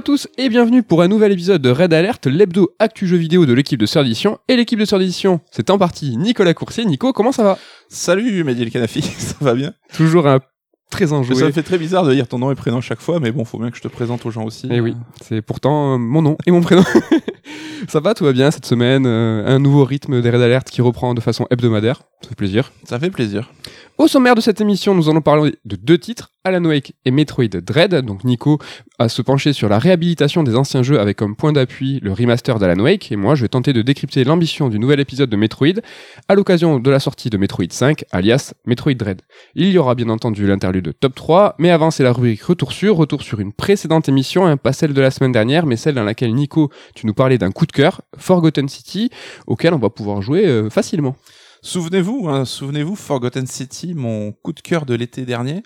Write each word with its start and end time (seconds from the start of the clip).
Bonjour 0.00 0.14
à 0.14 0.16
tous 0.16 0.28
et 0.38 0.48
bienvenue 0.48 0.82
pour 0.82 1.02
un 1.02 1.08
nouvel 1.08 1.30
épisode 1.30 1.60
de 1.60 1.68
Red 1.68 1.92
Alert, 1.92 2.26
l'hebdo 2.26 2.70
actu 2.78 3.06
jeu 3.06 3.18
vidéo 3.18 3.44
de 3.44 3.52
l'équipe 3.52 3.78
de 3.78 3.84
Sœur 3.84 4.02
d'édition. 4.02 4.38
Et 4.48 4.56
l'équipe 4.56 4.78
de 4.78 4.86
Sœur 4.86 4.98
d'édition, 4.98 5.42
c'est 5.50 5.68
en 5.68 5.76
partie 5.76 6.16
Nicolas 6.16 6.54
Coursier. 6.54 6.86
Nico, 6.86 7.12
comment 7.12 7.32
ça 7.32 7.42
va? 7.42 7.58
Salut 7.90 8.42
Mehdi 8.42 8.70
Kanafi, 8.70 9.02
ça 9.18 9.34
va 9.42 9.52
bien? 9.52 9.74
Toujours 9.92 10.26
un 10.26 10.40
très 10.90 11.12
enjoué. 11.12 11.34
Ça 11.34 11.44
me 11.44 11.52
fait 11.52 11.62
très 11.62 11.76
bizarre 11.76 12.04
de 12.04 12.14
dire 12.14 12.26
ton 12.26 12.38
nom 12.38 12.50
et 12.50 12.54
prénom 12.54 12.80
chaque 12.80 13.02
fois, 13.02 13.20
mais 13.20 13.30
bon, 13.30 13.44
faut 13.44 13.58
bien 13.58 13.70
que 13.70 13.76
je 13.76 13.82
te 13.82 13.88
présente 13.88 14.24
aux 14.24 14.30
gens 14.30 14.44
aussi. 14.44 14.68
Et 14.72 14.80
oui, 14.80 14.96
c'est 15.20 15.42
pourtant 15.42 15.92
euh, 15.92 15.98
mon 15.98 16.22
nom 16.22 16.38
et 16.46 16.50
mon 16.50 16.62
prénom. 16.62 16.84
ça 17.88 18.00
va, 18.00 18.14
tout 18.14 18.24
va 18.24 18.32
bien 18.32 18.50
cette 18.50 18.66
semaine. 18.66 19.04
euh, 19.06 19.46
un 19.46 19.58
nouveau 19.58 19.84
rythme 19.84 20.20
des 20.20 20.30
Red 20.30 20.40
Alert 20.40 20.68
qui 20.70 20.82
reprend 20.82 21.14
de 21.14 21.20
façon 21.20 21.46
hebdomadaire. 21.50 22.02
Ça 22.22 22.28
fait 22.28 22.34
plaisir. 22.34 22.72
Ça 22.84 22.98
fait 22.98 23.10
plaisir. 23.10 23.50
Au 23.98 24.08
sommaire 24.08 24.34
de 24.34 24.40
cette 24.40 24.60
émission, 24.62 24.94
nous 24.94 25.10
allons 25.10 25.20
parler 25.20 25.54
de 25.66 25.76
deux 25.76 25.98
titres, 25.98 26.30
Alan 26.44 26.64
Wake 26.64 26.94
et 27.04 27.10
Metroid 27.10 27.48
Dread. 27.48 27.94
Donc 27.96 28.24
Nico 28.24 28.58
a 28.98 29.10
se 29.10 29.20
pencher 29.20 29.52
sur 29.52 29.68
la 29.68 29.78
réhabilitation 29.78 30.42
des 30.42 30.56
anciens 30.56 30.82
jeux 30.82 30.98
avec 30.98 31.18
comme 31.18 31.36
point 31.36 31.52
d'appui 31.52 32.00
le 32.02 32.12
remaster 32.12 32.58
d'Alan 32.58 32.82
Wake, 32.82 33.12
et 33.12 33.16
moi 33.16 33.34
je 33.34 33.42
vais 33.42 33.48
tenter 33.48 33.74
de 33.74 33.82
décrypter 33.82 34.24
l'ambition 34.24 34.70
du 34.70 34.78
nouvel 34.78 35.00
épisode 35.00 35.28
de 35.28 35.36
Metroid 35.36 35.80
à 36.28 36.34
l'occasion 36.34 36.78
de 36.78 36.90
la 36.90 36.98
sortie 36.98 37.28
de 37.28 37.36
Metroid 37.36 37.66
5, 37.68 38.04
alias 38.10 38.54
Metroid 38.64 38.94
Dread. 38.94 39.20
Il 39.54 39.68
y 39.68 39.76
aura 39.76 39.94
bien 39.94 40.08
entendu 40.08 40.46
l'interlude 40.46 40.94
top 40.98 41.14
3, 41.14 41.56
mais 41.58 41.70
avant 41.70 41.90
c'est 41.90 42.02
la 42.02 42.12
rubrique 42.12 42.42
Retour 42.42 42.72
sur, 42.72 42.96
retour 42.96 43.20
sur 43.20 43.40
une 43.40 43.52
précédente 43.52 44.08
émission, 44.08 44.46
hein, 44.46 44.56
pas 44.56 44.72
celle 44.72 44.94
de 44.94 45.00
la 45.02 45.10
semaine 45.10 45.32
dernière, 45.32 45.66
mais 45.66 45.76
celle 45.76 45.94
dans 45.94 46.04
laquelle 46.04 46.34
Nico, 46.34 46.70
tu 46.94 47.06
nous 47.06 47.14
parlais 47.14 47.36
d'un 47.36 47.50
coup 47.50 47.66
de 47.66 47.69
cœur, 47.72 48.02
Forgotten 48.16 48.68
City, 48.68 49.10
auquel 49.46 49.74
on 49.74 49.78
va 49.78 49.90
pouvoir 49.90 50.22
jouer 50.22 50.46
euh, 50.46 50.70
facilement. 50.70 51.16
Souvenez-vous, 51.62 52.26
hein, 52.26 52.46
souvenez-vous, 52.46 52.96
Forgotten 52.96 53.46
City, 53.46 53.92
mon 53.92 54.32
coup 54.32 54.54
de 54.54 54.60
cœur 54.60 54.86
de 54.86 54.94
l'été 54.94 55.26
dernier. 55.26 55.62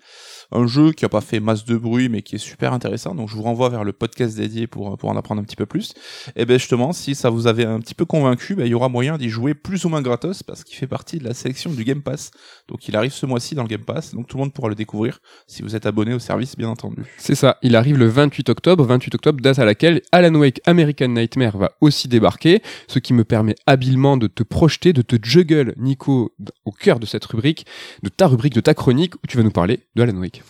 Un 0.51 0.67
jeu 0.67 0.91
qui 0.91 1.05
a 1.05 1.09
pas 1.09 1.21
fait 1.21 1.39
masse 1.39 1.65
de 1.65 1.77
bruit, 1.77 2.09
mais 2.09 2.23
qui 2.23 2.35
est 2.35 2.39
super 2.39 2.73
intéressant. 2.73 3.15
Donc, 3.15 3.29
je 3.29 3.37
vous 3.37 3.43
renvoie 3.43 3.69
vers 3.69 3.85
le 3.85 3.93
podcast 3.93 4.37
dédié 4.37 4.67
pour, 4.67 4.99
pour 4.99 5.09
en 5.09 5.17
apprendre 5.17 5.41
un 5.41 5.45
petit 5.45 5.55
peu 5.55 5.67
plus. 5.67 5.95
Et 6.35 6.47
ben, 6.47 6.59
justement, 6.59 6.93
si 6.93 7.15
ça 7.15 7.31
vous 7.31 7.47
avait 7.47 7.65
un 7.65 7.79
petit 7.79 7.95
peu 7.95 8.07
convaincu, 8.07 8.57
ben, 8.57 8.67
il 8.67 8.71
y 8.71 8.75
aura 8.75 8.89
moyen 8.89 9.19
d'y 9.19 9.29
jouer 9.29 9.55
plus 9.55 9.85
ou 9.85 9.89
moins 9.89 10.03
gratos 10.03 10.43
parce 10.43 10.65
qu'il 10.65 10.77
fait 10.77 10.89
partie 10.89 11.19
de 11.19 11.25
la 11.25 11.33
sélection 11.35 11.71
du 11.71 11.85
Game 11.85 12.03
Pass. 12.03 12.33
Donc, 12.69 12.89
il 12.89 12.97
arrive 12.97 13.13
ce 13.13 13.27
mois-ci 13.27 13.55
dans 13.55 13.63
le 13.63 13.69
Game 13.69 13.85
Pass. 13.85 14.15
Donc, 14.15 14.27
tout 14.27 14.37
le 14.37 14.43
monde 14.43 14.53
pourra 14.53 14.69
le 14.69 14.75
découvrir 14.75 15.21
si 15.47 15.63
vous 15.63 15.77
êtes 15.77 15.87
abonné 15.87 16.15
au 16.15 16.19
service, 16.19 16.57
bien 16.57 16.69
entendu. 16.69 17.03
C'est 17.19 17.35
ça, 17.35 17.59
il 17.63 17.77
arrive 17.77 17.99
le 17.99 18.07
28 18.07 18.49
octobre, 18.49 18.85
28 18.85 19.15
octobre, 19.17 19.41
date 19.41 19.59
à 19.59 19.65
laquelle 19.65 20.01
Alan 20.13 20.35
Wake 20.35 20.61
American 20.67 21.09
Nightmare 21.09 21.59
va 21.59 21.73
aussi 21.81 22.09
débarquer, 22.09 22.63
ce 22.89 22.99
qui 22.99 23.13
me 23.13 23.25
permet 23.25 23.55
habilement 23.67 24.17
de 24.17 24.27
te 24.27 24.43
projeter, 24.43 24.93
de 24.93 25.03
te 25.03 25.17
juggle, 25.23 25.75
Nico, 25.77 26.35
au 26.65 26.73
cœur 26.73 27.01
de 27.01 27.07
cette 27.07 27.25
rubrique, 27.27 27.67
de 28.03 28.09
ta 28.09 28.27
rubrique, 28.27 28.55
de 28.55 28.61
ta 28.61 28.75
chronique, 28.75 29.15
où 29.17 29.27
tu 29.29 29.37
vas 29.37 29.43
nous 29.43 29.51
parler 29.51 29.81
de 29.95 30.03
Alan 30.03 30.17
Wake. 30.17 30.43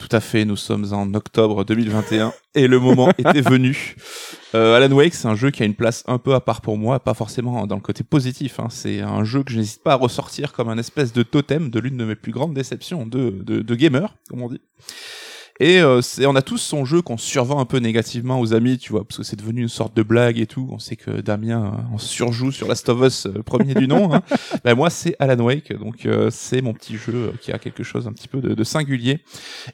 Tout 0.00 0.08
à 0.16 0.20
fait, 0.20 0.46
nous 0.46 0.56
sommes 0.56 0.94
en 0.94 1.12
octobre 1.12 1.62
2021 1.62 2.32
et 2.54 2.66
le 2.68 2.80
moment 2.80 3.10
était 3.18 3.42
venu. 3.42 3.96
Euh, 4.54 4.74
Alan 4.74 4.90
Wake, 4.96 5.12
c'est 5.12 5.28
un 5.28 5.34
jeu 5.34 5.50
qui 5.50 5.62
a 5.62 5.66
une 5.66 5.74
place 5.74 6.02
un 6.06 6.16
peu 6.16 6.34
à 6.34 6.40
part 6.40 6.62
pour 6.62 6.78
moi, 6.78 6.98
pas 7.00 7.12
forcément 7.12 7.66
dans 7.66 7.74
le 7.74 7.82
côté 7.82 8.02
positif. 8.02 8.60
hein. 8.60 8.68
C'est 8.70 9.02
un 9.02 9.24
jeu 9.24 9.42
que 9.42 9.52
je 9.52 9.58
n'hésite 9.58 9.82
pas 9.82 9.92
à 9.92 9.96
ressortir 9.96 10.54
comme 10.54 10.70
un 10.70 10.78
espèce 10.78 11.12
de 11.12 11.22
totem 11.22 11.68
de 11.68 11.78
l'une 11.78 11.98
de 11.98 12.06
mes 12.06 12.14
plus 12.16 12.32
grandes 12.32 12.54
déceptions 12.54 13.04
de, 13.04 13.28
de, 13.44 13.60
de 13.60 13.74
gamer, 13.74 14.16
comme 14.30 14.40
on 14.40 14.48
dit. 14.48 14.62
Et 15.62 15.78
euh, 15.82 16.00
c'est, 16.00 16.24
on 16.24 16.34
a 16.36 16.40
tous 16.42 16.56
son 16.56 16.86
jeu 16.86 17.02
qu'on 17.02 17.18
survend 17.18 17.60
un 17.60 17.66
peu 17.66 17.76
négativement 17.78 18.40
aux 18.40 18.54
amis, 18.54 18.78
tu 18.78 18.92
vois, 18.92 19.04
parce 19.04 19.18
que 19.18 19.22
c'est 19.22 19.36
devenu 19.36 19.60
une 19.60 19.68
sorte 19.68 19.94
de 19.94 20.02
blague 20.02 20.38
et 20.38 20.46
tout. 20.46 20.66
On 20.72 20.78
sait 20.78 20.96
que 20.96 21.20
Damien 21.20 21.66
euh, 21.66 21.94
en 21.94 21.98
surjoue 21.98 22.50
sur 22.50 22.66
Last 22.66 22.88
of 22.88 23.00
Us, 23.06 23.26
euh, 23.26 23.42
premier 23.42 23.74
du 23.74 23.86
nom. 23.86 24.14
Hein. 24.14 24.22
Ben 24.64 24.74
moi, 24.74 24.88
c'est 24.88 25.16
Alan 25.18 25.42
Wake, 25.44 25.72
donc 25.78 26.06
euh, 26.06 26.28
c'est 26.30 26.62
mon 26.62 26.72
petit 26.72 26.96
jeu 26.96 27.12
euh, 27.14 27.32
qui 27.42 27.52
a 27.52 27.58
quelque 27.58 27.82
chose 27.82 28.06
un 28.06 28.12
petit 28.12 28.26
peu 28.28 28.40
de, 28.40 28.54
de 28.54 28.64
singulier. 28.64 29.20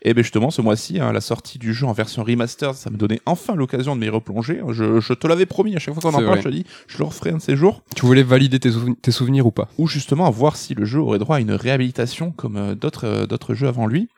Et 0.03 0.13
ben 0.13 0.23
justement, 0.25 0.51
ce 0.51 0.61
mois-ci, 0.61 0.99
hein, 0.99 1.13
la 1.13 1.21
sortie 1.21 1.59
du 1.59 1.73
jeu 1.73 1.87
en 1.87 1.93
version 1.93 2.25
remaster, 2.25 2.75
ça 2.75 2.91
me 2.91 2.97
donnait 2.97 3.21
enfin 3.25 3.55
l'occasion 3.55 3.95
de 3.95 4.01
m'y 4.01 4.09
replonger. 4.09 4.61
Je, 4.71 5.01
je 5.01 5.13
te 5.13 5.27
l'avais 5.29 5.47
promis 5.47 5.77
à 5.77 5.79
chaque 5.79 5.95
fois 5.95 6.03
qu'on 6.03 6.17
en 6.19 6.23
parle, 6.25 6.39
je 6.39 6.49
te 6.49 6.49
dis, 6.49 6.65
je 6.89 6.99
le 6.99 7.05
referai 7.05 7.31
un 7.31 7.37
de 7.37 7.43
ces 7.43 7.55
jours. 7.57 7.83
Tu 7.95 8.05
voulais 8.07 8.25
valider 8.25 8.59
tes, 8.59 8.71
souven- 8.71 8.97
tes 9.01 9.13
souvenirs 9.13 9.47
ou 9.47 9.53
pas? 9.53 9.69
Ou 9.79 9.87
justement 9.87 10.29
voir 10.31 10.57
si 10.57 10.75
le 10.75 10.85
jeu 10.85 10.99
aurait 11.01 11.19
droit 11.21 11.37
à 11.37 11.41
une 11.41 11.53
réhabilitation 11.53 12.33
comme 12.33 12.57
euh, 12.57 12.75
d'autres 12.75 13.07
euh, 13.07 13.27
d'autres 13.27 13.55
jeux 13.55 13.69
avant 13.69 13.87
lui. 13.87 14.09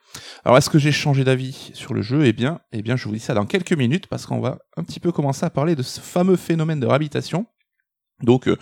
Alors 0.45 0.57
est-ce 0.57 0.69
que 0.69 0.79
j'ai 0.79 0.91
changé 0.91 1.23
d'avis 1.23 1.71
sur 1.73 1.93
le 1.93 2.01
jeu? 2.01 2.25
Eh 2.25 2.33
bien, 2.33 2.59
eh 2.71 2.81
bien, 2.81 2.95
je 2.95 3.05
vous 3.07 3.13
dis 3.13 3.19
ça 3.19 3.33
dans 3.33 3.45
quelques 3.45 3.73
minutes 3.73 4.07
parce 4.07 4.25
qu'on 4.25 4.39
va 4.39 4.59
un 4.77 4.83
petit 4.83 4.99
peu 4.99 5.11
commencer 5.11 5.45
à 5.45 5.49
parler 5.49 5.75
de 5.75 5.83
ce 5.83 5.99
fameux 5.99 6.35
phénomène 6.35 6.79
de 6.79 6.85
réhabilitation. 6.87 7.45
Donc 8.21 8.47
euh, 8.49 8.57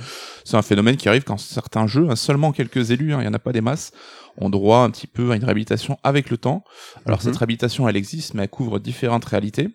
c'est 0.46 0.56
un 0.58 0.62
phénomène 0.62 0.98
qui 0.98 1.10
arrive 1.10 1.24
quand 1.24 1.38
certains 1.38 1.88
jeux, 1.88 2.08
hein, 2.10 2.16
seulement 2.16 2.52
quelques 2.52 2.92
élus, 2.92 3.14
hein, 3.14 3.22
il 3.22 3.26
y 3.26 3.28
en 3.28 3.34
a 3.34 3.40
pas 3.40 3.54
des 3.54 3.62
masses, 3.62 3.92
ont 4.38 4.52
droit 4.52 4.80
un 4.82 4.92
petit 4.92 5.08
peu 5.08 5.32
à 5.32 5.36
une 5.36 5.44
réhabilitation 5.44 5.98
avec 6.04 6.30
le 6.30 6.38
temps. 6.38 6.64
Alors 7.08 7.20
Mhm. 7.20 7.24
cette 7.26 7.38
réhabilitation, 7.38 7.90
elle 7.90 7.98
existe, 7.98 8.36
mais 8.36 8.44
elle 8.44 8.50
couvre 8.50 8.78
différentes 8.78 9.26
réalités. 9.26 9.70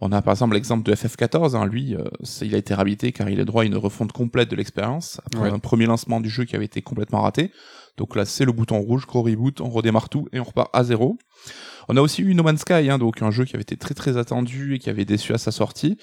On 0.00 0.10
a 0.10 0.20
par 0.22 0.32
exemple 0.32 0.54
l'exemple 0.54 0.82
de 0.82 0.92
FF14, 0.92 1.54
hein, 1.54 1.66
lui, 1.66 1.94
euh, 1.94 2.02
il 2.40 2.56
a 2.56 2.58
été 2.58 2.74
réhabilité 2.74 3.12
car 3.12 3.28
il 3.30 3.38
a 3.38 3.44
droit 3.44 3.62
à 3.62 3.66
une 3.66 3.76
refonte 3.76 4.10
complète 4.10 4.50
de 4.50 4.56
l'expérience, 4.56 5.20
après 5.26 5.42
Ouais. 5.42 5.50
un 5.52 5.60
premier 5.60 5.86
lancement 5.86 6.20
du 6.20 6.28
jeu 6.28 6.42
qui 6.44 6.56
avait 6.56 6.64
été 6.64 6.82
complètement 6.82 7.20
raté. 7.22 7.52
Donc 7.98 8.16
là, 8.16 8.24
c'est 8.24 8.44
le 8.44 8.52
bouton 8.52 8.78
rouge, 8.78 9.06
gros 9.06 9.22
reboot, 9.22 9.60
on 9.60 9.68
redémarre 9.68 10.08
tout 10.08 10.26
et 10.32 10.40
on 10.40 10.44
repart 10.44 10.70
à 10.72 10.82
zéro. 10.82 11.18
On 11.88 11.96
a 11.96 12.00
aussi 12.00 12.22
eu 12.22 12.34
No 12.34 12.42
Man's 12.42 12.60
Sky, 12.60 12.88
hein, 12.90 12.98
donc 12.98 13.20
un 13.22 13.30
jeu 13.30 13.44
qui 13.44 13.54
avait 13.54 13.62
été 13.62 13.76
très 13.76 13.94
très 13.94 14.16
attendu 14.16 14.74
et 14.74 14.78
qui 14.78 14.88
avait 14.88 15.04
déçu 15.04 15.34
à 15.34 15.38
sa 15.38 15.50
sortie. 15.50 15.98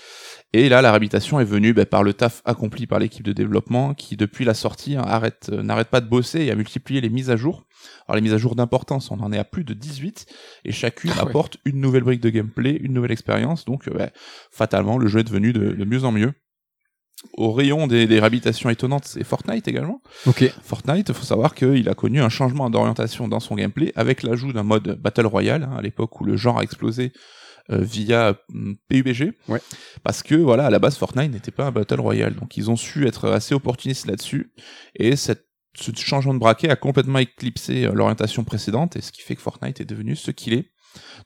Et 0.54 0.70
là, 0.70 0.82
la 0.82 0.92
réhabilitation 0.92 1.40
est 1.40 1.46
venue 1.46 1.74
ben, 1.74 1.86
par 1.86 2.04
le 2.04 2.14
taf 2.14 2.42
accompli 2.46 2.86
par 2.86 3.00
l'équipe 3.00 3.24
de 3.24 3.34
développement 3.34 3.94
qui, 3.94 4.18
depuis 4.18 4.46
la 4.46 4.54
sortie, 4.54 4.96
hein, 4.96 5.04
arrête, 5.06 5.50
euh, 5.52 5.64
n'arrête 5.64 5.88
pas 5.88 6.02
de 6.02 6.08
bosser 6.10 6.42
et 6.42 6.52
a 6.52 6.56
multiplié 6.56 7.02
les 7.02 7.10
mises 7.10 7.30
à 7.32 7.38
jour. 7.38 7.66
Alors 8.08 8.18
les 8.18 8.22
mises 8.22 8.34
à 8.34 8.38
jour 8.38 8.56
d'importance, 8.56 9.10
on 9.10 9.20
en 9.22 9.32
est 9.32 9.38
à 9.38 9.46
plus 9.46 9.64
de 9.64 9.74
18 9.74 10.26
et 10.66 10.72
chacune 10.72 11.12
Ah 11.16 11.24
ouais. 11.24 11.30
apporte 11.30 11.58
une 11.66 11.80
nouvelle 11.80 12.04
brique 12.04 12.22
de 12.22 12.30
gameplay, 12.30 12.74
une 12.74 12.94
nouvelle 12.94 13.12
expérience. 13.12 13.66
Donc 13.66 13.88
euh, 13.88 13.94
ben, 13.94 14.10
fatalement, 14.52 14.98
le 14.98 15.08
jeu 15.08 15.20
est 15.20 15.24
devenu 15.24 15.54
de, 15.54 15.72
de 15.72 15.86
mieux 15.86 16.04
en 16.04 16.12
mieux. 16.12 16.34
Au 17.34 17.52
rayon 17.52 17.88
des, 17.88 18.08
des 18.08 18.20
réhabilitations 18.20 18.70
étonnantes, 18.70 19.06
c'est 19.06 19.24
Fortnite 19.24 19.68
également. 19.68 20.02
Ok. 20.26 20.52
Fortnite, 20.64 21.10
il 21.10 21.16
faut 21.16 21.26
savoir 21.26 21.54
qu'il 21.54 21.90
a 21.90 21.94
connu 21.94 22.22
un 22.22 22.30
changement 22.30 22.70
d'orientation 22.70 23.28
dans 23.28 23.40
son 23.40 23.56
gameplay 23.56 23.92
avec 23.96 24.24
l'ajout 24.24 24.54
d'un 24.54 24.64
mode 24.64 25.00
Battle 25.02 25.26
Royale, 25.26 25.64
hein, 25.64 25.76
à 25.78 25.82
l'époque 25.82 26.20
où 26.22 26.24
le 26.24 26.38
genre 26.38 26.60
a 26.60 26.64
explosé 26.64 27.12
euh, 27.72 27.82
via 27.82 28.36
hum, 28.54 28.78
PUBG. 28.88 29.34
Ouais. 29.48 29.62
Parce 30.02 30.24
que, 30.24 30.34
voilà, 30.34 30.66
à 30.66 30.70
la 30.72 30.80
base, 30.80 30.98
Fortnite 30.98 31.32
n'était 31.32 31.52
pas 31.52 31.66
un 31.66 31.72
Battle 31.72 32.00
Royale. 32.00 32.34
Donc, 32.34 32.58
ils 32.58 32.72
ont 32.72 32.76
su 32.76 33.06
être 33.06 33.30
assez 33.30 33.54
opportunistes 33.54 34.08
là-dessus. 34.08 34.52
Et 34.96 35.16
cette, 35.16 35.46
ce 35.76 35.92
changement 35.96 36.34
de 36.34 36.40
braquet 36.40 36.70
a 36.70 36.76
complètement 36.76 37.20
éclipsé 37.20 37.86
euh, 37.86 37.94
l'orientation 37.94 38.44
précédente, 38.44 38.96
et 38.96 39.02
ce 39.02 39.12
qui 39.12 39.22
fait 39.22 39.36
que 39.36 39.42
Fortnite 39.42 39.80
est 39.82 39.86
devenu 39.86 40.16
ce 40.16 40.32
qu'il 40.32 40.54
est. 40.54 40.72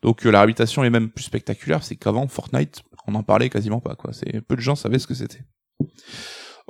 Donc, 0.02 0.26
euh, 0.26 0.32
la 0.32 0.40
réhabilitation 0.40 0.84
est 0.84 0.90
même 0.90 1.12
plus 1.12 1.24
spectaculaire, 1.24 1.82
c'est 1.82 1.96
qu'avant, 1.96 2.28
Fortnite, 2.28 2.82
on 3.08 3.16
en 3.16 3.24
parlait 3.24 3.50
quasiment 3.50 3.80
pas, 3.80 3.96
quoi. 3.96 4.12
C'est, 4.12 4.42
peu 4.42 4.58
de 4.58 4.62
gens 4.62 4.76
savaient 4.76 5.00
ce 5.00 5.08
que 5.08 5.14
c'était. 5.14 5.46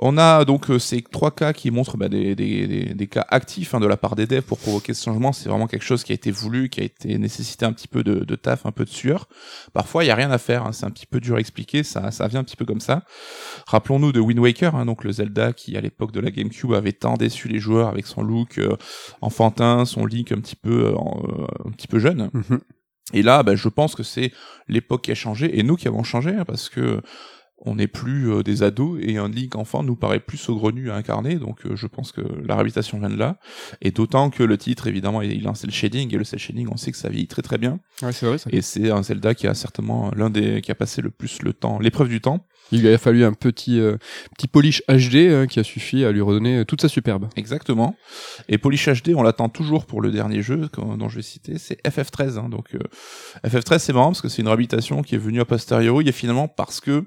On 0.00 0.18
a 0.18 0.44
donc 0.44 0.70
euh, 0.70 0.80
ces 0.80 1.02
trois 1.02 1.30
cas 1.30 1.52
qui 1.52 1.70
montrent 1.70 1.96
bah, 1.96 2.08
des, 2.08 2.34
des, 2.34 2.66
des, 2.66 2.94
des 2.94 3.06
cas 3.06 3.24
actifs 3.28 3.74
hein, 3.74 3.80
de 3.80 3.86
la 3.86 3.96
part 3.96 4.16
des 4.16 4.26
devs 4.26 4.42
pour 4.42 4.58
provoquer 4.58 4.92
ce 4.92 5.04
changement. 5.04 5.32
C'est 5.32 5.48
vraiment 5.48 5.68
quelque 5.68 5.84
chose 5.84 6.02
qui 6.02 6.10
a 6.10 6.16
été 6.16 6.32
voulu, 6.32 6.68
qui 6.68 6.80
a 6.80 6.84
été 6.84 7.16
nécessité 7.16 7.64
un 7.64 7.72
petit 7.72 7.86
peu 7.86 8.02
de, 8.02 8.24
de 8.24 8.34
taf, 8.34 8.66
un 8.66 8.72
peu 8.72 8.84
de 8.84 8.90
sueur. 8.90 9.28
Parfois, 9.72 10.02
il 10.02 10.08
y 10.08 10.10
a 10.10 10.16
rien 10.16 10.32
à 10.32 10.38
faire. 10.38 10.66
hein, 10.66 10.72
c'est 10.72 10.84
un 10.84 10.90
petit 10.90 11.06
peu 11.06 11.20
dur 11.20 11.36
à 11.36 11.38
expliquer. 11.38 11.84
Ça, 11.84 12.10
ça 12.10 12.26
vient 12.26 12.40
un 12.40 12.44
petit 12.44 12.56
peu 12.56 12.64
comme 12.64 12.80
ça. 12.80 13.04
Rappelons-nous 13.68 14.10
de 14.10 14.18
Wind 14.18 14.40
Waker, 14.40 14.74
hein, 14.74 14.84
donc 14.84 15.04
le 15.04 15.12
Zelda 15.12 15.52
qui, 15.52 15.76
à 15.76 15.80
l'époque 15.80 16.10
de 16.10 16.18
la 16.18 16.32
GameCube, 16.32 16.72
avait 16.72 16.92
tant 16.92 17.14
déçu 17.14 17.46
les 17.46 17.60
joueurs 17.60 17.86
avec 17.88 18.08
son 18.08 18.22
look 18.22 18.58
euh, 18.58 18.76
enfantin, 19.20 19.84
son 19.84 20.06
Link 20.06 20.32
un 20.32 20.40
petit 20.40 20.56
peu, 20.56 20.86
euh, 20.86 20.96
un 21.64 21.70
petit 21.70 21.86
peu 21.86 22.00
jeune. 22.00 22.30
Mhm. 22.32 22.58
Et 23.12 23.22
là, 23.22 23.44
bah, 23.44 23.54
je 23.54 23.68
pense 23.68 23.94
que 23.94 24.02
c'est 24.02 24.32
l'époque 24.66 25.02
qui 25.02 25.12
a 25.12 25.14
changé 25.14 25.56
et 25.58 25.62
nous 25.62 25.76
qui 25.76 25.86
avons 25.86 26.02
changé 26.02 26.34
parce 26.46 26.68
que 26.68 27.00
on 27.58 27.76
n'est 27.76 27.86
plus 27.86 28.30
euh, 28.30 28.42
des 28.42 28.62
ados 28.62 28.98
et 29.02 29.16
un 29.16 29.28
Link 29.28 29.54
enfant 29.56 29.82
nous 29.82 29.96
paraît 29.96 30.20
plus 30.20 30.38
saugrenu 30.38 30.90
à 30.90 30.96
incarner. 30.96 31.36
Donc 31.36 31.64
euh, 31.66 31.76
je 31.76 31.86
pense 31.86 32.12
que 32.12 32.20
la 32.20 32.54
réhabilitation 32.54 32.98
vient 32.98 33.10
de 33.10 33.16
là. 33.16 33.38
Et 33.80 33.90
d'autant 33.90 34.30
que 34.30 34.42
le 34.42 34.58
titre, 34.58 34.86
évidemment, 34.86 35.22
il 35.22 35.46
a 35.46 35.50
un 35.50 35.54
cel 35.54 35.70
shading 35.70 36.14
et 36.14 36.18
le 36.18 36.24
cel 36.24 36.38
shading, 36.38 36.68
on 36.70 36.76
sait 36.76 36.90
que 36.90 36.98
ça 36.98 37.08
vieillit 37.08 37.28
très 37.28 37.42
très 37.42 37.58
bien. 37.58 37.78
Ouais, 38.02 38.12
c'est 38.12 38.26
vrai 38.26 38.38
ça. 38.38 38.50
Et 38.52 38.60
c'est 38.60 38.90
un 38.90 39.02
Zelda 39.02 39.34
qui 39.34 39.46
a 39.46 39.54
certainement 39.54 40.10
l'un 40.16 40.30
des 40.30 40.60
qui 40.60 40.70
a 40.70 40.74
passé 40.74 41.00
le 41.00 41.10
plus 41.10 41.42
le 41.42 41.52
temps, 41.52 41.78
l'épreuve 41.78 42.08
du 42.08 42.20
temps. 42.20 42.46
Il 42.72 42.80
lui 42.80 42.88
a 42.88 42.96
fallu 42.96 43.24
un 43.24 43.34
petit, 43.34 43.78
euh, 43.78 43.98
petit 44.36 44.48
polish 44.48 44.82
HD 44.88 45.16
euh, 45.16 45.46
qui 45.46 45.60
a 45.60 45.64
suffi 45.64 46.02
à 46.02 46.12
lui 46.12 46.22
redonner 46.22 46.60
euh, 46.60 46.64
toute 46.64 46.80
sa 46.80 46.88
superbe. 46.88 47.28
Exactement. 47.36 47.94
Et 48.48 48.56
Polish 48.56 48.88
HD, 48.88 49.10
on 49.14 49.22
l'attend 49.22 49.50
toujours 49.50 49.84
pour 49.84 50.00
le 50.00 50.10
dernier 50.10 50.40
jeu 50.40 50.70
dont 50.78 51.08
je 51.10 51.16
vais 51.16 51.22
citer, 51.22 51.58
c'est 51.58 51.78
FF13. 51.86 52.38
hein. 52.38 52.48
Donc 52.48 52.74
euh, 52.74 52.78
FF13, 53.46 53.78
c'est 53.80 53.92
marrant 53.92 54.06
parce 54.08 54.22
que 54.22 54.28
c'est 54.30 54.40
une 54.40 54.48
réhabilitation 54.48 55.02
qui 55.02 55.14
est 55.14 55.18
venue 55.18 55.40
a 55.40 55.44
posteriori 55.44 56.08
et 56.08 56.12
finalement 56.12 56.48
parce 56.48 56.80
que 56.80 57.04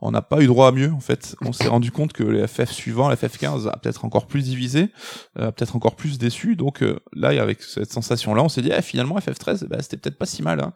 on 0.00 0.10
n'a 0.10 0.22
pas 0.22 0.42
eu 0.42 0.46
droit 0.46 0.68
à 0.68 0.72
mieux 0.72 0.92
en 0.92 1.00
fait. 1.00 1.36
On 1.42 1.52
s'est 1.52 1.68
rendu 1.68 1.90
compte 1.90 2.12
que 2.12 2.22
les 2.22 2.46
FF 2.46 2.70
suivants, 2.70 3.08
la 3.08 3.16
FF15 3.16 3.68
a 3.68 3.76
peut-être 3.78 4.04
encore 4.04 4.26
plus 4.26 4.42
divisé, 4.44 4.90
euh, 5.38 5.48
a 5.48 5.52
peut-être 5.52 5.76
encore 5.76 5.96
plus 5.96 6.18
déçu. 6.18 6.56
Donc 6.56 6.82
euh, 6.82 6.98
là, 7.12 7.28
avec 7.40 7.62
cette 7.62 7.90
sensation-là, 7.92 8.42
on 8.42 8.48
s'est 8.48 8.62
dit 8.62 8.72
ah, 8.72 8.82
finalement 8.82 9.18
FF13, 9.18 9.66
bah, 9.68 9.78
c'était 9.80 9.96
peut-être 9.96 10.18
pas 10.18 10.26
si 10.26 10.42
mal. 10.42 10.60
Hein. 10.60 10.72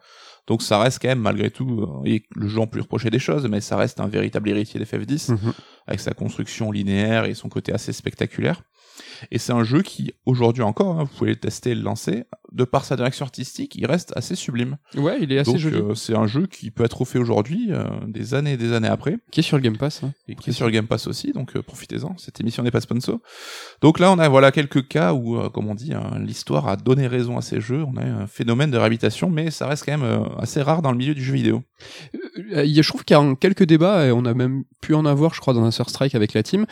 Donc 0.47 0.61
ça 0.63 0.79
reste 0.79 0.99
quand 1.01 1.07
même 1.07 1.19
malgré 1.19 1.51
tout, 1.51 1.81
euh, 1.81 2.05
et 2.05 2.23
le 2.35 2.47
jeu 2.47 2.59
lui 2.73 2.81
reprocher 2.81 3.09
des 3.09 3.19
choses, 3.19 3.47
mais 3.47 3.61
ça 3.61 3.77
reste 3.77 3.99
un 3.99 4.07
véritable 4.07 4.49
héritier 4.49 4.79
d'FF10 4.79 5.31
Mhm. 5.31 5.53
avec 5.87 5.99
sa 5.99 6.11
construction 6.11 6.71
linéaire 6.71 7.25
et 7.25 7.33
son 7.33 7.49
côté 7.49 7.73
assez 7.73 7.93
spectaculaire. 7.93 8.61
Et 9.31 9.37
c'est 9.37 9.53
un 9.53 9.63
jeu 9.63 9.81
qui, 9.81 10.13
aujourd'hui 10.25 10.63
encore, 10.63 10.99
hein, 10.99 11.03
vous 11.03 11.17
pouvez 11.17 11.31
le 11.31 11.35
tester 11.37 11.71
et 11.71 11.75
le 11.75 11.81
lancer, 11.81 12.23
de 12.51 12.63
par 12.65 12.83
sa 12.83 12.95
direction 12.97 13.23
artistique, 13.25 13.75
il 13.75 13.85
reste 13.85 14.11
assez 14.17 14.35
sublime. 14.35 14.77
Ouais, 14.95 15.19
il 15.21 15.31
est 15.31 15.39
assez 15.39 15.51
Donc 15.51 15.59
joli. 15.59 15.77
euh, 15.77 15.95
c'est 15.95 16.15
un 16.15 16.27
jeu 16.27 16.47
qui 16.47 16.69
peut 16.69 16.83
être 16.83 16.97
refait 16.99 17.19
aujourd'hui, 17.19 17.67
euh, 17.69 17.85
des 18.07 18.33
années 18.33 18.53
et 18.53 18.57
des 18.57 18.73
années 18.73 18.89
après, 18.89 19.17
Qui 19.31 19.39
est 19.39 19.43
sur 19.43 19.55
le 19.57 19.63
Game 19.63 19.77
Pass. 19.77 20.01
hein. 20.03 20.11
et 20.27 20.35
qui 20.35 20.49
est 20.49 20.53
sur 20.53 20.65
le 20.65 20.71
Game 20.71 20.85
Pass 20.87 21.07
aussi, 21.07 21.31
donc 21.31 21.55
euh, 21.55 21.61
profitez-en, 21.61 22.17
cette 22.17 22.41
émission 22.41 22.61
n'est 22.63 22.71
pas 22.71 22.81
sponsor. 22.81 23.19
Donc 23.81 23.99
là, 23.99 24.11
on 24.11 24.19
a 24.19 24.27
voilà 24.27 24.51
quelques 24.51 24.87
cas 24.87 25.13
où, 25.13 25.39
comme 25.51 25.69
on 25.69 25.75
dit, 25.75 25.93
hein, 25.93 26.17
l'histoire 26.19 26.67
a 26.67 26.75
donné 26.75 27.07
raison 27.07 27.37
à 27.37 27.41
ces 27.41 27.61
jeux, 27.61 27.83
on 27.85 27.95
a 27.97 28.03
un 28.03 28.27
phénomène 28.27 28.69
de 28.71 28.77
réhabilitation, 28.77 29.29
mais 29.29 29.49
ça 29.49 29.67
reste 29.67 29.85
quand 29.85 29.97
même 29.97 30.25
assez 30.37 30.61
rare 30.61 30.81
dans 30.81 30.91
le 30.91 30.97
milieu 30.97 31.13
du 31.15 31.23
jeu 31.23 31.33
vidéo. 31.33 31.63
Je 32.35 32.87
trouve 32.87 33.03
qu'il 33.05 33.15
y 33.15 33.19
a 33.19 33.35
quelques 33.35 33.63
débats, 33.63 34.05
et 34.07 34.11
on 34.11 34.25
a 34.25 34.33
même 34.33 34.63
pu 34.81 34.93
en 34.93 35.05
avoir, 35.05 35.33
je 35.33 35.39
crois, 35.39 35.53
dans 35.53 35.63
un 35.63 35.71
Sur 35.71 35.89
Strike 35.89 36.15
avec 36.15 36.33
la 36.33 36.43
team, 36.43 36.65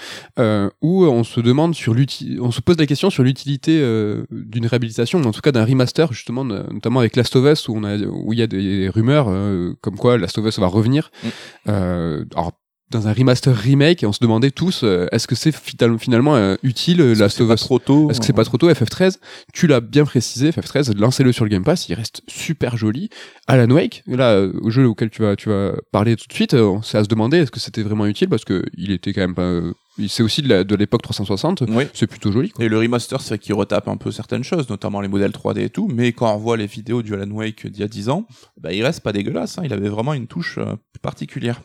où 0.82 1.06
on 1.06 1.24
se 1.24 1.40
demande 1.40 1.74
sur 1.74 1.94
l'uti- 1.94 2.19
on 2.39 2.51
se 2.51 2.62
pose 2.62 2.77
la 2.77 2.86
question 2.86 3.10
sur 3.10 3.24
l'utilité 3.24 3.80
euh, 3.81 4.24
d'une 4.31 4.66
réhabilitation, 4.66 5.21
ou 5.21 5.25
en 5.25 5.31
tout 5.31 5.42
cas 5.42 5.51
d'un 5.51 5.66
remaster, 5.66 6.12
justement, 6.13 6.44
notamment 6.44 7.00
avec 7.00 7.16
Last 7.16 7.36
of 7.36 7.45
Us, 7.45 7.68
où 7.68 7.75
on 7.75 7.83
a, 7.83 7.98
où 7.98 8.33
il 8.33 8.39
y 8.39 8.42
a 8.42 8.48
des 8.48 8.89
rumeurs 8.89 9.27
euh, 9.30 9.74
comme 9.81 9.98
quoi 9.98 10.18
Last 10.18 10.38
of 10.38 10.45
Us 10.45 10.60
va 10.60 10.68
revenir. 10.68 11.12
Mm. 11.24 11.27
Euh, 11.69 12.25
alors, 12.36 12.54
dans 12.91 13.07
un 13.07 13.13
remaster 13.13 13.56
remake, 13.56 14.01
et 14.03 14.06
on 14.07 14.12
se 14.13 14.19
demandait 14.19 14.50
tous, 14.51 14.81
euh, 14.83 15.06
est-ce 15.12 15.27
que 15.27 15.36
c'est 15.36 15.51
finalement 15.53 16.36
euh, 16.36 16.56
utile 16.63 17.01
euh, 17.01 17.12
Est-ce 17.12 17.19
que 17.19 17.24
Last 17.24 17.38
c'est 17.38 17.44
of 17.44 17.51
Us 17.53 17.59
trop 17.62 17.80
tôt 17.80 18.09
est-ce 18.09 18.19
que 18.19 18.25
c'est 18.25 18.33
pas 18.33 18.44
trop 18.45 18.57
tôt 18.57 18.69
FF13 18.69 19.18
Tu 19.53 19.68
l'as 19.68 19.80
bien 19.80 20.06
précisé, 20.06 20.50
FF13, 20.50 20.97
lancez-le 20.97 21.31
sur 21.31 21.45
le 21.45 21.50
Game 21.50 21.63
Pass, 21.63 21.88
il 21.89 21.94
reste 21.94 22.21
super 22.27 22.77
joli. 22.77 23.09
Alan 23.47 23.69
Wake, 23.69 24.03
là, 24.07 24.31
euh, 24.31 24.53
au 24.62 24.69
jeu 24.71 24.88
auquel 24.88 25.09
tu 25.12 25.21
vas, 25.21 25.36
tu 25.36 25.50
vas 25.50 25.74
parler 25.91 26.15
tout 26.15 26.27
de 26.27 26.33
suite, 26.33 26.53
euh, 26.56 26.77
c'est 26.81 26.97
à 26.97 27.03
se 27.03 27.09
demander 27.09 27.38
est-ce 27.38 27.51
que 27.51 27.59
c'était 27.59 27.83
vraiment 27.83 28.06
utile 28.07 28.27
parce 28.30 28.44
que 28.45 28.63
il 28.75 28.91
était 28.91 29.13
quand 29.13 29.21
même 29.21 29.36
pas. 29.36 29.44
euh, 29.44 29.74
il- 30.00 30.09
c'est 30.09 30.24
aussi 30.24 30.41
de 30.41 30.75
l'époque 30.75 31.01
360, 31.03 31.63
Oui. 31.69 31.83
c'est 31.94 32.07
plutôt 32.07 32.31
joli. 32.31 32.50
Quoi. 32.51 32.63
Et 32.65 32.69
le 32.69 32.77
remaster, 32.80 33.19
c'est 33.21 33.30
vrai 33.30 33.39
qu'il 33.39 33.53
retape 33.53 33.88
un 33.88 33.97
peu 33.97 34.12
certaines 34.12 34.44
choses, 34.44 34.68
notamment 34.69 35.01
les 35.01 35.07
modèles 35.09 35.31
3D 35.31 35.62
et 35.65 35.69
tout, 35.69 35.89
mais 35.94 36.12
quand 36.13 36.31
on 36.31 36.36
revoit 36.38 36.57
les 36.57 36.68
vidéos 36.68 37.01
du 37.03 37.13
Alan 37.13 37.30
Wake 37.30 37.68
d'il 37.68 37.81
y 37.81 37.83
a 37.83 37.88
10 37.88 38.09
ans, 38.09 38.25
bah, 38.59 38.71
il 38.74 38.81
reste 38.83 39.01
pas 39.01 39.12
dégueulasse, 39.12 39.57
hein, 39.59 39.63
il 39.65 39.74
avait 39.74 39.89
vraiment 39.89 40.13
une 40.13 40.25
touche 40.27 40.57
euh, 40.57 40.75
particulière. 41.03 41.62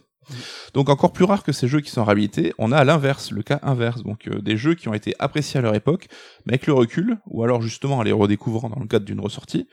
Donc 0.74 0.88
encore 0.88 1.12
plus 1.12 1.24
rare 1.24 1.42
que 1.42 1.52
ces 1.52 1.68
jeux 1.68 1.80
qui 1.80 1.90
sont 1.90 2.04
réhabilités, 2.04 2.52
on 2.58 2.72
a 2.72 2.76
à 2.76 2.84
l'inverse, 2.84 3.30
le 3.30 3.42
cas 3.42 3.60
inverse, 3.62 4.02
donc 4.02 4.28
euh, 4.28 4.40
des 4.40 4.56
jeux 4.56 4.74
qui 4.74 4.88
ont 4.88 4.94
été 4.94 5.14
appréciés 5.18 5.58
à 5.58 5.62
leur 5.62 5.74
époque, 5.74 6.08
mais 6.46 6.54
avec 6.54 6.66
le 6.66 6.72
recul, 6.72 7.18
ou 7.26 7.42
alors 7.44 7.62
justement 7.62 7.98
en 7.98 8.02
les 8.02 8.12
redécouvrant 8.12 8.68
dans 8.68 8.80
le 8.80 8.86
cadre 8.86 9.04
d'une 9.04 9.20
ressortie, 9.20 9.68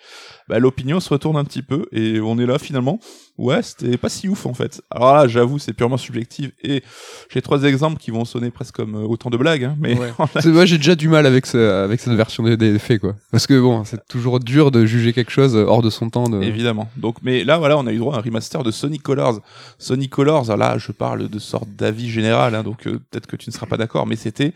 bah, 0.47 0.59
l'opinion 0.59 0.99
se 0.99 1.09
retourne 1.09 1.37
un 1.37 1.43
petit 1.43 1.61
peu, 1.61 1.85
et 1.91 2.19
on 2.19 2.37
est 2.37 2.45
là 2.45 2.59
finalement, 2.59 2.99
ouais, 3.41 3.61
c'était 3.63 3.97
pas 3.97 4.09
si 4.09 4.29
ouf 4.29 4.45
en 4.45 4.53
fait. 4.53 4.81
Alors 4.89 5.13
là, 5.15 5.27
j'avoue, 5.27 5.59
c'est 5.59 5.73
purement 5.73 5.97
subjectif, 5.97 6.51
et 6.63 6.83
j'ai 7.29 7.41
trois 7.41 7.63
exemples 7.63 7.97
qui 7.97 8.11
vont 8.11 8.25
sonner 8.25 8.51
presque 8.51 8.75
comme 8.75 8.95
euh, 8.95 9.07
autant 9.07 9.29
de 9.29 9.37
blagues, 9.37 9.63
hein, 9.63 9.75
mais 9.79 9.97
Ouais. 9.97 10.11
Moi, 10.45 10.65
j'ai 10.65 10.77
déjà 10.77 10.95
du 10.95 11.07
mal 11.07 11.25
avec, 11.25 11.45
ce, 11.45 11.57
avec 11.83 11.99
cette 11.99 12.13
version 12.13 12.43
des, 12.43 12.57
des 12.57 12.79
faits, 12.79 13.01
quoi. 13.01 13.15
Parce 13.31 13.47
que 13.47 13.59
bon, 13.59 13.83
c'est 13.83 14.05
toujours 14.07 14.39
dur 14.39 14.71
de 14.71 14.85
juger 14.85 15.13
quelque 15.13 15.31
chose 15.31 15.55
hors 15.55 15.81
de 15.81 15.89
son 15.89 16.09
temps. 16.09 16.29
De... 16.29 16.41
Évidemment. 16.41 16.89
Donc, 16.97 17.17
mais 17.21 17.43
là, 17.43 17.57
voilà, 17.57 17.77
on 17.77 17.85
a 17.87 17.91
eu 17.91 17.97
droit 17.97 18.15
à 18.15 18.19
un 18.19 18.21
remaster 18.21 18.63
de 18.63 18.71
Sonic 18.71 19.03
Colors. 19.03 19.39
Sonic 19.77 20.11
Colors, 20.11 20.55
là, 20.55 20.77
je 20.77 20.91
parle 20.91 21.27
de 21.27 21.39
sorte 21.39 21.69
d'avis 21.69 22.09
général, 22.09 22.55
hein, 22.55 22.63
donc 22.63 22.87
euh, 22.87 22.99
peut-être 23.09 23.27
que 23.27 23.35
tu 23.35 23.49
ne 23.49 23.53
seras 23.53 23.65
pas 23.65 23.77
d'accord, 23.77 24.07
mais 24.07 24.15
c'était 24.15 24.53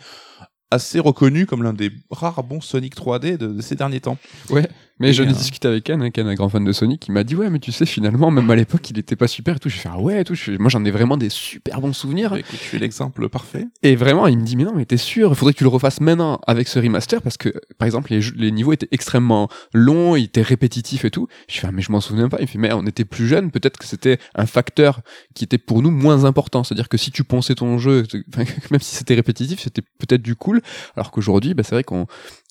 assez 0.71 0.99
reconnu 0.99 1.45
comme 1.45 1.63
l'un 1.63 1.73
des 1.73 1.91
rares 2.09 2.43
bons 2.43 2.61
Sonic 2.61 2.95
3D 2.95 3.37
de, 3.37 3.47
de 3.47 3.61
ces 3.61 3.75
derniers 3.75 4.01
temps. 4.01 4.17
Ouais, 4.49 4.67
mais 4.99 5.11
j'en 5.11 5.23
ai 5.23 5.33
discuté 5.33 5.67
avec 5.67 5.83
Ken, 5.83 6.01
hein, 6.01 6.09
Ken, 6.09 6.25
un 6.25 6.35
grand 6.35 6.47
fan 6.47 6.63
de 6.63 6.71
Sonic, 6.71 7.07
il 7.07 7.11
m'a 7.11 7.25
dit 7.25 7.35
ouais, 7.35 7.49
mais 7.49 7.59
tu 7.59 7.73
sais, 7.73 7.85
finalement, 7.85 8.31
même 8.31 8.49
à 8.49 8.55
l'époque, 8.55 8.89
il 8.89 8.97
était 8.97 9.17
pas 9.17 9.27
super 9.27 9.57
et 9.57 9.59
tout. 9.59 9.67
Je 9.67 9.75
fais 9.75 9.89
ah 9.91 9.99
ouais, 9.99 10.21
et 10.21 10.23
tout. 10.23 10.35
Je 10.35 10.43
fais, 10.43 10.57
moi, 10.57 10.69
j'en 10.69 10.85
ai 10.85 10.91
vraiment 10.91 11.17
des 11.17 11.29
super 11.29 11.81
bons 11.81 11.91
souvenirs. 11.91 12.33
Écoute, 12.35 12.59
tu 12.69 12.77
es 12.77 12.79
l'exemple 12.79 13.27
parfait. 13.27 13.67
Et 13.83 13.97
vraiment, 13.97 14.27
il 14.27 14.37
me 14.39 14.45
dit 14.45 14.55
mais 14.55 14.63
non, 14.63 14.73
mais 14.73 14.85
t'es 14.85 14.95
sûr, 14.95 15.31
il 15.31 15.35
faudrait 15.35 15.53
que 15.53 15.57
tu 15.57 15.65
le 15.65 15.69
refasses 15.69 15.99
maintenant 15.99 16.39
avec 16.47 16.69
ce 16.69 16.79
remaster 16.79 17.21
parce 17.21 17.35
que, 17.35 17.49
par 17.77 17.85
exemple, 17.85 18.13
les, 18.13 18.51
niveaux 18.51 18.71
étaient 18.71 18.87
extrêmement 18.91 19.49
longs, 19.73 20.15
ils 20.15 20.25
étaient 20.25 20.41
répétitifs 20.41 21.03
et 21.03 21.11
tout. 21.11 21.27
Je 21.49 21.59
fais 21.59 21.67
ah, 21.67 21.71
mais 21.73 21.81
je 21.81 21.91
m'en 21.91 21.99
souviens 21.99 22.29
pas. 22.29 22.37
Il 22.39 22.47
fait 22.47 22.57
mais 22.57 22.71
on 22.71 22.85
était 22.85 23.05
plus 23.05 23.27
jeunes, 23.27 23.51
peut-être 23.51 23.77
que 23.77 23.85
c'était 23.85 24.17
un 24.33 24.45
facteur 24.45 25.01
qui 25.33 25.43
était 25.43 25.57
pour 25.57 25.81
nous 25.81 25.91
moins 25.91 26.23
important. 26.23 26.63
C'est-à-dire 26.63 26.87
que 26.87 26.97
si 26.97 27.11
tu 27.11 27.25
pensais 27.25 27.55
ton 27.55 27.77
jeu, 27.79 28.03
même 28.71 28.79
si 28.79 28.95
c'était 28.95 29.15
répétitif, 29.15 29.59
c'était 29.59 29.81
peut-être 29.81 30.21
du 30.21 30.35
cool. 30.35 30.61
Alors 30.95 31.11
qu'aujourd'hui, 31.11 31.53
bah, 31.53 31.63
c'est 31.63 31.75
vrai 31.75 31.83
qu'on 31.83 32.07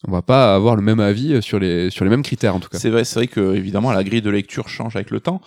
on 0.06 0.12
va 0.12 0.20
pas 0.20 0.54
avoir 0.54 0.76
le 0.76 0.82
même 0.82 1.00
avis 1.00 1.40
sur 1.40 1.58
les 1.58 1.88
sur 1.88 2.04
les 2.04 2.10
mêmes 2.10 2.22
critères 2.22 2.33
C'est 2.78 2.90
vrai, 2.90 3.04
c'est 3.04 3.18
vrai 3.20 3.26
que 3.26 3.54
évidemment 3.54 3.92
la 3.92 4.04
grille 4.04 4.22
de 4.22 4.30
lecture 4.30 4.68
change 4.68 4.96
avec 4.96 5.10
le 5.10 5.20
temps. 5.20 5.40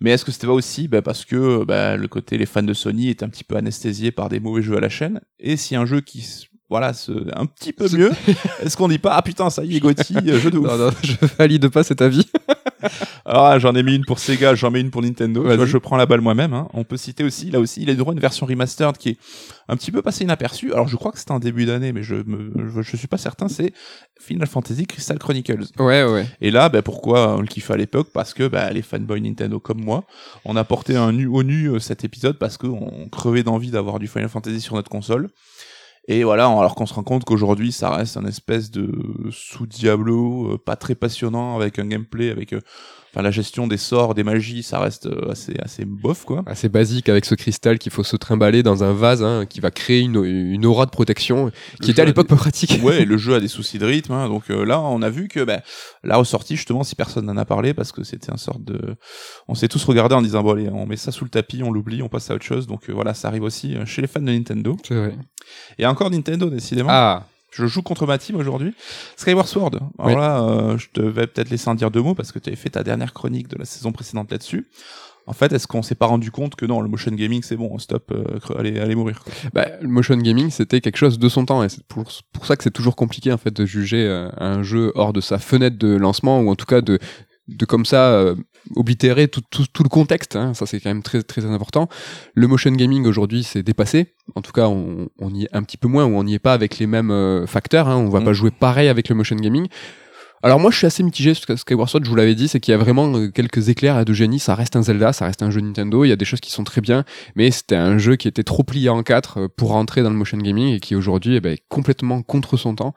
Mais 0.00 0.10
est-ce 0.10 0.24
que 0.24 0.32
c'était 0.32 0.46
pas 0.46 0.52
aussi 0.52 0.88
bah, 0.88 1.02
parce 1.02 1.24
que 1.24 1.64
bah, 1.64 1.96
le 1.96 2.08
côté 2.08 2.38
les 2.38 2.46
fans 2.46 2.62
de 2.62 2.74
Sony 2.74 3.08
étaient 3.08 3.24
un 3.24 3.28
petit 3.28 3.44
peu 3.44 3.56
anesthésiés 3.56 4.10
par 4.12 4.28
des 4.28 4.40
mauvais 4.40 4.62
jeux 4.62 4.76
à 4.76 4.80
la 4.80 4.88
chaîne? 4.88 5.20
Et 5.38 5.56
si 5.56 5.76
un 5.76 5.86
jeu 5.86 6.00
qui 6.00 6.48
voilà, 6.70 6.92
se, 6.92 7.12
un 7.34 7.46
petit 7.46 7.72
peu 7.72 7.86
mieux, 7.96 8.10
est-ce 8.62 8.76
qu'on 8.76 8.88
dit 8.88 8.98
pas 8.98 9.14
ah 9.14 9.22
putain 9.22 9.48
ça 9.50 9.64
y 9.64 9.76
est 9.76 9.80
Gotti, 9.80 10.14
euh, 10.26 10.38
jeu 10.38 10.50
de 10.50 10.58
ouf. 10.58 10.66
Non, 10.66 10.76
non, 10.76 10.90
je 11.02 11.14
valide 11.38 11.68
pas 11.68 11.82
cet 11.82 12.02
avis. 12.02 12.26
Alors 13.24 13.48
là, 13.48 13.58
j'en 13.58 13.74
ai 13.74 13.82
mis 13.82 13.96
une 13.96 14.04
pour 14.04 14.18
Sega, 14.18 14.54
j'en 14.54 14.70
mets 14.70 14.80
une 14.80 14.90
pour 14.90 15.02
Nintendo. 15.02 15.42
Vois, 15.42 15.66
je 15.66 15.78
prends 15.78 15.96
la 15.96 16.06
balle 16.06 16.20
moi-même. 16.20 16.54
hein. 16.54 16.68
On 16.74 16.84
peut 16.84 16.96
citer 16.96 17.24
aussi, 17.24 17.50
là 17.50 17.58
aussi, 17.60 17.82
il 17.82 17.90
a 17.90 17.92
eu 17.92 17.96
droit 17.96 18.12
à 18.12 18.14
une 18.14 18.20
version 18.20 18.46
remastered 18.46 18.96
qui 18.96 19.10
est 19.10 19.18
un 19.68 19.76
petit 19.76 19.90
peu 19.90 20.00
passée 20.00 20.24
inaperçue. 20.24 20.72
Alors 20.72 20.88
je 20.88 20.96
crois 20.96 21.10
que 21.12 21.18
c'était 21.18 21.32
en 21.32 21.40
début 21.40 21.66
d'année, 21.66 21.92
mais 21.92 22.02
je 22.02 22.14
me, 22.14 22.52
je, 22.74 22.82
je 22.82 22.96
suis 22.96 23.08
pas 23.08 23.18
certain. 23.18 23.48
C'est 23.48 23.72
Final 24.20 24.46
Fantasy 24.46 24.86
Crystal 24.86 25.18
Chronicles. 25.18 25.64
Ouais, 25.78 26.04
ouais. 26.04 26.26
Et 26.40 26.50
là, 26.50 26.68
bah, 26.68 26.82
pourquoi 26.82 27.36
on 27.36 27.40
le 27.40 27.46
kiffait 27.46 27.74
à 27.74 27.76
l'époque? 27.76 28.08
Parce 28.12 28.32
que 28.32 28.46
bah, 28.46 28.70
les 28.70 28.82
fanboys 28.82 29.20
Nintendo 29.20 29.58
comme 29.58 29.82
moi, 29.82 30.04
on 30.44 30.56
a 30.56 30.64
porté 30.64 30.96
un 30.96 31.12
nu 31.12 31.26
au 31.26 31.42
nu 31.42 31.70
euh, 31.70 31.78
cet 31.80 32.04
épisode 32.04 32.38
parce 32.38 32.56
qu'on 32.56 33.08
crevait 33.10 33.42
d'envie 33.42 33.70
d'avoir 33.70 33.98
du 33.98 34.06
Final 34.06 34.28
Fantasy 34.28 34.60
sur 34.60 34.74
notre 34.76 34.90
console. 34.90 35.28
Et 36.10 36.24
voilà, 36.24 36.46
alors 36.46 36.74
qu'on 36.74 36.86
se 36.86 36.94
rend 36.94 37.02
compte 37.02 37.24
qu'aujourd'hui, 37.24 37.70
ça 37.70 37.90
reste 37.90 38.16
un 38.16 38.24
espèce 38.24 38.70
de 38.70 38.90
sous-Diablo, 39.30 40.54
euh, 40.54 40.58
pas 40.58 40.74
très 40.74 40.94
passionnant, 40.94 41.54
avec 41.54 41.78
un 41.78 41.86
gameplay, 41.86 42.30
avec 42.30 42.54
euh, 42.54 42.62
enfin 43.12 43.22
la 43.22 43.30
gestion 43.30 43.66
des 43.66 43.76
sorts, 43.76 44.14
des 44.14 44.24
magies, 44.24 44.62
ça 44.62 44.78
reste 44.78 45.06
euh, 45.06 45.30
assez 45.30 45.54
assez 45.62 45.84
bof 45.84 46.24
quoi. 46.24 46.42
assez 46.46 46.68
basique 46.68 47.08
avec 47.08 47.24
ce 47.24 47.34
cristal 47.34 47.78
qu'il 47.78 47.92
faut 47.92 48.04
se 48.04 48.16
trimballer 48.16 48.62
dans 48.62 48.84
un 48.84 48.92
vase 48.92 49.22
hein, 49.22 49.46
qui 49.46 49.60
va 49.60 49.70
créer 49.70 50.00
une, 50.00 50.24
une 50.24 50.66
aura 50.66 50.86
de 50.86 50.90
protection 50.90 51.50
qui 51.82 51.90
était 51.90 52.02
à 52.02 52.04
l'époque 52.04 52.28
pas 52.28 52.36
pratique. 52.36 52.80
Ouais, 52.82 53.04
le 53.06 53.16
jeu 53.16 53.34
a 53.34 53.40
des 53.40 53.48
soucis 53.48 53.78
de 53.78 53.86
rythme, 53.86 54.12
hein, 54.12 54.28
donc 54.28 54.50
euh, 54.50 54.64
là 54.64 54.80
on 54.80 55.02
a 55.02 55.10
vu 55.10 55.28
que 55.28 55.44
bah, 55.44 55.60
la 56.02 56.16
ressortie 56.16 56.56
justement, 56.56 56.84
si 56.84 56.94
personne 56.94 57.26
n'en 57.26 57.36
a 57.36 57.44
parlé, 57.44 57.74
parce 57.74 57.92
que 57.92 58.04
c'était 58.04 58.32
un 58.32 58.36
sorte 58.36 58.62
de, 58.64 58.96
on 59.48 59.54
s'est 59.54 59.68
tous 59.68 59.84
regardé 59.84 60.14
en 60.14 60.22
disant 60.22 60.42
bon 60.42 60.52
allez, 60.52 60.68
on 60.68 60.86
met 60.86 60.96
ça 60.96 61.12
sous 61.12 61.24
le 61.24 61.30
tapis, 61.30 61.62
on 61.62 61.70
l'oublie, 61.70 62.02
on 62.02 62.08
passe 62.08 62.30
à 62.30 62.34
autre 62.34 62.44
chose, 62.44 62.66
donc 62.66 62.88
euh, 62.88 62.92
voilà, 62.92 63.14
ça 63.14 63.28
arrive 63.28 63.42
aussi 63.42 63.76
chez 63.86 64.02
les 64.02 64.08
fans 64.08 64.20
de 64.20 64.32
Nintendo. 64.32 64.76
C'est 64.86 64.94
vrai. 64.94 65.14
Et 65.78 65.86
encore 65.86 66.10
Nintendo 66.10 66.50
décidément. 66.50 66.90
Ah, 66.90 67.26
Je 67.50 67.66
joue 67.66 67.82
contre 67.82 68.06
ma 68.06 68.18
team 68.18 68.36
aujourd'hui. 68.36 68.74
Skyward 69.16 69.46
Sword. 69.48 69.70
Alors 69.76 69.90
Oui. 69.98 70.14
là, 70.14 70.42
euh, 70.42 70.78
je 70.78 70.88
te 70.92 71.00
vais 71.00 71.26
peut-être 71.26 71.50
laisser 71.50 71.68
en 71.68 71.74
dire 71.74 71.90
deux 71.90 72.02
mots 72.02 72.14
parce 72.14 72.30
que 72.32 72.38
tu 72.38 72.48
avais 72.50 72.56
fait 72.56 72.70
ta 72.70 72.82
dernière 72.82 73.12
chronique 73.14 73.48
de 73.48 73.56
la 73.58 73.64
saison 73.64 73.90
précédente 73.92 74.30
là-dessus. 74.30 74.68
En 75.26 75.32
fait, 75.34 75.52
est-ce 75.52 75.66
qu'on 75.66 75.82
s'est 75.82 75.94
pas 75.94 76.06
rendu 76.06 76.30
compte 76.30 76.54
que 76.56 76.64
non, 76.64 76.80
le 76.80 76.88
motion 76.88 77.12
gaming 77.12 77.42
c'est 77.42 77.56
bon, 77.56 77.78
stop, 77.78 78.10
euh, 78.12 78.38
allez, 78.58 78.78
allez 78.80 78.94
mourir. 78.94 79.22
quoi. 79.22 79.32
bah, 79.52 79.66
le 79.82 79.88
motion 79.88 80.16
gaming 80.16 80.48
c'était 80.50 80.80
quelque 80.80 80.96
chose 80.96 81.18
de 81.18 81.28
son 81.28 81.44
temps 81.44 81.62
et 81.62 81.68
c'est 81.68 81.84
pour, 81.84 82.04
pour 82.32 82.46
ça 82.46 82.56
que 82.56 82.64
c'est 82.64 82.70
toujours 82.70 82.96
compliqué 82.96 83.30
en 83.30 83.36
fait 83.36 83.50
de 83.54 83.66
juger 83.66 84.06
euh, 84.06 84.30
un 84.38 84.62
jeu 84.62 84.90
hors 84.94 85.12
de 85.12 85.20
sa 85.20 85.38
fenêtre 85.38 85.76
de 85.76 85.94
lancement 85.94 86.40
ou 86.40 86.50
en 86.50 86.54
tout 86.54 86.64
cas 86.64 86.80
de 86.80 86.98
de 87.48 87.64
comme 87.66 87.84
ça 87.86 88.10
euh, 88.12 88.36
oblitérer 88.76 89.28
tout, 89.28 89.42
tout, 89.50 89.64
tout 89.72 89.82
le 89.82 89.88
contexte 89.88 90.36
hein. 90.36 90.52
ça 90.54 90.66
c'est 90.66 90.80
quand 90.80 90.90
même 90.90 91.02
très 91.02 91.22
très 91.22 91.44
important 91.46 91.88
le 92.34 92.46
motion 92.46 92.70
gaming 92.72 93.06
aujourd'hui 93.06 93.42
c'est 93.42 93.62
dépassé 93.62 94.08
en 94.34 94.42
tout 94.42 94.52
cas 94.52 94.68
on, 94.68 95.08
on 95.18 95.34
y 95.34 95.44
est 95.44 95.48
un 95.52 95.62
petit 95.62 95.76
peu 95.78 95.88
moins 95.88 96.04
ou 96.04 96.16
on 96.16 96.24
n'y 96.24 96.34
est 96.34 96.38
pas 96.38 96.52
avec 96.52 96.78
les 96.78 96.86
mêmes 96.86 97.10
euh, 97.10 97.46
facteurs 97.46 97.88
hein. 97.88 97.96
on 97.96 98.08
va 98.08 98.18
Mm. 98.20 98.24
pas 98.24 98.32
jouer 98.32 98.50
pareil 98.50 98.88
avec 98.88 99.08
le 99.08 99.14
motion 99.14 99.36
gaming 99.36 99.68
alors 100.42 100.60
moi 100.60 100.70
je 100.70 100.76
suis 100.76 100.86
assez 100.86 101.02
mitigé 101.02 101.34
sur 101.34 101.58
Skyward 101.58 101.88
Sword, 101.88 102.04
je 102.04 102.10
vous 102.10 102.14
l'avais 102.14 102.36
dit, 102.36 102.46
c'est 102.46 102.60
qu'il 102.60 102.70
y 102.70 102.74
a 102.74 102.78
vraiment 102.78 103.12
euh, 103.12 103.28
quelques 103.28 103.70
éclairs 103.70 104.04
de 104.04 104.12
génie, 104.12 104.38
ça 104.38 104.54
reste 104.54 104.76
un 104.76 104.82
Zelda, 104.82 105.12
ça 105.12 105.26
reste 105.26 105.42
un 105.42 105.50
jeu 105.50 105.60
Nintendo, 105.60 106.04
il 106.04 106.10
y 106.10 106.12
a 106.12 106.16
des 106.16 106.24
choses 106.24 106.38
qui 106.38 106.52
sont 106.52 106.62
très 106.62 106.80
bien, 106.80 107.04
mais 107.34 107.50
c'était 107.50 107.74
un 107.74 107.98
jeu 107.98 108.14
qui 108.14 108.28
était 108.28 108.44
trop 108.44 108.62
plié 108.62 108.88
en 108.88 109.02
quatre 109.02 109.38
euh, 109.40 109.48
pour 109.48 109.70
rentrer 109.70 110.04
dans 110.04 110.10
le 110.10 110.16
motion 110.16 110.38
gaming 110.38 110.74
et 110.74 110.78
qui 110.80 110.94
aujourd'hui 110.94 111.34
eh 111.34 111.40
ben, 111.40 111.54
est 111.54 111.62
complètement 111.68 112.22
contre 112.22 112.56
son 112.56 112.76
temps. 112.76 112.94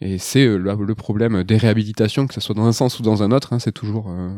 Et 0.00 0.18
c'est 0.18 0.44
euh, 0.44 0.58
le, 0.58 0.94
problème 0.94 1.42
des 1.44 1.56
réhabilitations, 1.56 2.26
que 2.26 2.34
ce 2.34 2.40
soit 2.40 2.54
dans 2.54 2.66
un 2.66 2.72
sens 2.72 2.98
ou 2.98 3.02
dans 3.02 3.22
un 3.22 3.30
autre, 3.30 3.52
hein, 3.52 3.58
c'est 3.58 3.72
toujours 3.72 4.10
euh, 4.10 4.30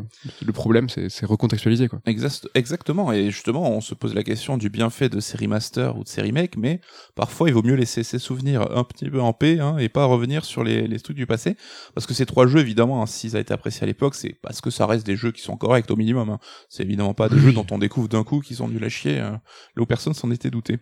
le 0.45 0.53
problème, 0.53 0.89
c'est 0.89 1.27
recontextualiser 1.27 1.89
quoi. 1.89 2.01
Exact- 2.07 2.49
exactement. 2.55 3.13
Et 3.13 3.31
justement, 3.31 3.71
on 3.71 3.81
se 3.81 3.95
pose 3.95 4.15
la 4.15 4.23
question 4.23 4.57
du 4.57 4.71
bienfait 4.71 5.09
de 5.09 5.21
ces 5.21 5.37
remasters 5.37 5.97
ou 5.99 6.05
de 6.05 6.09
ces 6.09 6.23
remakes, 6.23 6.57
mais 6.57 6.81
parfois 7.15 7.49
il 7.49 7.55
vaut 7.55 7.63
mieux 7.63 7.75
laisser 7.75 8.03
ses 8.03 8.19
souvenirs 8.19 8.69
un 8.77 8.85
petit 8.85 9.11
peu 9.11 9.21
en 9.21 9.33
paix 9.33 9.59
hein, 9.59 9.79
et 9.79 9.89
pas 9.89 10.05
revenir 10.05 10.45
sur 10.45 10.63
les, 10.63 10.87
les 10.87 11.01
trucs 11.01 11.17
du 11.17 11.27
passé. 11.27 11.57
Parce 11.95 12.07
que 12.07 12.15
ces 12.15 12.27
trois 12.27 12.47
jeux, 12.47 12.61
évidemment, 12.61 13.03
hein, 13.03 13.07
s'ils 13.07 13.37
ont 13.37 13.41
été 13.41 13.53
appréciés 13.53 13.83
à 13.83 13.87
l'époque, 13.87 14.15
c'est 14.15 14.39
parce 14.43 14.61
que 14.61 14.71
ça 14.71 14.87
reste 14.87 15.07
des 15.07 15.17
jeux 15.17 15.33
qui 15.33 15.43
sont 15.43 15.57
corrects 15.57 15.91
au 15.91 15.97
minimum. 15.97 16.31
hein. 16.31 16.39
C'est 16.69 16.83
évidemment 16.85 17.15
pas 17.15 17.29
des 17.29 17.39
jeux 17.39 17.53
dont 17.53 17.67
on 17.71 17.79
découvre 17.79 18.09
d'un 18.09 18.25
coup 18.25 18.41
qu'ils 18.41 18.57
sont 18.57 18.69
nuls 18.69 18.85
à 18.85 18.89
chier, 18.89 19.19
euh, 19.21 19.31
là 19.31 19.83
où 19.83 19.87
personne 19.87 20.15
s'en 20.15 20.31
était 20.31 20.51
douté. 20.51 20.79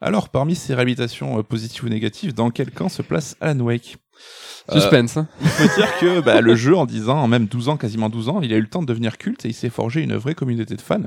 Alors, 0.00 0.28
parmi 0.28 0.54
ces 0.54 0.74
réhabilitations 0.74 1.38
euh, 1.38 1.42
positives 1.42 1.84
ou 1.84 1.88
négatives, 1.88 2.34
dans 2.34 2.50
quel 2.50 2.70
camp 2.70 2.88
se 2.88 3.02
place 3.02 3.36
Alan 3.40 3.60
Wake? 3.60 3.96
Euh, 4.70 4.80
Suspense. 4.80 5.16
hein. 5.18 5.28
il 5.42 5.48
faut 5.48 5.76
dire 5.76 5.98
que 5.98 6.20
bah, 6.20 6.40
le 6.40 6.54
jeu, 6.54 6.76
en 6.76 6.86
10 6.86 7.08
ans, 7.08 7.18
en 7.22 7.28
même 7.28 7.46
12 7.46 7.68
ans, 7.68 7.76
quasiment 7.76 8.08
12 8.08 8.28
ans, 8.30 8.40
il 8.42 8.52
a 8.52 8.56
eu 8.56 8.60
le 8.60 8.68
temps 8.68 8.80
de 8.82 8.86
devenir 8.86 9.18
culte 9.18 9.44
et 9.44 9.48
il 9.48 9.54
s'est 9.54 9.70
forgé 9.70 10.02
une 10.02 10.16
vraie 10.16 10.34
communauté 10.34 10.74
de 10.74 10.80
fans. 10.80 11.02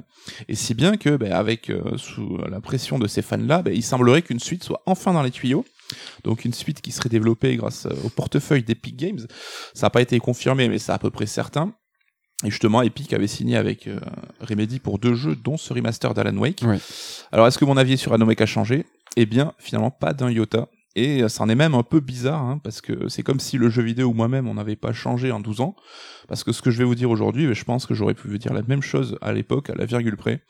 Et 0.48 0.56
si 0.56 0.74
bien 0.74 0.96
que, 0.98 1.18
bah, 1.18 1.38
avec 1.38 1.70
euh, 1.70 1.98
sous 1.98 2.38
la 2.50 2.62
pression 2.62 3.00
de 3.00 3.08
ces 3.08 3.22
fans-là, 3.22 3.62
bah, 3.62 3.72
il 3.72 3.84
semblerait 3.84 4.22
qu'une 4.22 4.40
suite 4.40 4.64
soit 4.64 4.82
enfin 4.86 5.14
dans 5.14 5.24
les 5.24 5.32
tuyaux. 5.32 5.66
donc 6.24 6.46
une 6.46 6.54
suite 6.54 6.82
qui 6.82 6.92
serait 6.92 7.10
développée 7.10 7.56
grâce 7.58 7.88
au 8.06 8.10
portefeuille 8.10 8.64
d'Epic 8.64 8.96
Games. 8.96 9.20
Ça 9.74 9.88
n'a 9.88 9.90
pas 9.90 10.02
été 10.02 10.20
confirmé, 10.20 10.70
mais 10.70 10.78
c'est 10.80 10.92
à 10.92 11.00
peu 11.00 11.10
près 11.10 11.26
certain. 11.26 11.74
Et 12.46 12.52
justement, 12.52 12.82
Epic 12.82 13.12
avait 13.14 13.28
signé 13.28 13.58
avec 13.58 13.88
euh, 13.88 14.00
Remedy 14.40 14.80
pour 14.80 14.98
deux 14.98 15.14
jeux, 15.16 15.36
dont 15.36 15.58
ce 15.58 15.74
remaster 15.74 16.14
d'Alan 16.14 16.38
Wake. 16.38 16.64
Alors, 17.32 17.48
est-ce 17.48 17.58
que 17.58 17.66
mon 17.66 17.76
avis 17.76 17.98
sur 17.98 18.14
Alan 18.14 18.26
Wake 18.26 18.42
a 18.42 18.46
changé? 18.46 18.86
Eh 19.18 19.26
bien, 19.26 19.54
finalement, 19.58 19.92
pas 19.92 20.14
d'un 20.14 20.32
iota. 20.32 20.70
Et 20.96 21.28
ça 21.30 21.44
en 21.44 21.50
est 21.50 21.56
même 21.56 21.76
un 21.76 21.84
peu 21.84 22.00
bizarre, 22.00 22.42
hein, 22.42 22.60
parce 22.64 22.82
que 22.82 23.08
c'est 23.10 23.24
comme 23.24 23.40
si 23.40 23.58
le 23.58 23.70
jeu 23.70 23.84
vidéo 23.84 24.08
ou 24.08 24.14
moi-même, 24.14 24.48
on 24.48 24.56
n'avait 24.56 24.76
pas 24.76 24.92
changé 24.92 25.32
en 25.32 25.40
12 25.40 25.62
ans. 25.62 25.76
Parce 26.28 26.44
que 26.44 26.52
ce 26.52 26.62
que 26.62 26.72
je 26.72 26.78
vais 26.78 26.84
vous 26.84 26.96
dire 26.96 27.10
aujourd'hui, 27.10 27.54
je 27.54 27.64
pense 27.64 27.86
que 27.86 27.94
j'aurais 27.94 28.16
pu 28.16 28.28
vous 28.28 28.38
dire 28.38 28.54
la 28.54 28.64
même 28.64 28.82
chose 28.82 29.18
à 29.22 29.32
l'époque, 29.32 29.70
à 29.70 29.76
la 29.76 29.86
virgule 29.86 30.18
près. 30.18 30.42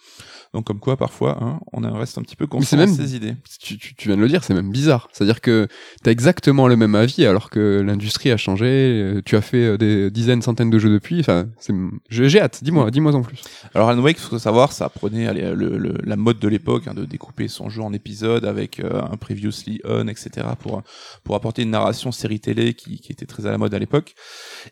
Donc 0.54 0.66
comme 0.66 0.80
quoi, 0.80 0.98
parfois, 0.98 1.38
hein, 1.44 1.60
on 1.74 1.82
reste 1.94 2.18
un 2.18 2.24
petit 2.24 2.36
peu 2.36 2.48
conscient 2.48 2.78
de 2.80 2.92
ses 2.98 3.16
idées. 3.16 3.36
Tu, 3.62 3.78
tu, 3.78 3.94
tu 3.94 4.08
viens 4.08 4.18
de 4.18 4.22
le 4.22 4.28
dire, 4.28 4.44
c'est 4.44 4.56
même 4.56 4.72
bizarre. 4.72 5.08
C'est-à-dire 5.12 5.42
que 5.42 5.68
t'as 6.04 6.10
exactement 6.12 6.68
le 6.68 6.76
même 6.76 6.96
avis 6.96 7.26
alors 7.28 7.52
que 7.52 7.82
l'industrie 7.86 8.32
a 8.32 8.38
changé. 8.38 8.66
euh, 8.66 9.22
Tu 9.24 9.36
as 9.36 9.42
fait 9.42 9.58
euh, 9.64 9.78
des 9.78 10.10
dizaines, 10.10 10.42
centaines 10.42 10.72
de 10.72 10.80
jeux 10.80 10.90
depuis. 10.92 11.20
Enfin, 11.20 11.48
c'est, 11.60 11.74
j'ai 12.10 12.42
hâte. 12.42 12.64
Dis-moi, 12.64 12.90
dis-moi 12.90 13.14
en 13.14 13.22
plus. 13.22 13.42
Alors 13.76 13.90
Alan 13.90 14.02
Wake, 14.02 14.18
faut 14.18 14.40
savoir, 14.40 14.72
ça 14.72 14.90
prenait 14.90 15.28
allez, 15.28 15.54
le- 15.54 15.78
le- 15.78 15.98
la 16.04 16.16
mode 16.16 16.40
de 16.40 16.48
l'époque 16.48 16.88
hein, 16.88 16.96
de 16.96 17.06
découper 17.06 17.48
son 17.48 17.70
jeu 17.70 17.84
en 17.84 17.94
épisodes 17.94 18.44
avec 18.46 18.80
euh, 18.80 19.02
un 19.04 19.18
previously 19.18 19.82
on, 19.86 20.08
etc. 20.08 20.48
pour 20.60 20.82
pour 21.24 21.36
apporter 21.36 21.62
une 21.62 21.70
narration 21.72 22.12
série 22.12 22.40
télé 22.40 22.74
qui, 22.74 23.00
qui 23.00 23.12
était 23.12 23.28
très 23.28 23.46
à 23.46 23.52
la 23.52 23.60
mode 23.60 23.74
à 23.76 23.80
l'époque. 23.80 24.16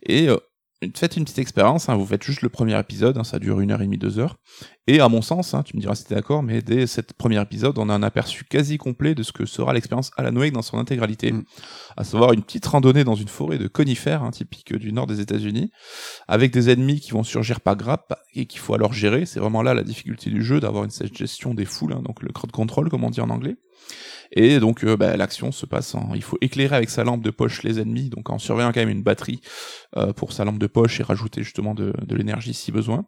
Et 0.03 0.27
euh, 0.27 0.37
faites 0.95 1.17
une 1.17 1.23
petite 1.23 1.39
expérience, 1.39 1.89
hein, 1.89 1.95
vous 1.95 2.05
faites 2.05 2.23
juste 2.23 2.41
le 2.41 2.49
premier 2.49 2.79
épisode, 2.79 3.17
hein, 3.17 3.23
ça 3.23 3.39
dure 3.39 3.59
une 3.59 3.71
heure 3.71 3.81
et 3.81 3.85
demie, 3.85 3.97
deux 3.97 4.19
heures. 4.19 4.37
Et 4.85 4.99
à 4.99 5.09
mon 5.09 5.21
sens, 5.21 5.53
hein, 5.53 5.63
tu 5.63 5.75
me 5.75 5.81
diras 5.81 5.95
si 5.95 6.05
t'es 6.05 6.15
d'accord, 6.15 6.43
mais 6.43 6.61
dès 6.61 6.85
cet 6.85 7.13
premier 7.13 7.41
épisode, 7.41 7.77
on 7.79 7.89
a 7.89 7.93
un 7.93 8.03
aperçu 8.03 8.43
quasi 8.45 8.77
complet 8.77 9.15
de 9.15 9.23
ce 9.23 9.31
que 9.31 9.45
sera 9.45 9.73
l'expérience 9.73 10.11
Alan 10.17 10.35
Wake 10.35 10.53
dans 10.53 10.61
son 10.61 10.77
intégralité. 10.77 11.31
Mm. 11.31 11.43
À 11.97 12.03
savoir 12.03 12.33
une 12.33 12.43
petite 12.43 12.65
randonnée 12.65 13.03
dans 13.03 13.15
une 13.15 13.27
forêt 13.27 13.57
de 13.57 13.67
conifères, 13.67 14.23
hein, 14.23 14.31
typique 14.31 14.75
du 14.75 14.93
nord 14.93 15.07
des 15.07 15.19
États-Unis, 15.19 15.71
avec 16.27 16.51
des 16.51 16.69
ennemis 16.69 16.99
qui 16.99 17.11
vont 17.11 17.23
surgir 17.23 17.59
par 17.59 17.75
grappe 17.75 18.13
et 18.33 18.45
qu'il 18.45 18.59
faut 18.59 18.75
alors 18.75 18.93
gérer. 18.93 19.25
C'est 19.25 19.39
vraiment 19.39 19.63
là 19.63 19.73
la 19.73 19.83
difficulté 19.83 20.29
du 20.29 20.43
jeu, 20.43 20.59
d'avoir 20.59 20.83
une 20.83 20.91
gestion 20.91 21.53
des 21.53 21.65
foules, 21.65 21.93
hein, 21.93 22.01
donc 22.03 22.21
le 22.21 22.31
crowd 22.31 22.51
control, 22.51 22.89
comme 22.89 23.03
on 23.03 23.09
dit 23.09 23.21
en 23.21 23.29
anglais. 23.29 23.57
Et 24.31 24.59
donc 24.59 24.83
euh, 24.83 24.97
bah, 24.97 25.15
l'action 25.17 25.51
se 25.51 25.65
passe 25.65 25.95
en... 25.95 26.13
Il 26.13 26.23
faut 26.23 26.37
éclairer 26.41 26.75
avec 26.75 26.89
sa 26.89 27.03
lampe 27.03 27.23
de 27.23 27.31
poche 27.31 27.63
les 27.63 27.79
ennemis, 27.79 28.09
donc 28.09 28.29
en 28.29 28.39
surveillant 28.39 28.71
quand 28.71 28.81
même 28.81 28.89
une 28.89 29.03
batterie 29.03 29.41
euh, 29.95 30.13
pour 30.13 30.33
sa 30.33 30.43
lampe 30.45 30.59
de 30.59 30.67
poche 30.67 30.99
et 30.99 31.03
rajouter 31.03 31.43
justement 31.43 31.73
de, 31.73 31.93
de 32.05 32.15
l'énergie 32.15 32.53
si 32.53 32.71
besoin. 32.71 33.05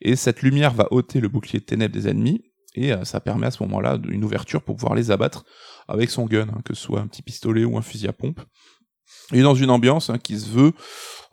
Et 0.00 0.16
cette 0.16 0.42
lumière 0.42 0.72
va 0.72 0.88
ôter 0.90 1.20
le 1.20 1.28
bouclier 1.28 1.60
de 1.60 1.64
ténèbres 1.64 1.94
des 1.94 2.08
ennemis, 2.08 2.42
et 2.74 2.92
euh, 2.92 3.04
ça 3.04 3.20
permet 3.20 3.46
à 3.46 3.50
ce 3.50 3.62
moment-là 3.62 3.98
une 4.08 4.24
ouverture 4.24 4.62
pour 4.62 4.76
pouvoir 4.76 4.94
les 4.94 5.10
abattre 5.10 5.44
avec 5.86 6.10
son 6.10 6.26
gun, 6.26 6.48
hein, 6.48 6.60
que 6.64 6.74
ce 6.74 6.82
soit 6.82 7.00
un 7.00 7.06
petit 7.06 7.22
pistolet 7.22 7.64
ou 7.64 7.76
un 7.76 7.82
fusil 7.82 8.08
à 8.08 8.12
pompe. 8.12 8.40
Et 9.32 9.42
dans 9.42 9.54
une 9.54 9.70
ambiance 9.70 10.10
hein, 10.10 10.18
qui 10.22 10.38
se 10.38 10.48
veut 10.50 10.72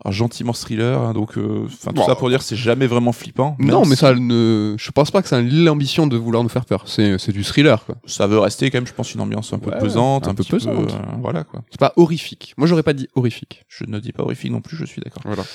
alors, 0.04 0.14
gentiment 0.14 0.54
thriller, 0.54 1.00
hein, 1.00 1.14
donc 1.14 1.38
euh, 1.38 1.68
tout 1.68 1.92
Wow. 1.96 2.06
ça 2.08 2.16
pour 2.16 2.30
dire 2.30 2.42
c'est 2.42 2.56
jamais 2.56 2.88
vraiment 2.88 3.12
flippant. 3.12 3.56
non, 3.60 3.86
mais 3.86 3.96
ça 3.96 4.16
ne. 4.16 4.76
Je 4.78 4.92
pense 4.92 5.12
pas 5.12 5.22
que 5.22 5.28
ça 5.28 5.40
ait 5.40 5.44
l'ambition 5.44 6.08
de 6.08 6.18
vouloir 6.18 6.42
nous 6.42 6.50
faire 6.50 6.66
peur. 6.66 6.84
C'est, 6.88 7.20
c'est 7.20 7.32
du 7.32 7.44
thriller. 7.44 7.86
Quoi. 7.86 7.96
ça 8.08 8.26
veut 8.26 8.40
rester 8.40 8.72
quand 8.72 8.78
même, 8.78 8.88
je 8.88 8.94
pense, 8.94 9.14
une 9.14 9.22
ambiance 9.22 9.54
un 9.54 9.60
peu 9.60 9.70
pesante, 9.72 10.28
un 10.28 10.32
un, 10.32 10.34
peu 10.34 10.44
pesante. 10.44 10.88
peu, 10.88 10.92
euh, 10.92 10.98
voilà 11.22 11.44
quoi. 11.44 11.62
C'est 11.70 11.80
pas 11.80 11.94
horrifique. 11.98 12.56
Moi, 12.58 12.68
j'aurais 12.68 12.82
pas 12.84 12.94
dit 12.94 13.10
horrifique. 13.14 13.64
Je 13.68 13.84
ne 13.88 14.00
dis 14.00 14.12
pas 14.12 14.24
horrifique 14.24 14.52
non 14.52 14.62
plus, 14.62 14.76
je 14.76 14.86
suis 14.86 15.02
d'accord. 15.02 15.22
Voilà. 15.26 15.44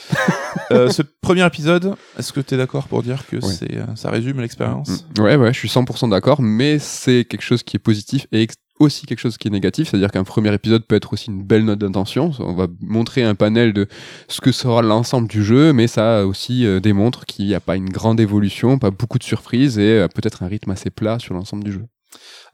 Euh, 0.72 0.90
ce 0.90 1.02
premier 1.02 1.46
épisode, 1.46 1.94
est-ce 2.18 2.32
que 2.32 2.40
tu 2.40 2.54
es 2.54 2.56
d'accord 2.56 2.88
pour 2.88 3.02
dire 3.02 3.24
que 3.28 3.40
c'est, 3.40 3.76
euh, 3.76 3.84
ça 3.94 4.10
résume 4.10 4.40
l'expérience? 4.40 5.04
Mm. 5.16 5.22
Ouais, 5.22 5.36
ouais, 5.36 5.52
je 5.52 5.58
suis 5.58 5.68
100% 5.68 6.10
d'accord, 6.10 6.42
mais 6.42 6.80
c'est 6.80 7.24
quelque 7.24 7.42
chose 7.42 7.62
qui 7.62 7.76
est 7.76 7.80
positif 7.80 8.26
et 8.32 8.48
aussi 8.78 9.06
quelque 9.06 9.20
chose 9.20 9.38
qui 9.38 9.48
est 9.48 9.50
négatif, 9.50 9.88
c'est-à-dire 9.88 10.10
qu'un 10.10 10.24
premier 10.24 10.52
épisode 10.52 10.84
peut 10.86 10.96
être 10.96 11.12
aussi 11.12 11.30
une 11.30 11.42
belle 11.42 11.64
note 11.64 11.78
d'intention. 11.78 12.32
On 12.38 12.54
va 12.54 12.66
montrer 12.80 13.22
un 13.22 13.34
panel 13.34 13.72
de 13.72 13.88
ce 14.28 14.40
que 14.40 14.52
sera 14.52 14.82
l'ensemble 14.82 15.28
du 15.28 15.42
jeu, 15.42 15.72
mais 15.72 15.86
ça 15.86 16.26
aussi 16.26 16.66
euh, 16.66 16.80
démontre 16.80 17.24
qu'il 17.24 17.46
n'y 17.46 17.54
a 17.54 17.60
pas 17.60 17.76
une 17.76 17.90
grande 17.90 18.20
évolution, 18.20 18.78
pas 18.78 18.90
beaucoup 18.90 19.18
de 19.18 19.24
surprises 19.24 19.78
et 19.78 19.98
euh, 19.98 20.08
peut-être 20.08 20.42
un 20.42 20.48
rythme 20.48 20.70
assez 20.70 20.90
plat 20.90 21.18
sur 21.18 21.34
l'ensemble 21.34 21.64
du 21.64 21.72
jeu. 21.72 21.84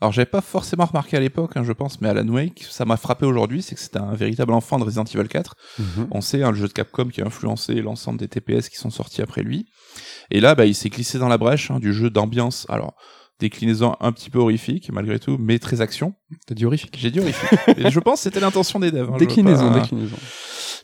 Alors 0.00 0.12
j'avais 0.12 0.26
pas 0.26 0.40
forcément 0.40 0.84
remarqué 0.84 1.16
à 1.16 1.20
l'époque, 1.20 1.52
hein, 1.56 1.62
je 1.62 1.72
pense, 1.72 2.00
mais 2.00 2.08
Alan 2.08 2.26
Wake, 2.26 2.66
ça 2.68 2.84
m'a 2.84 2.96
frappé 2.96 3.24
aujourd'hui, 3.24 3.62
c'est 3.62 3.76
que 3.76 3.80
c'est 3.80 3.96
un 3.96 4.14
véritable 4.14 4.52
enfant 4.52 4.78
de 4.78 4.84
Resident 4.84 5.04
Evil 5.04 5.28
4. 5.28 5.54
On 6.10 6.20
sait, 6.20 6.42
hein, 6.42 6.50
le 6.50 6.56
jeu 6.56 6.66
de 6.66 6.72
Capcom 6.72 7.06
qui 7.06 7.22
a 7.22 7.26
influencé 7.26 7.74
l'ensemble 7.74 8.18
des 8.18 8.26
TPS 8.26 8.68
qui 8.68 8.78
sont 8.78 8.90
sortis 8.90 9.22
après 9.22 9.42
lui. 9.42 9.66
Et 10.30 10.40
là, 10.40 10.54
bah, 10.54 10.66
il 10.66 10.74
s'est 10.74 10.88
glissé 10.88 11.18
dans 11.18 11.28
la 11.28 11.38
brèche 11.38 11.70
hein, 11.70 11.78
du 11.78 11.92
jeu 11.92 12.10
d'ambiance. 12.10 12.66
Alors, 12.68 12.94
déclinaison 13.42 13.94
un 14.00 14.12
petit 14.12 14.30
peu 14.30 14.38
horrifique, 14.38 14.90
malgré 14.92 15.18
tout, 15.18 15.36
mais 15.38 15.58
très 15.58 15.80
action. 15.80 16.14
T'as 16.46 16.54
dit 16.54 16.64
horrifique 16.64 16.96
J'ai 16.98 17.10
dit 17.10 17.20
horrifique. 17.20 17.50
Et 17.76 17.90
je 17.90 18.00
pense 18.00 18.14
que 18.20 18.22
c'était 18.24 18.40
l'intention 18.40 18.78
des 18.80 18.90
devs. 18.90 19.10
hein, 19.12 19.16
Déclinaison, 19.18 19.70
pas- 19.72 19.80
déclinaison. 19.80 20.16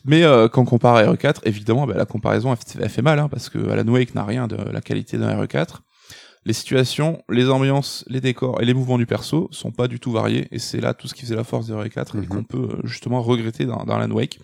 Mais 0.05 0.23
euh, 0.23 0.47
quand 0.47 0.61
on 0.61 0.65
compare 0.65 0.95
à 0.95 1.03
RE4, 1.03 1.39
évidemment, 1.43 1.85
bah, 1.87 1.95
la 1.97 2.05
comparaison 2.05 2.51
elle, 2.51 2.57
fait- 2.57 2.79
elle 2.81 2.89
fait 2.89 3.01
mal, 3.01 3.19
hein, 3.19 3.27
parce 3.29 3.49
que 3.49 3.69
Alan 3.69 3.91
Wake 3.91 4.13
n'a 4.15 4.23
rien 4.23 4.47
de 4.47 4.55
la 4.55 4.81
qualité 4.81 5.17
d'un 5.17 5.35
RE4. 5.43 5.79
Les 6.45 6.53
situations, 6.53 7.21
les 7.29 7.49
ambiances, 7.49 8.05
les 8.07 8.21
décors 8.21 8.61
et 8.61 8.65
les 8.65 8.73
mouvements 8.73 8.97
du 8.97 9.05
perso 9.05 9.49
sont 9.51 9.71
pas 9.71 9.87
du 9.89 9.99
tout 9.99 10.11
variés, 10.11 10.47
et 10.51 10.57
c'est 10.59 10.79
là 10.79 10.93
tout 10.93 11.07
ce 11.07 11.13
qui 11.13 11.21
faisait 11.21 11.35
la 11.35 11.43
force 11.43 11.67
de 11.67 11.73
RE4 11.75 12.15
et 12.15 12.21
Mhm. 12.21 12.27
qu'on 12.27 12.43
peut 12.43 12.69
euh, 12.71 12.81
justement 12.85 13.21
regretter 13.21 13.65
dans, 13.65 13.83
dans 13.83 13.95
Alan 13.95 14.09
Wake. 14.15 14.39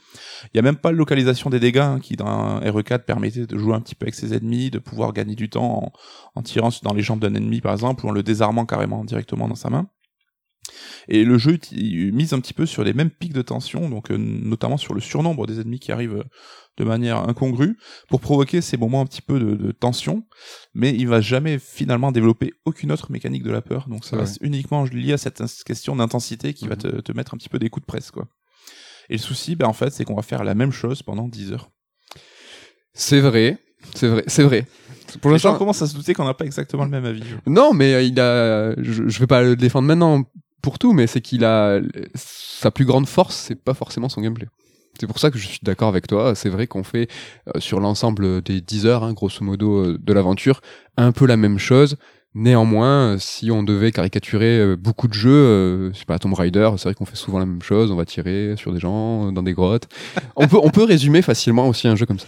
Il 0.54 0.58
y 0.58 0.60
a 0.60 0.62
même 0.62 0.75
pas 0.75 0.92
de 0.92 0.98
localisation 0.98 1.50
des 1.50 1.60
dégâts 1.60 1.78
hein, 1.78 2.00
qui 2.02 2.16
dans 2.18 2.60
RE4 2.60 3.06
permettait 3.06 3.46
de 3.48 3.58
jouer 3.58 3.74
un 3.74 3.80
petit 3.80 3.96
peu 3.96 4.04
avec 4.06 4.16
ses 4.16 4.34
ennemis, 4.36 4.70
de 4.72 4.80
pouvoir 4.80 5.14
gagner 5.14 5.36
du 5.36 5.50
temps 5.50 5.94
en, 6.36 6.40
en 6.40 6.42
tirant 6.44 6.70
dans 6.84 6.94
les 6.94 7.02
jambes 7.02 7.20
d'un 7.22 7.34
ennemi 7.34 7.62
par 7.62 7.72
exemple, 7.72 8.06
ou 8.06 8.10
en 8.10 8.12
le 8.12 8.24
désarmant 8.24 8.66
carrément 8.66 9.06
directement 9.06 9.48
dans 9.48 9.56
sa 9.56 9.70
main. 9.70 9.88
Et 11.07 11.24
le 11.24 11.38
jeu 11.38 11.60
mise 11.72 12.34
un 12.34 12.39
petit 12.39 12.53
peu 12.53 12.65
sur 12.65 12.84
les 12.84 12.93
mêmes 12.93 13.10
pics 13.12 13.34
de 13.34 13.41
tension, 13.41 13.89
donc 13.89 14.12
euh, 14.12 14.17
notamment 14.17 14.77
sur 14.77 14.93
le 14.93 15.01
surnombre 15.01 15.45
des 15.48 15.60
ennemis 15.60 15.79
qui 15.79 15.91
arrivent 15.91 16.17
euh, 16.17 16.24
de 16.77 16.84
manière 16.84 17.17
incongrue, 17.29 17.77
pour 18.10 18.19
provoquer 18.19 18.62
ces 18.62 18.75
moments 18.77 19.01
un 19.01 19.05
petit 19.05 19.22
peu 19.22 19.39
de, 19.39 19.55
de 19.55 19.72
tension, 19.72 20.25
mais 20.74 20.93
il 20.93 21.07
va 21.07 21.22
jamais 21.22 21.60
finalement 21.60 22.12
développer 22.12 22.51
aucune 22.65 22.91
autre 22.91 23.12
mécanique 23.12 23.43
de 23.43 23.51
la 23.51 23.62
peur, 23.62 23.88
donc 23.88 24.03
ça 24.05 24.15
Ouais. 24.17 24.24
reste 24.24 24.39
uniquement 24.41 24.84
lié 24.86 25.13
à 25.13 25.17
cette 25.17 25.41
question 25.65 25.95
d'intensité 25.95 26.53
qui 26.53 26.67
va 26.67 26.75
Mhm. 26.75 26.81
te, 26.81 26.88
te 27.01 27.12
mettre 27.13 27.34
un 27.34 27.38
petit 27.38 27.50
peu 27.50 27.60
des 27.60 27.69
coups 27.69 27.84
de 27.84 27.88
presse, 27.88 28.12
quoi. 28.12 28.27
Et 29.10 29.13
le 29.13 29.19
souci, 29.19 29.55
ben, 29.55 29.67
en 29.67 29.74
fait, 29.74 29.91
c'est 29.91 30.03
qu'on 30.03 30.15
va 30.15 30.24
faire 30.24 30.43
la 30.43 30.55
même 30.55 30.72
chose 30.72 31.03
pendant 31.03 31.27
10 31.27 31.51
heures. 31.51 31.69
C'est 32.93 33.19
vrai, 33.19 33.57
c'est 33.93 34.07
vrai, 34.07 34.24
c'est 34.27 34.43
vrai. 34.43 34.65
Pour 35.22 35.29
l'instant, 35.31 35.55
commencent 35.57 35.81
à 35.81 35.88
se 35.88 35.93
douter 35.95 36.13
qu'on 36.13 36.25
n'a 36.25 36.34
pas 36.34 36.45
exactement 36.45 36.84
le 36.84 36.89
même 36.89 37.05
avis. 37.05 37.24
Non, 37.45 37.74
mais 37.74 37.93
euh, 37.93 38.01
il 38.01 38.19
a. 38.19 38.74
Je, 38.81 39.07
je 39.07 39.19
vais 39.19 39.27
pas 39.27 39.43
le 39.43 39.55
défendre 39.55 39.88
maintenant 39.88 40.24
pour 40.65 40.79
tout, 40.79 40.93
mais 40.93 41.05
c'est 41.05 41.22
qu'il 41.22 41.45
a 41.45 41.79
sa 42.15 42.72
plus 42.72 42.86
grande 42.86 43.05
force, 43.07 43.36
c'est 43.36 43.62
pas 43.63 43.75
forcément 43.75 44.10
son 44.10 44.19
gameplay. 44.19 44.48
C'est 45.00 45.05
pour 45.05 45.19
ça 45.19 45.29
que 45.29 45.38
je 45.38 45.45
suis 45.45 45.60
d'accord 45.62 45.89
avec 45.89 46.07
toi. 46.07 46.34
C'est 46.34 46.50
vrai 46.50 46.65
qu'on 46.65 46.84
fait 46.84 47.07
euh, 47.48 47.60
sur 47.60 47.79
l'ensemble 47.79 48.41
des 48.41 48.62
10 48.62 48.88
heures, 48.88 49.03
hein, 49.03 49.13
grosso 49.13 49.43
modo, 49.43 49.77
euh, 49.77 50.00
de 50.01 50.13
l'aventure, 50.13 50.62
un 50.98 51.12
peu 51.12 51.27
la 51.27 51.38
même 51.38 51.60
chose. 51.60 51.98
Néanmoins, 52.34 53.13
euh, 53.13 53.17
si 53.19 53.51
on 53.51 53.62
devait 53.62 53.91
caricaturer 53.91 54.57
euh, 54.60 54.75
beaucoup 54.75 55.07
de 55.07 55.13
jeux, 55.13 55.91
je 55.93 56.00
sais 56.00 56.05
pas, 56.05 56.17
Tomb 56.17 56.34
Raider, 56.34 56.72
c'est 56.77 56.86
vrai 56.86 56.95
qu'on 56.95 57.05
fait 57.05 57.15
souvent 57.15 57.38
la 57.38 57.45
même 57.45 57.62
chose. 57.62 57.91
On 57.91 57.95
va 57.95 58.05
tirer 58.05 58.55
sur 58.57 58.74
des 58.74 58.79
gens, 58.79 59.31
dans 59.31 59.43
des 59.43 59.53
grottes. 59.53 59.88
on 60.36 60.48
peut, 60.48 60.60
on 60.63 60.72
peut 60.72 60.84
résumer 60.84 61.22
facilement 61.22 61.67
aussi 61.67 61.88
un 61.88 61.95
jeu 61.95 62.07
comme 62.07 62.19
ça, 62.19 62.27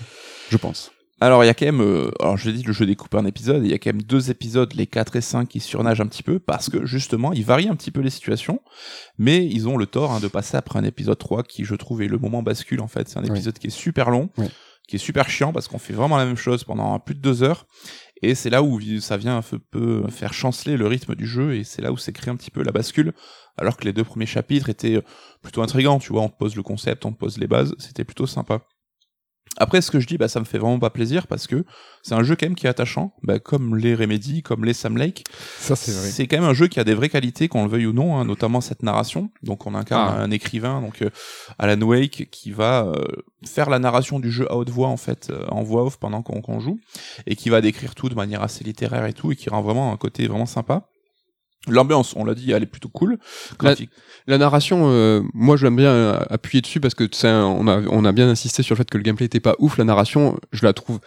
je 0.52 0.58
pense. 0.58 0.92
Alors 1.20 1.44
il 1.44 1.48
y 1.48 1.50
a 1.50 1.56
quand 1.56 1.66
même, 1.66 1.82
euh, 1.82 2.12
alors 2.20 2.38
je 2.38 2.48
l'ai 2.50 2.56
dit, 2.58 2.64
le 2.64 2.74
jeu 2.74 2.86
découpe 2.86 3.16
un 3.16 3.26
épisode, 3.26 3.64
et 3.64 3.66
il 3.66 3.72
y 3.72 3.74
a 3.74 3.80
quand 3.80 3.90
même 3.92 4.04
deux 4.04 4.30
épisodes, 4.30 4.72
les 4.76 4.86
4 4.86 5.16
et 5.16 5.22
5, 5.22 5.48
qui 5.48 5.60
surnagent 5.60 6.00
un 6.02 6.06
petit 6.06 6.22
peu, 6.22 6.38
parce 6.38 6.70
que 6.70 6.86
justement, 6.86 7.34
ils 7.34 7.44
varient 7.44 7.70
un 7.70 7.76
petit 7.76 7.90
peu 7.90 8.02
les 8.02 8.12
situations, 8.12 8.62
mais 9.18 9.44
ils 9.46 9.68
ont 9.68 9.78
le 9.78 9.88
tort 9.88 10.12
hein, 10.12 10.20
de 10.20 10.28
passer 10.28 10.58
après 10.58 10.78
un 10.78 10.84
épisode 10.84 11.18
3 11.18 11.42
qui, 11.44 11.66
je 11.66 11.74
trouve, 11.74 12.04
est 12.04 12.08
le 12.08 12.20
moment 12.20 12.44
bascule 12.44 12.82
en 12.82 12.88
fait. 12.88 13.10
C'est 13.10 13.18
un 13.18 13.24
épisode 13.24 13.58
qui 13.58 13.68
est 13.68 13.72
super 13.72 14.12
long, 14.12 14.30
qui 14.88 14.98
est 14.98 15.00
super 15.00 15.28
chiant, 15.30 15.52
parce 15.54 15.68
qu'on 15.68 15.80
fait 15.80 15.94
vraiment 15.94 16.18
la 16.18 16.26
même 16.26 16.38
chose 16.38 16.64
pendant 16.64 17.00
plus 17.00 17.16
de 17.16 17.20
deux 17.20 17.42
heures, 17.42 17.66
et 18.22 18.36
c'est 18.36 18.50
là 18.52 18.62
où 18.62 18.80
ça 19.00 19.18
vient 19.18 19.38
un 19.38 19.42
peu- 19.42 19.58
peu 19.60 20.08
faire 20.10 20.34
chanceler 20.34 20.78
le 20.78 20.86
rythme 20.86 21.16
du 21.16 21.26
jeu, 21.26 21.56
et 21.56 21.64
c'est 21.64 21.82
là 21.82 21.92
où 21.92 21.98
s'est 21.98 22.14
créé 22.14 22.32
un 22.32 22.36
petit 22.36 22.52
peu 22.52 22.62
la 22.64 22.72
bascule, 22.72 23.14
alors 23.58 23.76
que 23.76 23.86
les 23.86 23.92
deux 23.94 24.04
premiers 24.04 24.28
chapitres 24.28 24.70
étaient 24.70 25.02
plutôt 25.42 25.64
intrigants, 25.64 25.98
tu 25.98 26.14
vois, 26.14 26.22
on 26.22 26.30
te 26.30 26.38
pose 26.38 26.56
le 26.56 26.62
concept, 26.64 27.06
on 27.06 27.12
te 27.12 27.18
pose 27.18 27.40
les 27.40 27.48
bases, 27.48 27.74
c'était 27.80 28.04
plutôt 28.06 28.28
sympa. 28.28 28.62
Après, 29.58 29.82
ce 29.82 29.90
que 29.92 30.00
je 30.00 30.08
dis, 30.08 30.18
bah, 30.18 30.28
ça 30.28 30.40
me 30.40 30.46
fait 30.46 30.58
vraiment 30.60 30.80
pas 30.80 30.90
plaisir 30.92 31.28
parce 31.28 31.48
que 31.48 31.66
c'est 32.04 32.14
un 32.14 32.24
jeu 32.24 32.36
quand 32.36 32.46
même 32.46 32.56
qui 32.56 32.68
est 32.68 32.70
attachant, 32.70 33.14
bah, 33.24 33.40
comme 33.40 33.76
les 33.76 33.96
Remedy, 33.96 34.44
comme 34.44 34.64
les 34.64 34.74
Sam 34.74 34.98
Lake. 34.98 35.24
Ça, 35.60 35.76
C'est 35.76 36.28
quand 36.28 36.38
même 36.38 36.50
un 36.50 36.54
jeu 36.54 36.68
qui 36.68 36.80
a 36.80 36.84
des 36.84 36.94
vraies 36.94 37.10
qualités, 37.10 37.48
qu'on 37.48 37.64
le 37.64 37.70
veuille 37.70 37.88
ou 37.88 37.94
non, 37.94 38.18
hein, 38.18 38.26
notamment 38.26 38.62
cette 38.62 38.84
narration. 38.84 39.30
Donc, 39.44 39.66
on 39.66 39.74
incarne 39.76 40.16
Ah. 40.18 40.22
un 40.22 40.32
écrivain, 40.32 40.82
donc 40.82 41.02
euh, 41.02 41.10
Alan 41.60 41.82
Wake, 41.82 42.28
qui 42.32 42.52
va 42.52 42.86
euh, 42.86 43.04
faire 43.46 43.70
la 43.70 43.80
narration 43.80 44.20
du 44.20 44.32
jeu 44.32 44.50
à 44.52 44.56
haute 44.56 44.70
voix 44.70 44.88
en 44.90 44.98
fait, 44.98 45.30
euh, 45.32 45.46
en 45.50 45.64
voix 45.64 45.84
off 45.86 45.98
pendant 45.98 46.22
qu'on 46.22 46.42
qu'on 46.42 46.60
joue, 46.60 46.80
et 47.26 47.36
qui 47.36 47.50
va 47.50 47.62
décrire 47.62 47.96
tout 47.96 48.10
de 48.10 48.16
manière 48.16 48.44
assez 48.44 48.64
littéraire 48.64 49.06
et 49.06 49.14
tout, 49.14 49.32
et 49.32 49.36
qui 49.36 49.50
rend 49.50 49.62
vraiment 49.62 49.92
un 49.92 49.98
côté 49.98 50.28
vraiment 50.28 50.46
sympa. 50.46 50.88
L'ambiance, 51.68 52.14
on 52.16 52.24
l'a 52.24 52.34
dit, 52.34 52.52
elle 52.52 52.64
est 52.64 52.68
plutôt 52.68 52.88
cool. 52.90 53.18
La- 53.62 53.76
narration, 54.38 54.90
euh, 54.90 55.22
moi 55.34 55.58
j'aime 55.58 55.76
bien 55.76 55.90
euh, 55.90 56.20
appuyer 56.30 56.62
dessus 56.62 56.80
parce 56.80 56.94
que 56.94 57.04
un- 57.28 57.44
on 57.46 57.68
a 57.68 57.82
on 57.90 58.06
a 58.06 58.12
bien 58.14 58.30
insisté 58.30 58.64
sur 58.64 58.76
le 58.76 58.78
fait 58.78 58.90
que 58.90 58.98
le 58.98 59.04
gameplay 59.04 59.26
était 59.26 59.42
pas 59.42 59.56
ouf. 59.60 59.78
La 59.78 59.84
narration, 59.84 60.40
je 60.54 60.64
la 60.66 60.72
trouve 60.74 61.00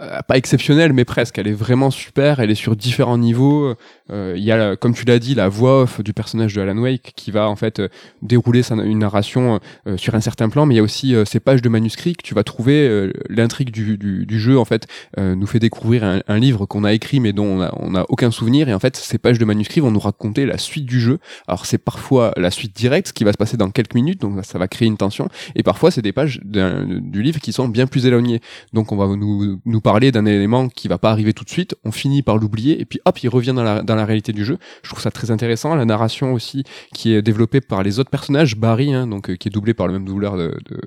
euh, 0.00 0.20
pas 0.26 0.36
exceptionnelle, 0.36 0.92
mais 0.92 1.04
presque. 1.04 1.38
Elle 1.38 1.48
est 1.48 1.52
vraiment 1.52 1.90
super. 1.90 2.40
Elle 2.40 2.50
est 2.50 2.54
sur 2.54 2.76
différents 2.76 3.18
niveaux. 3.18 3.74
Euh, 4.10 4.34
Il 4.36 4.42
y 4.42 4.52
a, 4.52 4.76
comme 4.76 4.94
tu 4.94 5.04
l'as 5.04 5.18
dit, 5.18 5.34
la 5.34 5.48
voix 5.48 5.82
off 5.82 6.00
du 6.02 6.12
personnage 6.12 6.54
de 6.54 6.60
Alan 6.60 6.76
Wake 6.78 7.12
qui 7.16 7.30
va 7.30 7.48
en 7.48 7.56
fait 7.56 7.80
euh, 7.80 7.88
dérouler 8.22 8.62
sa, 8.62 8.74
une 8.74 8.98
narration 8.98 9.60
euh, 9.86 9.96
sur 9.96 10.14
un 10.14 10.20
certain 10.20 10.48
plan. 10.48 10.66
Mais 10.66 10.74
il 10.74 10.78
y 10.78 10.80
a 10.80 10.82
aussi 10.82 11.14
euh, 11.14 11.24
ces 11.24 11.40
pages 11.40 11.62
de 11.62 11.68
manuscrits 11.68 12.14
que 12.14 12.22
tu 12.22 12.34
vas 12.34 12.42
trouver. 12.44 12.88
euh, 12.88 13.12
L'intrigue 13.28 13.70
du, 13.70 13.96
du, 13.98 14.26
du 14.26 14.40
jeu 14.40 14.58
en 14.58 14.64
fait 14.64 14.86
euh, 15.18 15.34
nous 15.34 15.46
fait 15.46 15.58
découvrir 15.58 16.04
un, 16.04 16.38
livre 16.38 16.66
qu'on 16.66 16.84
a 16.84 16.92
écrit 16.92 17.20
mais 17.20 17.32
dont 17.32 17.44
on 17.44 17.60
a, 17.60 17.72
on 17.78 17.94
a 17.94 18.04
aucun 18.08 18.30
souvenir. 18.30 18.68
Et 18.68 18.74
en 18.74 18.78
fait, 18.78 18.96
ces 18.96 19.18
pages 19.18 19.38
de 19.38 19.44
manuscrits 19.44 19.80
vont 19.80 19.90
nous 19.90 20.00
raconter 20.00 20.46
la 20.46 20.58
suite 20.58 20.86
du 20.86 21.00
jeu. 21.00 21.18
Alors 21.46 21.66
c'est 21.66 21.78
parfois 21.78 22.32
la 22.36 22.50
suite 22.50 22.74
directe, 22.74 23.12
qui 23.12 23.24
va 23.24 23.32
se 23.32 23.36
passer 23.36 23.56
dans 23.56 23.70
quelques 23.70 23.94
minutes, 23.94 24.20
donc 24.20 24.44
ça 24.44 24.58
va 24.58 24.68
créer 24.68 24.88
une 24.88 24.96
tension. 24.96 25.28
Et 25.54 25.62
parfois 25.62 25.90
c'est 25.90 26.02
des 26.02 26.12
pages 26.12 26.40
du 26.44 27.22
livre 27.22 27.40
qui 27.40 27.52
sont 27.52 27.68
bien 27.68 27.86
plus 27.86 28.06
éloignées. 28.06 28.40
Donc 28.72 28.92
on 28.92 28.96
va 28.96 29.06
nous, 29.16 29.60
nous 29.64 29.80
d'un 29.98 30.24
élément 30.26 30.68
qui 30.68 30.88
va 30.88 30.98
pas 30.98 31.10
arriver 31.10 31.32
tout 31.32 31.44
de 31.44 31.50
suite, 31.50 31.74
on 31.84 31.90
finit 31.90 32.22
par 32.22 32.38
l'oublier, 32.38 32.80
et 32.80 32.84
puis 32.84 33.00
hop, 33.04 33.18
il 33.22 33.28
revient 33.28 33.52
dans 33.54 33.64
la, 33.64 33.82
dans 33.82 33.96
la 33.96 34.04
réalité 34.04 34.32
du 34.32 34.44
jeu. 34.44 34.58
Je 34.82 34.88
trouve 34.90 35.02
ça 35.02 35.10
très 35.10 35.30
intéressant. 35.30 35.74
La 35.74 35.84
narration 35.84 36.32
aussi, 36.32 36.62
qui 36.94 37.12
est 37.12 37.22
développée 37.22 37.60
par 37.60 37.82
les 37.82 37.98
autres 37.98 38.10
personnages, 38.10 38.56
Barry, 38.56 38.94
hein, 38.94 39.06
donc 39.06 39.30
euh, 39.30 39.36
qui 39.36 39.48
est 39.48 39.50
doublé 39.50 39.74
par 39.74 39.88
le 39.88 39.94
même 39.94 40.04
doubleur 40.04 40.36
de, 40.36 40.56
de, 40.70 40.80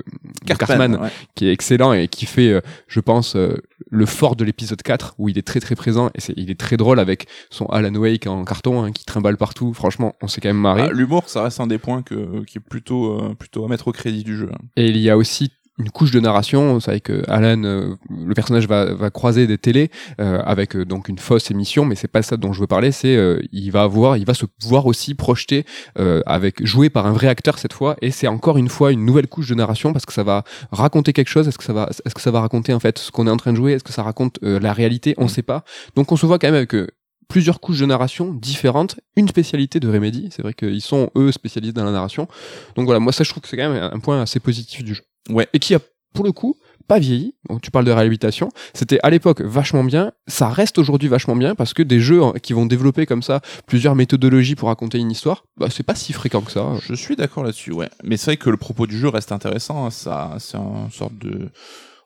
Cartman, 0.46 0.96
ouais. 0.96 1.10
qui 1.36 1.48
est 1.48 1.52
excellent 1.52 1.92
et 1.94 2.08
qui 2.08 2.26
fait, 2.26 2.50
euh, 2.50 2.62
je 2.88 3.00
pense, 3.02 3.36
euh, 3.36 3.58
le 3.90 4.06
fort 4.06 4.36
de 4.36 4.46
l'épisode 4.46 4.82
4, 4.82 5.16
où 5.18 5.28
il 5.30 5.38
est 5.38 5.46
très 5.46 5.60
très 5.60 5.76
présent, 5.76 6.10
et 6.16 6.22
c'est, 6.22 6.34
il 6.38 6.50
est 6.50 6.60
très 6.60 6.78
drôle 6.78 7.00
avec 7.00 7.28
son 7.50 7.66
Alan 7.68 7.94
Wake 7.96 8.28
en 8.28 8.46
carton, 8.46 8.84
hein, 8.84 8.92
qui 8.92 9.06
trimballe 9.06 9.38
partout. 9.38 9.74
Franchement, 9.74 10.16
on 10.22 10.28
s'est 10.28 10.40
quand 10.42 10.50
même 10.50 10.58
marré. 10.58 10.84
Ah, 10.90 10.94
L'humour, 10.94 11.24
ça 11.28 11.44
reste 11.44 11.60
un 11.60 11.68
des 11.68 11.78
points 11.78 12.02
que, 12.04 12.44
qui 12.46 12.58
est 12.58 12.62
plutôt, 12.62 13.20
euh, 13.20 13.34
plutôt 13.36 13.66
à 13.66 13.68
mettre 13.68 13.88
au 13.88 13.92
crédit 13.92 14.24
du 14.24 14.38
jeu. 14.38 14.50
hein. 14.54 14.58
Et 14.78 14.88
il 14.88 14.98
y 14.98 15.10
a 15.10 15.18
aussi 15.18 15.52
une 15.80 15.90
couche 15.90 16.12
de 16.12 16.20
narration, 16.20 16.80
c'est 16.80 16.92
vrai 16.92 17.00
que 17.00 17.24
Alan, 17.28 17.64
euh, 17.64 17.96
le 18.10 18.34
personnage 18.36 18.68
va, 18.68 18.94
va 18.94 19.10
croiser 19.10 19.48
des 19.48 19.58
télés 19.58 19.90
euh, 20.22 20.40
avec 20.46 20.76
euh, 20.76 20.86
donc 20.86 21.10
une 21.10 21.18
fausse 21.18 21.50
émission, 21.50 21.84
mais 21.86 21.96
c'est 21.96 22.08
pas 22.08 22.22
ça 22.22 22.38
dont 22.38 22.54
je 22.54 22.60
veux 22.60 22.68
parler. 22.68 22.92
C'est 22.92 23.16
euh, 23.16 23.42
il 23.52 23.72
va 23.72 23.82
avoir, 23.82 24.18
il 24.18 24.26
va 24.26 24.36
se 24.36 24.46
voir 24.62 24.86
aussi 24.86 25.16
projeter 25.16 25.66
euh, 25.98 26.22
avec 26.28 26.64
joué 26.66 26.90
par 26.90 27.08
un 27.08 27.12
vrai 27.12 27.28
acteur 27.28 27.58
cette 27.58 27.74
fois, 27.74 27.96
et 28.02 28.12
c'est 28.12 28.28
encore 28.28 28.58
une 28.58 28.70
fois 28.70 28.92
une 28.92 29.04
nouvelle 29.04 29.28
couche 29.28 29.50
de 29.50 29.56
narration 29.56 29.94
parce 29.94 30.06
que 30.06 30.14
ça 30.14 30.24
va 30.24 30.44
raconter 30.72 31.12
quelque 31.12 31.30
chose. 31.30 31.48
Est-ce 31.48 31.58
que 31.58 31.64
ça 31.64 31.74
va, 31.74 31.90
est-ce 32.06 32.14
que 32.14 32.22
ça 32.22 32.32
va 32.32 32.42
raconter 32.42 32.74
en 32.74 32.80
fait 32.80 33.00
ce 33.00 33.12
qu'on 33.12 33.26
est 33.26 33.32
en 33.32 33.38
train 33.38 33.52
de 33.52 33.58
jouer 33.58 33.74
Est-ce 33.74 33.84
que 33.84 33.94
ça 33.94 34.04
raconte 34.04 34.38
euh, 34.44 34.60
la 34.60 34.74
réalité 34.74 35.16
On 35.18 35.28
sait 35.28 35.42
pas. 35.42 35.64
Donc 35.96 36.12
on 36.12 36.16
se 36.16 36.26
voit 36.28 36.38
quand 36.38 36.48
même 36.48 36.56
avec 36.56 36.76
euh, 36.76 36.88
plusieurs 37.28 37.60
couches 37.60 37.80
de 37.80 37.88
narration 37.88 38.32
différentes, 38.32 39.00
une 39.16 39.28
spécialité 39.28 39.80
de 39.80 39.90
Remedy. 39.90 40.30
C'est 40.32 40.44
vrai 40.44 40.54
qu'ils 40.54 40.82
sont 40.82 41.10
eux 41.18 41.32
spécialisés 41.32 41.74
dans 41.74 41.86
la 41.86 41.92
narration. 41.92 42.28
Donc 42.76 42.86
voilà, 42.86 43.00
moi 43.00 43.12
ça 43.12 43.24
je 43.24 43.32
trouve 43.32 43.42
que 43.42 43.50
c'est 43.50 43.58
quand 43.58 43.72
même 43.72 43.90
un 43.92 44.00
point 44.00 44.22
assez 44.22 44.40
positif 44.40 44.84
du 44.84 44.94
jeu. 44.94 45.02
Ouais. 45.30 45.48
Et 45.54 45.60
qui 45.60 45.76
a 45.76 45.80
pour 46.14 46.26
le 46.26 46.32
coup 46.32 46.58
pas 46.88 47.00
vieilli. 47.00 47.34
Donc 47.50 47.62
tu 47.62 47.72
parles 47.72 47.86
de 47.86 47.92
réhabilitation, 47.92 48.50
c'était 48.74 49.00
à 49.04 49.10
l'époque 49.10 49.42
vachement 49.42 49.86
bien, 49.86 50.12
ça 50.28 50.50
reste 50.50 50.78
aujourd'hui 50.78 51.08
vachement 51.08 51.36
bien 51.36 51.56
parce 51.56 51.74
que 51.74 51.82
des 51.82 52.02
jeux 52.02 52.22
hein, 52.22 52.34
qui 52.44 52.52
vont 52.52 52.66
développer 52.66 53.06
comme 53.06 53.24
ça 53.24 53.40
plusieurs 53.68 53.96
méthodologies 53.96 54.56
pour 54.56 54.68
raconter 54.68 54.98
une 54.98 55.10
histoire, 55.10 55.46
bah 55.56 55.68
c'est 55.72 55.84
pas 55.84 55.96
si 55.96 56.12
fréquent 56.12 56.42
que 56.42 56.52
ça. 56.52 56.74
Je 56.82 56.94
suis 56.94 57.16
d'accord 57.16 57.44
là-dessus, 57.46 57.72
ouais. 57.72 57.90
Mais 58.04 58.18
c'est 58.18 58.32
vrai 58.32 58.38
que 58.38 58.50
le 58.50 58.58
propos 58.58 58.86
du 58.86 58.98
jeu 58.98 59.08
reste 59.08 59.32
intéressant. 59.32 59.86
hein. 59.86 59.92
Ça, 59.92 60.36
c'est 60.40 60.58
une 60.58 60.92
sorte 60.92 61.18
de. 61.20 61.50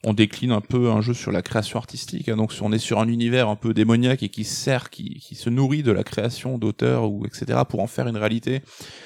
On 0.04 0.14
décline 0.14 0.52
un 0.52 0.62
peu 0.62 0.90
un 0.90 1.02
jeu 1.02 1.14
sur 1.14 1.32
la 1.32 1.42
création 1.42 1.80
artistique. 1.80 2.30
hein. 2.30 2.38
Donc, 2.38 2.54
on 2.62 2.72
est 2.72 2.78
sur 2.80 3.00
un 3.00 3.08
univers 3.08 3.50
un 3.50 3.56
peu 3.56 3.74
démoniaque 3.74 4.24
et 4.24 4.30
qui 4.30 4.44
sert, 4.44 4.90
qui, 4.90 5.20
qui 5.20 5.36
se 5.36 5.50
nourrit 5.50 5.84
de 5.84 5.92
la 5.92 6.04
création 6.04 6.58
d'auteurs 6.58 7.10
ou 7.10 7.26
etc. 7.26 7.60
pour 7.68 7.82
en 7.82 7.88
faire 7.88 8.08
une 8.08 8.18
réalité. 8.18 8.62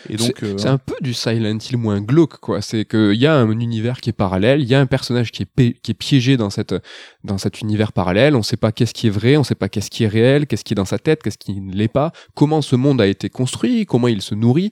Et 0.09 0.17
donc, 0.17 0.43
euh, 0.43 0.57
C'est 0.57 0.67
un 0.67 0.77
peu 0.77 0.95
du 1.01 1.13
Silent 1.13 1.57
Hill 1.57 1.77
moins 1.77 2.01
glauque, 2.01 2.37
quoi. 2.37 2.61
C'est 2.61 2.85
qu'il 2.85 3.15
y 3.15 3.25
a 3.25 3.35
un 3.35 3.49
univers 3.51 4.01
qui 4.01 4.09
est 4.09 4.13
parallèle, 4.13 4.61
il 4.61 4.67
y 4.67 4.75
a 4.75 4.79
un 4.79 4.85
personnage 4.85 5.31
qui 5.31 5.43
est, 5.43 5.81
qui 5.81 5.91
est 5.91 5.95
piégé 5.95 6.37
dans, 6.37 6.49
cette, 6.49 6.75
dans 7.23 7.37
cet 7.37 7.61
univers 7.61 7.93
parallèle, 7.93 8.35
on 8.35 8.43
sait 8.43 8.57
pas 8.57 8.71
qu'est-ce 8.71 8.93
qui 8.93 9.07
est 9.07 9.11
vrai, 9.11 9.37
on 9.37 9.43
sait 9.43 9.55
pas 9.55 9.69
qu'est-ce 9.69 9.89
qui 9.89 10.03
est 10.03 10.07
réel, 10.07 10.45
qu'est-ce 10.47 10.63
qui 10.63 10.73
est 10.73 10.75
dans 10.75 10.85
sa 10.85 10.99
tête, 10.99 11.23
qu'est-ce 11.23 11.37
qui 11.37 11.59
ne 11.59 11.73
l'est 11.73 11.87
pas, 11.87 12.11
comment 12.35 12.61
ce 12.61 12.75
monde 12.75 12.99
a 13.01 13.07
été 13.07 13.29
construit, 13.29 13.85
comment 13.85 14.07
il 14.07 14.21
se 14.21 14.35
nourrit. 14.35 14.71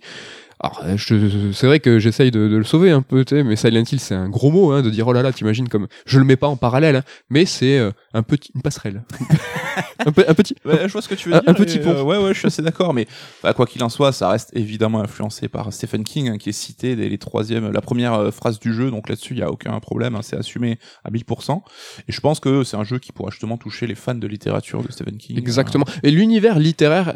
Alors, 0.62 0.82
euh, 0.84 1.52
c'est 1.54 1.68
vrai 1.68 1.80
que 1.80 2.00
j'essaye 2.00 2.32
de, 2.32 2.50
de 2.50 2.58
le 2.58 2.64
sauver 2.66 2.92
un 2.92 3.02
peu, 3.02 3.24
mais 3.46 3.56
Silent 3.56 3.84
Hill, 3.90 4.00
c'est 4.00 4.16
un 4.16 4.28
gros 4.28 4.52
mot, 4.52 4.72
hein, 4.72 4.82
de 4.82 4.90
dire, 4.90 5.08
oh 5.08 5.14
là 5.14 5.22
là, 5.22 5.32
t'imagines 5.32 5.70
comme, 5.70 5.88
je 6.06 6.20
le 6.20 6.26
mets 6.26 6.36
pas 6.36 6.48
en 6.48 6.58
parallèle, 6.58 6.98
hein, 6.98 7.04
mais 7.30 7.46
c'est 7.46 7.78
euh, 7.80 7.92
un 8.14 8.24
petit, 8.24 8.52
une 8.56 8.62
passerelle. 8.62 9.04
un, 10.06 10.12
petit, 10.12 10.56
Ouais, 10.66 10.80
je 10.88 10.92
vois 10.92 11.02
ce 11.02 11.08
que 11.08 11.16
tu 11.16 11.30
veux 11.30 11.36
Un- 11.36 11.40
dire. 11.40 11.50
un 11.50 11.54
petit 11.54 11.78
et, 11.78 11.80
pont. 11.80 11.92
euh, 11.92 12.02
ouais, 12.04 12.18
ouais, 12.18 12.34
je 12.34 12.40
suis 12.40 12.48
assez 12.48 12.62
d'accord. 12.62 12.94
Mais 12.94 13.08
bah, 13.42 13.54
quoi 13.54 13.66
qu'il 13.66 13.82
en 13.84 13.90
soit, 13.90 14.12
ça 14.12 14.30
reste 14.30 14.50
évidemment 14.54 15.00
influencé 15.02 15.48
par 15.48 15.72
Stephen 15.72 16.04
King, 16.04 16.30
hein, 16.30 16.38
qui 16.38 16.50
est 16.50 16.54
cité 16.54 16.98
dès 16.98 17.08
les 17.08 17.18
troisièmes, 17.18 17.72
la 17.72 17.82
première 17.82 18.14
euh, 18.16 18.32
phrase 18.32 18.60
du 18.60 18.74
jeu. 18.74 18.92
Donc 18.92 19.08
là-dessus, 19.08 19.36
il 19.36 19.40
y 19.40 19.44
a 19.44 19.52
aucun 19.52 19.80
problème. 19.80 20.18
c'est 20.24 20.36
assumé 20.36 20.78
à 21.06 21.10
1000%. 21.12 21.62
Et 22.10 22.12
je 22.12 22.20
pense 22.20 22.42
que 22.42 22.66
c'est 22.66 22.76
un 22.76 22.84
jeu 22.84 23.00
qui 23.00 23.14
pourra 23.14 23.32
justement 23.32 23.56
toucher 23.58 23.88
les 23.88 23.96
fans 23.96 24.14
de 24.16 24.28
littérature 24.28 24.84
de 24.84 24.92
Stephen 24.92 25.16
King. 25.18 25.38
Exactement. 25.38 25.86
Et 26.04 26.12
l'univers 26.12 26.60
littéraire, 26.60 27.14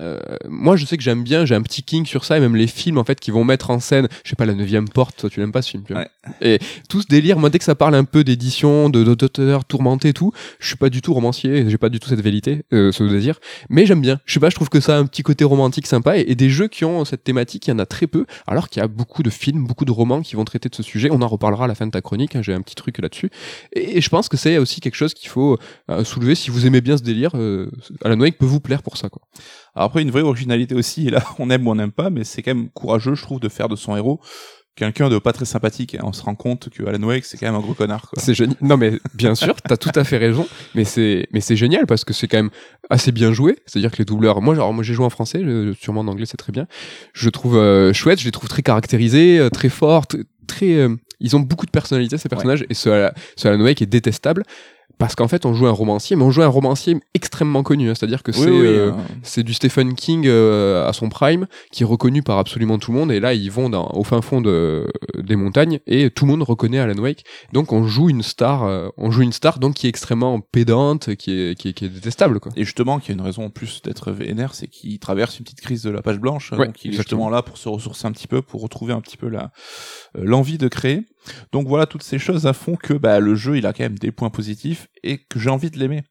moi 0.48 0.78
je 0.78 0.86
sais 0.86 0.96
que 0.96 1.04
j'aime 1.04 1.24
bien, 1.24 1.44
j'ai 1.46 1.56
un 1.56 1.62
petit 1.62 1.84
king 1.84 2.06
sur 2.06 2.24
ça, 2.24 2.38
et 2.38 2.40
même 2.40 2.56
les 2.56 2.68
films 2.68 2.98
en 2.98 3.04
fait 3.04 3.20
qui 3.20 3.32
vont 3.34 3.44
mettre 3.44 3.70
en 3.70 3.80
scène, 3.80 4.08
je 4.24 4.30
sais 4.30 4.36
pas, 4.36 4.46
la 4.46 4.54
neuvième 4.54 4.88
porte, 4.88 5.18
toi 5.18 5.30
tu 5.30 5.40
l'aimes 5.40 5.52
pas 5.52 5.62
ce 5.62 5.72
film, 5.72 5.84
tu. 5.86 5.94
Ouais. 5.94 6.08
Et 6.42 6.60
tout 6.90 7.02
ce 7.02 7.08
délire, 7.08 7.38
moi 7.38 7.50
dès 7.50 7.60
que 7.60 7.66
ça 7.66 7.76
parle 7.76 7.96
un 7.96 8.06
peu 8.06 8.24
d'édition, 8.24 8.90
de 8.90 9.04
d'auteur 9.04 9.66
tourmenté 9.66 10.10
et 10.10 10.14
tout, 10.14 10.32
je 10.60 10.68
suis 10.68 10.76
pas 10.78 10.90
du 10.90 11.02
tout 11.02 11.14
romancier, 11.14 11.70
j'ai 11.70 11.78
pas 11.78 11.90
du 11.90 12.00
tout 12.00 12.10
cette 12.10 12.22
vérité, 12.22 12.64
euh, 12.74 12.92
ce 12.92 13.04
désir, 13.04 13.40
mais 13.70 13.86
j'aime 13.86 14.02
bien. 14.02 14.20
Je 14.26 14.34
sais 14.34 14.40
pas, 14.40 14.50
je 14.50 14.56
trouve 14.56 14.70
que 14.70 14.80
ça 14.80 14.96
a 14.96 15.00
un 15.00 15.06
petit 15.06 15.24
côté 15.24 15.44
romantique 15.44 15.88
sympa, 15.88 16.18
et, 16.18 16.26
et 16.28 16.36
des 16.36 16.50
jeux 16.50 16.68
qui 16.68 16.86
ont 16.86 17.06
cette 17.06 17.24
thématique, 17.24 17.68
il 17.68 17.72
y 17.72 17.74
en 17.74 17.80
a 17.80 17.86
très 17.86 18.08
peu, 18.08 18.26
alors 18.48 18.70
qu'il 18.70 18.82
y 18.82 18.84
a 18.84 18.88
beaucoup 18.88 19.24
de 19.24 19.30
films, 19.30 19.66
beaucoup 19.66 19.86
de 19.86 19.92
romans 19.92 20.22
qui 20.22 20.36
vont 20.36 20.46
traiter 20.46 20.70
de 20.70 20.76
ce 20.76 20.84
sujet. 20.84 21.10
On 21.12 21.22
en 21.22 21.28
reparlera 21.28 21.66
à 21.66 21.68
la 21.68 21.76
fin 21.76 21.86
de 21.86 21.92
ta 21.92 22.02
chronique, 22.02 22.36
hein, 22.36 22.42
j'ai 22.42 22.54
un 22.54 22.62
petit 22.62 22.76
truc 22.76 22.98
là-dessus. 23.00 23.30
Et, 23.74 23.98
et 23.98 24.02
je 24.02 24.10
pense 24.10 24.30
que 24.30 24.38
c'est 24.38 24.58
aussi 24.58 24.80
quelque 24.80 24.96
chose 24.96 25.14
qu'il 25.14 25.30
faut 25.30 25.58
euh, 25.90 26.04
soulever 26.04 26.36
si 26.36 26.50
vous 26.52 26.66
aimez 26.66 26.82
bien 26.82 26.98
ce 26.98 27.04
délire. 27.04 27.32
Euh, 27.36 27.72
Alan 28.04 28.20
Wake 28.20 28.38
peut 28.38 28.46
vous 28.46 28.60
plaire 28.60 28.84
pour 28.84 28.98
ça, 28.98 29.10
quoi. 29.10 29.22
Alors 29.76 29.88
après, 29.88 30.02
une 30.02 30.12
vraie 30.12 30.22
originalité 30.22 30.76
aussi, 30.76 31.08
et 31.08 31.12
là, 31.12 31.24
on 31.40 31.50
aime 31.50 31.68
ou 31.68 31.72
on 31.72 31.76
n'aime 31.76 31.92
pas, 31.92 32.10
mais 32.10 32.24
c'est 32.24 32.42
quand 32.42 32.54
même 32.54 32.70
courageux, 32.70 33.16
je 33.16 33.22
trouve, 33.22 33.40
de 33.40 33.50
faire 33.50 33.70
de 33.70 33.76
son 33.76 33.96
héros 33.96 34.20
quelqu'un 34.76 35.10
de 35.10 35.18
pas 35.20 35.34
très 35.34 35.46
sympathique. 35.46 35.96
Et 35.96 36.00
on 36.04 36.14
se 36.14 36.24
rend 36.24 36.36
compte 36.36 36.70
que 36.70 36.84
Alan 36.84 37.02
Wake, 37.04 37.26
c'est 37.26 37.38
quand 37.38 37.46
même 37.46 37.56
un 37.56 37.60
gros 37.60 37.74
connard. 37.74 38.10
C'est 38.18 38.34
génial. 38.34 38.58
Non, 38.62 38.78
mais 38.78 39.00
bien 39.14 39.36
sûr, 39.36 39.56
t'as 39.62 39.78
tout 39.78 39.92
à 39.96 40.04
fait 40.04 40.18
raison. 40.18 40.48
Mais 40.76 40.84
c'est, 40.84 41.28
mais 41.32 41.42
c'est 41.42 41.56
génial 41.56 41.86
parce 41.86 42.04
que 42.04 42.14
c'est 42.14 42.28
quand 42.28 42.38
même 42.38 42.50
assez 42.90 43.12
bien 43.12 43.34
joué. 43.34 43.58
C'est-à-dire 43.66 43.92
que 43.92 43.98
les 43.98 44.06
doubleurs, 44.06 44.42
moi, 44.42 44.56
genre, 44.56 44.74
moi, 44.74 44.84
j'ai 44.84 44.94
joué 44.94 45.06
en 45.06 45.10
français, 45.10 45.42
sûrement 45.80 46.02
en 46.02 46.08
anglais, 46.08 46.26
c'est 46.26 46.38
très 46.38 46.52
bien. 46.52 46.68
Je 47.14 47.30
trouve 47.30 47.58
euh, 47.58 47.94
chouette, 47.94 48.20
je 48.20 48.26
les 48.26 48.32
trouve 48.32 48.50
très 48.50 48.64
caractérisés, 48.64 49.40
euh, 49.40 49.50
très 49.50 49.70
forts, 49.70 50.08
très. 50.48 50.74
euh, 50.74 50.96
ils 51.20 51.38
ont 51.38 51.40
beaucoup 51.40 51.66
de 51.66 51.72
personnalité 51.72 52.18
ces 52.18 52.28
personnages 52.28 52.66
et 52.70 52.74
ce, 52.74 53.10
ce 53.38 53.48
Alan 53.48 53.64
Wake 53.64 53.82
est 53.82 53.86
détestable 53.86 54.44
parce 54.98 55.16
qu'en 55.16 55.28
fait, 55.28 55.46
on 55.46 55.54
joue 55.54 55.68
un 55.68 55.72
romancier, 55.72 56.16
mais 56.16 56.24
on 56.24 56.32
joue 56.32 56.44
un 56.44 56.48
romancier 56.48 56.98
extrêmement 57.14 57.64
connu. 57.64 57.90
hein. 57.90 57.94
C'est-à-dire 57.96 58.24
que 58.24 58.32
Oui, 58.32 58.38
c'est 58.38 58.50
oui, 58.50 58.58
euh, 58.58 58.92
euh, 58.92 58.92
c'est 59.22 59.44
du 59.44 59.54
Stephen 59.54 59.96
King 59.96 60.24
euh, 60.28 60.88
à 60.88 60.94
son 60.94 61.10
prime, 61.10 61.48
qui 61.72 61.84
est 61.84 61.86
reconnu 61.86 62.24
par 62.24 62.38
absolument 62.38 62.78
tout 62.80 62.92
le 62.92 63.00
monde. 63.00 63.12
Et 63.12 63.20
là, 63.20 63.34
ils 63.34 63.52
vont 63.52 63.70
dans, 63.70 63.90
au 63.94 64.04
fin 64.04 64.22
fond 64.22 64.40
de, 64.42 64.88
des 65.18 65.36
montagnes 65.36 65.80
et 65.88 66.10
tout 66.10 66.26
le 66.26 66.32
monde 66.32 66.44
reconnaît 66.44 66.80
Alan 66.80 66.98
Wake. 67.02 67.26
Donc, 67.52 67.74
on 67.74 67.86
joue 67.86 68.10
une 68.10 68.24
star, 68.24 68.64
euh, 68.64 68.88
on 68.98 69.12
joue 69.12 69.22
une 69.24 69.34
star 69.34 69.60
donc 69.60 69.74
qui 69.76 69.88
est 69.88 69.90
extrêmement 69.90 70.40
pédante, 70.40 71.16
qui 71.16 71.32
est, 71.32 71.60
qui 71.60 71.70
est, 71.70 71.74
qui 71.74 71.86
est 71.86 71.90
détestable, 71.90 72.40
quoi. 72.40 72.52
Et 72.56 72.64
justement, 72.64 73.00
qu'il 73.00 73.10
y 73.10 73.12
a 73.12 73.20
une 73.20 73.26
raison 73.26 73.46
en 73.46 73.50
plus 73.50 73.82
d'être 73.82 74.12
vénère, 74.12 74.54
c'est 74.56 74.68
qu'il 74.68 75.00
traverse 75.00 75.38
une 75.40 75.44
petite 75.44 75.62
crise 75.62 75.84
de 75.84 75.90
la 75.90 76.02
page 76.02 76.20
blanche. 76.20 76.52
Ouais, 76.54 76.68
donc 76.68 76.84
il 76.86 76.94
est 76.94 76.98
justement 76.98 77.30
là 77.30 77.42
pour 77.42 77.58
se 77.58 77.68
ressourcer 77.68 78.08
un 78.08 78.12
petit 78.12 78.28
peu, 78.28 78.42
pour 78.42 78.62
retrouver 78.62 78.94
un 78.94 79.02
petit 79.02 79.18
peu 79.18 79.28
la 79.28 79.52
euh, 80.18 80.22
l'envie 80.24 80.58
de 80.58 80.68
créer. 80.68 81.02
Donc 81.52 81.68
voilà, 81.68 81.86
toutes 81.86 82.04
ces 82.04 82.20
choses 82.20 82.48
à 82.48 82.54
fond 82.54 82.76
que 82.76 82.94
bah, 82.94 83.20
le 83.20 83.36
jeu, 83.36 83.58
il 83.58 83.66
a 83.66 83.74
quand 83.74 83.84
même 83.84 84.00
des 84.00 84.12
points 84.12 84.30
positifs 84.30 84.88
et 85.04 85.18
que 85.18 85.40
j'ai 85.40 85.50
envie 85.50 85.72
de 85.72 85.80
l'aimer. 85.80 86.04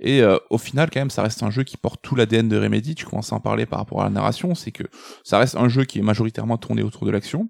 Et 0.00 0.22
euh, 0.22 0.38
au 0.50 0.58
final, 0.58 0.90
quand 0.92 1.00
même, 1.00 1.10
ça 1.10 1.22
reste 1.22 1.42
un 1.42 1.50
jeu 1.50 1.64
qui 1.64 1.76
porte 1.76 2.00
tout 2.02 2.14
l'ADN 2.14 2.48
de 2.48 2.56
Remedy. 2.56 2.94
Tu 2.94 3.04
commences 3.04 3.32
à 3.32 3.36
en 3.36 3.40
parler 3.40 3.66
par 3.66 3.80
rapport 3.80 4.00
à 4.00 4.04
la 4.04 4.10
narration, 4.10 4.54
c'est 4.54 4.70
que 4.70 4.84
ça 5.24 5.38
reste 5.38 5.56
un 5.56 5.68
jeu 5.68 5.84
qui 5.84 5.98
est 5.98 6.02
majoritairement 6.02 6.56
tourné 6.56 6.82
autour 6.82 7.04
de 7.04 7.10
l'action, 7.10 7.48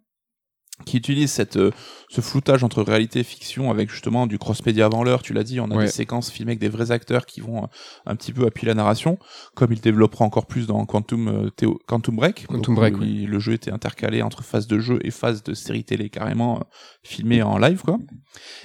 qui 0.84 0.96
utilise 0.96 1.30
cette, 1.30 1.56
euh, 1.56 1.70
ce 2.08 2.20
floutage 2.20 2.62
entre 2.64 2.82
réalité 2.82 3.20
et 3.20 3.24
fiction 3.24 3.70
avec 3.70 3.90
justement 3.90 4.26
du 4.26 4.38
cross-média 4.38 4.86
avant 4.86 5.02
l'heure. 5.04 5.22
Tu 5.22 5.32
l'as 5.32 5.42
dit, 5.44 5.60
on 5.60 5.70
a 5.70 5.76
Ouais. 5.76 5.84
des 5.86 5.90
séquences 5.90 6.30
filmées 6.30 6.52
avec 6.52 6.60
des 6.60 6.68
vrais 6.68 6.90
acteurs 6.92 7.26
qui 7.26 7.40
vont 7.40 7.64
euh, 7.64 7.66
un 8.06 8.16
petit 8.16 8.32
peu 8.32 8.46
appuyer 8.46 8.68
la 8.68 8.74
narration, 8.74 9.18
comme 9.54 9.72
il 9.72 9.80
développera 9.80 10.24
encore 10.24 10.46
plus 10.46 10.66
dans 10.66 10.84
Quantum, 10.86 11.28
euh, 11.28 11.50
Théo- 11.50 11.80
Quantum 11.86 12.16
Break. 12.16 12.46
Quantum 12.46 12.74
Break, 12.76 12.96
où 12.98 13.02
il- 13.02 13.26
Le 13.28 13.38
jeu 13.40 13.52
était 13.54 13.72
intercalé 13.72 14.22
entre 14.22 14.42
phase 14.42 14.66
de 14.66 14.78
jeu 14.78 14.98
et 15.02 15.10
phase 15.10 15.42
de 15.42 15.52
série 15.54 15.84
télé 15.84 16.08
carrément 16.10 16.62
filmée 17.02 17.42
en 17.42 17.58
live, 17.58 17.82
quoi. 17.82 17.98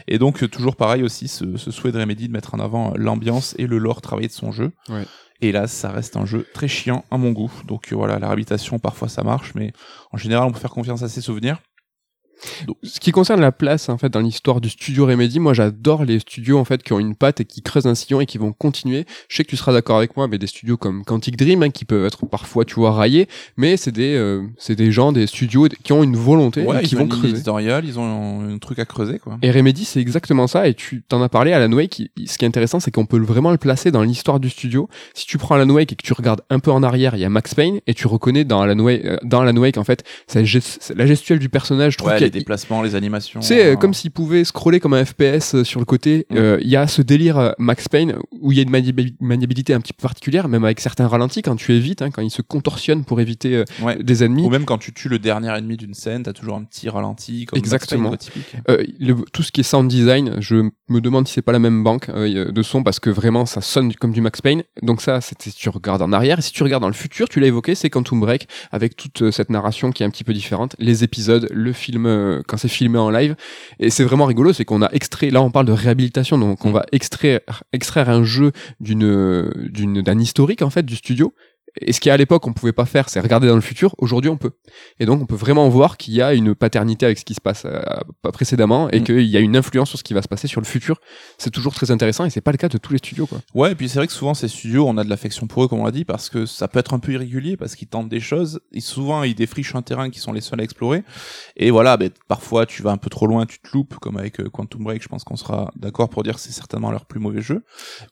Et 0.08 0.18
donc, 0.20 0.50
toujours 0.50 0.76
pareil 0.76 1.04
aussi, 1.04 1.28
ce, 1.28 1.58
ce 1.58 1.72
souhait 1.72 1.92
de 1.92 2.00
Remedy 2.00 2.28
de 2.28 2.34
mettre 2.34 2.54
en 2.56 2.60
avant 2.60 2.94
l'ambiance 2.96 3.56
et 3.58 3.68
le 3.68 3.78
lore 3.80 4.02
travaillé 4.02 4.28
de 4.28 4.34
son 4.34 4.52
jeu. 4.52 4.72
Ouais. 4.90 5.06
Et 5.42 5.52
là, 5.52 5.68
ça 5.68 5.92
reste 5.92 6.16
un 6.16 6.26
jeu 6.26 6.48
très 6.54 6.68
chiant 6.70 7.04
à 7.12 7.18
mon 7.18 7.32
goût. 7.32 7.52
Donc 7.68 7.92
voilà, 7.92 8.18
la 8.20 8.28
réhabilitation, 8.28 8.80
parfois 8.80 9.10
ça 9.10 9.24
marche, 9.24 9.54
mais 9.56 9.74
en 10.14 10.18
général, 10.18 10.48
on 10.48 10.52
peut 10.52 10.60
faire 10.60 10.70
confiance 10.72 11.04
à 11.04 11.10
ses 11.10 11.20
souvenirs. 11.20 11.58
Ce 12.84 13.00
qui 13.00 13.12
concerne 13.12 13.42
la 13.42 13.52
place 13.52 13.90
en 13.90 13.98
fait 13.98 14.10
dans 14.10 14.20
l'histoire 14.20 14.62
du 14.62 14.70
studio 14.70 15.06
Remedy, 15.06 15.40
moi 15.40 15.54
j'adore 15.54 16.06
les 16.06 16.20
studios 16.20 16.58
en 16.58 16.66
fait 16.66 16.84
qui 16.84 16.94
ont 16.94 17.00
une 17.00 17.16
patte 17.16 17.42
et 17.42 17.46
qui 17.46 17.62
creusent 17.62 17.88
un 17.88 17.96
sillon 17.96 18.22
et 18.22 18.26
qui 18.26 18.38
vont 18.38 18.54
continuer. 18.54 19.06
Je 19.30 19.36
sais 19.38 19.44
que 19.44 19.50
tu 19.50 19.58
seras 19.58 19.74
d'accord 19.74 19.98
avec 19.98 20.16
moi, 20.18 20.28
mais 20.28 20.38
des 20.38 20.48
studios 20.48 20.78
comme 20.78 21.04
Quantic 21.04 21.38
Dream 21.38 21.64
hein, 21.64 21.70
qui 21.70 21.86
peuvent 21.86 22.06
être 22.06 22.26
parfois 22.26 22.66
tu 22.66 22.76
vois 22.76 22.92
raillés, 22.92 23.28
mais 23.58 23.78
c'est 23.78 23.92
des 23.92 24.16
euh, 24.16 24.42
c'est 24.58 24.76
des 24.76 24.92
gens 24.92 25.12
des 25.12 25.28
studios 25.28 25.68
qui 25.84 25.94
ont 25.94 26.04
une 26.04 26.16
volonté 26.16 26.64
Ouais, 26.64 26.80
et 26.82 26.86
qui 26.86 26.96
ils 26.96 26.98
vont 26.98 27.04
ont 27.04 27.08
une 27.08 27.12
creuser. 27.12 27.30
éditoriale, 27.30 27.86
ils 27.86 28.00
ont 28.00 28.54
un, 28.54 28.58
truc 28.58 28.80
à 28.80 28.86
creuser, 28.86 29.20
quoi. 29.20 29.38
Et 29.42 29.52
Remedy, 29.52 29.86
c'est 29.86 30.00
exactement 30.00 30.48
ça. 30.48 30.68
Et 30.68 30.74
tu 30.74 31.04
t'en 31.08 31.22
as 31.22 31.30
parlé, 31.30 31.52
Alan 31.54 31.72
Wake. 31.72 32.10
ce 32.26 32.38
qui 32.38 32.46
est 32.46 32.48
intéressant, 32.48 32.80
c'est 32.80 32.92
qu'on 32.92 33.06
peut 33.06 33.20
vraiment 33.20 33.52
le 33.52 33.58
placer 33.58 33.92
dans 33.92 34.04
l'histoire 34.04 34.40
du 34.40 34.50
studio. 34.50 34.88
Si 35.14 35.26
tu 35.26 35.38
prends 35.38 35.56
Alan 35.56 35.70
Wake 35.70 35.92
et 35.92 35.96
que 35.96 36.04
tu 36.04 36.14
regardes 36.14 36.42
un 36.50 36.60
peu 36.60 36.72
en 36.72 36.84
arrière, 36.84 37.16
il 37.16 37.22
y 37.22 37.26
a 37.26 37.30
Max 37.30 37.56
Payne 37.56 37.80
et 37.88 37.94
tu 37.94 38.08
reconnais 38.08 38.44
dans 38.46 38.62
Alan 38.62 38.80
Wake, 38.80 39.06
euh, 39.06 39.18
dans 39.24 39.42
Alan 39.42 39.58
Wake 39.58 39.78
en 39.78 39.84
fait, 39.84 40.04
la 40.34 40.44
gestuelle 41.06 41.40
du 41.40 41.50
personnage. 41.50 41.94
Je 41.94 41.98
trouve 41.98 42.12
Ouais, 42.12 42.20
déplacements, 42.40 42.82
les 42.82 42.96
animations. 42.96 43.42
sais, 43.42 43.66
euh, 43.66 43.72
euh, 43.74 43.76
comme 43.76 43.94
s'il 43.94 44.12
pouvait 44.12 44.44
scroller 44.44 44.80
comme 44.80 44.94
un 44.94 45.04
FPS 45.06 45.56
euh, 45.56 45.64
sur 45.64 45.80
le 45.80 45.86
côté, 45.86 46.26
Mm. 46.30 46.36
euh, 46.38 46.58
il 46.62 46.70
y 46.70 46.76
a 46.76 46.88
ce 46.88 47.02
délire 47.02 47.54
Max 47.58 47.88
Payne 47.90 48.16
où 48.42 48.52
il 48.52 48.58
y 48.58 48.60
a 48.60 48.64
une 48.64 48.72
maniabi- 48.72 49.16
maniabilité 49.20 49.74
un 49.74 49.80
petit 49.82 49.94
peu 49.94 50.02
particulière, 50.02 50.48
même 50.48 50.64
avec 50.64 50.80
certains 50.80 51.08
ralentis 51.08 51.42
quand 51.42 51.56
tu 51.56 51.74
évites, 51.74 52.02
hein, 52.02 52.12
quand 52.12 52.22
il 52.22 52.30
se 52.32 52.42
contorsionne 52.42 53.04
pour 53.06 53.20
éviter 53.22 53.56
euh, 53.58 53.64
ouais. 53.82 54.02
des 54.02 54.24
ennemis. 54.24 54.44
Ou 54.44 54.50
même 54.50 54.66
quand 54.66 54.78
tu 54.78 54.94
tues 54.94 55.10
le 55.10 55.20
dernier 55.20 55.50
ennemi 55.58 55.78
d'une 55.78 55.94
scène, 55.94 56.24
t'as 56.24 56.34
toujours 56.34 56.56
un 56.56 56.64
petit 56.64 56.90
ralenti, 56.90 57.46
comme 57.46 57.58
Max 57.60 57.68
Exactement. 57.68 58.12
Payne. 58.12 58.62
Euh, 58.70 58.84
le- 59.00 59.26
tout 59.32 59.44
ce 59.44 59.52
qui 59.52 59.62
est 59.62 59.64
sound 59.64 59.90
design, 59.90 60.36
je 60.40 60.56
me 60.90 61.02
demande 61.02 61.28
si 61.28 61.34
c'est 61.36 61.42
pas 61.42 61.52
la 61.52 61.60
même 61.60 61.84
banque 61.84 62.10
de 62.12 62.62
son 62.64 62.84
parce 62.84 63.00
que 63.00 63.10
vraiment 63.10 63.46
ça 63.46 63.62
sonne 63.62 63.94
comme 63.96 64.12
du 64.12 64.22
Max 64.22 64.42
Payne. 64.42 64.64
Donc 64.82 65.02
ça, 65.02 65.22
c'était 65.22 65.50
si 65.50 65.56
tu 65.56 65.70
regardes 65.70 66.02
en 66.02 66.12
arrière. 66.12 66.40
Et 66.40 66.42
si 66.42 66.52
tu 66.52 66.64
regardes 66.64 66.82
dans 66.82 66.88
le 66.88 66.94
futur, 66.94 67.30
tu 67.30 67.40
l'as 67.40 67.48
évoqué, 67.48 67.76
c'est 67.76 67.90
Quantum 67.90 68.20
Break 68.20 68.48
avec 68.72 68.96
toute 68.96 69.32
cette 69.32 69.50
narration 69.50 69.92
qui 69.92 70.04
est 70.04 70.06
un 70.06 70.10
petit 70.10 70.24
peu 70.24 70.34
différente, 70.34 70.76
les 70.80 71.04
épisodes, 71.04 71.48
le 71.52 71.74
film 71.74 72.06
euh, 72.24 72.42
quand 72.48 72.58
c'est 72.58 72.68
filmé 72.68 72.98
en 72.98 73.10
live. 73.10 73.36
Et 73.80 73.90
c'est 73.90 74.04
vraiment 74.04 74.26
rigolo, 74.26 74.54
c'est 74.54 74.66
qu'on 74.66 74.82
a 74.82 74.90
extrait. 74.92 75.30
Là, 75.30 75.42
on 75.42 75.52
parle 75.52 75.66
de 75.66 75.72
réhabilitation, 75.72 76.38
donc 76.38 76.66
on 76.66 76.72
va 76.72 76.86
extraire 76.92 77.42
extraire 77.72 78.10
un 78.10 78.24
jeu 78.24 78.52
d'une 78.80 79.52
d'une 79.56 80.02
d'un 80.02 80.20
historique 80.20 80.62
en 80.62 80.70
fait 80.70 80.84
du 80.84 80.96
studio. 80.96 81.34
Et 81.82 81.94
ce 81.94 82.00
qui 82.00 82.10
à 82.10 82.18
l'époque 82.18 82.46
on 82.48 82.54
pouvait 82.54 82.74
pas 82.74 82.86
faire, 82.86 83.10
c'est 83.10 83.20
regarder 83.20 83.48
dans 83.48 83.56
le 83.56 83.62
futur. 83.62 83.96
Aujourd'hui, 83.98 84.30
on 84.30 84.38
peut. 84.38 84.52
Et 85.00 85.06
donc, 85.06 85.22
on 85.22 85.26
peut 85.26 85.36
vraiment 85.36 85.68
voir 85.70 85.98
qu'il 85.98 86.14
y 86.14 86.22
a 86.22 86.34
une 86.34 86.56
paternité 86.56 87.06
avec 87.06 87.18
ce 87.18 87.26
qui 87.26 87.34
se 87.34 87.42
passe 87.42 87.64
euh, 87.66 87.82
précédemment 88.32 88.90
et 88.90 89.00
Mm. 89.00 89.04
qu'il 89.04 89.24
y 89.24 89.38
a 89.38 89.40
une 89.40 89.56
influence 89.58 89.90
sur 89.90 90.00
ce 90.00 90.04
qui 90.04 90.14
va 90.14 90.22
se 90.22 90.28
passer 90.28 90.48
sur 90.48 90.62
le 90.62 90.66
futur. 90.66 91.00
C'est 91.38 91.50
toujours 91.50 91.74
très 91.74 91.92
intéressant 91.92 92.26
et 92.26 92.30
c'est 92.30 92.42
pas 92.42 92.52
le 92.52 92.58
cas 92.58 92.70
de 92.70 92.78
tous 92.78 92.94
les 92.94 93.00
studios, 93.00 93.28
quoi. 93.28 93.40
Ouais, 93.54 93.72
et 93.72 93.76
puis 93.76 93.90
c'est 93.90 94.00
vrai 94.00 94.08
que 94.08 94.14
souvent 94.14 94.34
ces 94.34 94.48
studios, 94.48 94.88
on 94.88 94.98
a 94.98 95.04
de 95.04 95.10
l'affection 95.10 95.48
pour 95.48 95.64
eux, 95.64 95.68
comme 95.68 95.80
on 95.80 95.86
l'a 95.86 95.92
dit, 95.92 96.06
parce 96.06 96.30
que 96.30 96.46
ça 96.46 96.68
peut 96.68 96.80
être 96.80 96.94
un 96.94 97.00
peu 97.00 97.12
irrégulier, 97.14 97.58
parce 97.58 97.76
qu'ils 97.76 97.88
tentent 97.88 98.10
des 98.10 98.20
choses, 98.20 98.62
et 98.72 98.82
souvent 98.82 99.24
ils 99.24 99.36
défrichent 99.36 99.76
un 99.76 99.82
terrain 99.82 100.10
qui 100.10 100.20
sont 100.20 100.32
les 100.34 100.42
seuls 100.42 100.60
à 100.62 100.64
explorer. 100.64 101.04
Et 101.58 101.72
voilà, 101.72 101.98
ben, 101.98 102.10
parfois 102.28 102.66
tu 102.66 102.82
vas 102.84 102.92
un 102.92 102.98
peu 102.98 103.10
trop 103.10 103.28
loin, 103.28 103.46
tu 103.46 103.60
te 103.60 103.68
loupes, 103.74 103.96
comme 104.00 104.18
avec 104.18 104.40
euh, 104.40 104.50
Quantum 104.50 104.84
Break, 104.84 105.04
je 105.04 105.08
pense 105.08 105.24
qu'on 105.24 105.36
sera 105.36 105.72
d'accord 105.76 106.10
pour 106.10 106.24
dire 106.24 106.36
que 106.36 106.42
c'est 106.42 106.52
certainement 106.52 106.92
leur 106.92 107.06
plus 107.06 107.20
mauvais 107.20 107.42
jeu. 107.42 107.64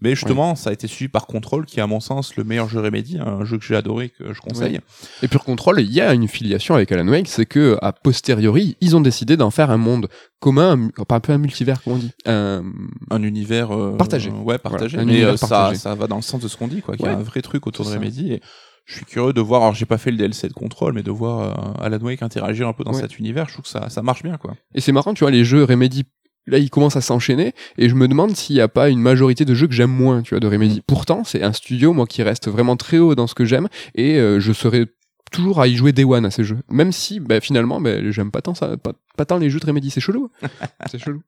Mais 0.02 0.12
justement, 0.16 0.56
ça 0.56 0.72
a 0.72 0.74
été 0.74 0.88
suivi 0.88 1.10
par 1.10 1.28
Control, 1.28 1.66
qui 1.66 1.80
est 1.80 1.84
à 1.84 1.88
mon 1.88 2.00
sens 2.00 2.36
le 2.36 2.44
meilleur 2.44 2.68
jeu 2.70 2.80
Remedy, 2.82 3.18
un 3.20 3.46
jeu 3.46 3.51
que 3.58 3.64
j'ai 3.66 3.76
adoré, 3.76 4.10
que 4.10 4.34
je 4.34 4.40
conseille. 4.42 4.80
Et 5.24 5.28
Pure 5.28 5.44
Control, 5.44 5.80
il 5.82 5.92
y 5.92 6.02
a 6.02 6.14
une 6.14 6.28
filiation 6.28 6.76
avec 6.76 6.92
Alan 6.92 7.08
Wake, 7.08 7.28
c'est 7.28 7.46
que 7.46 7.78
a 7.82 7.92
posteriori, 7.94 8.78
ils 8.82 8.96
ont 8.96 9.02
décidé 9.02 9.38
d'en 9.38 9.52
faire 9.52 9.70
un 9.72 9.78
monde 9.78 10.08
commun, 10.40 10.90
un 10.98 11.04
un 11.16 11.20
peu 11.20 11.34
un 11.34 11.38
multivers, 11.38 11.82
comment 11.84 11.96
on 11.98 12.00
dit 12.00 12.12
un... 12.26 12.64
Un 13.10 13.24
univers 13.24 13.72
euh, 13.72 13.96
Partagé. 13.98 14.30
ouais, 14.32 14.58
partagé. 14.58 14.98
Voilà, 14.98 15.12
mais 15.12 15.24
euh, 15.24 15.38
ça, 15.38 15.48
partagé. 15.48 15.80
ça 15.80 15.96
va 15.96 16.08
dans 16.08 16.16
le 16.18 16.22
sens 16.22 16.42
de 16.42 16.48
ce 16.48 16.58
qu'on 16.58 16.68
dit, 16.68 16.82
quoi. 16.82 16.96
Qu'il 16.96 17.06
y 17.06 17.10
a 17.10 17.14
un 17.18 17.22
vrai 17.24 17.42
truc 17.42 17.68
autour 17.68 17.86
de. 17.86 17.92
Remedy. 17.92 18.34
Et 18.34 18.42
je 18.86 18.96
suis 18.96 19.06
curieux 19.06 19.34
de 19.34 19.42
voir. 19.42 19.62
Alors, 19.62 19.76
j'ai 19.76 19.86
pas 19.86 19.98
fait 19.98 20.12
le 20.12 20.18
DLC 20.18 20.48
de 20.48 20.54
Control, 20.54 20.94
mais 20.94 21.04
de 21.04 21.12
voir 21.12 21.40
euh, 21.80 21.84
Alan 21.86 22.00
Wake 22.00 22.22
interagir 22.24 22.68
un 22.68 22.74
peu 22.74 22.84
dans 22.84 22.94
Ouais. 22.94 23.02
cet 23.02 23.20
univers. 23.20 23.48
Je 23.48 23.54
trouve 23.54 23.64
que 23.64 23.70
ça, 23.70 23.90
ça 23.90 24.02
marche 24.02 24.24
bien, 24.24 24.38
quoi. 24.38 24.54
Et 24.74 24.82
c'est 24.82 24.92
marrant, 24.92 25.14
tu 25.14 25.24
vois, 25.24 25.32
les 25.32 25.44
jeux 25.46 25.64
Remedy, 25.64 26.06
là, 26.48 26.58
ils 26.58 26.70
commencent 26.70 26.96
à 26.96 27.02
s'enchaîner, 27.02 27.54
et 27.78 27.90
je 27.90 27.96
me 27.96 28.08
demande 28.08 28.36
s'il 28.36 28.56
n'y 28.56 28.62
a 28.62 28.68
pas 28.68 28.90
une 28.90 29.02
majorité 29.02 29.46
de 29.46 29.54
jeux 29.54 29.68
que 29.68 29.74
j'aime 29.74 29.92
moins, 29.92 30.22
tu 30.22 30.32
vois, 30.32 30.40
de 30.40 30.48
Remedy. 30.48 30.80
Mm. 30.80 30.84
Pourtant, 30.88 31.24
c'est 31.24 31.44
un 31.44 31.54
studio, 31.54 31.94
moi, 31.94 32.06
qui 32.06 32.24
reste 32.24 32.48
vraiment 32.48 32.76
très 32.76 32.98
haut 32.98 33.16
dans 33.16 33.28
ce 33.28 33.36
que 33.36 33.46
j'aime, 33.46 33.68
et 33.96 34.18
euh, 34.18 34.40
je 34.40 34.54
serais 34.54 34.88
toujours 35.32 35.62
à 35.62 35.68
y 35.68 35.76
jouer 35.76 35.94
Day 35.94 36.04
One 36.04 36.26
à 36.26 36.32
ces 36.32 36.44
jeux. 36.44 36.60
Même 36.70 36.92
si, 36.92 37.20
bah, 37.20 37.40
finalement, 37.40 37.80
bah, 37.80 38.12
j'aime 38.12 38.32
pas 38.32 38.42
tant 38.42 38.54
ça, 38.54 38.78
pas, 38.78 38.94
pas 39.18 39.26
tant 39.26 39.38
les 39.38 39.50
jeux 39.50 39.60
de 39.60 39.66
Remedy, 39.66 39.90
c'est 39.90 40.02
chelou. 40.02 40.30
c'est 40.92 41.00
chelou. 41.00 41.22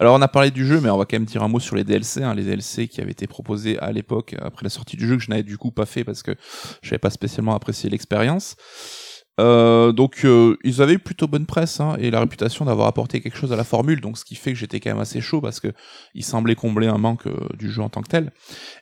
Alors, 0.00 0.16
on 0.16 0.22
a 0.22 0.28
parlé 0.28 0.50
du 0.50 0.66
jeu, 0.66 0.80
mais 0.80 0.90
on 0.90 0.98
va 0.98 1.04
quand 1.04 1.16
même 1.16 1.24
dire 1.24 1.42
un 1.42 1.48
mot 1.48 1.60
sur 1.60 1.76
les 1.76 1.84
DLC. 1.84 2.22
Hein, 2.22 2.34
les 2.34 2.42
DLC 2.42 2.88
qui 2.88 3.00
avaient 3.00 3.12
été 3.12 3.26
proposés 3.26 3.78
à 3.78 3.92
l'époque, 3.92 4.34
après 4.40 4.64
la 4.64 4.70
sortie 4.70 4.96
du 4.96 5.06
jeu, 5.06 5.16
que 5.16 5.22
je 5.22 5.30
n'avais 5.30 5.44
du 5.44 5.56
coup 5.56 5.70
pas 5.70 5.86
fait 5.86 6.04
parce 6.04 6.22
que 6.22 6.34
je 6.82 6.88
n'avais 6.88 6.98
pas 6.98 7.10
spécialement 7.10 7.54
apprécié 7.54 7.88
l'expérience. 7.88 8.56
Euh, 9.38 9.92
donc 9.92 10.24
euh, 10.24 10.56
ils 10.64 10.80
avaient 10.80 10.96
plutôt 10.96 11.26
bonne 11.26 11.44
presse 11.44 11.78
hein, 11.80 11.96
et 11.98 12.10
la 12.10 12.20
réputation 12.20 12.64
d'avoir 12.64 12.88
apporté 12.88 13.20
quelque 13.20 13.36
chose 13.36 13.52
à 13.52 13.56
la 13.56 13.64
formule, 13.64 14.00
donc 14.00 14.16
ce 14.16 14.24
qui 14.24 14.34
fait 14.34 14.52
que 14.54 14.58
j'étais 14.58 14.80
quand 14.80 14.88
même 14.88 14.98
assez 14.98 15.20
chaud 15.20 15.42
parce 15.42 15.60
que 15.60 15.68
ils 16.14 16.24
semblaient 16.24 16.54
combler 16.54 16.86
un 16.86 16.96
manque 16.96 17.26
euh, 17.26 17.36
du 17.58 17.70
jeu 17.70 17.82
en 17.82 17.90
tant 17.90 18.00
que 18.00 18.08
tel. 18.08 18.32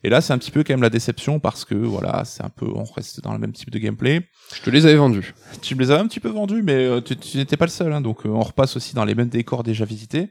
Et 0.04 0.10
là 0.10 0.20
c'est 0.20 0.32
un 0.32 0.38
petit 0.38 0.52
peu 0.52 0.62
quand 0.62 0.72
même 0.72 0.82
la 0.82 0.90
déception 0.90 1.40
parce 1.40 1.64
que 1.64 1.74
voilà 1.74 2.24
c'est 2.24 2.44
un 2.44 2.50
peu 2.50 2.66
on 2.66 2.84
reste 2.84 3.20
dans 3.20 3.32
le 3.32 3.40
même 3.40 3.52
type 3.52 3.70
de 3.70 3.80
gameplay. 3.80 4.28
Je 4.54 4.62
te 4.62 4.70
les 4.70 4.86
avais 4.86 4.94
vendus. 4.94 5.34
Tu 5.60 5.74
me 5.74 5.80
les 5.80 5.90
avais 5.90 6.00
un 6.00 6.06
petit 6.06 6.20
peu 6.20 6.28
vendus, 6.28 6.62
mais 6.62 6.74
euh, 6.74 7.00
tu, 7.00 7.16
tu 7.16 7.36
n'étais 7.36 7.56
pas 7.56 7.66
le 7.66 7.72
seul, 7.72 7.92
hein, 7.92 8.00
donc 8.00 8.20
on 8.24 8.40
repasse 8.40 8.76
aussi 8.76 8.94
dans 8.94 9.04
les 9.04 9.16
mêmes 9.16 9.28
décors 9.28 9.64
déjà 9.64 9.84
visités. 9.84 10.30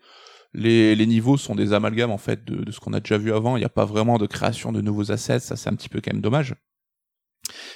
Les, 0.54 0.96
les 0.96 1.06
niveaux 1.06 1.36
sont 1.36 1.56
des 1.56 1.74
amalgames 1.74 2.12
en 2.12 2.18
fait 2.18 2.46
de, 2.46 2.64
de 2.64 2.72
ce 2.72 2.80
qu'on 2.80 2.94
a 2.94 3.02
déjà 3.02 3.18
vu 3.18 3.34
avant. 3.34 3.58
Il 3.58 3.60
n'y 3.60 3.66
a 3.66 3.70
pas 3.70 3.86
vraiment 3.86 4.18
de 4.18 4.26
création 4.26 4.72
de 4.72 4.80
nouveaux 4.80 5.12
assets, 5.12 5.40
ça 5.40 5.58
c'est 5.58 5.70
un 5.70 5.76
petit 5.76 5.90
peu 5.90 6.00
quand 6.00 6.14
même 6.14 6.22
dommage. 6.22 6.56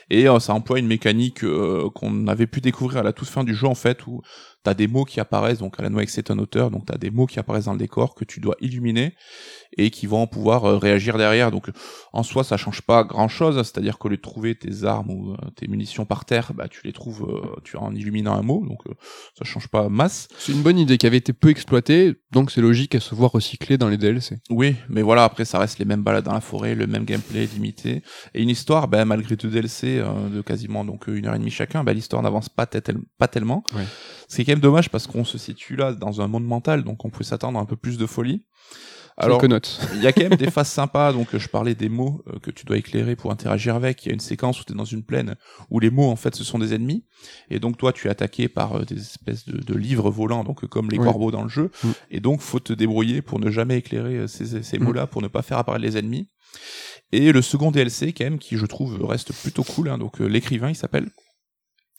Et 0.09 0.27
euh, 0.27 0.39
ça 0.39 0.53
emploie 0.53 0.79
une 0.79 0.87
mécanique 0.87 1.43
euh, 1.43 1.89
qu'on 1.93 2.27
avait 2.27 2.47
pu 2.47 2.61
découvrir 2.61 2.99
à 2.99 3.03
la 3.03 3.13
toute 3.13 3.27
fin 3.27 3.43
du 3.43 3.53
jeu 3.53 3.67
en 3.67 3.75
fait, 3.75 4.07
où 4.07 4.21
t'as 4.67 4.73
des 4.73 4.89
mots 4.89 5.05
qui 5.05 5.21
apparaissent, 5.21 5.59
donc 5.59 5.79
Alan 5.79 5.93
Wake 5.93 6.09
c'est 6.09 6.29
un 6.29 6.37
auteur, 6.39 6.71
donc 6.71 6.87
t'as 6.87 6.97
des 6.97 7.09
mots 7.09 7.25
qui 7.25 7.39
apparaissent 7.39 7.65
dans 7.65 7.71
le 7.71 7.79
décor 7.79 8.15
que 8.15 8.25
tu 8.25 8.41
dois 8.41 8.57
illuminer 8.59 9.15
et 9.77 9.91
qui 9.91 10.07
vont 10.07 10.27
pouvoir 10.27 10.65
euh, 10.65 10.77
réagir 10.77 11.17
derrière. 11.17 11.51
Donc 11.51 11.69
en 12.11 12.21
soi 12.21 12.43
ça 12.43 12.57
change 12.57 12.81
pas 12.81 13.05
grand 13.05 13.29
chose, 13.29 13.55
c'est-à-dire 13.55 13.97
qu'au 13.97 14.09
lieu 14.09 14.17
de 14.17 14.21
trouver 14.21 14.55
tes 14.55 14.83
armes 14.83 15.09
ou 15.09 15.31
euh, 15.31 15.37
tes 15.55 15.69
munitions 15.69 16.03
par 16.03 16.25
terre, 16.25 16.51
bah 16.53 16.67
tu 16.67 16.81
les 16.83 16.91
trouves 16.91 17.29
euh, 17.29 17.61
tu 17.63 17.77
en 17.77 17.95
illuminant 17.95 18.33
un 18.33 18.41
mot, 18.41 18.61
donc 18.67 18.81
ça 19.37 19.45
change 19.45 19.69
pas 19.69 19.87
masse. 19.87 20.27
C'est 20.37 20.51
une 20.51 20.63
bonne 20.63 20.79
idée 20.79 20.97
qui 20.97 21.07
avait 21.07 21.15
été 21.15 21.31
peu 21.31 21.47
exploitée, 21.47 22.15
donc 22.33 22.51
c'est 22.51 22.59
logique 22.59 22.93
à 22.93 22.99
se 22.99 23.15
voir 23.15 23.31
recyclée 23.31 23.77
dans 23.77 23.87
les 23.87 23.97
DLC. 23.97 24.39
Oui, 24.49 24.75
mais 24.89 25.01
voilà, 25.01 25.23
après 25.23 25.45
ça 25.45 25.59
reste 25.59 25.79
les 25.79 25.85
mêmes 25.85 26.03
balades 26.03 26.25
dans 26.25 26.33
la 26.33 26.41
forêt, 26.41 26.75
le 26.75 26.87
même 26.87 27.05
gameplay 27.05 27.45
limité 27.45 28.03
et 28.33 28.41
une 28.41 28.49
histoire, 28.49 28.89
ben 28.89 29.05
malgré 29.05 29.37
deux 29.37 29.49
DLC 29.49 30.03
de 30.29 30.41
quasiment 30.41 30.83
donc 30.83 31.07
une 31.07 31.25
heure 31.25 31.35
et 31.35 31.39
demie 31.39 31.51
chacun, 31.51 31.85
ben 31.85 31.93
l'histoire 31.93 32.21
n'avance 32.21 32.49
pas, 32.49 32.65
pas 32.65 33.27
tellement. 33.29 33.63
Ouais. 33.73 33.85
C'est 34.27 34.43
quand 34.45 34.51
même 34.51 34.59
dommage 34.59 34.89
parce 34.89 35.07
qu'on 35.07 35.23
se 35.25 35.37
situe 35.37 35.75
là 35.75 35.93
dans 35.93 36.21
un 36.21 36.27
monde 36.27 36.45
mental, 36.45 36.83
donc 36.83 37.05
on 37.05 37.09
pouvait 37.09 37.23
s'attendre 37.25 37.57
à 37.59 37.61
un 37.61 37.65
peu 37.65 37.75
plus 37.77 37.97
de 37.97 38.05
folie. 38.05 38.45
Alors, 39.19 39.41
il 39.43 40.01
y 40.03 40.05
a 40.05 40.11
quand 40.13 40.29
même 40.29 40.35
des 40.37 40.51
phases 40.51 40.67
sympas, 40.67 41.11
donc 41.11 41.35
je 41.35 41.47
parlais 41.47 41.73
des 41.73 41.89
mots 41.89 42.21
euh, 42.27 42.37
que 42.39 42.51
tu 42.51 42.65
dois 42.67 42.77
éclairer 42.77 43.15
pour 43.15 43.31
interagir 43.31 43.73
avec. 43.75 44.05
Il 44.05 44.09
y 44.09 44.11
a 44.11 44.13
une 44.13 44.19
séquence 44.19 44.61
où 44.61 44.63
tu 44.63 44.73
es 44.73 44.75
dans 44.75 44.85
une 44.85 45.01
plaine 45.03 45.35
où 45.71 45.79
les 45.79 45.89
mots 45.89 46.07
en 46.09 46.15
fait 46.15 46.35
ce 46.35 46.43
sont 46.43 46.59
des 46.59 46.75
ennemis, 46.75 47.03
et 47.49 47.59
donc 47.59 47.77
toi 47.77 47.93
tu 47.93 48.07
es 48.07 48.11
attaqué 48.11 48.47
par 48.47 48.75
euh, 48.75 48.83
des 48.85 48.97
espèces 48.99 49.45
de, 49.45 49.57
de 49.57 49.73
livres 49.73 50.11
volants, 50.11 50.43
donc 50.43 50.63
euh, 50.63 50.67
comme 50.67 50.91
les 50.91 50.99
Oui. 50.99 51.05
corbeaux 51.05 51.31
dans 51.31 51.41
le 51.41 51.49
jeu, 51.49 51.71
Mm. 51.83 51.87
et 52.11 52.19
donc 52.19 52.41
faut 52.41 52.59
te 52.59 52.73
débrouiller 52.73 53.23
pour 53.23 53.39
ne 53.39 53.49
jamais 53.49 53.77
éclairer 53.77 54.17
euh, 54.17 54.27
ces, 54.27 54.61
ces 54.61 54.77
Mm. 54.77 54.83
mots-là, 54.83 55.07
pour 55.07 55.23
ne 55.23 55.27
pas 55.29 55.41
faire 55.41 55.57
apparaître 55.57 55.83
les 55.83 55.97
ennemis. 55.97 56.27
Et 57.11 57.31
le 57.31 57.41
second 57.41 57.71
DLC 57.71 58.13
quand 58.13 58.25
même 58.25 58.37
qui 58.39 58.55
je 58.57 58.65
trouve 58.67 59.03
reste 59.03 59.33
plutôt 59.33 59.63
cool, 59.63 59.89
hein, 59.89 59.97
donc 59.97 60.21
euh, 60.21 60.27
l'écrivain 60.27 60.69
il 60.69 60.75
s'appelle. 60.75 61.07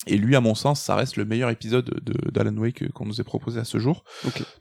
Et 0.06 0.16
lui, 0.16 0.36
à 0.36 0.40
mon 0.40 0.54
sens, 0.54 0.80
ça 0.80 0.94
reste 0.94 1.16
le 1.16 1.24
meilleur 1.24 1.50
épisode 1.50 2.00
de 2.02 2.30
d'Alan 2.30 2.56
Wake 2.56 2.82
euh, 2.82 2.88
qu'on 2.88 3.04
nous 3.04 3.20
ait 3.20 3.24
proposé 3.24 3.60
à 3.60 3.64
ce 3.64 3.78
jour. 3.78 4.04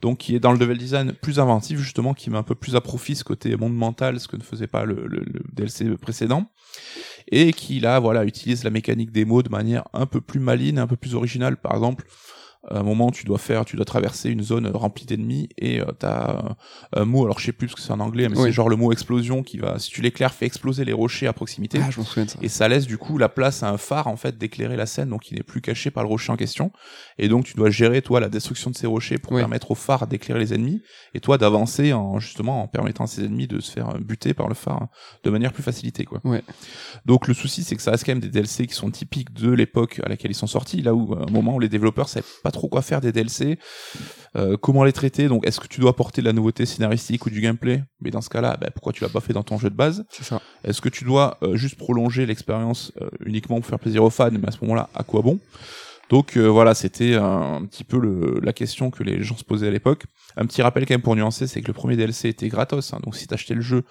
Donc, 0.01 0.17
qui 0.17 0.35
est 0.35 0.39
dans 0.39 0.51
le 0.51 0.57
level 0.57 0.77
design 0.77 1.13
plus 1.13 1.39
inventif, 1.39 1.79
justement, 1.79 2.13
qui 2.13 2.29
met 2.29 2.37
un 2.37 2.43
peu 2.43 2.55
plus 2.55 2.75
à 2.75 2.81
profit 2.81 3.15
ce 3.15 3.23
côté 3.23 3.55
monde 3.55 3.75
mental, 3.75 4.19
ce 4.19 4.27
que 4.27 4.35
ne 4.35 4.41
faisait 4.43 4.67
pas 4.67 4.83
le, 4.83 5.05
le- 5.07 5.23
le 5.25 5.41
DLC 5.53 5.85
précédent. 5.97 6.49
Et 7.31 7.53
qui, 7.53 7.79
là, 7.79 7.99
voilà, 7.99 8.25
utilise 8.25 8.63
la 8.63 8.69
mécanique 8.71 9.11
des 9.11 9.25
mots 9.25 9.43
de 9.43 9.49
manière 9.49 9.83
un 9.93 10.05
peu 10.05 10.21
plus 10.21 10.39
maligne, 10.39 10.79
un 10.79 10.87
peu 10.87 10.95
plus 10.97 11.13
originale. 11.15 11.57
Par 11.57 11.73
exemple, 11.75 12.05
à 12.69 12.79
un 12.79 12.83
moment, 12.83 13.11
tu 13.11 13.25
dois 13.25 13.37
faire, 13.37 13.65
tu 13.65 13.75
dois 13.75 13.85
traverser 13.85 14.29
une 14.29 14.41
zone 14.43 14.67
remplie 14.73 15.05
d'ennemis 15.05 15.49
et 15.57 15.79
euh, 15.81 15.85
t'as 15.97 16.29
euh, 16.95 17.01
un 17.01 17.05
mot, 17.05 17.23
alors 17.25 17.39
je 17.39 17.45
sais 17.45 17.51
plus 17.51 17.67
parce 17.67 17.75
que 17.79 17.81
c'est 17.85 17.93
en 17.93 17.99
anglais, 17.99 18.27
mais 18.29 18.37
Oui. 18.37 18.43
c'est 18.45 18.51
genre 18.51 18.69
le 18.69 18.75
mot 18.75 18.91
explosion 18.91 19.43
qui 19.43 19.57
va, 19.57 19.79
si 19.79 19.89
tu 19.89 20.01
l'éclaires, 20.01 20.33
fait 20.33 20.45
exploser 20.45 20.85
les 20.85 20.93
rochers 20.93 21.27
à 21.27 21.33
proximité. 21.33 21.79
Ah, 21.81 21.89
je 21.89 22.01
souviens 22.01 22.25
de 22.25 22.29
ça. 22.29 22.39
Et 22.41 22.49
ça 22.49 22.67
laisse 22.67 22.85
du 22.87 22.97
coup 22.97 23.17
la 23.17 23.29
place 23.29 23.63
à 23.63 23.69
un 23.69 23.77
phare 23.77 24.07
en 24.07 24.15
fait 24.17 24.37
d'éclairer 24.37 24.75
la 24.75 24.85
scène, 24.85 25.09
donc 25.09 25.31
il 25.31 25.35
n'est 25.37 25.43
plus 25.43 25.61
caché 25.61 25.91
par 25.91 26.03
le 26.03 26.09
rocher 26.09 26.31
en 26.31 26.35
question. 26.37 26.71
Et 27.17 27.27
donc 27.27 27.45
tu 27.45 27.53
dois 27.55 27.69
gérer 27.69 28.01
toi 28.01 28.19
la 28.19 28.29
destruction 28.29 28.69
de 28.71 28.75
ces 28.75 28.87
rochers 28.87 29.17
pour 29.17 29.33
Oui. 29.33 29.39
permettre 29.41 29.71
au 29.71 29.75
phare 29.75 30.07
d'éclairer 30.07 30.39
les 30.39 30.53
ennemis, 30.53 30.81
et 31.13 31.19
toi 31.19 31.37
d'avancer 31.37 31.93
en 31.93 32.19
justement 32.19 32.63
en 32.63 32.67
permettant 32.67 33.03
à 33.05 33.07
ces 33.07 33.23
ennemis 33.25 33.47
de 33.47 33.59
se 33.59 33.71
faire 33.71 33.97
buter 33.99 34.33
par 34.33 34.47
le 34.47 34.55
phare 34.55 34.87
de 35.23 35.29
manière 35.29 35.53
plus 35.53 35.63
facilitée 35.63 36.05
quoi. 36.05 36.19
Ouais. 36.23 36.43
Donc 37.05 37.27
le 37.27 37.33
souci 37.33 37.63
c'est 37.63 37.75
que 37.75 37.81
ça 37.81 37.91
reste 37.91 38.05
quand 38.05 38.11
même 38.11 38.19
des 38.19 38.29
DLC 38.29 38.67
qui 38.67 38.73
sont 38.73 38.89
typiques 38.91 39.33
de 39.33 39.51
l'époque 39.51 40.01
à 40.03 40.09
laquelle 40.09 40.31
ils 40.31 40.35
sont 40.35 40.47
sortis, 40.47 40.81
là 40.81 40.93
où 40.93 41.13
à 41.13 41.23
un 41.27 41.31
moment 41.31 41.55
où 41.55 41.59
les 41.59 41.69
développeurs 41.69 42.09
savaient 42.09 42.25
pas 42.43 42.51
trop 42.51 42.56
quoi 42.65 42.81
faire 42.81 43.01
des 43.01 43.11
DLC, 43.11 43.59
euh, 44.35 44.57
comment 44.57 44.83
les 44.83 44.93
traiter? 44.93 45.27
Donc 45.27 45.45
est-ce 45.45 45.59
que 45.59 45.67
tu 45.67 45.79
dois 45.79 45.91
apporter 45.91 46.21
de 46.21 46.27
la 46.27 46.33
nouveauté 46.33 46.65
scénaristique 46.65 47.25
ou 47.25 47.29
du 47.29 47.41
gameplay? 47.41 47.83
Mais 48.01 48.11
dans 48.11 48.21
ce 48.21 48.29
cas-là, 48.29 48.57
bah, 48.59 48.69
pourquoi 48.73 48.93
tu 48.93 49.03
l'as 49.03 49.09
pas 49.09 49.21
fait 49.21 49.33
dans 49.33 49.43
ton 49.43 49.57
jeu 49.57 49.69
de 49.69 49.75
base? 49.75 50.05
C'est 50.09 50.23
ça. 50.23 50.41
est-ce 50.63 50.81
que 50.81 50.89
tu 50.89 51.05
dois 51.05 51.37
euh, 51.43 51.55
juste 51.55 51.75
prolonger 51.75 52.25
l'expérience 52.25 52.91
euh, 53.01 53.09
uniquement 53.25 53.57
pour 53.57 53.65
faire 53.65 53.79
plaisir 53.79 54.03
aux 54.03 54.09
fans 54.09 54.31
Mais 54.31 54.47
à 54.47 54.51
ce 54.51 54.57
moment-là, 54.61 54.89
à 54.95 55.03
quoi 55.03 55.21
bon? 55.21 55.39
Donc 56.09 56.37
euh, 56.37 56.47
voilà, 56.47 56.73
c'était 56.73 57.15
un, 57.15 57.65
petit 57.65 57.83
peu 57.83 57.99
le, 57.99 58.39
la 58.41 58.53
question 58.53 58.91
que 58.91 59.03
les 59.03 59.23
gens 59.23 59.37
se 59.37 59.43
posaient 59.43 59.67
à 59.67 59.71
l'époque. 59.71 60.05
Un 60.37 60.45
petit 60.45 60.61
rappel 60.61 60.85
quand 60.85 60.93
même 60.93 61.01
pour 61.01 61.15
nuancer, 61.15 61.47
c'est 61.47 61.61
que 61.61 61.67
le 61.67 61.73
premier 61.73 61.97
DLC 61.97 62.29
était 62.29 62.47
gratos, 62.47 62.93
hein, 62.93 62.99
donc 63.03 63.15
si 63.15 63.27
t'achetais 63.27 63.53
le 63.53 63.61
jeu, 63.61 63.83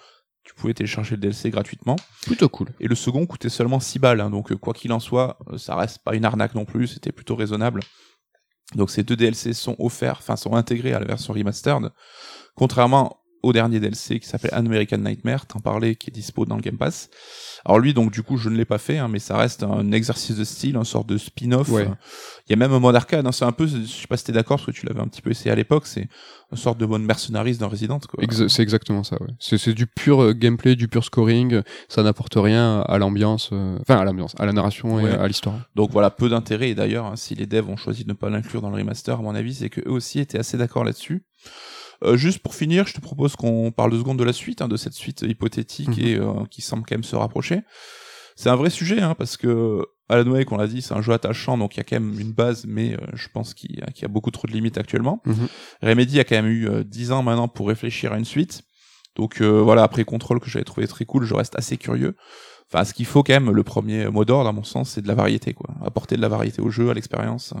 tu 0.43 0.53
pouvais 0.53 0.73
télécharger 0.73 1.15
le 1.15 1.21
DLC 1.21 1.49
gratuitement. 1.49 1.97
Plutôt 2.23 2.49
cool. 2.49 2.69
Et 2.79 2.87
le 2.87 2.95
second 2.95 3.25
coûtait 3.25 3.49
seulement 3.49 3.79
6 3.79 3.99
balles, 3.99 4.21
hein, 4.21 4.29
donc 4.29 4.55
quoi 4.55 4.73
qu'il 4.73 4.91
en 4.93 4.99
soit, 4.99 5.37
ça 5.57 5.75
reste 5.75 5.99
pas 5.99 6.15
une 6.15 6.25
arnaque 6.25 6.55
non 6.55 6.65
plus, 6.65 6.87
c'était 6.87 7.11
plutôt 7.11 7.35
raisonnable. 7.35 7.81
Donc 8.75 8.89
ces 8.89 9.03
deux 9.03 9.15
DLC 9.15 9.53
sont 9.53 9.75
offerts, 9.79 10.17
enfin 10.19 10.35
sont 10.35 10.53
intégrés 10.53 10.93
à 10.93 10.99
la 10.99 11.05
version 11.05 11.33
remastered, 11.33 11.89
contrairement 12.55 13.21
au 13.43 13.53
dernier 13.53 13.79
DLC 13.79 14.19
qui 14.19 14.27
s'appelle 14.27 14.51
American 14.53 14.97
Nightmare, 14.97 15.45
t'en 15.45 15.59
parlais, 15.59 15.95
qui 15.95 16.09
est 16.09 16.13
dispo 16.13 16.45
dans 16.45 16.55
le 16.55 16.61
Game 16.61 16.77
Pass. 16.77 17.09
Alors 17.65 17.79
lui, 17.79 17.93
donc 17.93 18.11
du 18.11 18.23
coup, 18.23 18.37
je 18.37 18.49
ne 18.49 18.55
l'ai 18.57 18.65
pas 18.65 18.77
fait, 18.77 18.97
hein, 18.97 19.07
mais 19.07 19.19
ça 19.19 19.37
reste 19.37 19.63
un 19.63 19.91
exercice 19.91 20.35
de 20.35 20.43
style, 20.43 20.75
une 20.75 20.83
sorte 20.85 21.07
de 21.07 21.17
spin-off. 21.17 21.69
Ouais. 21.69 21.87
Il 22.47 22.51
y 22.51 22.53
a 22.53 22.55
même 22.55 22.73
un 22.73 22.79
mode 22.79 22.95
arcade, 22.95 23.25
hein, 23.27 23.31
c'est 23.31 23.45
un 23.45 23.51
peu, 23.51 23.67
je 23.67 23.85
sais 23.85 24.07
pas 24.07 24.17
si 24.17 24.23
t'es 24.25 24.31
d'accord, 24.31 24.57
parce 24.57 24.65
que 24.67 24.71
tu 24.71 24.85
l'avais 24.85 25.01
un 25.01 25.07
petit 25.07 25.21
peu 25.21 25.29
essayé 25.31 25.51
à 25.51 25.55
l'époque, 25.55 25.85
c'est 25.87 26.07
une 26.51 26.57
sorte 26.57 26.77
de 26.79 26.85
mode 26.85 27.01
mercenariste 27.01 27.59
d'un 27.59 27.67
Resident. 27.67 27.99
Quoi. 27.99 28.23
Exa- 28.23 28.47
c'est 28.47 28.63
exactement 28.63 29.03
ça, 29.03 29.17
ouais. 29.21 29.27
C'est, 29.39 29.73
du 29.73 29.85
pur 29.87 30.21
euh, 30.23 30.33
gameplay, 30.33 30.75
du 30.75 30.87
pur 30.87 31.03
scoring, 31.03 31.61
ça 31.89 32.03
n'apporte 32.03 32.35
rien 32.37 32.81
à 32.81 32.97
l'ambiance, 32.97 33.49
euh, 33.51 33.77
enfin 33.81 33.97
à 33.99 34.05
l'ambiance, 34.05 34.33
à 34.39 34.45
la 34.45 34.53
narration 34.53 34.99
et 34.99 35.03
Ouais. 35.03 35.11
à 35.13 35.27
l'histoire. 35.27 35.55
Donc 35.75 35.91
voilà, 35.91 36.09
peu 36.09 36.29
d'intérêt. 36.29 36.69
Et 36.69 36.75
d'ailleurs, 36.75 37.05
hein, 37.05 37.15
si 37.17 37.35
les 37.35 37.45
devs 37.45 37.69
ont 37.69 37.75
choisi 37.77 38.03
de 38.03 38.09
ne 38.09 38.13
pas 38.13 38.29
l'inclure 38.29 38.61
dans 38.61 38.69
le 38.69 38.77
remaster, 38.77 39.19
à 39.19 39.21
mon 39.21 39.35
avis, 39.35 39.55
c'est 39.55 39.69
que 39.69 39.81
eux 39.81 39.91
aussi 39.91 40.19
étaient 40.19 40.39
assez 40.39 40.57
d'accord 40.57 40.83
là-dessus. 40.85 41.23
Euh, 42.03 42.17
juste 42.17 42.39
pour 42.39 42.53
finir, 42.55 42.85
je 42.87 42.93
te 42.93 43.01
propose 43.01 43.35
qu'on 43.35 43.71
parle 43.71 43.91
deux 43.91 43.99
secondes 43.99 44.19
de 44.19 44.23
la 44.23 44.33
suite, 44.33 44.61
hein, 44.61 44.67
de 44.67 44.77
cette 44.77 44.93
suite 44.93 45.21
hypothétique 45.23 45.89
Mhm. 45.89 45.99
et 46.05 46.15
euh, 46.15 46.45
qui 46.51 46.61
semble 46.61 46.83
quand 46.87 46.95
même 46.95 47.03
se 47.03 47.15
rapprocher. 47.15 47.61
C'est 48.35 48.49
un 48.49 48.55
vrai 48.55 48.69
sujet, 48.69 49.01
hein, 49.01 49.15
parce 49.17 49.35
que 49.35 49.81
Alan 50.09 50.29
Wake, 50.31 50.51
on 50.51 50.57
l'a 50.57 50.67
dit, 50.67 50.81
c'est 50.83 50.93
un 50.93 51.01
jeu 51.01 51.11
attachant, 51.11 51.57
donc 51.57 51.75
il 51.75 51.77
y 51.77 51.81
a 51.81 51.83
quand 51.83 51.99
même 51.99 52.17
une 52.19 52.31
base, 52.33 52.65
mais 52.67 52.93
euh, 52.93 52.97
je 53.13 53.27
pense 53.33 53.53
qu'il 53.55 53.71
y, 53.71 53.79
y 54.01 54.05
a 54.05 54.07
beaucoup 54.07 54.29
trop 54.31 54.47
de 54.47 54.53
limites 54.53 54.77
actuellement. 54.77 55.21
Mhm. 55.25 55.47
Remedy 55.81 56.19
a 56.19 56.23
quand 56.23 56.35
même 56.35 56.45
eu 56.47 56.69
euh, 56.69 56.83
10 56.83 57.11
ans 57.11 57.23
maintenant 57.23 57.47
pour 57.47 57.67
réfléchir 57.67 58.13
à 58.13 58.17
une 58.19 58.25
suite. 58.25 58.61
Donc 59.15 59.41
euh, 59.41 59.59
voilà, 59.61 59.81
après 59.81 60.03
Control 60.05 60.39
que 60.39 60.49
j'avais 60.51 60.65
trouvé 60.65 60.87
très 60.87 61.05
cool, 61.05 61.25
je 61.25 61.33
reste 61.33 61.57
assez 61.57 61.77
curieux. 61.77 62.15
Enfin, 62.71 62.83
ce 62.85 62.93
qu'il 62.93 63.05
faut 63.07 63.23
quand 63.23 63.33
même, 63.33 63.49
le 63.49 63.63
premier 63.63 64.07
mot 64.09 64.23
d'ordre, 64.25 64.47
à 64.49 64.51
mon 64.53 64.63
sens, 64.63 64.91
c'est 64.91 65.01
de 65.01 65.07
la 65.07 65.15
variété, 65.15 65.53
quoi. 65.53 65.73
Apporter 65.83 66.15
de 66.17 66.21
la 66.21 66.27
variété 66.27 66.61
au 66.61 66.69
jeu, 66.69 66.89
à 66.89 66.93
l'expérience. 66.93 67.53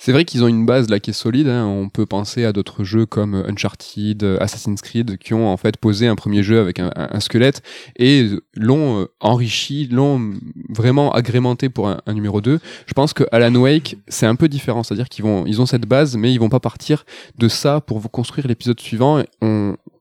C'est 0.00 0.12
vrai 0.12 0.24
qu'ils 0.24 0.44
ont 0.44 0.48
une 0.48 0.64
base 0.64 0.88
là 0.88 1.00
qui 1.00 1.10
est 1.10 1.12
solide. 1.12 1.48
hein. 1.48 1.66
On 1.66 1.88
peut 1.88 2.06
penser 2.06 2.44
à 2.44 2.52
d'autres 2.52 2.84
jeux 2.84 3.04
comme 3.04 3.34
Uncharted, 3.34 4.22
euh, 4.22 4.38
Assassin's 4.40 4.80
Creed, 4.80 5.18
qui 5.18 5.34
ont 5.34 5.48
en 5.48 5.56
fait 5.56 5.76
posé 5.76 6.06
un 6.06 6.14
premier 6.14 6.44
jeu 6.44 6.60
avec 6.60 6.78
un, 6.78 7.20
squelette 7.20 7.62
et 7.96 8.30
l'ont 8.54 9.02
euh, 9.02 9.06
enrichi, 9.18 9.88
l'ont 9.88 10.34
vraiment 10.68 11.12
agrémenté 11.12 11.68
pour 11.68 11.88
un, 11.88 12.00
numéro 12.12 12.40
2. 12.40 12.60
Je 12.86 12.92
pense 12.94 13.12
que 13.12 13.24
Alan 13.32 13.54
Wake, 13.56 13.96
c'est 14.06 14.26
un 14.26 14.36
peu 14.36 14.48
différent. 14.48 14.84
C'est-à-dire 14.84 15.08
qu'ils 15.08 15.24
vont, 15.24 15.44
ils 15.46 15.60
ont 15.60 15.66
cette 15.66 15.86
base, 15.86 16.16
mais 16.16 16.32
ils 16.32 16.38
vont 16.38 16.48
pas 16.48 16.60
partir 16.60 17.04
de 17.36 17.48
ça 17.48 17.80
pour 17.80 17.98
vous 17.98 18.08
construire 18.08 18.46
l'épisode 18.46 18.78
suivant. 18.78 19.22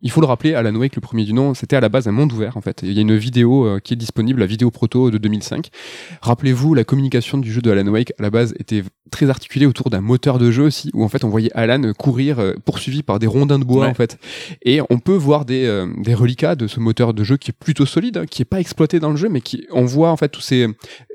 Il 0.08 0.10
faut 0.10 0.22
le 0.22 0.28
rappeler, 0.28 0.54
Alan 0.54 0.74
Wake, 0.74 0.96
le 0.96 1.02
premier 1.02 1.26
du 1.26 1.34
nom, 1.34 1.54
c'était 1.54 1.76
à 1.76 1.82
la 1.82 1.90
base 1.90 2.08
un 2.08 2.14
monde 2.14 2.32
ouvert 2.32 2.56
en 2.56 2.62
fait. 2.62 2.80
Il 2.82 2.94
y 2.94 2.98
a 2.98 3.02
une 3.02 3.18
vidéo 3.18 3.66
euh, 3.66 3.80
qui 3.80 3.92
est 3.92 3.98
disponible, 3.98 4.40
la 4.40 4.46
vidéo 4.46 4.72
proto 4.72 5.12
de 5.12 5.18
2005. 5.18 5.68
Rappelez-vous, 6.22 6.74
la 6.74 6.86
communication 6.86 7.38
du 7.38 7.52
jeu 7.52 7.62
de 7.62 7.70
Alan 7.70 7.88
Wake 7.88 8.14
à 8.18 8.24
la 8.24 8.30
base 8.30 8.54
était 8.58 8.84
très 9.12 9.30
articulée 9.30 9.66
autour 9.66 9.90
d'un 9.90 10.02
moteur 10.02 10.38
de 10.38 10.50
jeu 10.52 10.64
aussi, 10.64 10.90
où 10.94 11.04
en 11.04 11.10
fait 11.10 11.24
on 11.24 11.30
voyait 11.30 11.52
Alan 11.54 11.94
courir 11.98 12.40
euh, 12.40 12.54
poursuivi 12.66 13.04
par 13.04 13.20
des 13.20 13.28
rondins 13.28 13.60
de 13.60 13.64
bois 13.66 13.84
Ouais. 13.86 13.90
en 13.90 13.94
fait. 13.94 14.18
Et 14.64 14.80
on 14.90 15.00
peut 15.00 15.16
voir 15.16 15.44
des, 15.46 15.66
euh, 15.66 15.88
des 15.98 16.14
reliquats 16.14 16.56
de 16.56 16.68
ce 16.68 16.80
moteur 16.80 17.14
de 17.14 17.24
jeu 17.24 17.36
qui 17.38 17.52
est 17.52 17.58
plutôt 17.58 17.86
solide, 17.86 18.18
hein, 18.18 18.26
qui 18.30 18.42
est 18.42 18.46
pas 18.46 18.60
exploité 18.60 19.00
dans 19.00 19.10
le 19.12 19.18
jeu, 19.18 19.28
mais 19.30 19.42
qui 19.42 19.66
on 19.72 19.86
voit 19.86 20.10
en 20.12 20.18
fait 20.18 20.30
tous 20.30 20.42
ces 20.42 20.68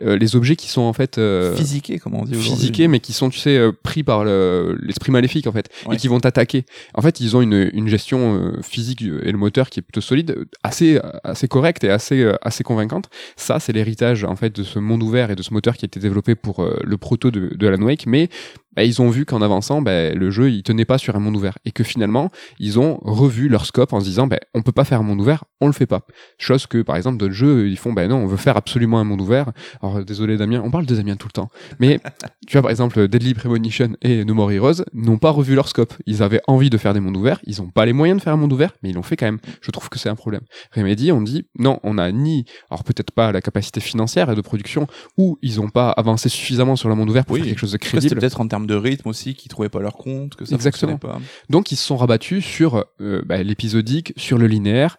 euh, 0.03 0.17
les 0.19 0.37
objets 0.37 0.57
qui 0.57 0.69
sont 0.69 0.83
en 0.83 0.93
fait 0.93 1.17
euh, 1.19 1.55
Physiqué, 1.57 1.99
comme 1.99 2.15
on 2.15 2.25
dit 2.25 2.35
physiqués, 2.35 2.89
mais 2.89 3.01
qui 3.01 3.13
sont, 3.13 3.31
tu 3.31 3.39
sais, 3.39 3.59
pris 3.83 4.03
par 4.03 4.25
le- 4.25 4.77
l'esprit 4.83 5.13
maléfique, 5.13 5.47
en 5.47 5.53
fait, 5.53 5.69
Ouais. 5.87 5.95
et 5.95 5.99
qui 5.99 6.09
vont 6.09 6.21
t'attaquer. 6.21 6.65
En 6.95 7.03
fait, 7.03 7.21
ils 7.21 7.37
ont 7.37 7.43
une, 7.43 7.71
une 7.73 7.89
gestion 7.89 8.35
euh, 8.37 8.63
physique 8.83 9.03
et 9.03 9.33
le 9.33 9.39
moteur 9.39 9.71
qui 9.71 9.81
est 9.81 9.83
plutôt 9.83 10.01
solide, 10.01 10.47
assez, 10.63 11.01
assez 11.25 11.49
correcte 11.49 11.85
et 11.85 11.91
assez, 11.91 12.23
euh, 12.23 12.35
assez 12.43 12.65
convaincante. 12.65 13.09
Ça, 13.37 13.61
c'est 13.61 13.73
l'héritage, 13.73 14.25
en 14.25 14.37
fait, 14.37 14.55
de 14.55 14.63
ce 14.63 14.79
monde 14.79 15.03
ouvert 15.03 15.31
et 15.31 15.37
de 15.37 15.43
ce 15.43 15.55
moteur 15.55 15.77
qui 15.77 15.85
a 15.85 15.87
été 15.87 16.01
développé 16.01 16.35
pour 16.35 16.61
euh, 16.61 16.81
le 16.85 16.97
proto 16.97 17.31
de, 17.31 17.55
de 17.55 17.67
Alan 17.67 17.83
Wake, 17.83 18.07
mais 18.07 18.29
bah, 18.75 18.85
ils 18.85 19.01
ont 19.03 19.11
vu 19.11 19.25
qu'en 19.25 19.43
avançant, 19.43 19.83
bah, 19.83 20.11
le 20.15 20.31
jeu, 20.31 20.51
il 20.51 20.63
tenait 20.63 20.85
pas 20.85 20.99
sur 20.99 21.15
un 21.17 21.19
monde 21.21 21.37
ouvert. 21.37 21.59
Et 21.65 21.71
que 21.73 21.85
finalement, 21.85 22.31
ils 22.59 22.79
ont 22.79 22.99
revu 23.03 23.49
leur 23.49 23.67
scope 23.67 23.93
en 23.93 24.01
se 24.01 24.05
disant, 24.05 24.27
bah, 24.27 24.39
on 24.55 24.63
peut 24.63 24.73
pas 24.73 24.85
faire 24.85 25.01
un 25.01 25.05
monde 25.05 25.21
ouvert, 25.21 25.45
on 25.61 25.67
le 25.67 25.73
fait 25.73 25.87
pas. 25.87 26.07
Chose 26.39 26.67
que, 26.67 26.83
par 26.83 26.97
exemple, 26.97 27.19
d'autres 27.19 27.35
jeux, 27.35 27.69
ils 27.69 27.77
font, 27.79 27.93
bah 27.93 28.07
non, 28.09 28.17
on 28.17 28.27
veut 28.27 28.37
faire 28.37 28.57
absolument 28.57 28.99
un 28.99 29.05
monde 29.05 29.21
ouvert. 29.21 29.53
Alors, 29.83 30.05
désolé 30.05 30.37
Damien, 30.37 30.63
on 30.65 30.71
parle 30.71 30.87
de 30.87 30.95
Damien 30.97 31.17
tout 31.17 31.29
le 31.29 31.33
temps. 31.33 31.51
Mais, 31.79 32.01
tu 32.47 32.53
vois, 32.53 32.63
par 32.63 32.71
exemple, 32.71 33.09
Deadly 33.09 33.35
Premonition 33.35 33.91
et 34.03 34.25
No 34.25 34.35
More 34.35 34.53
Heroes 34.53 34.85
n'ont 34.95 35.19
pas 35.19 35.31
revu 35.31 35.55
leur 35.55 35.69
scope. 35.69 35.95
Ils 36.07 36.23
avaient 36.23 36.41
envie 36.47 36.71
de 36.71 36.79
faire 36.79 36.95
des 36.95 37.01
mondes 37.01 37.17
ouverts, 37.17 37.41
ils 37.45 37.61
ont 37.63 37.69
pas 37.69 37.87
les 37.87 37.93
moyens 37.93 38.19
de 38.19 38.23
faire 38.23 38.33
un 38.33 38.37
monde 38.37 38.53
ouvert, 38.53 38.73
mais 38.83 38.91
ils 38.91 38.95
l'ont 38.95 39.03
fait 39.03 39.17
quand 39.17 39.27
même. 39.27 39.39
Je 39.61 39.71
trouve 39.71 39.89
que 39.89 39.99
c'est 39.99 40.09
un 40.09 40.15
problème. 40.17 40.43
Remedy, 40.75 41.13
on 41.13 41.21
dit, 41.23 41.47
non, 41.59 41.79
on 41.83 41.99
a 41.99 42.11
ni, 42.13 42.45
alors 42.71 42.85
peut-être 42.85 43.11
pas 43.13 43.33
la 43.33 43.41
capacité 43.41 43.81
financière 43.81 44.31
et 44.31 44.35
de 44.35 44.41
production, 44.41 44.87
ou 45.19 45.39
ils 45.43 45.61
ont 45.61 45.69
pas 45.69 45.91
avancé 45.91 46.29
suffisamment 46.29 46.77
sur 46.77 46.89
le 46.89 46.95
monde 46.95 47.11
ouvert 47.11 47.25
pour 47.25 47.35
Oui. 47.35 47.41
faire 47.41 47.49
quelque 47.51 47.59
chose 47.59 47.73
de 47.73 47.77
crédible. 47.79 48.17
peut-être 48.21 48.41
en 48.41 48.49
termes 48.49 48.62
de 48.67 48.75
rythme 48.75 49.09
aussi, 49.09 49.35
qu'ils 49.35 49.51
trouvaient 49.51 49.69
pas 49.69 49.81
leur 49.81 49.97
compte, 49.97 50.35
que 50.37 50.45
ça 50.45 50.55
Exactement. 50.55 50.93
fonctionnait 50.93 51.15
pas. 51.21 51.21
Donc 51.51 51.73
ils 51.73 51.77
se 51.77 51.85
sont 51.85 51.97
rabattus 51.97 52.45
sur 52.45 52.85
euh, 53.01 53.23
bah, 53.27 53.43
l'épisodique, 53.43 54.13
sur 54.17 54.39
le 54.39 54.47
linéaire. 54.47 54.97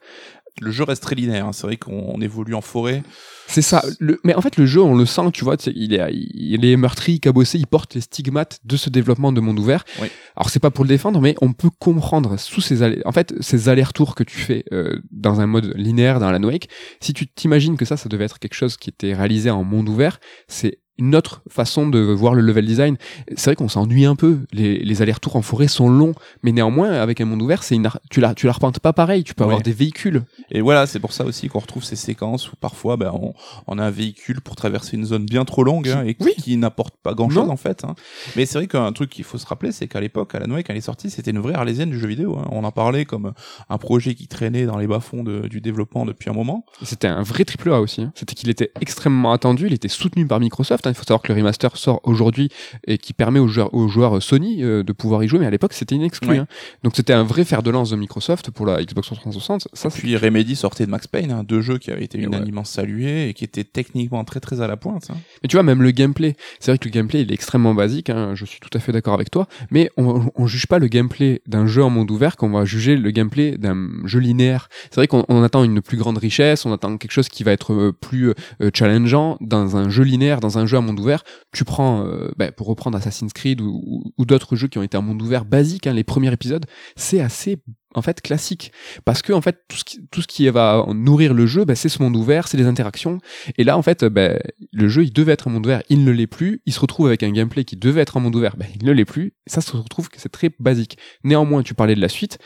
Le 0.62 0.70
jeu 0.70 0.84
reste 0.84 1.02
très 1.02 1.16
linéaire, 1.16 1.48
hein. 1.48 1.52
c'est 1.52 1.66
vrai 1.66 1.78
qu'on 1.78 2.12
on 2.14 2.22
évolue 2.22 2.54
en 2.54 2.62
forêt. 2.62 3.02
C'est 3.48 3.64
ça. 3.64 3.84
Le- 4.00 4.20
mais 4.24 4.36
en 4.36 4.42
fait, 4.42 4.56
le 4.58 4.68
jeu, 4.68 4.82
on 4.84 4.96
le 4.96 5.06
sent, 5.08 5.32
tu 5.34 5.44
vois, 5.44 5.56
il 5.66 5.96
est, 5.96 6.14
il 6.14 6.64
est 6.64 6.78
meurtri, 6.78 7.20
cabossé, 7.20 7.58
il 7.58 7.66
porte 7.66 7.96
les 7.96 8.02
stigmates 8.02 8.60
de 8.64 8.78
ce 8.78 8.92
développement 8.92 9.32
de 9.32 9.42
monde 9.42 9.58
ouvert. 9.58 9.84
Oui. 10.00 10.10
Alors 10.36 10.52
c'est 10.52 10.60
pas 10.60 10.70
pour 10.70 10.84
le 10.86 10.90
défendre, 10.90 11.20
mais 11.22 11.34
on 11.42 11.54
peut 11.54 11.72
comprendre 11.80 12.38
sous 12.40 12.62
ces 12.62 12.84
allers, 12.84 13.02
en 13.06 13.12
fait, 13.12 13.34
ces 13.40 13.68
allers-retours 13.68 14.14
que 14.14 14.24
tu 14.24 14.38
fais 14.38 14.64
euh, 14.72 15.00
dans 15.10 15.42
un 15.42 15.48
mode 15.48 15.74
linéaire 15.76 16.20
dans 16.20 16.28
Alan 16.28 16.44
Wake. 16.44 16.70
Si 17.02 17.14
tu 17.14 17.26
t'imagines 17.26 17.76
que 17.76 17.86
ça, 17.86 17.98
ça 17.98 18.08
devait 18.08 18.26
être 18.26 18.38
quelque 18.38 18.54
chose 18.54 18.78
qui 18.78 18.92
était 18.92 19.16
réalisé 19.16 19.50
en 19.50 19.64
monde 19.64 19.90
ouvert, 19.90 20.20
c'est 20.48 20.83
une 21.00 21.16
autre 21.16 21.42
façon 21.50 21.88
de 21.88 22.00
voir 22.00 22.34
le 22.36 22.42
level 22.42 22.66
design. 22.66 22.98
C'est 23.36 23.46
vrai 23.46 23.56
qu'on 23.56 23.68
s'ennuie 23.68 24.06
un 24.06 24.16
peu. 24.16 24.40
Les, 24.52 24.78
les 24.80 25.02
allers-retours 25.02 25.36
en 25.36 25.42
forêt 25.42 25.68
sont 25.68 25.90
longs, 25.90 26.14
mais 26.44 26.52
néanmoins, 26.52 26.92
avec 26.92 27.20
un 27.20 27.26
monde 27.26 27.42
ouvert, 27.42 27.64
c'est 27.64 27.76
une, 27.76 27.90
tu 28.12 28.20
la, 28.22 28.36
tu 28.36 28.46
l'arpentes 28.46 28.80
pas 28.80 28.94
pareil. 28.94 29.24
Tu 29.24 29.34
peux 29.34 29.44
avoir 29.44 29.62
des 29.62 29.72
véhicules. 29.72 30.24
Et 30.52 30.62
voilà, 30.62 30.86
c'est 30.86 31.00
pour 31.00 31.12
ça 31.14 31.26
aussi 31.26 31.48
qu'on 31.50 31.60
retrouve 31.60 31.84
ces 31.84 31.96
séquences 31.96 32.52
où 32.52 32.56
parfois 32.56 32.96
ben, 32.98 33.12
on, 33.14 33.34
on 33.68 33.80
a 33.80 33.84
un 33.86 33.90
véhicule 33.90 34.40
pour 34.42 34.56
traverser 34.56 34.96
une 34.98 35.06
zone 35.06 35.26
bien 35.26 35.46
trop 35.46 35.64
longue 35.64 35.90
hein, 35.90 36.04
et 36.06 36.14
qui, 36.14 36.24
Oui. 36.24 36.34
qui 36.38 36.58
n'apporte 36.58 36.96
pas 37.02 37.14
grand 37.16 37.30
chose 37.30 37.48
Non. 37.48 37.54
en 37.54 37.58
fait. 37.58 37.84
hein. 37.86 37.96
Mais 38.36 38.46
c'est 38.46 38.60
vrai 38.60 38.68
qu'un 38.68 38.92
truc 38.92 39.10
qu'il 39.10 39.24
faut 39.24 39.38
se 39.40 39.46
rappeler, 39.48 39.72
c'est 39.72 39.88
qu'à 39.88 40.00
l'époque, 40.00 40.36
Alan 40.36 40.52
Wake, 40.54 40.68
quand 40.68 40.74
elle 40.74 40.78
est 40.78 40.82
sortie, 40.82 41.10
c'était 41.10 41.32
une 41.32 41.40
vraie 41.40 41.56
arlésienne 41.56 41.90
du 41.90 42.00
jeu 42.00 42.08
vidéo. 42.08 42.38
hein. 42.38 42.48
On 42.52 42.64
en 42.64 42.72
parlait 42.72 43.06
comme 43.06 43.34
un 43.70 43.78
projet 43.80 44.14
qui 44.14 44.28
traînait 44.28 44.66
dans 44.66 44.78
les 44.78 44.88
bas-fonds 44.88 45.24
de- 45.24 45.48
du 45.48 45.60
développement 45.60 46.06
depuis 46.06 46.30
un 46.30 46.34
moment. 46.34 46.66
C'était 46.84 47.08
un 47.08 47.24
vrai 47.24 47.46
triple 47.46 47.72
A 47.74 47.82
aussi. 47.82 48.04
hein. 48.04 48.12
C'était 48.16 48.36
qu'il 48.36 48.50
était 48.50 48.72
extrêmement 48.80 49.32
attendu, 49.32 49.66
il 49.68 49.74
était 49.74 49.88
soutenu 49.88 50.28
par 50.28 50.40
Microsoft. 50.40 50.83
Hein. 50.88 50.92
Il 50.92 50.96
faut 50.96 51.04
savoir 51.04 51.22
que 51.22 51.32
le 51.32 51.38
remaster 51.38 51.76
sort 51.78 52.00
aujourd'hui 52.04 52.50
et 52.88 52.98
qui 52.98 53.14
permet 53.14 53.40
aux 53.40 53.48
joueurs, 53.48 53.74
aux 53.74 53.88
joueurs 53.88 54.22
Sony 54.22 54.64
euh, 54.64 54.84
de 54.84 54.92
pouvoir 54.94 55.24
y 55.24 55.28
jouer, 55.28 55.40
mais 55.40 55.46
à 55.48 55.50
l'époque 55.52 55.74
c'était 55.74 55.96
inexclu. 55.96 56.30
Ouais. 56.30 56.38
hein. 56.40 56.48
Donc 56.84 56.94
c'était 56.96 57.14
un 57.14 57.24
vrai 57.24 57.46
fer 57.46 57.64
de 57.64 57.72
lance 57.72 57.90
de 57.92 57.96
Microsoft 57.96 58.52
pour 58.52 58.66
la 58.66 58.84
Xbox 58.84 59.08
360. 59.08 59.68
Ça, 59.74 59.90
c'est- 59.90 60.00
Puis 60.00 60.16
Remedy 60.18 60.56
sortait 60.56 60.86
de 60.86 60.92
Max 60.92 61.08
Payne, 61.08 61.32
hein, 61.32 61.44
deux 61.44 61.62
jeux 61.62 61.78
qui 61.78 61.92
avaient 61.92 62.04
été 62.04 62.18
unanimement 62.20 62.64
salués 62.64 63.30
et 63.30 63.34
qui 63.34 63.44
étaient 63.44 63.64
techniquement 63.64 64.24
très 64.24 64.40
très 64.40 64.62
à 64.62 64.68
la 64.68 64.78
pointe. 64.78 65.08
Mais 65.42 65.48
tu 65.50 65.56
vois, 65.56 65.64
même 65.64 65.82
le 65.82 65.92
gameplay, 65.92 66.36
c'est 66.60 66.72
vrai 66.72 66.78
que 66.78 66.86
le 66.86 66.92
gameplay 66.92 67.22
il 67.22 67.32
est 67.32 67.34
extrêmement 67.34 67.74
basique, 67.74 68.12
je 68.34 68.46
suis 68.46 68.60
tout 68.60 68.70
à 68.74 68.80
fait 68.80 68.92
d'accord 68.92 69.14
avec 69.14 69.32
toi, 69.32 69.48
mais 69.72 69.90
on, 69.98 70.26
on 70.36 70.48
juge 70.48 70.68
pas 70.68 70.80
le 70.80 70.88
gameplay 70.88 71.42
d'un 71.48 71.68
jeu 71.68 71.84
en 71.84 71.90
monde 71.90 72.10
ouvert 72.12 72.36
qu'on 72.38 72.50
va 72.50 72.66
juger 72.66 72.96
le 72.96 73.12
gameplay 73.12 73.58
d'un 73.58 73.90
jeu 74.06 74.20
linéaire. 74.20 74.70
C'est 74.90 74.96
vrai 74.96 75.08
qu'on 75.08 75.26
on 75.30 75.44
attend 75.44 75.64
une 75.64 75.82
plus 75.82 75.98
grande 75.98 76.18
richesse, 76.18 76.66
on 76.66 76.74
attend 76.74 76.98
quelque 76.98 77.12
chose 77.12 77.30
qui 77.30 77.44
va 77.44 77.52
être 77.52 77.74
euh, 77.74 77.92
plus 77.92 78.30
euh, 78.62 78.70
challengeant 78.74 79.38
dans 79.42 79.78
un 79.78 79.90
jeu 79.90 80.04
linéaire, 80.04 80.40
dans 80.40 80.58
un 80.58 80.66
jeu 80.66 80.73
en 80.78 80.82
monde 80.82 81.00
ouvert. 81.00 81.24
Tu 81.54 81.64
prends, 81.64 82.06
euh, 82.06 82.32
ben, 82.38 82.52
pour 82.52 82.68
reprendre 82.68 82.98
Assassin's 82.98 83.34
Creed 83.34 83.62
ou, 83.62 84.14
d'autres 84.20 84.56
jeux 84.56 84.68
qui 84.68 84.78
ont 84.78 84.84
été 84.84 84.98
en 84.98 85.02
monde 85.02 85.22
ouvert 85.22 85.46
basique, 85.46 85.86
hein, 85.88 85.94
les 85.94 86.04
premiers 86.04 86.32
épisodes, 86.32 86.66
c'est 86.96 87.20
assez 87.20 87.62
en 87.96 88.02
fait 88.02 88.22
classique. 88.22 88.72
Parce 89.06 89.22
que 89.22 89.34
en 89.34 89.42
fait 89.42 89.66
tout 89.68 90.22
ce 90.22 90.28
qui, 90.28 90.50
va 90.50 90.86
nourrir 90.94 91.34
le 91.34 91.46
jeu 91.46 91.64
ben, 91.64 91.76
c'est 91.76 91.90
ce 91.90 92.02
monde 92.02 92.16
ouvert 92.16 92.48
c'est 92.48 92.58
les 92.58 92.66
interactions. 92.66 93.20
Et 93.58 93.64
là 93.64 93.78
en 93.78 93.84
fait 93.84 94.04
ben, 94.04 94.40
le 94.72 94.90
jeu 94.90 95.04
il 95.04 95.14
devait 95.14 95.34
être 95.34 95.48
un 95.48 95.52
monde 95.52 95.66
ouvert 95.66 95.84
il 95.90 96.04
ne 96.04 96.12
l'est 96.12 96.26
plus. 96.26 96.62
Il 96.66 96.74
se 96.74 96.80
retrouve 96.80 97.08
avec 97.08 97.22
un 97.22 97.32
gameplay 97.32 97.66
qui 97.66 97.76
devait 97.76 98.02
être 98.02 98.18
un 98.18 98.20
monde 98.20 98.36
ouvert 98.36 98.56
il 98.74 98.86
ne 98.86 98.92
l'est 98.92 99.06
plus. 99.06 99.34
Ça 99.46 99.62
se 99.62 99.78
retrouve 99.78 100.10
que 100.10 100.20
c'est 100.20 100.30
très 100.30 100.50
basique. 100.60 100.98
Néanmoins 101.24 101.62
tu 101.62 101.76
parlais 101.76 101.96
de 101.96 102.02
la 102.02 102.10
suite 102.10 102.40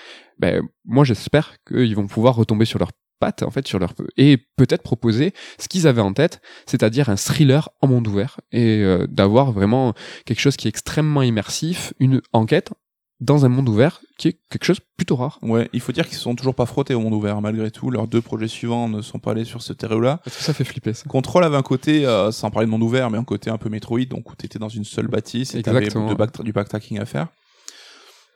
moi 0.86 1.04
j'espère 1.04 1.56
qu'ils 1.68 1.96
vont 1.96 2.08
pouvoir 2.08 2.36
retomber 2.36 2.66
sur 2.66 2.80
leurs 2.80 2.92
pattes 3.20 3.44
en 3.44 3.52
fait 3.52 3.68
sur 3.68 3.80
leur 3.80 3.94
et 4.18 4.38
peut-être 4.56 4.84
proposer 4.84 5.34
ce 5.60 5.68
qu'ils 5.68 5.88
avaient 5.88 6.02
en 6.02 6.14
tête 6.14 6.42
c'est-à-dire 6.66 7.10
un 7.10 7.16
thriller 7.16 7.70
en 7.82 7.88
monde 7.88 8.08
ouvert 8.08 8.40
et 8.52 8.84
euh, 8.84 9.08
d'avoir 9.08 9.52
vraiment 9.52 9.94
quelque 10.26 10.40
chose 10.40 10.58
qui 10.58 10.68
est 10.68 10.70
extrêmement 10.70 11.22
immersif 11.22 11.94
une 12.00 12.22
enquête 12.34 12.72
dans 13.20 13.46
un 13.46 13.50
monde 13.50 13.68
ouvert, 13.68 14.02
qui 14.18 14.28
est 14.28 14.40
quelque 14.50 14.66
chose 14.66 14.80
plutôt 14.96 15.16
rare. 15.16 15.40
Ouais, 15.42 15.70
il 15.74 15.80
faut 15.80 15.92
dire 15.92 16.08
qu'ils 16.08 16.18
sont 16.18 16.36
toujours 16.36 16.54
pas 16.54 16.66
frottés 16.66 16.94
au 16.94 17.00
monde 17.00 17.14
ouvert, 17.14 17.42
malgré 17.42 17.72
tout. 17.72 17.90
Leurs 17.90 18.08
deux 18.08 18.22
projets 18.22 18.48
suivants 18.48 18.88
ne 18.88 19.02
sont 19.02 19.20
pas 19.20 19.32
allés 19.32 19.46
sur 19.46 19.62
ce 19.62 19.74
terreau-là. 19.74 20.20
Parce 20.24 20.38
que 20.38 20.44
ça 20.44 20.54
fait 20.54 20.64
flipper, 20.64 20.94
ça. 20.94 21.06
Control 21.08 21.44
avait 21.44 21.58
un 21.58 21.64
côté, 21.64 22.06
euh, 22.06 22.32
sans 22.32 22.52
parler 22.52 22.68
de 22.68 22.72
monde 22.72 22.84
ouvert, 22.84 23.10
mais 23.10 23.18
un 23.18 23.24
côté 23.24 23.50
un 23.50 23.58
peu 23.58 23.70
Metroid, 23.70 24.06
donc 24.06 24.32
où 24.32 24.36
t'étais 24.36 24.60
dans 24.60 24.70
une 24.70 24.86
seule 24.86 25.08
bâtisse 25.08 25.56
et 25.56 25.64
t'avais 25.64 25.88
du 25.88 26.54
backtracking 26.54 27.00
à 27.00 27.06
faire. 27.06 27.28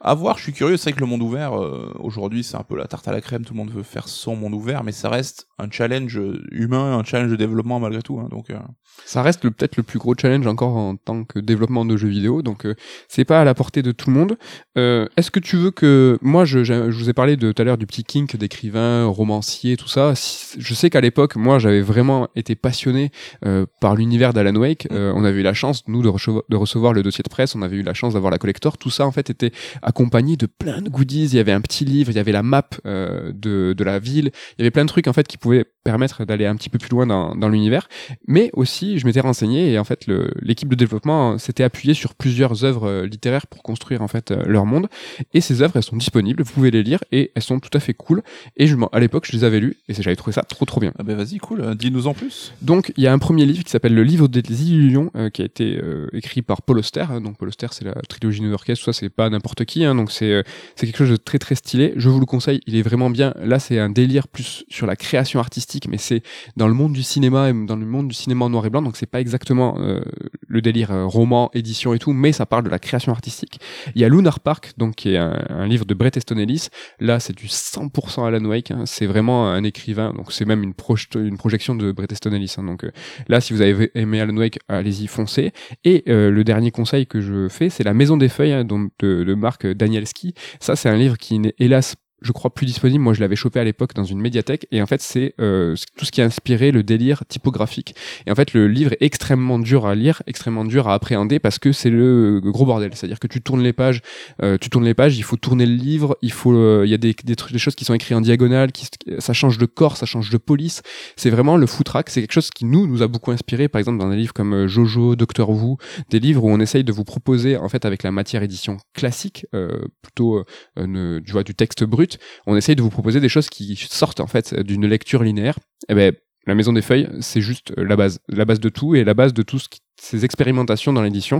À 0.04 0.16
voir, 0.16 0.38
je 0.40 0.44
suis 0.44 0.54
curieux, 0.54 0.78
c'est 0.78 0.90
vrai 0.90 0.96
que 0.96 1.00
le 1.00 1.06
monde 1.06 1.22
ouvert, 1.22 1.54
euh, 1.54 1.94
aujourd'hui, 2.00 2.44
c'est 2.44 2.58
un 2.58 2.64
peu 2.64 2.76
la 2.76 2.86
tarte 2.86 3.08
à 3.08 3.12
la 3.12 3.22
crème, 3.22 3.46
tout 3.46 3.54
le 3.54 3.60
monde 3.60 3.70
veut 3.70 3.84
faire 3.84 4.08
son 4.08 4.36
monde 4.36 4.56
ouvert, 4.56 4.84
mais 4.84 4.92
ça 4.92 5.10
reste 5.10 5.48
un 5.60 5.70
challenge 5.70 6.20
humain, 6.52 6.98
un 6.98 7.04
challenge 7.04 7.30
de 7.30 7.36
développement 7.36 7.80
malgré 7.80 8.02
tout, 8.02 8.20
hein, 8.20 8.28
donc... 8.32 8.50
euh, 8.50 8.58
Ça 9.06 9.22
reste 9.22 9.42
peut-être 9.42 9.78
le 9.78 9.84
plus 9.84 10.00
gros 10.00 10.16
challenge 10.20 10.48
encore 10.48 10.76
en 10.76 10.96
tant 10.96 11.24
que 11.24 11.38
développement 11.38 11.86
de 11.86 11.98
jeux 11.98 12.08
vidéo, 12.08 12.42
donc 12.42 12.66
euh, 12.66 12.74
c'est 13.10 13.26
pas 13.26 13.42
à 13.42 13.44
la 13.44 13.54
portée 13.54 13.84
de 13.84 13.92
tout 13.92 14.10
le 14.10 14.16
monde. 14.16 14.38
Euh, 14.76 15.08
Est-ce 15.18 15.30
que 15.30 15.40
tu 15.40 15.56
veux 15.56 15.70
que 15.70 16.18
moi, 16.24 16.46
je, 16.46 16.64
je 16.64 16.90
je 16.90 16.98
vous 16.98 17.10
ai 17.12 17.14
parlé 17.14 17.38
de 17.38 17.52
tout 17.52 17.62
à 17.62 17.66
l'heure 17.66 17.78
du 17.78 17.86
petit 17.86 18.04
kink 18.04 18.36
d'écrivain, 18.38 19.06
romancier, 19.06 19.78
tout 19.78 19.88
ça. 19.88 20.14
Je 20.58 20.74
sais 20.74 20.90
qu'à 20.90 21.02
l'époque, 21.02 21.36
moi, 21.36 21.60
j'avais 21.60 21.82
vraiment 21.82 22.28
été 22.36 22.56
passionné 22.56 23.12
euh, 23.46 23.68
par 23.82 23.96
l'univers 23.96 24.34
d'Alan 24.34 24.56
Wake. 24.56 24.88
Euh, 24.92 25.14
on 25.16 25.24
avait 25.26 25.42
eu 25.42 25.44
la 25.44 25.54
chance, 25.54 25.84
nous, 25.88 26.02
de, 26.02 26.10
de 26.50 26.56
recevoir 26.56 26.94
le 26.94 27.04
dossier 27.04 27.22
de 27.24 27.30
presse. 27.30 27.56
On 27.56 27.62
avait 27.62 27.78
eu 27.78 27.84
la 27.84 27.94
chance 27.94 28.14
d'avoir 28.14 28.32
la 28.32 28.40
collector. 28.40 28.78
Tout 28.80 28.90
ça, 28.90 29.06
en 29.06 29.12
fait, 29.12 29.30
était 29.30 29.52
accompagné 29.92 30.38
de 30.38 30.48
plein 30.48 30.82
de 30.82 30.90
goodies. 30.90 31.26
Il 31.26 31.36
y 31.36 31.40
avait 31.40 31.52
un 31.52 31.62
petit 31.62 31.86
livre, 31.86 32.10
il 32.12 32.16
y 32.16 32.20
avait 32.20 32.32
la 32.32 32.44
map 32.44 32.70
euh, 32.86 33.32
de, 33.34 33.74
de 33.74 33.84
la 33.84 34.00
ville. 34.00 34.32
Il 34.58 34.62
y 34.62 34.64
avait 34.64 34.72
plein 34.72 34.86
de 34.86 34.90
trucs 34.90 35.08
en 35.08 35.14
fait 35.14 35.28
qui 35.28 35.38
pouvaient 35.38 35.66
permettre 35.84 36.26
d'aller 36.26 36.46
un 36.46 36.56
petit 36.56 36.70
peu 36.70 36.78
plus 36.78 36.90
loin 36.90 37.06
dans, 37.08 37.36
dans 37.36 37.50
l'univers. 37.50 37.88
Mais 38.28 38.50
aussi, 38.54 39.00
je 39.00 39.06
m'étais 39.06 39.20
renseigné 39.22 39.72
et 39.72 39.80
en 39.80 39.84
fait, 39.84 40.06
l'équipe 40.42 40.70
de 40.70 40.76
développement 40.76 41.38
s'était 41.38 41.64
appuyée 41.64 41.94
sur 41.94 42.14
plusieurs 42.16 42.64
œuvres 42.64 42.88
euh, 42.88 43.06
littéraires 43.06 43.48
pour 43.48 43.64
construire 43.64 44.02
en 44.02 44.08
fait 44.08 44.32
euh, 44.32 44.44
leur 44.46 44.66
monde. 44.66 44.88
Et 45.34 45.42
ces 45.42 45.62
œuvres, 45.62 45.74
elles 45.78 45.84
sont 45.84 45.98
disponibles. 45.98 46.44
Vous 46.44 46.54
pouvez 46.54 46.72
les 46.72 46.84
lire 46.84 47.00
et 47.12 47.32
elles 47.36 47.44
sont 47.44 47.60
tout 47.60 47.76
à 47.76 47.80
fait 47.80 47.94
cool. 47.94 48.22
Et 48.58 48.68
je, 48.68 48.76
à 48.92 49.00
l'époque, 49.00 49.26
je 49.28 49.34
les 49.34 49.44
avais 49.44 49.60
lues 49.60 49.78
et 49.88 49.94
j'avais 49.94 50.16
trouvé 50.16 50.34
ça 50.34 50.44
trop 50.44 50.66
trop 50.66 50.80
bien. 50.80 50.92
Ah 51.00 51.04
ben 51.04 51.16
vas-y, 51.16 51.38
cool, 51.38 51.76
dis-nous 51.76 52.08
en 52.08 52.14
plus. 52.14 52.54
Donc 52.62 52.94
il 52.98 53.04
y 53.04 53.08
a 53.08 53.14
un 53.14 53.20
premier 53.20 53.46
livre 53.46 53.64
qui 53.64 53.72
s'appelle 53.72 53.94
Le 53.94 54.04
livre 54.04 54.28
des 54.28 54.42
illusions 54.70 55.12
euh, 55.16 55.30
qui 55.30 55.42
a 55.42 55.46
été 55.46 55.78
euh, 55.82 56.08
écrit 56.14 56.42
par 56.42 56.62
Paul 56.62 56.78
Auster. 56.80 57.06
Donc 57.24 57.38
Paul 57.38 57.48
Auster 57.50 57.68
c'est 57.72 57.86
la 57.86 57.94
trilogie 58.08 58.42
New 58.42 58.50
Yorkaise, 58.50 58.78
tout 58.80 58.86
ça 58.86 58.94
c'est 58.94 59.10
pas 59.10 59.30
n'importe 59.30 59.66
qui. 59.66 59.84
hein. 59.86 59.96
donc 59.96 60.12
c'est 60.12 60.32
euh, 60.32 60.44
c'est 60.76 60.86
quelque 60.86 60.98
chose 60.98 61.10
de 61.12 61.16
très 61.16 61.40
très 61.40 61.56
stylé. 61.56 61.94
Je 61.96 62.10
vous 62.10 62.20
le 62.20 62.26
conseille, 62.26 62.62
il 62.68 62.76
est 62.76 62.82
vraiment 62.82 63.10
bien. 63.10 63.34
Là 63.44 63.60
c'est 63.60 63.80
un 63.80 63.90
délire 63.90 64.28
plus 64.28 64.64
sur 64.70 64.86
la 64.88 64.96
création 64.96 65.40
artistique, 65.40 65.71
mais 65.88 65.98
c'est 65.98 66.24
dans 66.58 66.68
le 66.68 66.74
monde 66.74 66.94
du 66.94 67.04
cinéma 67.04 67.50
et 67.50 67.54
dans 67.54 67.76
le 67.76 67.86
monde 67.86 68.08
du 68.08 68.16
cinéma 68.16 68.46
en 68.46 68.50
noir 68.50 68.66
et 68.66 68.70
blanc. 68.70 68.82
Donc 68.82 68.98
c'est 68.98 69.06
pas 69.06 69.22
exactement 69.22 69.78
euh, 69.80 70.02
le 70.48 70.62
délire 70.62 70.92
euh, 70.92 71.06
roman, 71.06 71.50
édition 71.54 71.94
et 71.94 72.00
tout, 72.00 72.14
mais 72.14 72.32
ça 72.32 72.46
parle 72.46 72.64
de 72.64 72.70
la 72.70 72.80
création 72.80 73.12
artistique. 73.12 73.60
Il 73.96 74.02
y 74.02 74.06
a 74.06 74.10
Lunar 74.10 74.40
Park, 74.40 74.74
donc 74.78 74.96
qui 74.96 75.14
est 75.14 75.18
un, 75.18 75.68
livre 75.68 75.86
de 75.86 75.94
Bret 75.94 76.12
Easton 76.16 76.38
Ellis. 76.38 76.68
Là 77.00 77.20
c'est 77.20 77.36
du 77.36 77.48
100% 77.48 78.26
Alan 78.26 78.44
Wake. 78.46 78.72
hein. 78.72 78.84
C'est 78.86 79.06
vraiment 79.06 79.50
un 79.50 79.64
écrivain. 79.64 80.14
Donc 80.14 80.32
c'est 80.32 80.46
même 80.46 80.64
une, 80.64 80.74
projection 80.74 81.76
de 81.76 81.92
Bret 81.92 82.08
Easton 82.12 82.32
Ellis. 82.32 82.56
hein. 82.58 82.64
donc 82.64 82.84
euh, 82.84 82.92
Là, 83.28 83.42
si 83.42 83.54
vous 83.54 83.62
avez 83.62 83.92
aimé 83.96 84.20
Alan 84.20 84.36
Wake, 84.36 84.60
allez-y, 84.68 85.08
foncez. 85.08 85.52
Et 85.84 86.04
le 86.08 86.44
dernier 86.44 86.72
conseil 86.72 87.08
que 87.08 87.22
je 87.22 87.48
fais, 87.50 87.70
c'est 87.70 87.84
La 87.84 87.94
Maison 87.94 88.18
des 88.18 88.30
Feuilles 88.30 88.54
hein, 88.54 88.64
donc 88.64 88.92
de, 89.00 89.24
de 89.24 89.34
Marc 89.34 89.68
Danielski. 89.68 90.34
Ça, 90.60 90.76
c'est 90.76 90.90
un 90.90 90.98
livre 90.98 91.18
qui 91.18 91.40
n'est 91.40 91.54
hélas 91.60 91.96
je 92.22 92.32
crois 92.32 92.54
plus 92.54 92.66
disponible. 92.66 93.04
Moi, 93.04 93.14
je 93.14 93.20
l'avais 93.20 93.36
chopé 93.36 93.60
à 93.60 93.64
l'époque 93.64 93.94
dans 93.94 94.04
une 94.04 94.20
médiathèque. 94.20 94.68
Et 94.72 94.82
en 94.82 94.86
fait, 94.86 95.02
c'est 95.02 95.34
euh, 95.40 95.76
tout 95.98 96.06
ce 96.06 96.12
qui 96.12 96.22
a 96.22 96.26
inspiré 96.26 96.72
le 96.72 96.84
délire 96.84 97.24
typographique. 97.28 97.96
Et 98.28 98.32
en 98.32 98.36
fait, 98.36 98.54
le 98.54 98.68
livre 98.68 98.94
est 98.94 99.02
extrêmement 99.02 99.60
dur 99.60 99.86
à 99.86 99.96
lire, 99.96 100.22
extrêmement 100.28 100.66
dur 100.66 100.88
à 100.88 100.94
appréhender 100.94 101.40
parce 101.40 101.58
que 101.58 101.72
c'est 101.72 101.90
le 101.90 102.40
gros 102.44 102.66
bordel. 102.66 102.92
C'est-à-dire 102.94 103.20
que 103.20 103.28
tu 103.28 103.42
tournes 103.42 103.64
les 103.64 103.74
pages, 103.74 104.02
euh, 104.44 104.58
tu 104.60 104.70
tournes 104.70 104.86
les 104.86 104.94
pages, 104.94 105.18
il 105.18 105.24
faut 105.24 105.36
tourner 105.36 105.66
le 105.66 105.76
livre, 105.76 106.18
il 106.22 106.32
faut, 106.32 106.54
euh, 106.54 106.84
il 106.86 106.92
y 106.92 106.94
a 106.94 106.98
des, 106.98 107.14
trucs, 107.14 107.52
des 107.52 107.60
choses 107.60 107.76
qui 107.76 107.86
sont 107.86 107.94
écrites 107.94 108.16
en 108.16 108.22
diagonale, 108.22 108.72
qui, 108.72 108.88
ça 109.20 109.34
change 109.34 109.58
de 109.58 109.66
corps, 109.66 109.98
ça 109.98 110.06
change 110.06 110.30
de 110.30 110.38
police. 110.38 110.84
C'est 111.16 111.30
vraiment 111.32 111.58
le 111.58 111.66
footrack. 111.66 112.10
C'est 112.10 112.22
quelque 112.22 112.34
chose 112.34 112.52
qui 112.52 112.66
nous 112.66 112.86
nous 112.86 113.02
a 113.02 113.08
beaucoup 113.08 113.32
inspiré. 113.32 113.68
Par 113.68 113.80
exemple, 113.80 113.98
dans 113.98 114.10
des 114.10 114.16
livres 114.16 114.34
comme 114.34 114.54
euh, 114.54 114.68
Jojo, 114.68 115.16
Doctor 115.16 115.50
Who, 115.50 115.78
des 116.10 116.20
livres 116.20 116.44
où 116.44 116.50
on 116.50 116.60
essaye 116.60 116.84
de 116.84 116.92
vous 116.92 117.04
proposer, 117.04 117.58
en 117.58 117.70
fait, 117.70 117.86
avec 117.86 118.04
la 118.04 118.12
matière 118.12 118.44
édition 118.44 118.78
classique, 118.94 119.46
euh, 119.56 119.86
plutôt 120.02 120.44
tu 120.76 121.32
vois, 121.32 121.44
du 121.44 121.56
texte 121.56 121.84
brut, 121.84 122.11
on 122.48 122.56
essaye 122.56 122.76
de 122.76 122.82
vous 122.82 122.90
proposer 122.90 123.20
des 123.20 123.30
choses 123.30 123.50
qui 123.50 123.76
sortent 123.76 124.20
en 124.20 124.28
fait 124.28 124.54
d'une 124.60 124.88
lecture 124.88 125.24
linéaire. 125.24 125.58
Et 125.90 125.96
ben 125.96 126.14
la 126.48 126.56
Maison 126.56 126.74
des 126.74 126.82
Feuilles, 126.82 127.08
c'est 127.20 127.40
juste 127.42 127.72
la 127.78 127.96
base, 127.96 128.20
la 128.28 128.46
base 128.46 128.60
de 128.60 128.70
tout 128.70 128.96
et 128.96 129.04
la 129.04 129.14
base 129.14 129.32
de 129.32 129.44
tout 129.44 129.60
ce 129.60 129.70
qui, 129.70 129.80
ces 130.02 130.26
expérimentations 130.26 130.92
dans 130.92 131.04
l'édition. 131.04 131.40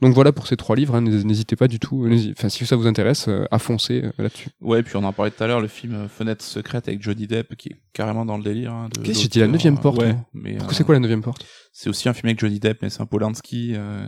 Donc 0.00 0.14
voilà 0.14 0.32
pour 0.32 0.46
ces 0.46 0.56
trois 0.56 0.74
livres. 0.74 0.94
hein, 0.94 1.02
n'hés- 1.02 1.22
N'hésitez 1.22 1.54
pas 1.54 1.68
du 1.68 1.78
tout. 1.78 2.08
Enfin, 2.30 2.48
si 2.48 2.64
ça 2.64 2.74
vous 2.74 2.86
intéresse, 2.86 3.28
euh, 3.28 3.44
à 3.50 3.58
foncer 3.58 4.04
euh, 4.04 4.10
là-dessus. 4.16 4.48
Ouais, 4.62 4.82
puis 4.82 4.96
on 4.96 5.04
en 5.04 5.12
parlait 5.12 5.32
tout 5.32 5.44
à 5.44 5.46
l'heure, 5.48 5.60
le 5.60 5.68
film 5.68 5.94
euh, 5.94 6.08
Fenêtre 6.08 6.42
secrète 6.42 6.88
avec 6.88 7.02
Johnny 7.02 7.26
Depp, 7.26 7.56
qui 7.56 7.68
est 7.68 7.76
carrément 7.92 8.24
dans 8.24 8.38
le 8.38 8.42
délire. 8.42 8.72
Hein, 8.72 8.88
de 8.94 9.02
Qu'est-ce 9.02 9.24
que 9.24 9.28
dit, 9.28 9.38
la 9.40 9.48
neuvième 9.48 9.78
porte, 9.78 9.98
Ouais, 9.98 10.14
moi 10.14 10.24
mais 10.32 10.52
Pourquoi 10.54 10.72
euh, 10.72 10.76
c'est 10.78 10.84
quoi 10.84 10.94
la 10.94 11.00
neuvième 11.00 11.20
porte? 11.22 11.44
C'est 11.72 11.90
aussi 11.90 12.08
un 12.08 12.14
film 12.14 12.28
avec 12.28 12.40
Johnny 12.40 12.58
Depp, 12.58 12.78
mais 12.80 12.88
c'est 12.88 13.02
un 13.02 13.06
Polanski. 13.06 13.74
euh, 13.76 14.06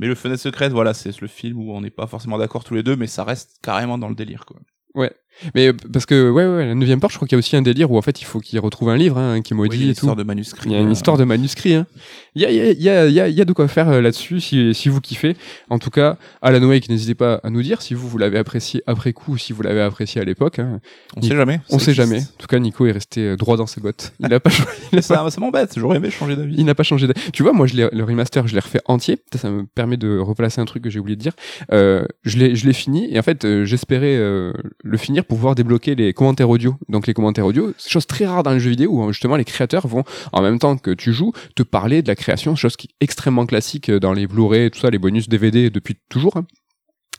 Mais 0.00 0.08
le 0.08 0.16
Fenêtre 0.16 0.42
secrète, 0.42 0.72
voilà, 0.72 0.92
c'est 0.92 1.20
le 1.20 1.28
film 1.28 1.56
où 1.60 1.72
on 1.72 1.82
n'est 1.82 1.90
pas 1.90 2.08
forcément 2.08 2.36
d'accord 2.38 2.64
tous 2.64 2.74
les 2.74 2.82
deux, 2.82 2.96
mais 2.96 3.06
ça 3.06 3.22
reste 3.22 3.58
carrément 3.62 3.96
dans 3.96 4.08
le 4.08 4.16
délire, 4.16 4.44
quoi. 4.44 4.58
Ouais. 4.94 5.12
Mais 5.54 5.68
euh, 5.68 5.72
parce 5.92 6.06
que 6.06 6.30
ouais, 6.30 6.46
ouais, 6.46 6.66
la 6.66 6.74
neuvième 6.74 7.00
porte, 7.00 7.12
je 7.12 7.18
crois 7.18 7.26
qu'il 7.26 7.36
y 7.36 7.38
a 7.38 7.40
aussi 7.40 7.56
un 7.56 7.62
délire 7.62 7.90
où 7.90 7.98
en 7.98 8.02
fait 8.02 8.20
il 8.20 8.24
faut 8.24 8.40
qu'il 8.40 8.58
retrouve 8.60 8.90
un 8.90 8.96
livre 8.96 9.18
hein, 9.18 9.40
qui 9.42 9.54
maudit 9.54 9.76
Oui, 9.76 9.82
et 9.84 9.86
tout. 9.86 9.92
histoire 9.92 10.16
de 10.16 10.22
manuscrit. 10.22 10.70
Il 10.70 10.72
y 10.72 10.76
a 10.76 10.80
une 10.80 10.88
euh, 10.88 10.92
histoire 10.92 11.16
de 11.16 11.24
manuscrit. 11.24 11.74
Hein. 11.74 11.86
Il 12.34 12.42
y 12.42 12.46
a, 12.46 12.50
il 12.50 12.56
y, 12.56 12.60
a, 12.88 13.06
il 13.06 13.12
y, 13.12 13.20
a, 13.20 13.28
il 13.28 13.34
y, 13.34 13.40
a, 13.40 13.44
de 13.44 13.52
quoi 13.52 13.68
faire 13.68 13.88
euh, 13.88 14.00
là-dessus 14.00 14.40
si, 14.40 14.72
si 14.74 14.88
vous 14.88 15.00
kiffez. 15.00 15.36
En 15.68 15.78
tout 15.78 15.90
cas, 15.90 16.16
Alan 16.40 16.62
Wake, 16.66 16.88
n'hésitez 16.88 17.14
pas 17.14 17.40
à 17.42 17.50
nous 17.50 17.62
dire 17.62 17.82
si 17.82 17.94
vous, 17.94 18.08
vous 18.08 18.18
l'avez 18.18 18.38
apprécié 18.38 18.82
après 18.86 19.12
coup 19.12 19.32
ou 19.32 19.38
si 19.38 19.52
vous 19.52 19.62
l'avez 19.62 19.82
apprécié 19.82 20.20
à 20.20 20.24
l'époque. 20.24 20.58
Hein. 20.58 20.80
On 21.16 21.22
sait 21.22 21.36
jamais. 21.36 21.60
On 21.70 21.78
ça 21.78 21.86
sait 21.86 21.94
jamais. 21.94 22.20
En 22.20 22.38
tout 22.38 22.46
cas, 22.46 22.58
Nico 22.58 22.86
est 22.86 22.92
resté 22.92 23.36
droit 23.36 23.56
dans 23.56 23.66
ses 23.66 23.80
bottes. 23.80 24.12
Il 24.20 24.28
n'a 24.28 24.40
pas, 24.40 24.50
changé- 24.50 25.02
Ça, 25.02 25.28
ça 25.28 25.40
m'embête, 25.40 25.72
j'aurais 25.76 25.96
aimé 25.98 26.10
changer 26.10 26.36
d'avis. 26.36 26.54
il 26.56 26.64
n'a 26.64 26.74
pas 26.74 26.82
changé. 26.82 27.06
d'avis. 27.06 27.32
Tu 27.32 27.42
vois, 27.42 27.52
moi, 27.52 27.66
je 27.66 27.76
le 27.76 28.04
remaster, 28.04 28.46
je 28.46 28.54
l'ai 28.54 28.60
refait 28.60 28.80
entier. 28.86 29.18
Ça, 29.34 29.50
me 29.50 29.64
permet 29.64 29.96
de 29.96 30.18
replacer 30.18 30.60
un 30.60 30.64
truc 30.64 30.84
que 30.84 30.90
j'ai 30.90 30.98
oublié 31.00 31.16
de 31.16 31.20
dire. 31.20 31.32
Euh, 31.72 32.04
je 32.24 32.38
l'ai, 32.38 32.72
fini 32.72 33.14
et 33.14 33.18
en 33.18 33.22
fait, 33.22 33.64
j'espérais 33.64 34.16
euh, 34.16 34.52
le 34.82 34.96
finir 34.96 35.21
pour 35.22 35.38
pouvoir 35.38 35.54
débloquer 35.54 35.94
les 35.94 36.12
commentaires 36.12 36.50
audio. 36.50 36.76
Donc 36.88 37.06
les 37.06 37.14
commentaires 37.14 37.46
audio, 37.46 37.72
c'est 37.78 37.90
chose 37.90 38.06
très 38.06 38.26
rare 38.26 38.42
dans 38.42 38.52
les 38.52 38.60
jeux 38.60 38.70
vidéo 38.70 38.90
où 38.92 39.12
justement 39.12 39.36
les 39.36 39.44
créateurs 39.44 39.86
vont 39.86 40.04
en 40.32 40.42
même 40.42 40.58
temps 40.58 40.76
que 40.76 40.90
tu 40.90 41.12
joues 41.12 41.32
te 41.54 41.62
parler 41.62 42.02
de 42.02 42.08
la 42.08 42.14
création, 42.16 42.54
chose 42.56 42.76
qui 42.76 42.88
est 42.88 43.04
extrêmement 43.04 43.46
classique 43.46 43.88
euh, 43.88 44.00
dans 44.00 44.12
les 44.12 44.26
Blu-ray, 44.26 44.70
tout 44.70 44.80
ça, 44.80 44.90
les 44.90 44.98
bonus 44.98 45.28
DVD 45.28 45.70
depuis 45.70 45.96
toujours. 46.08 46.36
hein. 46.36 46.44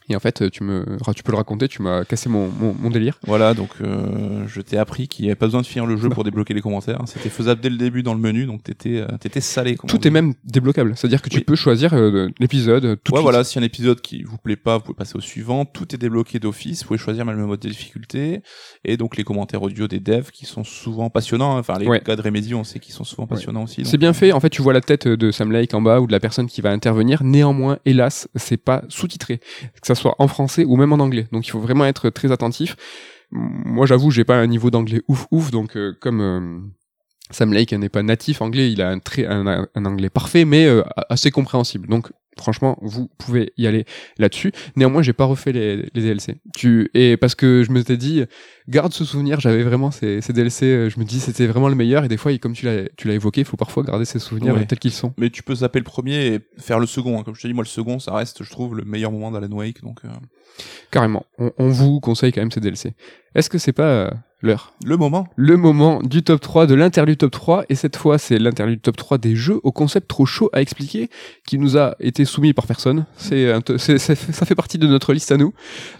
Et 0.10 0.16
en 0.16 0.20
fait, 0.20 0.50
tu 0.52 0.64
me, 0.64 0.86
tu 1.16 1.24
peux 1.24 1.32
le 1.32 1.38
raconter, 1.38 1.68
tu 1.68 1.82
m'as 1.82 2.04
cassé 2.04 2.28
mon, 2.30 2.50
mon, 2.50 2.74
mon 2.74 2.90
délire. 2.90 3.20
Voilà, 3.26 3.54
donc 3.54 3.70
euh, 3.82 4.44
je 4.48 4.62
t'ai 4.62 4.78
appris 4.78 5.08
qu'il 5.08 5.24
n'y 5.24 5.30
avait 5.30 5.36
pas 5.36 5.46
besoin 5.46 5.62
de 5.62 5.66
finir 5.66 5.86
le 5.86 5.96
jeu 5.98 6.10
pour 6.10 6.24
débloquer 6.24 6.54
les 6.54 6.62
commentaires. 6.62 7.02
C'était 7.06 7.30
faisable 7.30 7.62
dès 7.62 7.70
le 7.70 7.78
début 7.78 8.04
dans 8.04 8.14
le 8.14 8.20
menu, 8.20 8.46
donc 8.46 8.64
t'étais 8.64 8.98
euh, 8.98 9.08
t'étais 9.20 9.40
salé. 9.42 9.78
Tout 9.88 10.08
est 10.08 10.12
même 10.12 10.34
débloquable, 10.44 10.94
c'est-à-dire 10.96 11.22
que 11.22 11.30
tu 11.30 11.38
Oui. 11.38 11.44
peux 11.44 11.56
choisir 11.56 11.94
euh, 11.94 12.30
l'épisode 12.40 12.86
euh, 12.86 12.96
tout 13.02 13.14
ouais, 13.14 13.22
voilà, 13.22 13.44
si 13.44 13.58
un 13.60 13.64
épisode 13.64 14.02
qui 14.02 14.24
vous 14.24 14.38
plaît 14.38 14.56
pas, 14.56 14.78
vous 14.78 14.84
pouvez 14.84 14.96
passer 14.98 15.16
au 15.16 15.22
suivant. 15.22 15.66
Tout 15.66 15.94
est 15.96 15.98
débloqué 15.98 16.40
d'office. 16.40 16.82
Vous 16.82 16.88
pouvez 16.88 17.00
choisir 17.00 17.26
même 17.26 17.38
le 17.38 17.46
mode 17.46 17.60
de 17.62 17.70
difficulté. 17.70 18.42
Et 18.84 18.98
donc 18.98 19.16
les 19.18 19.24
commentaires 19.24 19.62
audio 19.64 19.88
des 19.88 20.00
devs 20.00 20.32
qui 20.32 20.46
sont 20.46 20.64
souvent 20.64 21.10
passionnants. 21.10 21.58
Enfin, 21.58 21.78
les 21.80 21.88
Ouais. 21.88 22.02
gars 22.06 22.16
de 22.16 22.22
Remedy, 22.22 22.54
on 22.56 22.64
sait 22.64 22.80
qu'ils 22.80 22.94
sont 22.94 23.04
souvent 23.04 23.28
passionnants 23.28 23.64
aussi. 23.64 23.86
C'est 23.86 23.98
bien 23.98 24.14
fait. 24.14 24.32
En 24.34 24.40
fait, 24.40 24.50
tu 24.50 24.62
vois 24.62 24.74
la 24.74 24.82
tête 24.82 25.08
de 25.08 25.32
Sam 25.32 25.52
Lake 25.52 25.74
en 25.74 25.82
bas 25.82 26.02
ou 26.02 26.08
de 26.08 26.12
la 26.12 26.20
personne 26.20 26.48
qui 26.48 26.62
va 26.62 26.72
intervenir. 26.72 27.24
Néanmoins, 27.24 27.80
hélas, 27.86 28.28
c'est 28.36 28.58
pas 28.58 28.84
sous-titré, 28.90 29.40
ça 29.96 30.02
soit 30.02 30.16
en 30.20 30.28
français 30.28 30.66
ou 30.66 30.76
même 30.76 30.94
en 30.94 31.00
anglais. 31.00 31.28
Donc, 31.32 31.48
il 31.48 31.52
faut 31.52 31.60
vraiment 31.60 31.86
être 31.86 32.10
très 32.10 32.32
attentif. 32.32 32.76
Moi, 33.32 33.86
j'avoue, 33.86 34.12
j'ai 34.12 34.24
pas 34.24 34.36
un 34.36 34.48
niveau 34.48 34.70
d'anglais 34.70 35.02
ouf 35.08 35.28
ouf. 35.32 35.52
Donc, 35.52 35.76
euh, 35.76 35.94
comme 36.00 36.22
euh, 36.22 36.60
Sam 37.32 37.54
Lake 37.54 37.74
n'est 37.74 37.90
pas 37.90 38.04
natif 38.04 38.42
anglais, 38.42 38.72
il 38.72 38.82
a 38.82 38.90
un 38.90 39.00
très 39.00 39.26
un, 39.26 39.68
anglais 39.76 40.10
parfait, 40.10 40.46
mais 40.46 40.66
euh, 40.66 40.84
assez 41.10 41.32
compréhensible. 41.32 41.88
Donc 41.88 42.10
Franchement, 42.38 42.78
vous 42.82 43.10
pouvez 43.18 43.54
y 43.58 43.68
aller 43.68 43.86
là-dessus. 44.18 44.52
Néanmoins, 44.76 45.02
j'ai 45.02 45.14
pas 45.14 45.26
refait 45.26 45.52
les, 45.52 45.76
les 45.94 46.02
DLC. 46.02 46.38
Tu 46.56 46.90
et 46.94 47.16
parce 47.18 47.36
que 47.36 47.64
je 47.64 47.72
m'étais 47.72 47.98
dit, 47.98 48.24
garde 48.68 48.94
ce 48.94 49.06
souvenir. 49.06 49.40
J'avais 49.40 49.64
vraiment 49.64 49.92
ces, 49.92 50.22
ces 50.22 50.34
DLC. 50.34 50.66
euh, 50.66 50.90
Je 50.90 51.00
me 51.00 51.06
dis, 51.06 51.20
c'était 51.20 51.48
vraiment 51.48 51.70
le 51.70 51.76
meilleur. 51.76 52.04
Et 52.04 52.08
des 52.08 52.18
fois, 52.18 52.36
comme 52.38 52.54
tu 52.54 52.66
l'as, 52.66 53.14
évoqué, 53.14 53.42
il 53.42 53.46
faut 53.46 53.58
parfois 53.58 53.84
garder 53.84 54.06
ces 54.06 54.20
souvenirs 54.20 54.54
Ouais. 54.56 54.66
tels 54.66 54.80
qu'ils 54.80 54.92
sont. 54.92 55.14
Mais 55.18 55.30
tu 55.30 55.44
peux 55.44 55.56
zapper 55.56 55.80
le 55.80 55.86
premier 55.86 56.28
et 56.28 56.40
faire 56.58 56.80
le 56.80 56.86
second. 56.86 57.20
hein. 57.20 57.24
Comme 57.24 57.36
je 57.36 57.42
te 57.42 57.48
dis, 57.48 57.54
moi, 57.54 57.64
le 57.64 57.70
second, 57.70 58.00
ça 58.00 58.14
reste, 58.14 58.44
je 58.44 58.50
trouve, 58.50 58.76
le 58.76 58.84
meilleur 58.86 59.12
moment 59.12 59.32
d'Alan 59.32 59.52
Wake. 59.52 59.82
Donc, 59.82 60.00
euh, 60.06 60.10
Carrément. 60.92 61.26
On, 61.40 61.52
on 61.58 61.70
vous 61.70 62.00
conseille 62.00 62.32
quand 62.32 62.42
même 62.42 62.52
ces 62.52 62.60
DLC. 62.60 62.94
Est-ce 63.36 63.50
que 63.50 63.58
c'est 63.58 63.74
pas 63.74 63.84
euh, 63.88 64.12
l'heure? 64.44 64.74
Le 64.86 64.96
moment. 64.96 65.28
Le 65.36 65.58
moment 65.58 66.00
du 66.04 66.22
top 66.22 66.40
3, 66.40 66.68
de 66.68 66.76
l'interlude 66.76 67.18
top 67.18 67.32
3, 67.32 67.66
et 67.70 67.74
cette 67.74 67.96
fois 67.96 68.20
c'est 68.20 68.38
l'interlude 68.38 68.80
top 68.80 68.96
3 68.96 69.18
des 69.18 69.36
jeux 69.36 69.60
au 69.64 69.72
concept 69.72 70.08
trop 70.08 70.28
chaud 70.28 70.52
à 70.54 70.62
expliquer, 70.62 71.10
qui 71.48 71.58
nous 71.58 71.76
a 71.78 71.96
été 72.00 72.26
soumis 72.26 72.54
par 72.54 72.68
personne. 72.68 73.08
C'est, 73.18 73.52
ça 73.80 74.46
fait 74.46 74.54
partie 74.54 74.78
de 74.78 74.86
notre 74.86 75.14
liste 75.14 75.32
à 75.32 75.38
nous. 75.38 75.52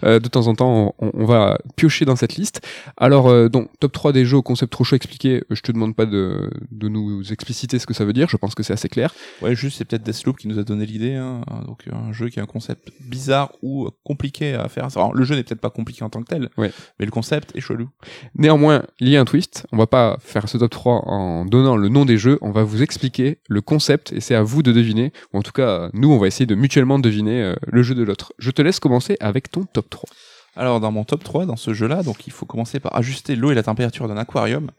Euh, 0.04 0.20
de 0.20 0.28
temps 0.28 0.46
en 0.46 0.54
temps, 0.54 0.94
on, 1.00 1.10
on 1.12 1.24
va 1.24 1.58
piocher 1.74 2.04
dans 2.04 2.14
cette 2.14 2.36
liste. 2.36 2.53
Alors, 2.96 3.28
euh, 3.28 3.48
donc, 3.48 3.68
top 3.80 3.92
3 3.92 4.12
des 4.12 4.24
jeux 4.24 4.36
au 4.38 4.42
concept 4.42 4.72
trop 4.72 4.84
chaud 4.84 4.96
expliqué, 4.96 5.42
je 5.50 5.60
te 5.60 5.72
demande 5.72 5.94
pas 5.96 6.06
de, 6.06 6.50
de 6.70 6.88
nous 6.88 7.32
expliciter 7.32 7.78
ce 7.78 7.86
que 7.86 7.94
ça 7.94 8.04
veut 8.04 8.12
dire, 8.12 8.28
je 8.28 8.36
pense 8.36 8.54
que 8.54 8.62
c'est 8.62 8.72
assez 8.72 8.88
clair. 8.88 9.14
Ouais, 9.42 9.54
juste, 9.54 9.78
c'est 9.78 9.84
peut-être 9.84 10.02
Deathloop 10.02 10.38
qui 10.38 10.48
nous 10.48 10.58
a 10.58 10.64
donné 10.64 10.86
l'idée. 10.86 11.14
Hein. 11.14 11.42
Donc, 11.66 11.84
un 11.92 12.12
jeu 12.12 12.28
qui 12.28 12.40
a 12.40 12.42
un 12.42 12.46
concept 12.46 12.90
bizarre 13.00 13.52
ou 13.62 13.88
compliqué 14.04 14.54
à 14.54 14.68
faire. 14.68 14.88
Alors, 14.96 15.14
le 15.14 15.24
jeu 15.24 15.34
n'est 15.34 15.42
peut-être 15.42 15.60
pas 15.60 15.70
compliqué 15.70 16.04
en 16.04 16.10
tant 16.10 16.22
que 16.22 16.28
tel, 16.28 16.48
Ouais. 16.56 16.70
mais 16.98 17.06
le 17.06 17.10
concept 17.10 17.54
est 17.56 17.60
chelou. 17.60 17.88
Néanmoins, 18.36 18.84
il 19.00 19.08
y 19.08 19.16
a 19.16 19.20
un 19.20 19.24
twist. 19.24 19.66
On 19.72 19.76
va 19.76 19.86
pas 19.86 20.16
faire 20.20 20.48
ce 20.48 20.58
top 20.58 20.70
3 20.70 21.02
en 21.08 21.44
donnant 21.44 21.76
le 21.76 21.88
nom 21.88 22.04
des 22.04 22.18
jeux. 22.18 22.38
On 22.42 22.50
va 22.50 22.62
vous 22.64 22.82
expliquer 22.82 23.38
le 23.48 23.60
concept 23.60 24.12
et 24.12 24.20
c'est 24.20 24.34
à 24.34 24.42
vous 24.42 24.62
de 24.62 24.72
deviner. 24.72 25.12
Ou 25.32 25.38
en 25.38 25.42
tout 25.42 25.52
cas, 25.52 25.90
nous, 25.92 26.10
on 26.12 26.18
va 26.18 26.26
essayer 26.26 26.46
de 26.46 26.54
mutuellement 26.54 26.98
deviner 26.98 27.42
euh, 27.42 27.54
le 27.66 27.82
jeu 27.82 27.94
de 27.94 28.02
l'autre. 28.02 28.32
Je 28.38 28.50
te 28.50 28.62
laisse 28.62 28.80
commencer 28.80 29.16
avec 29.20 29.50
ton 29.50 29.64
top 29.64 29.90
3. 29.90 30.08
Alors 30.56 30.78
dans 30.80 30.92
mon 30.92 31.04
top 31.04 31.24
3 31.24 31.46
dans 31.46 31.56
ce 31.56 31.74
jeu-là, 31.74 32.02
donc 32.02 32.26
il 32.26 32.32
faut 32.32 32.46
commencer 32.46 32.78
par 32.80 32.94
ajuster 32.96 33.34
l'eau 33.36 33.50
et 33.50 33.54
la 33.54 33.62
température 33.64 34.06
d'un 34.06 34.16
aquarium 34.16 34.70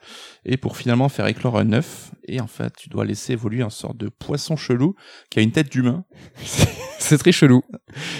et 0.45 0.57
pour 0.57 0.78
finalement 0.78 1.09
faire 1.09 1.28
éclore 1.28 1.57
un 1.57 1.73
œuf 1.73 2.11
et 2.28 2.39
en 2.39 2.47
fait 2.47 2.73
tu 2.78 2.89
dois 2.89 3.03
laisser 3.05 3.34
évoluer 3.34 3.61
une 3.61 3.69
sorte 3.69 3.97
de 3.97 4.07
poisson 4.07 4.55
chelou 4.55 4.95
qui 5.30 5.39
a 5.39 5.41
une 5.41 5.51
tête 5.51 5.71
d'humain. 5.71 6.05
c'est 6.99 7.17
très 7.17 7.32
chelou. 7.32 7.61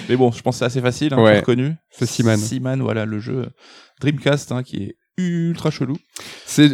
Mais 0.08 0.16
bon, 0.16 0.30
je 0.32 0.42
pense 0.42 0.56
que 0.56 0.58
c'est 0.60 0.64
assez 0.66 0.80
facile, 0.82 1.14
hein, 1.14 1.22
Ouais. 1.22 1.34
c'est 1.34 1.40
reconnu. 1.40 1.74
C'est 1.90 2.06
Seaman. 2.06 2.36
Seaman, 2.36 2.82
voilà 2.82 3.06
le 3.06 3.18
jeu 3.20 3.48
Dreamcast 4.00 4.52
hein, 4.52 4.62
qui 4.62 4.82
est 4.82 4.96
ultra 5.18 5.70
chelou. 5.70 5.96
C'est, 6.44 6.68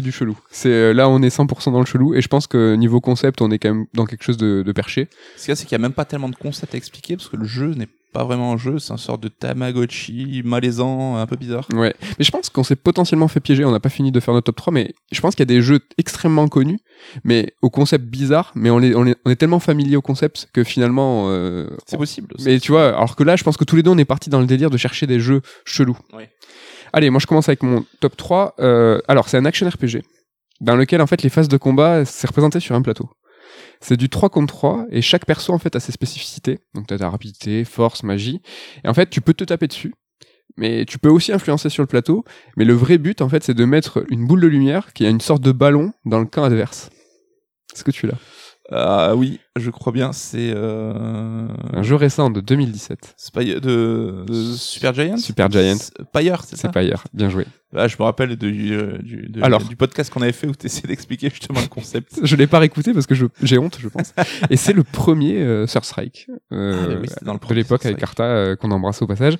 du 0.00 0.12
chelou. 0.12 0.36
C'est, 0.50 0.68
euh, 0.68 0.92
là, 0.92 1.08
on 1.08 1.22
est 1.22 1.34
100% 1.34 1.72
dans 1.72 1.78
le 1.78 1.86
chelou 1.86 2.12
et 2.14 2.20
je 2.20 2.26
pense 2.28 2.48
que 2.48 2.74
niveau 2.74 3.00
concept, 3.00 3.40
on 3.40 3.50
est 3.52 3.58
quand 3.60 3.72
même 3.72 3.86
dans 3.94 4.04
quelque 4.04 4.24
chose 4.24 4.36
de, 4.36 4.62
de 4.66 4.72
perché. 4.72 5.08
Ce 5.36 5.42
qu'il 5.44 5.50
y 5.50 5.52
a, 5.52 5.56
c'est 5.56 5.64
qu'il 5.64 5.72
y 5.72 5.76
a 5.76 5.78
même 5.78 5.92
pas 5.92 6.04
tellement 6.04 6.28
de 6.28 6.34
concept 6.34 6.74
à 6.74 6.76
expliquer 6.76 7.16
parce 7.16 7.28
que 7.28 7.36
le 7.36 7.44
jeu 7.44 7.74
n'est 7.74 7.88
pas 8.12 8.24
vraiment 8.24 8.52
un 8.52 8.56
jeu, 8.56 8.78
c'est 8.78 8.92
un 8.92 8.98
sorte 8.98 9.22
de 9.22 9.28
Tamagotchi 9.28 10.42
malaisant, 10.44 11.16
un 11.16 11.26
peu 11.26 11.36
bizarre. 11.36 11.66
Ouais. 11.72 11.94
Mais 12.18 12.24
je 12.24 12.30
pense 12.30 12.50
qu'on 12.50 12.64
s'est 12.64 12.76
potentiellement 12.76 13.28
fait 13.28 13.40
piéger. 13.40 13.64
On 13.64 13.70
n'a 13.70 13.80
pas 13.80 13.88
fini 13.88 14.12
de 14.12 14.20
faire 14.20 14.34
notre 14.34 14.46
top 14.46 14.56
3, 14.56 14.72
mais 14.72 14.94
je 15.10 15.20
pense 15.20 15.34
qu'il 15.34 15.40
y 15.40 15.50
a 15.50 15.54
des 15.54 15.62
jeux 15.62 15.80
extrêmement 15.98 16.48
connus, 16.48 16.78
mais 17.24 17.54
au 17.62 17.70
concept 17.70 18.04
bizarre, 18.04 18.52
mais 18.54 18.70
on 18.70 18.80
est, 18.80 18.94
on 18.94 19.06
est, 19.06 19.16
on 19.24 19.30
est 19.30 19.36
tellement 19.36 19.60
familier 19.60 19.96
au 19.96 20.02
concept 20.02 20.48
que 20.52 20.64
finalement, 20.64 21.26
euh, 21.28 21.68
C'est 21.86 21.96
possible. 21.96 22.34
Mais 22.44 22.60
tu 22.60 22.72
vois, 22.72 22.88
alors 22.88 23.16
que 23.16 23.24
là, 23.24 23.36
je 23.36 23.44
pense 23.44 23.56
que 23.56 23.64
tous 23.64 23.76
les 23.76 23.82
deux, 23.82 23.90
on 23.90 23.98
est 23.98 24.04
partis 24.04 24.30
dans 24.30 24.40
le 24.40 24.46
délire 24.46 24.70
de 24.70 24.76
chercher 24.76 25.06
des 25.06 25.20
jeux 25.20 25.40
chelous. 25.64 25.98
Allez, 26.92 27.08
moi, 27.10 27.20
je 27.20 27.26
commence 27.26 27.48
avec 27.48 27.62
mon 27.62 27.84
top 28.00 28.16
3. 28.16 28.56
Euh, 28.60 29.00
alors, 29.08 29.28
c'est 29.28 29.38
un 29.38 29.46
action 29.46 29.66
RPG, 29.66 30.02
dans 30.60 30.76
lequel, 30.76 31.00
en 31.00 31.06
fait, 31.06 31.22
les 31.22 31.30
phases 31.30 31.48
de 31.48 31.56
combat, 31.56 32.04
c'est 32.04 32.26
représenté 32.26 32.60
sur 32.60 32.74
un 32.74 32.82
plateau. 32.82 33.08
C'est 33.82 33.96
du 33.96 34.08
3 34.08 34.30
contre 34.30 34.54
3, 34.54 34.86
et 34.90 35.02
chaque 35.02 35.26
perso, 35.26 35.52
en 35.52 35.58
fait, 35.58 35.74
a 35.74 35.80
ses 35.80 35.90
spécificités. 35.90 36.60
Donc, 36.74 36.86
t'as 36.86 36.98
ta 36.98 37.10
rapidité, 37.10 37.64
force, 37.64 38.04
magie. 38.04 38.40
Et 38.84 38.88
en 38.88 38.94
fait, 38.94 39.10
tu 39.10 39.20
peux 39.20 39.34
te 39.34 39.42
taper 39.42 39.66
dessus. 39.66 39.92
Mais 40.56 40.84
tu 40.84 40.98
peux 40.98 41.08
aussi 41.08 41.32
influencer 41.32 41.68
sur 41.68 41.82
le 41.82 41.88
plateau. 41.88 42.24
Mais 42.56 42.64
le 42.64 42.74
vrai 42.74 42.98
but, 42.98 43.20
en 43.22 43.28
fait, 43.28 43.42
c'est 43.42 43.54
de 43.54 43.64
mettre 43.64 44.04
une 44.08 44.26
boule 44.26 44.40
de 44.40 44.46
lumière 44.46 44.92
qui 44.92 45.04
a 45.04 45.08
une 45.08 45.20
sorte 45.20 45.42
de 45.42 45.50
ballon 45.50 45.92
dans 46.04 46.20
le 46.20 46.26
camp 46.26 46.44
adverse. 46.44 46.90
Est-ce 47.74 47.82
que 47.82 47.90
tu 47.90 48.06
l'as 48.06 48.18
Ah 48.70 49.14
oui, 49.16 49.40
je 49.58 49.70
crois 49.70 49.92
bien, 49.92 50.12
c'est 50.12 50.52
euh... 50.54 51.46
Un 51.72 51.82
jeu 51.82 51.96
récent 51.96 52.30
de 52.30 52.40
2017. 52.40 53.14
Spy- 53.18 53.60
de, 53.60 54.24
de 54.26 54.42
Super 54.54 54.94
Giant? 54.94 55.16
Super 55.18 55.50
Giant. 55.50 55.76
Pyre, 56.12 56.42
c'est 56.44 56.56
ça? 56.56 56.70
C'est. 56.72 56.96
Bien 57.12 57.28
joué. 57.28 57.44
Ah, 57.76 57.88
Je 57.88 57.96
me 57.98 58.04
rappelle 58.04 58.36
de, 58.36 58.50
du, 58.50 58.72
euh, 58.72 58.98
du, 58.98 59.28
de- 59.28 59.42
Alors. 59.42 59.62
du 59.64 59.74
podcast 59.76 60.12
qu'on 60.12 60.22
avait 60.22 60.32
fait 60.32 60.46
où 60.46 60.54
tu 60.54 60.66
essayais 60.66 60.86
d'expliquer 60.88 61.28
justement 61.30 61.60
le 61.60 61.66
concept. 61.66 62.20
Je 62.22 62.36
l'ai 62.36 62.46
pas 62.46 62.60
réécouté 62.60 62.92
parce 62.94 63.06
que 63.06 63.14
j'ai 63.42 63.58
honte, 63.58 63.78
je 63.80 63.88
pense. 63.88 64.14
Et 64.48 64.56
c'est 64.56 64.72
le 64.72 64.84
premier 64.84 65.38
euh, 65.42 65.66
Sur 65.66 65.84
Strike 65.84 66.28
euh, 66.52 66.80
Ah, 66.84 66.88
mais 66.88 66.96
oui, 66.96 67.08
c'était 67.08 67.24
dans 67.26 67.34
le 67.34 67.40
de 67.46 67.54
l'époque 67.54 67.84
avec 67.84 67.96
Strike. 67.98 68.02
Arta 68.10 68.24
euh, 68.24 68.56
qu'on 68.56 68.70
embrasse 68.70 69.02
au 69.02 69.06
passage. 69.06 69.34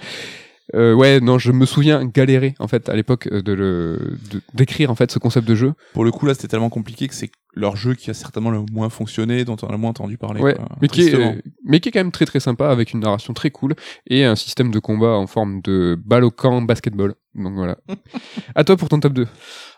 Euh, 0.75 0.95
ouais, 0.95 1.21
non, 1.21 1.39
je 1.39 1.53
me 1.53 1.67
souviens 1.67 2.05
galérer 2.05 2.55
en 2.59 2.67
fait 2.69 2.89
à 2.89 2.95
l'époque 2.97 3.29
euh, 3.31 3.43
de 3.43 3.53
le 3.53 4.19
de- 4.31 4.41
d'écrire 4.55 4.91
en 4.91 4.95
fait 4.95 5.11
ce 5.13 5.19
concept 5.19 5.47
de 5.47 5.55
jeu. 5.55 5.75
Pour 5.93 6.05
le 6.05 6.11
coup, 6.11 6.27
là, 6.27 6.35
c'était 6.35 6.49
tellement 6.49 6.71
compliqué 6.71 7.09
que 7.09 7.15
c'est 7.15 7.31
leur 7.55 7.77
jeu 7.77 7.95
qui 7.95 8.09
a 8.11 8.15
certainement 8.15 8.51
le 8.51 8.63
moins 8.73 8.89
fonctionné, 8.89 9.45
dont 9.45 9.57
on 9.63 9.67
a 9.67 9.73
le 9.73 9.77
moins 9.79 9.91
entendu 9.91 10.17
parler. 10.17 10.41
Ouais, 10.41 10.55
quoi. 10.55 10.69
mais 10.81 10.89
qui 10.89 11.03
est 11.03 11.15
euh, 11.15 11.35
mais 11.65 11.81
qui 11.81 11.91
est 11.91 11.93
quand 11.93 12.01
même 12.01 12.13
très 12.13 12.25
très 12.25 12.41
sympa 12.41 12.71
avec 12.71 12.93
une 12.95 13.01
narration 13.01 13.35
très 13.35 13.51
cool 13.51 13.75
et 14.07 14.25
un 14.25 14.35
système 14.37 14.71
de 14.71 14.79
combat 14.79 15.11
en 15.17 15.27
forme 15.27 15.61
de 15.61 15.99
balle 16.03 16.25
au 16.25 16.31
camp 16.31 16.63
basketball. 16.63 17.15
Donc 17.35 17.55
voilà. 17.55 17.77
à 18.55 18.65
toi 18.65 18.77
pour 18.77 18.89
ton 18.89 19.01
top 19.01 19.13
2. 19.13 19.27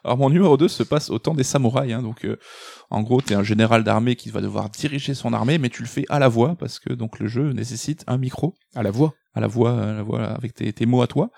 Alors 0.04 0.18
mon 0.18 0.30
numéro 0.30 0.56
2 0.56 0.68
se 0.68 0.82
passe 0.84 1.10
au 1.10 1.18
temps 1.18 1.34
des 1.34 1.42
samouraïs. 1.44 1.92
Hein, 1.92 2.02
donc 2.02 2.24
euh, 2.24 2.36
en 2.90 3.02
gros, 3.02 3.20
t'es 3.20 3.34
un 3.34 3.42
général 3.42 3.82
d'armée 3.82 4.14
qui 4.14 4.28
va 4.30 4.40
devoir 4.40 4.70
diriger 4.70 5.14
son 5.14 5.32
armée, 5.32 5.58
mais 5.58 5.70
tu 5.70 5.82
le 5.82 5.88
fais 5.88 6.04
à 6.08 6.18
la 6.20 6.28
voix 6.28 6.54
parce 6.56 6.78
que 6.78 6.92
donc 6.92 7.18
le 7.18 7.26
jeu 7.26 7.52
nécessite 7.52 8.04
un 8.06 8.18
micro 8.18 8.54
À 8.76 8.82
la 8.84 8.90
voix. 8.92 9.14
À 9.34 9.40
la 9.40 9.46
voix, 9.46 9.72
à 9.82 9.92
la 9.92 10.02
voix 10.02 10.22
avec 10.24 10.54
tes, 10.54 10.72
tes 10.72 10.86
mots 10.86 11.02
à 11.02 11.06
toi, 11.06 11.30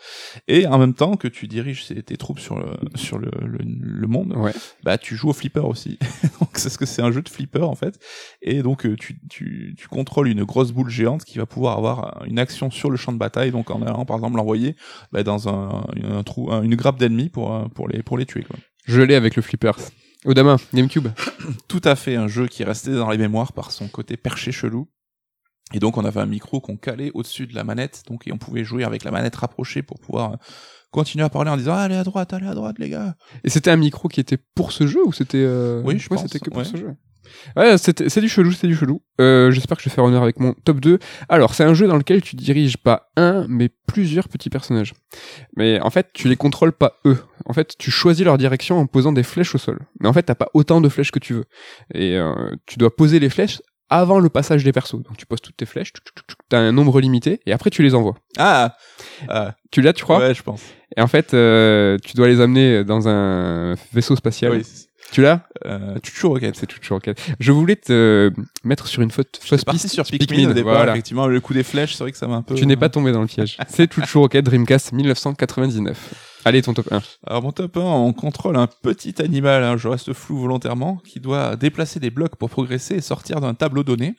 et 0.49 0.67
en 0.67 0.79
même 0.79 0.95
temps 0.95 1.17
que 1.17 1.29
tu 1.29 1.49
diriges 1.49 1.87
tes, 1.87 2.17
troupes 2.17 2.39
sur 2.39 2.59
le 2.59 2.67
sur 2.95 3.19
le, 3.19 3.31
le, 3.43 3.59
le 3.65 4.07
monde, 4.07 4.35
Ouais. 4.37 4.53
bah 4.85 4.99
tu 4.99 5.17
joues 5.17 5.31
au 5.31 5.33
flipper 5.33 5.65
aussi. 5.67 5.99
donc 6.41 6.51
c'est 6.55 6.69
ce 6.69 6.79
que 6.79 6.87
c'est 6.87 7.03
un 7.03 7.11
jeu 7.11 7.23
de 7.23 7.29
flipper 7.29 7.63
en 7.67 7.75
fait, 7.75 7.99
et 8.43 8.63
donc 8.63 8.85
euh, 8.87 8.97
tu, 8.97 9.19
tu 9.29 9.75
tu 9.79 9.89
contrôles 9.89 10.29
une 10.29 10.45
grosse 10.45 10.73
boule 10.73 10.91
géante 10.91 11.25
qui 11.25 11.39
va 11.39 11.47
pouvoir 11.47 11.77
avoir 11.79 12.23
une 12.27 12.39
action 12.39 12.71
sur 12.71 12.91
le 12.91 12.97
champ 12.97 13.13
de 13.13 13.19
bataille, 13.19 13.51
donc 13.51 13.71
en 13.71 13.83
allant 13.83 14.05
par 14.05 14.17
exemple 14.17 14.37
l'envoyer 14.37 14.77
bah, 15.13 15.23
dans 15.23 15.49
un, 15.49 15.85
un 16.05 16.23
trou, 16.23 16.53
un- 16.53 16.63
une 16.63 16.75
grappe 16.77 16.99
d'ennemis 16.99 17.29
pour 17.31 17.55
euh, 17.55 17.65
pour 17.75 17.89
les 17.89 18.03
pour 18.03 18.19
les 18.19 18.27
tuer 18.27 18.43
quoi. 18.43 18.57
Je 18.87 19.01
l'ai 19.03 19.15
avec 19.15 19.35
le 19.37 19.43
flipper. 19.43 19.73
Odama, 20.25 20.57
GameCube. 20.75 21.09
tout 21.69 21.81
à 21.85 21.95
fait 21.97 22.17
un 22.17 22.27
jeu 22.29 22.47
qui 22.49 22.63
est 22.63 22.67
resté 22.67 22.93
dans 22.93 23.11
les 23.11 23.19
mémoires 23.19 23.53
par 23.53 23.71
son 23.71 23.87
côté 23.89 24.17
perché 24.17 24.51
chelou. 24.53 24.89
Et 25.75 25.81
donc 25.81 25.97
on 25.97 26.05
avait 26.05 26.21
un 26.21 26.27
micro 26.27 26.61
qu'on 26.61 26.77
calait 26.77 27.11
au-dessus 27.15 27.47
de 27.47 27.55
la 27.55 27.65
manette, 27.65 28.03
donc 28.09 28.27
et 28.27 28.33
on 28.33 28.39
pouvait 28.39 28.65
jouer 28.65 28.85
avec 28.85 29.03
la 29.05 29.11
manette 29.11 29.37
rapprochée 29.37 29.83
pour 29.83 29.99
pouvoir 29.99 30.33
euh, 30.33 30.37
continuer 30.93 31.25
à 31.25 31.29
parler 31.29 31.51
en 31.51 31.57
disant 31.57 31.75
Ah, 31.75 31.83
allez 31.83 31.97
à 31.97 32.05
droite, 32.05 32.33
allez 32.33 32.47
à 32.47 32.55
droite 32.55 32.77
les 32.79 32.89
gars. 32.89 33.17
Et 33.43 33.51
c'était 33.51 33.71
un 33.71 33.77
micro 33.77 34.09
qui 34.09 34.21
était 34.21 34.39
pour 34.55 34.73
ce 34.73 34.87
jeu 34.87 35.05
ou 35.05 35.13
c'était 35.13 35.39
euh... 35.39 35.83
Oui, 35.85 35.99
je 35.99 36.09
ouais, 36.09 36.19
c'était 36.19 36.39
que 36.39 36.51
pour 36.51 36.59
ouais. 36.59 36.65
ce 36.65 36.77
jeu? 36.77 36.95
Ouais, 37.57 37.77
c'est 37.79 38.21
du 38.21 38.29
chelou, 38.29 38.53
c'est 38.53 38.67
du 38.67 38.77
chelou. 38.77 39.03
Euh, 39.21 39.51
J'espère 39.51 39.77
que 39.77 39.83
je 39.83 39.89
vais 39.89 39.95
faire 39.95 40.05
honneur 40.05 40.23
avec 40.23 40.39
mon 40.39 40.53
top 40.65 40.81
2. 40.81 40.99
Alors, 41.29 41.55
c'est 41.55 41.65
un 41.65 41.75
jeu 41.75 41.87
dans 41.87 41.97
lequel 41.97 42.23
tu 42.23 42.37
diriges 42.37 42.77
pas 42.77 43.11
un, 43.17 43.47
mais 43.49 43.69
plusieurs 43.87 44.29
petits 44.29 44.51
personnages. 44.51 44.95
Mais 45.57 45.81
en 45.81 45.91
fait, 45.91 46.09
tu 46.13 46.29
les 46.29 46.37
contrôles 46.37 46.73
pas 46.73 46.99
eux. 47.05 47.19
En 47.47 47.53
fait, 47.53 47.75
tu 47.79 47.91
choisis 47.91 48.25
leur 48.25 48.39
direction 48.39 48.79
en 48.79 48.87
posant 48.87 49.13
des 49.13 49.23
flèches 49.23 49.55
au 49.55 49.59
sol. 49.59 49.81
Mais 50.01 50.09
en 50.09 50.13
fait, 50.13 50.25
t'as 50.25 50.35
pas 50.35 50.49
autant 50.55 50.81
de 50.81 50.89
flèches 50.89 51.11
que 51.11 51.19
tu 51.19 51.35
veux. 51.35 51.45
Et 51.95 52.17
euh, 52.17 52.33
tu 52.67 52.79
dois 52.79 52.95
poser 52.95 53.19
les 53.19 53.31
flèches 53.31 53.61
avant 53.91 54.19
le 54.19 54.29
passage 54.29 54.65
des 54.65 54.73
persos. 54.73 55.03
Donc 55.03 55.17
tu 55.17 55.27
poses 55.27 55.41
toutes 55.41 55.57
tes 55.57 55.67
flèches, 55.67 55.93
t'as 56.49 56.59
un 56.59 56.73
nombre 56.73 57.01
limité, 57.01 57.41
et 57.47 57.53
après 57.53 57.71
tu 57.71 57.83
les 57.83 57.95
envoies. 57.95 58.15
Ah, 58.39 58.77
ah 59.29 59.55
Tu 59.71 59.83
l'as, 59.83 59.93
tu 59.93 60.05
crois? 60.05 60.19
Ouais, 60.19 60.35
je 60.35 60.43
pense. 60.43 60.63
Et 60.97 61.01
en 61.01 61.07
fait, 61.07 61.35
euh, 61.35 61.99
tu 62.05 62.17
dois 62.17 62.29
les 62.29 62.41
amener 62.41 62.85
dans 62.85 63.09
un 63.09 63.75
vaisseau 63.93 64.17
spatial. 64.17 64.53
Oui, 64.53 64.63
Tu 65.13 65.23
l'as? 65.23 65.47
Euh, 65.65 65.97
Chuchu 66.03 66.27
Rocket. 66.27 66.57
C'est 66.57 66.67
toujours 66.67 66.99
ok. 66.99 67.11
Je 67.39 67.53
voulais 67.53 67.77
te 67.77 68.31
mettre 68.65 68.87
sur 68.87 69.03
une 69.03 69.11
faute, 69.11 69.39
fausse 69.41 69.65
piste 69.65 69.89
sur 69.89 70.05
Pikmin, 70.05 70.51
au 70.51 70.53
départ, 70.53 70.75
voilà. 70.75 70.93
effectivement, 70.93 71.27
le 71.27 71.41
coup 71.41 71.55
des 71.55 71.63
flèches, 71.63 71.95
c'est 71.95 72.05
vrai 72.05 72.13
que 72.13 72.19
ça 72.19 72.27
m'a 72.27 72.37
un 72.37 72.43
peu... 72.43 72.55
Tu 72.55 72.67
n'es 72.67 72.77
pas 72.77 72.89
tombé 72.89 73.13
dans 73.13 73.21
le 73.21 73.27
piège. 73.27 73.57
C'est 73.69 73.89
toujours 73.89 74.25
ok. 74.25 74.37
Dreamcast 74.37 74.93
1999. 74.93 76.36
Allez, 76.47 76.63
ton 76.63 76.75
top 76.75 76.93
1. 76.93 77.03
Alors 77.27 77.43
mon 77.43 77.51
top 77.51 77.77
1, 77.77 77.81
on 77.81 78.13
contrôle 78.13 78.57
un 78.57 78.69
petit 78.69 79.21
animal, 79.21 79.65
hein, 79.65 79.77
je 79.77 79.89
reste 79.89 80.13
flou 80.13 80.39
volontairement, 80.39 80.99
qui 81.05 81.19
doit 81.19 81.57
déplacer 81.57 81.99
des 81.99 82.11
blocs 82.11 82.37
pour 82.37 82.51
progresser 82.51 82.95
et 82.95 83.01
sortir 83.01 83.41
d'un 83.41 83.55
tableau 83.55 83.83
donné. 83.83 84.15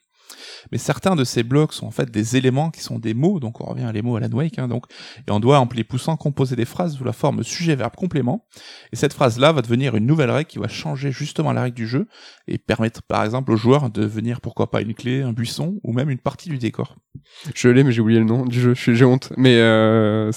Mais 0.73 0.77
certains 0.77 1.15
de 1.15 1.23
ces 1.23 1.43
blocs 1.43 1.71
sont 1.71 1.85
en 1.87 1.91
fait 1.91 2.11
des 2.11 2.35
éléments 2.35 2.69
qui 2.69 2.81
sont 2.81 2.99
des 2.99 3.13
mots, 3.13 3.39
donc 3.39 3.61
on 3.61 3.65
revient 3.69 3.85
à 3.85 3.93
les 3.93 4.01
mots 4.01 4.17
Alan 4.17 4.27
Wake, 4.33 4.59
hein, 4.59 4.67
donc, 4.67 4.83
et 5.25 5.31
on 5.31 5.39
doit 5.39 5.57
en 5.61 5.69
les 5.73 5.85
poussant 5.85 6.17
composer 6.17 6.57
des 6.57 6.65
phrases 6.65 6.97
sous 6.97 7.05
la 7.05 7.13
forme 7.13 7.43
sujet-verbe-complément. 7.43 8.45
Et 8.91 8.97
cette 8.97 9.13
phrase-là 9.13 9.53
va 9.53 9.61
devenir 9.61 9.95
une 9.95 10.05
nouvelle 10.05 10.29
règle 10.29 10.49
qui 10.49 10.59
va 10.59 10.67
changer 10.67 11.13
justement 11.13 11.53
la 11.53 11.61
règle 11.61 11.77
du 11.77 11.87
jeu 11.87 12.07
et 12.49 12.57
permettre 12.57 13.03
par 13.03 13.23
exemple 13.23 13.53
au 13.53 13.55
joueur 13.55 13.89
de 13.89 14.01
devenir 14.01 14.41
pourquoi 14.41 14.69
pas 14.69 14.81
une 14.81 14.93
clé, 14.95 15.21
un 15.21 15.31
buisson 15.31 15.79
ou 15.85 15.93
même 15.93 16.09
une 16.09 16.19
partie 16.19 16.49
du 16.49 16.57
décor. 16.57 16.97
Je 17.55 17.69
l'ai, 17.69 17.85
mais 17.85 17.93
j'ai 17.93 18.01
oublié 18.01 18.19
le 18.19 18.25
nom 18.25 18.43
du 18.45 18.59
jeu. 18.59 18.73
Je 18.75 18.81
suis- 18.81 18.95
J'ai 18.97 19.05
honte. 19.05 19.31
Mais 19.37 19.55
euh, 19.59 20.29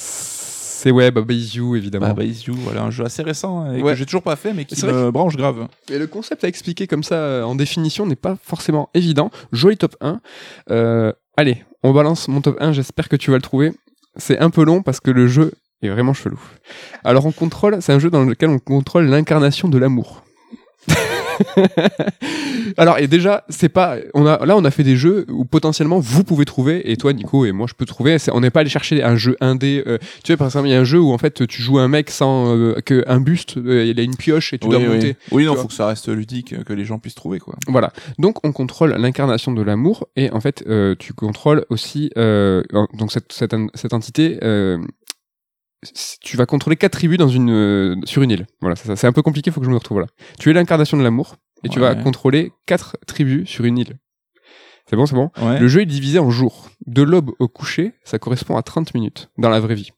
c'est 0.80 0.90
ouais, 0.90 1.10
Baba 1.10 1.34
Is 1.34 1.56
You, 1.56 1.76
évidemment. 1.76 2.14
Bah, 2.14 2.24
Is 2.24 2.44
You, 2.46 2.54
voilà, 2.54 2.82
un 2.84 2.90
jeu 2.90 3.04
assez 3.04 3.22
récent 3.22 3.60
hein, 3.60 3.74
et 3.74 3.82
Ouais. 3.82 3.92
que 3.92 3.98
j'ai 3.98 4.06
toujours 4.06 4.22
pas 4.22 4.36
fait 4.36 4.54
mais 4.54 4.64
qui 4.64 4.82
me 4.86 5.10
branche 5.10 5.36
grave. 5.36 5.68
Et 5.90 5.98
le 5.98 6.06
concept 6.06 6.42
à 6.44 6.48
expliquer 6.48 6.86
comme 6.86 7.02
ça 7.02 7.16
euh, 7.16 7.42
en 7.42 7.54
définition 7.54 8.06
n'est 8.06 8.16
pas 8.16 8.36
forcément 8.42 8.88
évident. 8.94 9.30
Joli 9.52 9.76
top 9.76 9.94
1. 10.00 10.20
Euh, 10.70 11.12
allez, 11.36 11.62
on 11.82 11.92
balance 11.92 12.28
mon 12.28 12.40
top 12.40 12.56
1. 12.60 12.72
J'espère 12.72 13.10
que 13.10 13.16
tu 13.16 13.30
vas 13.30 13.36
le 13.36 13.42
trouver. 13.42 13.72
C'est 14.16 14.38
un 14.38 14.48
peu 14.48 14.64
long 14.64 14.82
parce 14.82 15.00
que 15.00 15.10
le 15.10 15.26
jeu 15.26 15.52
est 15.82 15.88
vraiment 15.90 16.14
chelou. 16.14 16.40
Alors 17.04 17.26
on 17.26 17.32
contrôle, 17.32 17.76
c'est 17.82 17.92
un 17.92 17.98
jeu 17.98 18.08
dans 18.10 18.24
lequel 18.24 18.48
on 18.48 18.58
contrôle 18.58 19.04
l'incarnation 19.04 19.68
de 19.68 19.76
l'amour. 19.76 20.24
Alors 22.76 22.98
et 22.98 23.08
déjà, 23.08 23.44
c'est 23.48 23.68
pas 23.68 23.96
on 24.14 24.26
a 24.26 24.44
là 24.46 24.56
on 24.56 24.64
a 24.64 24.70
fait 24.70 24.82
des 24.84 24.96
jeux 24.96 25.26
où 25.28 25.44
potentiellement 25.44 25.98
vous 25.98 26.24
pouvez 26.24 26.44
trouver 26.44 26.90
et 26.90 26.96
toi 26.96 27.12
Nico 27.12 27.44
et 27.44 27.52
moi 27.52 27.66
je 27.68 27.74
peux 27.74 27.86
trouver, 27.86 28.18
c'est- 28.18 28.30
on 28.32 28.40
n'est 28.40 28.50
pas 28.50 28.60
allé 28.60 28.70
chercher 28.70 29.02
un 29.02 29.16
jeu 29.16 29.36
indé 29.40 29.82
euh, 29.86 29.98
tu 30.24 30.32
vois 30.32 30.36
par 30.38 30.46
exemple, 30.48 30.68
il 30.68 30.72
y 30.72 30.74
a 30.74 30.80
un 30.80 30.84
jeu 30.84 30.98
où 31.00 31.12
en 31.12 31.18
fait 31.18 31.46
tu 31.46 31.62
joues 31.62 31.78
un 31.78 31.88
mec 31.88 32.10
sans 32.10 32.56
euh, 32.56 32.74
que 32.84 33.04
un 33.06 33.20
buste, 33.20 33.56
euh, 33.56 33.84
il 33.84 33.98
a 33.98 34.02
une 34.02 34.16
pioche 34.16 34.52
et 34.52 34.58
tu 34.58 34.66
oui, 34.68 34.72
dois 34.76 34.80
oui. 34.88 34.94
monter. 34.94 35.16
Oui, 35.30 35.44
non, 35.44 35.56
faut 35.56 35.68
que 35.68 35.74
ça 35.74 35.86
reste 35.86 36.08
ludique, 36.08 36.52
euh, 36.52 36.62
que 36.62 36.72
les 36.72 36.84
gens 36.84 36.98
puissent 36.98 37.14
trouver, 37.14 37.38
quoi. 37.38 37.54
Voilà. 37.66 37.92
Donc 38.18 38.44
on 38.46 38.52
contrôle 38.52 38.94
l'incarnation 38.98 39.52
de 39.52 39.62
l'amour 39.62 40.08
et 40.16 40.30
en 40.30 40.40
fait 40.40 40.64
euh, 40.68 40.94
tu 40.98 41.12
contrôles 41.12 41.64
aussi 41.70 42.10
euh, 42.16 42.62
donc 42.94 43.12
cette 43.12 43.32
cette, 43.32 43.54
cette 43.74 43.92
entité 43.94 44.38
euh, 44.42 44.78
tu 46.20 46.36
vas 46.36 46.46
contrôler 46.46 46.76
quatre 46.76 46.92
tribus 46.92 47.18
dans 47.18 47.28
une 47.28 47.50
euh, 47.50 47.96
sur 48.04 48.22
une 48.22 48.30
île. 48.30 48.46
Voilà, 48.60 48.76
c'est 48.76 48.86
ça. 48.86 48.96
C'est 48.96 49.06
un 49.06 49.12
peu 49.12 49.22
compliqué, 49.22 49.50
faut 49.50 49.60
que 49.60 49.66
je 49.66 49.70
me 49.70 49.76
retrouve 49.76 50.00
là. 50.00 50.06
Tu 50.38 50.50
es 50.50 50.52
l'incarnation 50.52 50.96
de 50.98 51.02
l'amour 51.02 51.36
et 51.64 51.68
tu 51.68 51.78
vas 51.80 51.94
contrôler 52.02 52.52
quatre 52.66 52.96
tribus 53.06 53.48
sur 53.48 53.64
une 53.64 53.78
île. 53.78 53.98
C'est 54.88 54.96
bon, 54.96 55.06
c'est 55.06 55.14
bon. 55.14 55.30
Ouais. 55.40 55.58
Le 55.60 55.68
jeu 55.68 55.82
est 55.82 55.86
divisé 55.86 56.18
en 56.18 56.30
jours. 56.30 56.68
De 56.86 57.02
l'aube 57.02 57.30
au 57.38 57.48
coucher, 57.48 57.92
ça 58.04 58.18
correspond 58.18 58.56
à 58.56 58.62
30 58.62 58.92
minutes 58.94 59.30
dans 59.38 59.48
la 59.48 59.60
vraie 59.60 59.74
vie. 59.76 59.90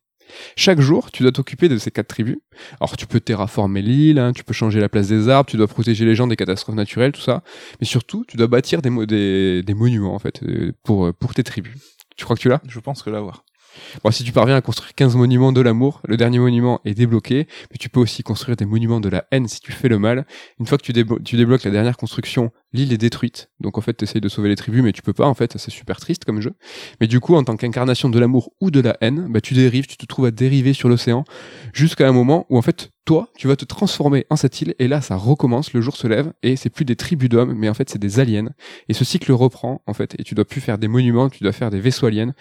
Chaque 0.57 0.81
jour, 0.81 1.11
tu 1.11 1.23
dois 1.23 1.33
t'occuper 1.33 1.69
de 1.69 1.77
ces 1.79 1.91
quatre 1.91 2.09
tribus. 2.09 2.39
Alors, 2.81 2.97
tu 2.97 3.07
peux 3.07 3.21
terraformer 3.21 3.83
l'île, 3.83 4.19
hein, 4.19 4.33
tu 4.33 4.45
peux 4.45 4.55
changer 4.55 4.81
la 4.81 4.89
place 4.89 5.09
des 5.09 5.29
arbres, 5.29 5.49
tu 5.51 5.57
dois 5.57 5.67
protéger 5.67 6.05
les 6.05 6.15
gens 6.15 6.27
des 6.27 6.37
catastrophes 6.37 6.75
naturelles, 6.77 7.13
tout 7.13 7.21
ça. 7.21 7.43
Mais 7.81 7.87
surtout, 7.87 8.25
tu 8.29 8.37
dois 8.37 8.47
bâtir 8.47 8.81
des, 8.83 8.89
mo- 8.91 9.05
des, 9.07 9.63
des 9.63 9.75
monuments, 9.75 10.15
en 10.15 10.19
fait, 10.19 10.43
euh, 10.43 10.73
pour, 10.85 11.07
euh, 11.07 11.13
pour 11.13 11.35
tes 11.35 11.43
tribus. 11.43 11.75
Tu 12.17 12.25
crois 12.25 12.37
que 12.37 12.41
tu 12.41 12.49
l'as? 12.49 12.61
Je 12.69 12.81
pense 12.81 13.03
que 13.03 13.11
l'avoir. 13.11 13.45
Bon, 14.05 14.11
si 14.11 14.25
tu 14.25 14.33
parviens 14.33 14.57
à 14.57 14.61
construire 14.61 14.95
15 14.95 15.17
monuments 15.17 15.53
de 15.53 15.61
l'amour, 15.61 16.01
le 16.07 16.17
dernier 16.17 16.39
monument 16.39 16.81
est 16.85 16.95
débloqué, 16.95 17.47
mais 17.71 17.77
tu 17.79 17.89
peux 17.89 18.01
aussi 18.01 18.23
construire 18.23 18.57
des 18.57 18.65
monuments 18.67 19.01
de 19.01 19.09
la 19.09 19.27
haine 19.31 19.49
si 19.49 19.61
tu 19.61 19.73
fais 19.73 19.89
le 19.89 19.99
mal. 19.99 20.27
Une 20.61 20.67
fois 20.67 20.79
que 20.79 20.83
tu, 20.83 20.93
déblo- 20.93 21.23
tu 21.23 21.37
débloques 21.37 21.65
la 21.65 21.71
dernière 21.71 21.97
construction, 21.97 22.53
l'île 22.73 22.93
est 22.93 22.99
détruite. 22.99 23.51
Donc 23.61 23.79
en 23.79 23.81
fait, 23.81 23.95
tu 23.95 24.05
essayes 24.05 24.21
de 24.21 24.29
sauver 24.29 24.49
les 24.49 24.57
tribus, 24.57 24.83
mais 24.83 24.93
tu 24.93 25.03
peux 25.03 25.13
pas, 25.13 25.27
en 25.27 25.35
fait, 25.35 25.57
c'est 25.59 25.71
super 25.71 25.99
triste 26.01 26.25
comme 26.25 26.41
jeu. 26.41 26.55
Mais 27.01 27.07
du 27.07 27.21
coup, 27.21 27.35
en 27.35 27.45
tant 27.45 27.57
qu'incarnation 27.57 28.09
de 28.09 28.19
l'amour 28.19 28.53
ou 28.61 28.71
de 28.71 28.81
la 28.81 28.97
haine, 29.01 29.27
bah, 29.31 29.41
tu 29.41 29.55
dérives, 29.55 29.87
tu 29.87 29.97
te 29.97 30.07
trouves 30.07 30.27
à 30.27 30.31
dériver 30.31 30.73
sur 30.73 30.89
l'océan, 30.89 31.25
jusqu'à 31.73 32.09
un 32.09 32.13
moment 32.13 32.47
où 32.51 32.59
en 32.59 32.63
fait, 32.63 32.91
toi, 33.05 33.29
tu 33.37 33.49
vas 33.49 33.57
te 33.57 33.65
transformer 33.65 34.27
en 34.31 34.37
cette 34.37 34.61
île, 34.61 34.75
et 34.79 34.87
là, 34.87 35.01
ça 35.01 35.17
recommence, 35.17 35.73
le 35.73 35.81
jour 35.81 35.97
se 35.97 36.07
lève, 36.07 36.33
et 36.43 36.55
c'est 36.57 36.71
plus 36.71 36.85
des 36.85 36.95
tribus 36.97 37.29
d'hommes, 37.29 37.53
mais 37.55 37.69
en 37.69 37.75
fait, 37.75 37.91
c'est 37.91 37.99
des 37.99 38.21
aliens. 38.21 38.51
Et 38.89 38.95
ce 38.95 39.05
cycle 39.05 39.33
reprend, 39.33 39.83
en 39.87 39.95
fait, 39.95 40.15
et 40.19 40.23
tu 40.23 40.35
dois 40.37 40.45
plus 40.45 40.61
faire 40.61 40.79
des 40.79 40.87
monuments, 40.89 41.29
tu 41.29 41.43
dois 41.43 41.53
faire 41.53 41.71
des 41.71 41.81
vaisseaux 41.81 42.07
aliens. 42.07 42.33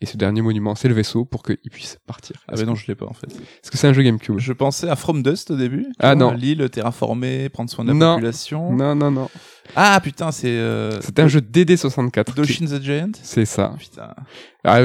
Et 0.00 0.06
ce 0.06 0.16
dernier 0.18 0.42
monument, 0.42 0.74
c'est 0.74 0.88
le 0.88 0.94
vaisseau 0.94 1.24
pour 1.24 1.42
qu'il 1.42 1.56
puisse 1.70 1.98
partir. 2.06 2.44
Ah 2.48 2.54
ben 2.56 2.66
non, 2.66 2.74
je 2.74 2.86
l'ai 2.86 2.94
pas 2.94 3.06
en 3.06 3.14
fait. 3.14 3.28
Est-ce 3.32 3.70
que 3.70 3.78
c'est 3.78 3.88
un 3.88 3.92
jeu 3.92 4.02
GameCube 4.02 4.38
Je 4.38 4.52
pensais 4.52 4.88
à 4.88 4.96
From 4.96 5.22
Dust 5.22 5.50
au 5.52 5.56
début. 5.56 5.86
Ah 5.98 6.14
non. 6.14 6.32
L'île 6.32 6.68
terraformée, 6.70 7.48
prendre 7.48 7.70
soin 7.70 7.84
de 7.84 7.90
la 7.90 7.94
Non. 7.96 8.14
population. 8.14 8.72
Non, 8.72 8.94
non, 8.94 9.10
non. 9.10 9.28
Ah 9.76 10.00
putain, 10.02 10.32
c'est. 10.32 10.48
Euh, 10.48 11.00
C'était 11.00 11.22
un 11.22 11.28
jeu 11.28 11.40
DD64. 11.40 12.34
Doshin 12.34 12.66
the 12.66 12.82
Giant? 12.82 13.10
C'est 13.22 13.44
ça. 13.44 13.74
Putain. 13.78 14.14
Ah. 14.62 14.80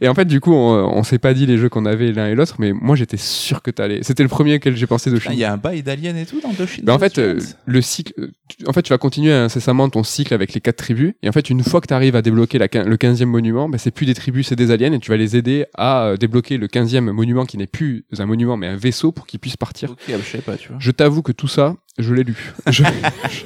Et 0.00 0.08
en 0.08 0.14
fait, 0.14 0.24
du 0.24 0.40
coup, 0.40 0.52
on, 0.52 0.72
on 0.92 1.02
s'est 1.04 1.18
pas 1.20 1.34
dit 1.34 1.46
les 1.46 1.56
jeux 1.56 1.68
qu'on 1.68 1.86
avait 1.86 2.10
l'un 2.10 2.26
et 2.26 2.34
l'autre, 2.34 2.56
mais 2.58 2.72
moi, 2.72 2.96
j'étais 2.96 3.16
sûr 3.16 3.62
que 3.62 3.70
t'allais. 3.70 4.00
C'était 4.02 4.24
le 4.24 4.28
premier 4.28 4.56
auquel 4.56 4.76
j'ai 4.76 4.88
pensé 4.88 5.10
de 5.10 5.18
Putain, 5.18 5.32
Il 5.32 5.38
y 5.38 5.44
a 5.44 5.52
un 5.52 5.56
bail 5.56 5.82
d'alien 5.84 6.16
et 6.16 6.26
tout 6.26 6.40
dans 6.40 6.52
Doshin. 6.52 6.82
Ben 6.82 6.94
en 6.94 6.96
the 6.96 7.00
fait, 7.00 7.18
euh, 7.18 7.38
Giant. 7.38 7.46
le 7.66 7.82
cycle, 7.82 8.12
euh, 8.18 8.30
en 8.66 8.72
fait, 8.72 8.82
tu 8.82 8.92
vas 8.92 8.98
continuer 8.98 9.32
incessamment 9.32 9.88
ton 9.88 10.02
cycle 10.02 10.34
avec 10.34 10.52
les 10.52 10.60
quatre 10.60 10.78
tribus. 10.78 11.12
Et 11.22 11.28
en 11.28 11.32
fait, 11.32 11.48
une 11.48 11.62
fois 11.62 11.80
que 11.80 11.86
tu 11.86 11.94
arrives 11.94 12.16
à 12.16 12.22
débloquer 12.22 12.58
la, 12.58 12.66
le 12.84 12.96
15e 12.96 13.26
monument, 13.26 13.68
ben, 13.68 13.78
c'est 13.78 13.92
plus 13.92 14.06
des 14.06 14.14
tribus, 14.14 14.48
c'est 14.48 14.56
des 14.56 14.72
aliens. 14.72 14.92
Et 14.92 14.98
tu 14.98 15.10
vas 15.12 15.16
les 15.16 15.36
aider 15.36 15.64
à 15.76 16.14
débloquer 16.18 16.56
le 16.58 16.66
15e 16.66 17.00
monument 17.12 17.46
qui 17.46 17.56
n'est 17.56 17.68
plus 17.68 18.04
un 18.18 18.26
monument, 18.26 18.56
mais 18.56 18.66
un 18.66 18.76
vaisseau 18.76 19.12
pour 19.12 19.26
qu'ils 19.28 19.38
puissent 19.38 19.56
partir. 19.56 19.92
Ok, 19.92 19.98
ah, 20.08 20.12
je 20.18 20.28
sais 20.28 20.38
pas, 20.38 20.56
tu 20.56 20.68
vois. 20.70 20.78
Je 20.80 20.90
t'avoue 20.90 21.22
que 21.22 21.32
tout 21.32 21.48
ça, 21.48 21.76
je 22.02 22.14
l'ai 22.14 22.24
lu. 22.24 22.36
Je, 22.70 22.82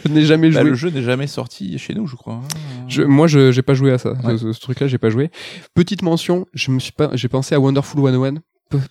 je 0.04 0.08
n'ai 0.12 0.24
jamais 0.24 0.50
Bah, 0.50 0.60
joué. 0.60 0.70
le 0.70 0.76
jeu 0.76 0.90
n'est 0.90 1.02
jamais 1.02 1.26
sorti 1.26 1.78
chez 1.78 1.94
nous, 1.94 2.06
je 2.06 2.16
crois. 2.16 2.40
Je, 2.88 3.02
moi, 3.02 3.26
je 3.26 3.50
j'ai 3.52 3.62
pas 3.62 3.74
joué 3.74 3.92
à 3.92 3.98
ça. 3.98 4.12
Ouais. 4.24 4.36
Ce, 4.38 4.52
ce 4.52 4.60
truc-là, 4.60 4.86
j'ai 4.86 4.98
pas 4.98 5.10
joué. 5.10 5.30
Petite 5.74 6.02
mention, 6.02 6.46
je 6.54 6.70
me 6.70 6.78
suis 6.78 6.92
pas, 6.92 7.10
j'ai 7.14 7.28
pensé 7.28 7.54
à 7.54 7.60
Wonderful 7.60 8.00
101. 8.00 8.34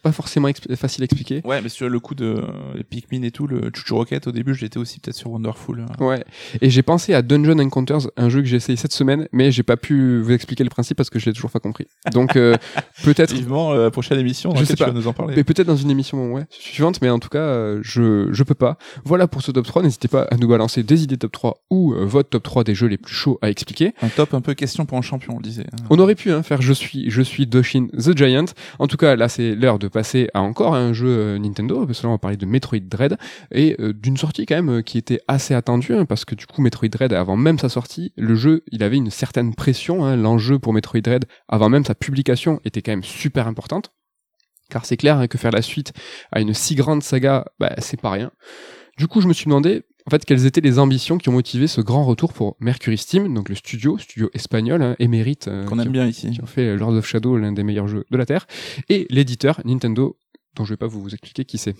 Pas 0.01 0.13
forcément 0.13 0.47
facile 0.76 1.03
à 1.03 1.05
expliquer. 1.05 1.41
Ouais, 1.43 1.61
mais 1.61 1.67
sur 1.67 1.89
le 1.89 1.99
coup 1.99 2.15
de 2.15 2.26
euh, 2.26 2.84
Pikmin 2.89 3.21
et 3.24 3.32
tout, 3.32 3.47
le 3.47 3.69
Chuchu 3.74 3.93
Rocket, 3.93 4.28
au 4.28 4.32
début, 4.32 4.55
j'étais 4.55 4.78
aussi 4.78 4.99
peut-être 5.01 5.17
sur 5.17 5.32
Wonderful. 5.32 5.82
hein. 5.82 6.03
Ouais. 6.03 6.24
Et 6.61 6.69
j'ai 6.69 6.84
pensé 6.84 7.13
à 7.13 7.21
Dungeon 7.21 7.59
Encounters, 7.59 8.07
un 8.15 8.30
jeu 8.30 8.39
que 8.41 8.47
j'ai 8.47 8.55
essayé 8.57 8.78
cette 8.78 8.93
semaine, 8.93 9.28
mais 9.34 9.51
j'ai 9.51 9.63
pas 9.63 9.76
pu 9.76 10.21
vous 10.21 10.32
expliquer 10.32 10.63
le 10.63 10.69
principe 10.69 10.95
parce 10.95 11.09
que 11.09 11.19
je 11.19 11.26
l'ai 11.26 11.34
toujours 11.34 11.51
pas 11.51 11.59
compris. 11.59 11.86
Donc 12.13 12.38
euh, 12.38 12.55
peut-être, 13.03 13.32
Effectivement, 13.32 13.74
euh, 13.74 13.89
prochaine 13.89 14.19
émission, 14.19 14.51
Je 14.51 14.55
laquelle 14.61 14.67
sais 14.67 14.74
tu 14.76 14.84
pas. 14.84 14.91
vas 14.91 14.93
nous 14.97 15.07
en 15.07 15.13
parler. 15.13 15.34
mais 15.36 15.43
peut-être 15.43 15.67
dans 15.67 15.76
une 15.76 15.91
émission 15.91 16.32
ouais, 16.32 16.45
suivante, 16.49 17.01
mais 17.01 17.09
en 17.09 17.19
tout 17.19 17.30
cas, 17.30 17.39
euh, 17.39 17.80
je 17.82 18.30
je 18.32 18.43
peux 18.43 18.55
pas. 18.55 18.78
Voilà 19.03 19.28
pour 19.28 19.41
ce 19.41 19.51
top 19.51 19.65
3. 19.65 19.84
N'hésitez 19.84 20.07
pas 20.07 20.24
à 20.32 20.38
nous 20.38 20.47
balancer 20.47 20.84
des 20.84 21.03
idées 21.03 21.17
top 21.17 21.32
3 21.34 21.65
ou 21.69 21.93
euh, 21.93 22.05
votre 22.05 22.30
top 22.30 22.43
3 22.43 22.63
des 22.63 22.76
jeux 22.76 22.88
les 22.88 22.97
plus 22.97 23.13
chauds 23.13 23.38
à 23.41 23.49
expliquer. 23.49 23.91
Un 24.01 24.07
top 24.09 24.34
un 24.34 24.39
peu 24.41 24.53
question 24.53 24.86
pour 24.86 24.97
un 24.97 25.01
champion, 25.01 25.34
on 25.34 25.38
le 25.39 25.43
disait. 25.43 25.65
hein. 25.74 25.84
On 25.89 25.99
aurait 25.99 26.15
pu 26.15 26.32
hein, 26.32 26.41
faire 26.43 26.61
je 26.61 26.71
suis 26.74 27.09
je 27.09 27.21
suis 27.21 27.47
Doshin 27.47 27.88
the 27.88 28.15
Giant. 28.17 28.45
En 28.80 28.88
tout 28.88 28.97
cas, 28.97 29.15
là 29.17 29.28
c'est 29.28 29.55
l'heure 29.64 29.80
de 29.80 29.88
passer 29.88 30.30
à 30.34 30.41
encore 30.41 30.76
un 30.76 30.93
jeu 30.93 31.07
euh, 31.07 31.39
Nintendo 31.39 31.86
parce 31.86 31.99
que 31.99 32.03
là 32.03 32.09
on 32.09 32.14
va 32.14 32.20
parler 32.20 32.38
de 32.38 32.45
Metroid 32.45 32.80
Dread 32.80 33.18
et 33.51 33.76
euh, 33.80 33.93
d'une 33.93 34.18
sortie 34.18 34.45
quand 34.45 34.55
même 34.55 34.70
euh, 34.70 34.82
qui 34.82 34.97
était 34.97 35.22
assez 35.28 35.53
attendue 35.53 35.95
hein, 35.95 36.05
parce 36.05 36.26
que 36.26 36.36
du 36.36 36.45
coup 36.45 36.61
Metroid 36.61 36.89
Dread 36.89 37.14
avant 37.14 37.38
même 37.38 37.57
sa 37.57 37.70
sortie, 37.70 38.14
le 38.18 38.36
jeu, 38.36 38.64
il 38.72 38.84
avait 38.84 38.97
une 38.97 39.09
certaine 39.09 39.55
pression 39.55 40.05
hein, 40.05 40.16
l'enjeu 40.16 40.59
pour 40.59 40.74
Metroid 40.74 41.01
Dread 41.01 41.26
avant 41.47 41.70
même 41.70 41.86
sa 41.86 41.95
publication 41.95 42.59
était 42.66 42.82
quand 42.82 42.91
même 42.91 43.03
super 43.03 43.47
importante. 43.47 43.91
Car 44.70 44.86
c'est 44.86 44.97
clair 44.97 45.18
hein, 45.18 45.28
que 45.28 45.38
faire 45.38 45.51
la 45.51 45.61
suite 45.61 45.93
à 46.32 46.41
une 46.41 46.53
si 46.53 46.76
grande 46.76 47.03
saga, 47.03 47.45
bah, 47.59 47.74
c'est 47.80 47.99
pas 47.99 48.09
rien. 48.09 48.32
Du 48.97 49.07
coup, 49.07 49.22
je 49.22 49.28
me 49.28 49.34
suis 49.34 49.45
demandé, 49.45 49.84
en 50.06 50.10
fait, 50.10 50.26
quelles 50.26 50.45
étaient 50.45 50.62
les 50.62 50.80
ambitions 50.80 51.18
qui 51.18 51.30
ont 51.30 51.34
motivé 51.34 51.68
ce 51.68 51.80
grand 51.82 52.04
retour 52.04 52.34
pour 52.34 52.56
Mercury 52.60 52.97
Steam, 52.97 53.34
donc 53.34 53.49
le 53.49 53.56
studio, 53.56 53.97
studio 53.97 54.30
espagnol, 54.34 54.82
hein, 54.82 54.95
émérite, 54.99 55.47
euh, 55.47 55.66
Qu'on 55.66 55.76
qui- 55.78 55.82
aime 55.84 55.91
bien 55.91 56.08
ici. 56.08 56.32
qui 56.32 56.41
ont 56.41 56.45
fait 56.45 56.76
Lord 56.76 56.93
of 56.93 57.06
Shadow, 57.08 57.38
l'un 57.38 57.51
des 57.54 57.64
meilleurs 57.64 57.88
jeux 57.88 58.06
de 58.12 58.18
la 58.18 58.26
Terre, 58.26 58.45
et 58.89 59.08
l'éditeur 59.10 59.62
Nintendo, 59.66 60.18
dont 60.56 60.66
je 60.66 60.72
vais 60.72 60.78
pas 60.78 60.88
vous 60.88 61.08
expliquer 61.10 61.45
qui 61.45 61.58
c'est. 61.58 61.76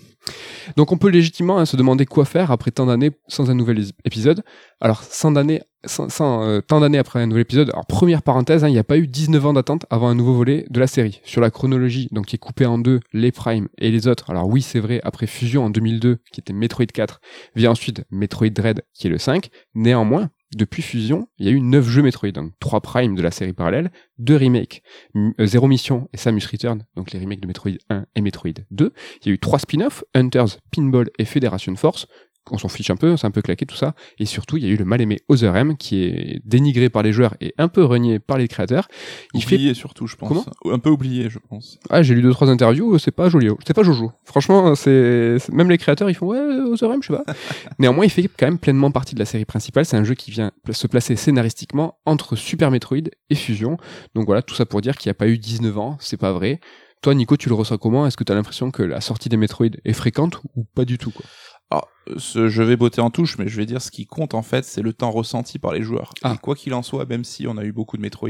Donc 0.76 0.92
on 0.92 0.96
peut 0.98 1.08
légitimement 1.08 1.58
hein, 1.58 1.66
se 1.66 1.76
demander 1.76 2.06
quoi 2.06 2.24
faire 2.24 2.50
après 2.50 2.70
tant 2.70 2.86
d'années 2.86 3.12
sans 3.28 3.50
un 3.50 3.54
nouvel 3.54 3.80
ép- 3.80 3.92
épisode. 4.04 4.42
Alors, 4.80 5.02
sans 5.02 5.30
d'années, 5.30 5.62
sans, 5.84 6.08
sans, 6.08 6.42
euh, 6.44 6.60
tant 6.60 6.80
d'années 6.80 6.98
après 6.98 7.20
un 7.20 7.26
nouvel 7.26 7.42
épisode, 7.42 7.70
alors 7.70 7.86
première 7.86 8.22
parenthèse, 8.22 8.64
hein, 8.64 8.68
il 8.68 8.72
n'y 8.72 8.78
a 8.78 8.84
pas 8.84 8.98
eu 8.98 9.06
19 9.06 9.46
ans 9.46 9.52
d'attente 9.52 9.86
avant 9.90 10.08
un 10.08 10.14
nouveau 10.14 10.34
volet 10.34 10.66
de 10.70 10.80
la 10.80 10.86
série. 10.86 11.20
Sur 11.24 11.40
la 11.40 11.50
chronologie, 11.50 12.08
donc 12.10 12.26
qui 12.26 12.36
est 12.36 12.38
coupée 12.38 12.66
en 12.66 12.78
deux, 12.78 13.00
les 13.12 13.32
Prime 13.32 13.68
et 13.78 13.90
les 13.90 14.08
autres. 14.08 14.30
Alors 14.30 14.48
oui, 14.48 14.62
c'est 14.62 14.80
vrai, 14.80 15.00
après 15.04 15.26
Fusion 15.26 15.64
en 15.64 15.70
2002, 15.70 16.18
qui 16.32 16.40
était 16.40 16.52
Metroid 16.52 16.86
4, 16.86 17.20
vient 17.54 17.70
ensuite 17.70 18.02
Metroid 18.10 18.50
Dread, 18.50 18.82
qui 18.94 19.06
est 19.06 19.10
le 19.10 19.18
5. 19.18 19.50
Néanmoins, 19.74 20.30
depuis 20.56 20.82
Fusion, 20.82 21.28
il 21.38 21.46
y 21.46 21.48
a 21.48 21.52
eu 21.52 21.60
9 21.60 21.88
jeux 21.88 22.02
Metroid, 22.02 22.32
donc 22.32 22.52
3 22.60 22.80
Prime 22.80 23.14
de 23.14 23.22
la 23.22 23.30
série 23.30 23.52
parallèle, 23.52 23.90
2 24.18 24.36
remakes, 24.36 24.82
euh, 25.16 25.46
Zero 25.46 25.66
Mission 25.66 26.08
et 26.12 26.16
Samus 26.16 26.46
Return, 26.50 26.84
donc 26.96 27.12
les 27.12 27.18
remakes 27.18 27.40
de 27.40 27.46
Metroid 27.46 27.78
1 27.90 28.06
et 28.14 28.20
Metroid 28.20 28.52
2. 28.70 28.92
Il 29.22 29.28
y 29.28 29.30
a 29.30 29.34
eu 29.34 29.38
3 29.38 29.58
spin-offs, 29.60 30.04
Hunters, 30.14 30.58
Pinball 30.70 31.08
et 31.18 31.24
Federation 31.24 31.74
Force. 31.76 32.06
On 32.50 32.58
s'en 32.58 32.68
fiche 32.68 32.90
un 32.90 32.96
peu, 32.96 33.16
c'est 33.16 33.26
un 33.26 33.30
peu 33.30 33.40
claqué 33.42 33.64
tout 33.64 33.76
ça. 33.76 33.94
Et 34.18 34.26
surtout, 34.26 34.56
il 34.58 34.64
y 34.64 34.66
a 34.66 34.70
eu 34.70 34.76
le 34.76 34.84
mal-aimé 34.84 35.20
Other 35.28 35.56
M, 35.56 35.76
qui 35.76 36.04
est 36.04 36.42
dénigré 36.44 36.90
par 36.90 37.02
les 37.02 37.12
joueurs 37.12 37.34
et 37.40 37.54
un 37.56 37.68
peu 37.68 37.82
renié 37.84 38.18
par 38.18 38.36
les 38.36 38.48
créateurs. 38.48 38.86
Il 39.32 39.42
fait 39.42 39.54
oublié 39.54 39.74
surtout, 39.74 40.06
je 40.06 40.16
pense. 40.16 40.28
Comment 40.28 40.44
Un 40.74 40.78
peu 40.78 40.90
oublié, 40.90 41.30
je 41.30 41.38
pense. 41.38 41.78
ah, 41.88 42.02
j'ai 42.02 42.14
lu 42.14 42.22
deux 42.22 42.32
trois 42.32 42.50
interviews, 42.50 42.98
c'est 42.98 43.10
pas 43.12 43.28
joli, 43.28 43.48
c'est 43.66 43.74
pas 43.74 43.82
Jojo. 43.82 44.12
Franchement, 44.24 44.74
c'est 44.74 45.38
même 45.52 45.70
les 45.70 45.78
créateurs, 45.78 46.10
ils 46.10 46.14
font 46.14 46.26
ouais, 46.26 46.38
Other 46.38 46.92
M, 46.92 47.02
je 47.02 47.08
sais 47.08 47.22
pas. 47.24 47.24
Néanmoins, 47.78 48.04
il 48.04 48.10
fait 48.10 48.28
quand 48.28 48.46
même 48.46 48.58
pleinement 48.58 48.90
partie 48.90 49.14
de 49.14 49.20
la 49.20 49.26
série 49.26 49.44
principale. 49.46 49.86
C'est 49.86 49.96
un 49.96 50.04
jeu 50.04 50.14
qui 50.14 50.30
vient 50.30 50.52
se 50.70 50.86
placer 50.86 51.16
scénaristiquement 51.16 51.98
entre 52.04 52.36
Super 52.36 52.70
Metroid 52.70 53.08
et 53.30 53.34
Fusion. 53.34 53.78
Donc 54.14 54.26
voilà, 54.26 54.42
tout 54.42 54.54
ça 54.54 54.66
pour 54.66 54.80
dire 54.80 54.96
qu'il 54.96 55.08
n'y 55.08 55.12
a 55.12 55.14
pas 55.14 55.28
eu 55.28 55.38
19 55.38 55.78
ans, 55.78 55.96
c'est 56.00 56.16
pas 56.18 56.32
vrai. 56.32 56.60
Toi, 57.02 57.14
Nico, 57.14 57.36
tu 57.36 57.50
le 57.50 57.54
ressens 57.54 57.76
comment? 57.76 58.06
Est-ce 58.06 58.16
que 58.16 58.24
tu 58.24 58.32
as 58.32 58.34
l'impression 58.34 58.70
que 58.70 58.82
la 58.82 59.02
sortie 59.02 59.28
des 59.28 59.36
Metroid 59.36 59.66
est 59.84 59.92
fréquente 59.92 60.38
ou 60.56 60.64
pas 60.64 60.86
du 60.86 60.96
tout 60.96 61.10
quoi? 61.10 61.24
Alors, 61.70 61.88
ce- 62.18 62.48
je 62.48 62.62
vais 62.62 62.76
botter 62.76 63.00
en 63.00 63.10
touche, 63.10 63.38
mais 63.38 63.48
je 63.48 63.56
vais 63.56 63.64
dire 63.66 63.80
ce 63.80 63.90
qui 63.90 64.06
compte 64.06 64.34
en 64.34 64.42
fait, 64.42 64.64
c'est 64.64 64.82
le 64.82 64.92
temps 64.92 65.10
ressenti 65.10 65.58
par 65.58 65.72
les 65.72 65.82
joueurs. 65.82 66.12
Ah. 66.22 66.34
Et 66.34 66.38
quoi 66.38 66.54
qu'il 66.54 66.74
en 66.74 66.82
soit, 66.82 67.06
même 67.06 67.24
si 67.24 67.46
on 67.48 67.56
a 67.56 67.64
eu 67.64 67.72
beaucoup 67.72 67.96
de 67.96 68.02
Metroid, 68.02 68.28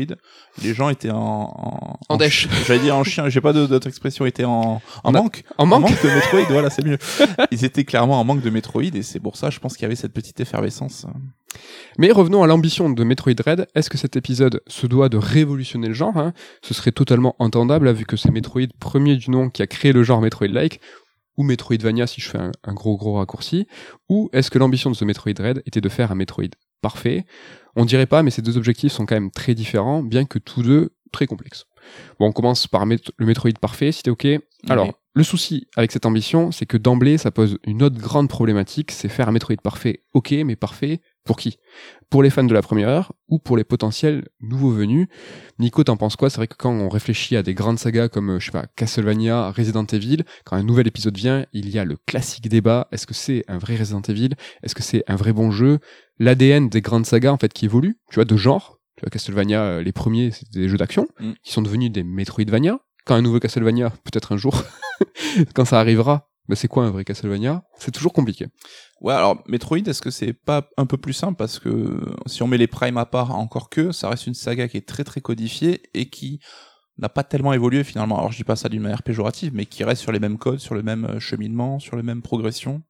les 0.62 0.72
gens 0.74 0.88
étaient 0.88 1.10
en 1.10 1.18
en, 1.18 1.98
En 2.08 2.16
dèche. 2.16 2.48
J'allais 2.66 2.80
dire 2.80 2.96
en 2.96 3.04
chien. 3.04 3.28
J'ai 3.28 3.40
pas 3.40 3.52
d'autre 3.52 3.86
expression. 3.88 4.24
Étaient 4.24 4.44
en 4.44 4.80
en 5.02 5.12
manque. 5.12 5.42
En 5.58 5.66
manque, 5.66 5.90
de 6.02 6.08
Metroid. 6.08 6.44
voilà, 6.50 6.70
c'est 6.70 6.84
mieux. 6.84 6.98
Ils 7.50 7.64
étaient 7.64 7.84
clairement 7.84 8.20
en 8.20 8.24
manque 8.24 8.40
de 8.42 8.50
Metroid, 8.50 8.82
et 8.94 9.02
c'est 9.02 9.20
pour 9.20 9.36
ça, 9.36 9.50
je 9.50 9.58
pense 9.58 9.74
qu'il 9.74 9.82
y 9.82 9.86
avait 9.86 9.96
cette 9.96 10.12
petite 10.14 10.38
effervescence. 10.40 11.06
Mais 11.98 12.10
revenons 12.10 12.42
à 12.42 12.46
l'ambition 12.48 12.90
de 12.90 13.04
Metroid 13.04 13.34
Dread. 13.34 13.66
Est-ce 13.74 13.88
que 13.90 13.98
cet 13.98 14.16
épisode 14.16 14.60
se 14.66 14.86
doit 14.88 15.08
de 15.08 15.16
révolutionner 15.16 15.86
le 15.88 15.94
genre 15.94 16.16
hein? 16.16 16.32
Ce 16.62 16.74
serait 16.74 16.90
totalement 16.92 17.36
entendable, 17.38 17.86
là, 17.86 17.92
vu 17.92 18.04
que 18.06 18.16
c'est 18.16 18.30
Metroid 18.32 18.66
premier 18.80 19.16
du 19.16 19.30
nom 19.30 19.50
qui 19.50 19.62
a 19.62 19.66
créé 19.68 19.92
le 19.92 20.02
genre 20.02 20.20
Metroid-like, 20.20 20.80
ou 21.36 21.42
Metroidvania 21.42 22.06
si 22.06 22.20
je 22.20 22.28
fais 22.30 22.38
un, 22.38 22.52
un 22.64 22.74
gros 22.74 22.96
gros 22.96 23.14
raccourci, 23.14 23.66
ou 24.08 24.30
est-ce 24.32 24.50
que 24.50 24.58
l'ambition 24.58 24.90
de 24.90 24.96
ce 24.96 25.04
Metroid 25.04 25.32
Dread 25.34 25.62
était 25.66 25.80
de 25.80 25.88
faire 25.88 26.12
un 26.12 26.14
Metroid 26.14 26.50
parfait? 26.80 27.24
On 27.76 27.84
dirait 27.84 28.06
pas, 28.06 28.22
mais 28.22 28.30
ces 28.30 28.42
deux 28.42 28.56
objectifs 28.56 28.92
sont 28.92 29.06
quand 29.06 29.16
même 29.16 29.30
très 29.30 29.54
différents, 29.54 30.02
bien 30.02 30.24
que 30.24 30.38
tous 30.38 30.62
deux 30.62 30.90
très 31.12 31.26
complexes. 31.26 31.66
Bon, 32.18 32.26
on 32.26 32.32
commence 32.32 32.66
par 32.66 32.86
Met- 32.86 32.98
le 33.16 33.26
Metroid 33.26 33.52
parfait, 33.60 33.92
si 33.92 34.02
t'es 34.02 34.10
ok. 34.10 34.26
Alors, 34.68 34.86
Oui. 34.86 34.92
Le 35.16 35.22
souci 35.22 35.68
avec 35.76 35.92
cette 35.92 36.06
ambition, 36.06 36.50
c'est 36.50 36.66
que 36.66 36.76
d'emblée, 36.76 37.18
ça 37.18 37.30
pose 37.30 37.58
une 37.64 37.84
autre 37.84 37.98
grande 38.00 38.28
problématique, 38.28 38.90
c'est 38.90 39.08
faire 39.08 39.28
un 39.28 39.32
Metroid 39.32 39.54
parfait. 39.62 40.02
Ok, 40.12 40.32
mais 40.44 40.56
parfait 40.56 41.00
pour 41.24 41.36
qui? 41.36 41.58
Pour 42.10 42.22
les 42.22 42.30
fans 42.30 42.44
de 42.44 42.52
la 42.54 42.62
première 42.62 42.88
heure 42.88 43.12
ou 43.28 43.38
pour 43.38 43.56
les 43.56 43.64
potentiels 43.64 44.28
nouveaux 44.40 44.70
venus? 44.70 45.08
Nico, 45.58 45.82
t'en 45.84 45.96
penses 45.96 46.16
quoi? 46.16 46.30
C'est 46.30 46.36
vrai 46.36 46.46
que 46.46 46.56
quand 46.56 46.70
on 46.72 46.88
réfléchit 46.88 47.36
à 47.36 47.42
des 47.42 47.54
grandes 47.54 47.78
sagas 47.78 48.08
comme, 48.08 48.30
euh, 48.30 48.38
je 48.40 48.46
sais 48.46 48.52
pas, 48.52 48.66
Castlevania, 48.76 49.50
Resident 49.50 49.86
Evil, 49.86 50.24
quand 50.44 50.56
un 50.56 50.62
nouvel 50.62 50.86
épisode 50.86 51.16
vient, 51.16 51.46
il 51.52 51.70
y 51.70 51.78
a 51.78 51.84
le 51.84 51.96
classique 52.06 52.48
débat, 52.48 52.88
est-ce 52.92 53.06
que 53.06 53.14
c'est 53.14 53.44
un 53.48 53.58
vrai 53.58 53.76
Resident 53.76 54.02
Evil? 54.02 54.30
Est-ce 54.62 54.74
que 54.74 54.82
c'est 54.82 55.02
un 55.08 55.16
vrai 55.16 55.32
bon 55.32 55.50
jeu? 55.50 55.78
L'ADN 56.18 56.68
des 56.68 56.80
grandes 56.82 57.06
sagas, 57.06 57.32
en 57.32 57.38
fait, 57.38 57.52
qui 57.52 57.64
évolue, 57.64 57.98
tu 58.10 58.16
vois, 58.16 58.24
de 58.24 58.36
genre. 58.36 58.78
Tu 58.96 59.00
vois, 59.02 59.10
Castlevania, 59.10 59.62
euh, 59.62 59.82
les 59.82 59.92
premiers, 59.92 60.30
c'était 60.30 60.60
des 60.60 60.68
jeux 60.68 60.76
d'action, 60.78 61.08
Mm. 61.18 61.32
qui 61.42 61.52
sont 61.52 61.62
devenus 61.62 61.90
des 61.90 62.04
Metroidvania. 62.04 62.78
Quand 63.06 63.16
un 63.16 63.22
nouveau 63.22 63.40
Castlevania, 63.40 63.90
peut-être 64.04 64.32
un 64.32 64.36
jour, 64.36 64.62
quand 65.54 65.64
ça 65.64 65.80
arrivera, 65.80 66.30
bah 66.48 66.56
c'est 66.56 66.68
quoi 66.68 66.84
un 66.84 66.90
vrai 66.90 67.04
Castlevania? 67.04 67.64
C'est 67.78 67.90
toujours 67.90 68.12
compliqué. 68.12 68.46
Ouais, 69.00 69.14
alors 69.14 69.42
Metroid, 69.46 69.78
est-ce 69.78 70.02
que 70.02 70.10
c'est 70.10 70.32
pas 70.32 70.68
un 70.76 70.86
peu 70.86 70.96
plus 70.96 71.12
simple? 71.12 71.36
Parce 71.36 71.58
que 71.58 72.00
si 72.26 72.42
on 72.42 72.48
met 72.48 72.58
les 72.58 72.66
primes 72.66 72.98
à 72.98 73.06
part, 73.06 73.34
encore 73.34 73.70
que 73.70 73.92
ça 73.92 74.08
reste 74.08 74.26
une 74.26 74.34
saga 74.34 74.68
qui 74.68 74.76
est 74.76 74.86
très 74.86 75.04
très 75.04 75.20
codifiée 75.20 75.82
et 75.94 76.10
qui 76.10 76.40
n'a 76.98 77.08
pas 77.08 77.24
tellement 77.24 77.52
évolué 77.52 77.82
finalement. 77.82 78.18
Alors 78.18 78.32
je 78.32 78.36
dis 78.36 78.44
pas 78.44 78.56
ça 78.56 78.68
d'une 78.68 78.82
manière 78.82 79.02
péjorative, 79.02 79.52
mais 79.54 79.66
qui 79.66 79.84
reste 79.84 80.02
sur 80.02 80.12
les 80.12 80.20
mêmes 80.20 80.38
codes, 80.38 80.60
sur 80.60 80.74
le 80.74 80.82
même 80.82 81.06
euh, 81.06 81.20
cheminement, 81.20 81.78
sur 81.78 81.96
les 81.96 82.02
mêmes 82.02 82.22
progressions. 82.22 82.82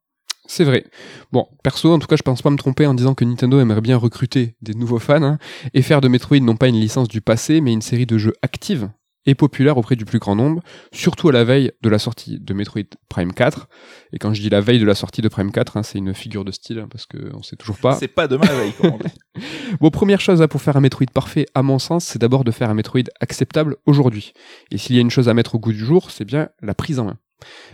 C'est 0.46 0.64
vrai. 0.64 0.84
Bon, 1.32 1.48
perso, 1.62 1.90
en 1.90 1.98
tout 1.98 2.07
cas, 2.07 2.16
je 2.16 2.22
pense 2.22 2.42
pas 2.42 2.50
me 2.50 2.59
tromper 2.59 2.86
en 2.86 2.92
disant 2.92 3.14
que 3.14 3.24
Nintendo 3.24 3.61
aimerait 3.61 3.80
bien 3.80 3.96
recruter 3.96 4.57
des 4.61 4.74
nouveaux 4.74 4.98
fans 4.98 5.22
hein, 5.22 5.38
et 5.72 5.80
faire 5.80 6.02
de 6.02 6.09
Metroid 6.09 6.40
non 6.40 6.57
pas 6.57 6.68
une 6.68 6.78
licence 6.78 7.09
du 7.09 7.22
passé, 7.22 7.62
mais 7.62 7.72
une 7.72 7.80
série 7.80 8.05
de 8.05 8.18
jeux 8.18 8.34
active 8.42 8.90
et 9.26 9.34
populaire 9.34 9.78
auprès 9.78 9.96
du 9.96 10.04
plus 10.04 10.18
grand 10.18 10.36
nombre, 10.36 10.62
surtout 10.92 11.28
à 11.28 11.32
la 11.32 11.44
veille 11.44 11.72
de 11.82 11.88
la 11.88 11.98
sortie 11.98 12.38
de 12.38 12.54
Metroid 12.54 12.82
Prime 13.08 13.32
4. 13.32 13.68
Et 14.12 14.18
quand 14.18 14.34
je 14.34 14.40
dis 14.40 14.50
la 14.50 14.60
veille 14.60 14.78
de 14.78 14.84
la 14.84 14.94
sortie 14.94 15.22
de 15.22 15.28
Prime 15.28 15.50
4, 15.50 15.76
hein, 15.76 15.82
c'est 15.82 15.98
une 15.98 16.14
figure 16.14 16.44
de 16.44 16.52
style, 16.52 16.78
hein, 16.78 16.88
parce 16.90 17.06
qu'on 17.06 17.42
sait 17.42 17.56
toujours 17.56 17.78
pas. 17.78 17.96
C'est 17.96 18.08
pas 18.08 18.28
demain 18.28 18.46
la 18.46 18.54
veille, 18.54 18.72
comme 18.72 18.92
on 18.92 18.98
dit. 18.98 19.44
Bon, 19.80 19.90
première 19.90 20.20
chose 20.20 20.40
hein, 20.42 20.48
pour 20.48 20.62
faire 20.62 20.76
un 20.76 20.80
Metroid 20.80 21.06
parfait, 21.12 21.46
à 21.54 21.62
mon 21.62 21.78
sens, 21.78 22.04
c'est 22.04 22.18
d'abord 22.18 22.44
de 22.44 22.50
faire 22.50 22.70
un 22.70 22.74
Metroid 22.74 23.02
acceptable 23.20 23.76
aujourd'hui. 23.86 24.32
Et 24.70 24.78
s'il 24.78 24.94
y 24.94 24.98
a 24.98 25.02
une 25.02 25.10
chose 25.10 25.28
à 25.28 25.34
mettre 25.34 25.54
au 25.56 25.58
goût 25.58 25.72
du 25.72 25.84
jour, 25.84 26.10
c'est 26.10 26.24
bien 26.24 26.50
la 26.62 26.74
prise 26.74 26.98
en 26.98 27.06
main. 27.06 27.18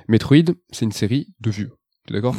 Metroid, 0.09 0.55
c'est 0.71 0.85
une 0.85 0.93
série 0.93 1.35
de 1.41 1.51
vues. 1.51 1.71
T'es 2.07 2.15
d'accord? 2.15 2.37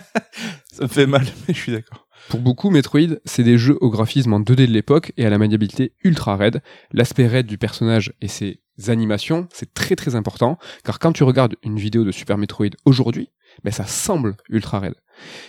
Ça 0.72 0.82
me 0.82 0.88
fait 0.88 1.06
mal, 1.06 1.26
mais 1.48 1.54
je 1.54 1.60
suis 1.60 1.72
d'accord. 1.72 2.06
Pour 2.28 2.40
beaucoup, 2.40 2.70
Metroid, 2.70 3.16
c'est 3.24 3.42
des 3.42 3.58
jeux 3.58 3.78
au 3.80 3.90
graphisme 3.90 4.32
en 4.32 4.40
2D 4.40 4.66
de 4.66 4.72
l'époque 4.72 5.12
et 5.16 5.26
à 5.26 5.30
la 5.30 5.38
maniabilité 5.38 5.92
ultra 6.04 6.36
raide. 6.36 6.62
L'aspect 6.92 7.26
raide 7.26 7.46
du 7.46 7.58
personnage 7.58 8.12
et 8.20 8.28
ses 8.28 8.60
animations, 8.88 9.48
c'est 9.52 9.74
très 9.74 9.96
très 9.96 10.14
important, 10.14 10.58
car 10.84 10.98
quand 10.98 11.12
tu 11.12 11.24
regardes 11.24 11.56
une 11.62 11.78
vidéo 11.78 12.04
de 12.04 12.12
Super 12.12 12.38
Metroid 12.38 12.70
aujourd'hui, 12.84 13.30
ben 13.64 13.72
ça 13.72 13.84
semble 13.84 14.36
ultra 14.48 14.78
raide. 14.78 14.94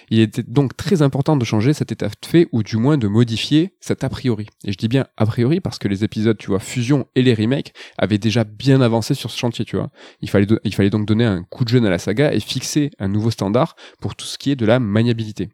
Il 0.09 0.19
était 0.19 0.43
donc 0.43 0.75
très 0.75 1.01
important 1.01 1.37
de 1.37 1.45
changer 1.45 1.73
cet 1.73 1.91
état 1.91 2.09
de 2.09 2.25
fait, 2.25 2.47
ou 2.51 2.63
du 2.63 2.77
moins 2.77 2.97
de 2.97 3.07
modifier 3.07 3.73
cet 3.79 4.03
a 4.03 4.09
priori. 4.09 4.47
Et 4.65 4.71
je 4.71 4.77
dis 4.77 4.87
bien 4.87 5.07
a 5.17 5.25
priori 5.25 5.61
parce 5.61 5.79
que 5.79 5.87
les 5.87 6.03
épisodes, 6.03 6.37
tu 6.37 6.47
vois, 6.47 6.59
Fusion 6.59 7.07
et 7.15 7.21
les 7.21 7.33
remakes 7.33 7.73
avaient 7.97 8.17
déjà 8.17 8.43
bien 8.43 8.81
avancé 8.81 9.13
sur 9.13 9.31
ce 9.31 9.37
chantier, 9.37 9.63
tu 9.63 9.77
vois. 9.77 9.91
Il 10.21 10.29
fallait, 10.29 10.47
il 10.63 10.73
fallait 10.73 10.89
donc 10.89 11.05
donner 11.05 11.25
un 11.25 11.43
coup 11.43 11.63
de 11.63 11.69
jeune 11.69 11.85
à 11.85 11.89
la 11.89 11.99
saga 11.99 12.33
et 12.33 12.39
fixer 12.39 12.91
un 12.99 13.07
nouveau 13.07 13.31
standard 13.31 13.75
pour 14.01 14.15
tout 14.15 14.25
ce 14.25 14.37
qui 14.37 14.51
est 14.51 14.55
de 14.55 14.65
la 14.65 14.79
maniabilité. 14.79 15.49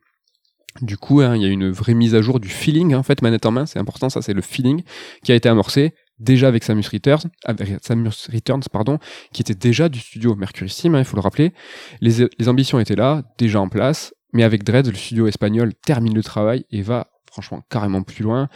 Du 0.81 0.97
coup, 0.97 1.21
hein, 1.21 1.35
il 1.35 1.41
y 1.41 1.45
a 1.45 1.49
une 1.49 1.69
vraie 1.71 1.93
mise 1.93 2.15
à 2.15 2.21
jour 2.21 2.39
du 2.39 2.49
feeling, 2.49 2.93
hein, 2.93 2.99
en 2.99 3.03
fait, 3.03 3.21
manette 3.21 3.45
en 3.45 3.51
main, 3.51 3.65
c'est 3.65 3.79
important, 3.79 4.09
ça 4.09 4.21
c'est 4.21 4.33
le 4.33 4.41
feeling 4.41 4.83
qui 5.23 5.31
a 5.31 5.35
été 5.35 5.49
amorcé 5.49 5.93
déjà 6.19 6.47
avec 6.47 6.63
Samus 6.63 6.87
Returns, 6.91 7.29
avec 7.45 7.77
Samus 7.81 8.27
Returns, 8.31 8.63
pardon, 8.71 8.99
qui 9.33 9.41
était 9.41 9.55
déjà 9.55 9.89
du 9.89 9.99
studio 9.99 10.35
Mercury 10.35 10.69
Steam, 10.69 10.95
hein, 10.95 10.99
il 10.99 11.05
faut 11.05 11.15
le 11.15 11.21
rappeler. 11.21 11.53
Les, 12.01 12.27
les 12.37 12.49
ambitions 12.49 12.79
étaient 12.79 12.95
là, 12.95 13.23
déjà 13.37 13.59
en 13.59 13.69
place, 13.69 14.13
mais 14.33 14.43
avec 14.43 14.63
Dread, 14.63 14.87
le 14.87 14.95
studio 14.95 15.27
espagnol 15.27 15.73
termine 15.73 16.15
le 16.15 16.23
travail 16.23 16.65
et 16.71 16.81
va 16.81 17.07
franchement 17.31 17.61
carrément 17.69 18.01
plus 18.01 18.23
loin. 18.23 18.49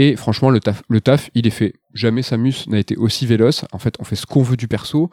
Et 0.00 0.14
franchement, 0.14 0.48
le 0.50 0.60
taf, 0.60 0.82
le 0.88 1.00
taf, 1.00 1.28
il 1.34 1.46
est 1.48 1.50
fait. 1.50 1.74
Jamais 1.92 2.22
Samus 2.22 2.54
n'a 2.68 2.78
été 2.78 2.96
aussi 2.96 3.26
véloce. 3.26 3.64
En 3.72 3.78
fait, 3.78 3.96
on 3.98 4.04
fait 4.04 4.14
ce 4.14 4.26
qu'on 4.26 4.42
veut 4.42 4.56
du 4.56 4.68
perso. 4.68 5.10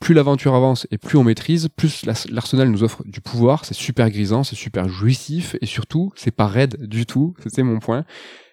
Plus 0.00 0.12
l'aventure 0.12 0.54
avance 0.56 0.88
et 0.90 0.98
plus 0.98 1.16
on 1.16 1.22
maîtrise, 1.24 1.68
plus 1.76 2.04
l'arsenal 2.28 2.68
nous 2.68 2.82
offre 2.82 3.04
du 3.06 3.20
pouvoir. 3.20 3.64
C'est 3.64 3.74
super 3.74 4.10
grisant, 4.10 4.42
c'est 4.42 4.56
super 4.56 4.88
jouissif 4.88 5.54
et 5.60 5.66
surtout, 5.66 6.10
c'est 6.16 6.32
pas 6.34 6.48
raide 6.48 6.84
du 6.88 7.06
tout. 7.06 7.34
C'était 7.44 7.62
mon 7.62 7.78
point. 7.78 8.04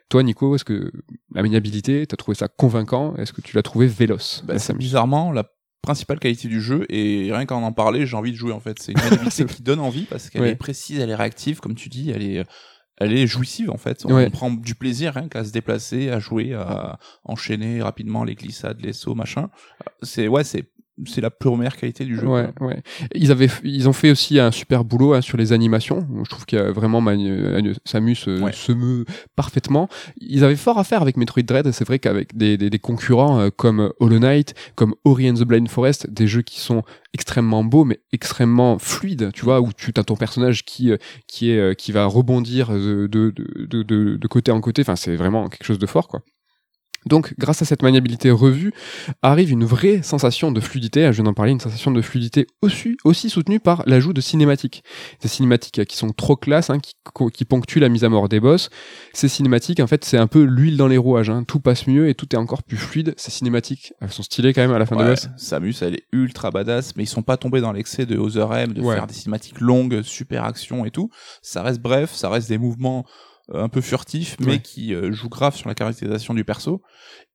Toi, 0.10 0.22
Nico, 0.22 0.54
est-ce 0.56 0.66
que 0.66 0.92
la 1.34 1.42
maniabilité, 1.42 2.06
t'as 2.06 2.16
trouvé 2.18 2.36
ça 2.36 2.48
convaincant? 2.48 3.16
Est-ce 3.16 3.34
que 3.34 3.42
tu 3.42 3.56
l'as 3.56 3.64
trouvé 3.64 3.88
véloce 3.88 4.44
Bah, 4.46 4.60
c'est 4.60 4.78
bizarrement 4.78 5.32
la 5.32 5.50
principale 5.82 6.20
qualité 6.20 6.48
du 6.48 6.62
jeu 6.62 6.86
et 6.90 7.30
rien 7.34 7.48
qu'en 7.48 7.64
en 7.64 7.72
parler, 7.72 8.06
j'ai 8.06 8.16
envie 8.16 8.32
de 8.32 8.38
jouer 8.38 8.52
en 8.52 8.60
fait. 8.60 8.78
C'est 8.80 8.92
une 8.92 9.00
maniabilité 9.02 9.46
qui 9.56 9.64
donne 9.64 9.80
envie 9.80 10.04
parce 10.04 10.30
qu'elle 10.30 10.44
Ouais. 10.44 10.50
est 10.52 10.56
précise, 10.56 11.00
elle 11.00 11.10
est 11.10 11.16
réactive, 11.16 11.60
comme 11.60 11.74
tu 11.74 11.90
dis, 11.90 12.12
elle 12.12 12.22
est 12.22 12.46
elle 13.04 13.14
est 13.14 13.28
jouissive 13.28 13.70
en 13.72 13.78
fait. 13.78 14.06
On 14.06 14.14
Ouais. 14.14 14.30
prend 14.30 14.52
du 14.52 14.76
plaisir 14.76 15.14
rien 15.14 15.28
qu'à 15.28 15.44
se 15.44 15.52
déplacer, 15.52 16.10
à 16.10 16.20
jouer, 16.20 16.54
à 16.54 17.00
enchaîner 17.24 17.82
rapidement 17.82 18.24
les 18.24 18.36
glissades, 18.36 18.80
les 18.82 18.94
sauts, 18.94 19.16
machin. 19.16 19.50
C'est 20.04 20.28
ouais, 20.28 20.44
c'est 20.44 20.66
c'est 21.06 21.22
la 21.22 21.30
première 21.30 21.78
qualité 21.78 22.06
du 22.06 22.16
jeu. 22.16 22.26
Ouais, 22.28 22.50
ouais. 22.62 22.82
Ils 23.16 23.32
avaient, 23.32 23.50
ils 23.64 23.88
ont 23.90 23.94
fait 23.94 24.12
aussi 24.12 24.40
un 24.40 24.52
super 24.52 24.84
boulot 24.84 25.14
hein, 25.14 25.22
sur 25.22 25.38
les 25.38 25.54
animations. 25.54 26.08
Je 26.24 26.30
trouve 26.30 26.46
qu'il 26.46 26.58
y 26.60 26.62
a 26.62 26.72
vraiment 26.72 27.02
Manu- 27.02 27.42
Manu- 27.52 27.76
Samus 27.86 28.18
euh, 28.28 28.42
Ouais. 28.42 28.52
se 28.54 28.72
meut 28.72 29.06
parfaitement. 29.36 29.90
Ils 30.20 30.44
avaient 30.44 30.56
fort 30.56 30.78
à 30.78 30.84
faire 30.84 31.02
avec 31.02 31.18
Metroid 31.18 31.44
Dread. 31.44 31.72
C'est 31.72 31.86
vrai 31.86 32.00
qu'avec 32.00 32.36
des, 32.36 32.58
des, 32.58 32.70
des 32.70 32.80
concurrents 32.80 33.40
euh, 33.40 33.50
comme 33.56 33.92
Hollow 34.00 34.20
Knight, 34.20 34.54
comme 34.76 34.96
Ori 35.06 35.30
and 35.30 35.36
the 35.36 35.44
Blind 35.44 35.68
Forest, 35.70 36.10
des 36.10 36.28
jeux 36.28 36.42
qui 36.42 36.60
sont 36.60 36.84
extrêmement 37.14 37.64
beaux 37.64 37.84
mais 37.84 38.00
extrêmement 38.14 38.80
fluides. 38.80 39.32
Tu 39.34 39.44
vois, 39.44 39.62
où 39.62 39.70
tu 39.76 39.92
as 39.96 40.04
ton 40.04 40.16
personnage 40.16 40.64
qui 40.66 40.92
euh, 40.92 40.98
qui 41.28 41.52
est 41.52 41.58
euh, 41.60 41.74
qui 41.74 41.92
va 41.92 42.06
rebondir 42.06 42.70
de 42.72 43.08
de, 43.08 43.34
de, 43.36 43.84
de, 43.84 44.16
de 44.18 44.28
côté 44.28 44.52
en 44.52 44.62
côté. 44.62 44.82
Enfin, 44.82 44.96
c'est 44.96 45.16
vraiment 45.16 45.48
quelque 45.50 45.66
chose 45.66 45.80
de 45.80 45.86
fort, 45.88 46.08
quoi. 46.08 46.22
Donc, 47.08 47.34
grâce 47.40 47.62
à 47.62 47.66
cette 47.66 47.82
maniabilité 47.82 48.30
revue, 48.30 48.74
arrive 49.24 49.52
une 49.52 49.66
vraie 49.66 50.04
sensation 50.04 50.52
de 50.52 50.60
fluidité, 50.60 51.06
je 51.08 51.12
viens 51.14 51.24
d'en 51.24 51.34
parler, 51.34 51.52
une 51.52 51.60
sensation 51.60 51.90
de 51.92 52.02
fluidité 52.02 52.46
aussi, 52.62 52.96
aussi 53.04 53.30
soutenue 53.30 53.60
par 53.60 53.84
l'ajout 53.88 54.14
de 54.14 54.22
cinématiques. 54.22 54.84
Des 55.22 55.28
cinématiques 55.28 55.86
qui 55.86 55.98
sont 55.98 56.10
trop 56.12 56.36
classes, 56.36 56.70
hein, 56.70 56.80
qui, 56.80 56.94
qui 57.34 57.46
ponctuent 57.46 57.80
la 57.80 57.90
mise 57.90 58.04
à 58.04 58.10
mort 58.10 58.30
des 58.30 58.40
boss. 58.40 58.70
Ces 59.14 59.28
cinématiques, 59.28 59.80
en 59.80 59.88
fait, 59.88 60.06
c'est 60.06 60.18
un 60.18 60.28
peu 60.28 60.44
l'huile 60.44 60.78
dans 60.78 60.88
les 60.88 60.98
rouages. 60.98 61.30
Hein. 61.30 61.44
Tout 61.44 61.60
passe 61.60 61.88
mieux 61.88 62.08
et 62.08 62.14
tout 62.16 62.28
est 62.36 62.38
encore 62.38 62.62
plus 62.64 62.78
fluide. 62.78 63.14
Ces 63.18 63.32
cinématiques, 63.32 63.94
elles 64.00 64.12
sont 64.12 64.24
stylées 64.24 64.54
quand 64.54 64.62
même 64.62 64.72
à 64.74 64.80
la 64.80 64.86
fin 64.86 64.96
de 64.96 65.02
Ouais, 65.02 65.10
boss. 65.10 65.28
Samus, 65.38 65.76
elle 65.82 65.96
est 65.96 66.04
ultra 66.12 66.52
badass, 66.52 66.96
mais 66.96 67.04
ils 67.04 67.08
sont 67.08 67.24
pas 67.24 67.38
tombés 67.38 67.62
dans 67.62 67.72
l'excès 67.72 68.06
de 68.06 68.18
Other 68.18 68.54
M, 68.54 68.74
de 68.74 68.82
Ouais. 68.82 68.96
faire 68.96 69.08
des 69.08 69.14
cinématiques 69.14 69.60
longues, 69.60 70.02
super 70.04 70.44
action 70.44 70.86
et 70.86 70.92
tout. 70.92 71.10
Ça 71.42 71.64
reste 71.64 71.82
bref, 71.82 72.14
ça 72.14 72.30
reste 72.30 72.48
des 72.50 72.58
mouvements 72.60 73.06
un 73.54 73.70
peu 73.70 73.82
furtifs, 73.82 74.38
mais 74.40 74.46
Ouais. 74.54 74.60
qui 74.60 74.94
euh, 74.94 75.12
jouent 75.12 75.30
grave 75.30 75.56
sur 75.56 75.68
la 75.70 75.76
caractérisation 75.76 76.34
du 76.34 76.44
perso. 76.44 76.82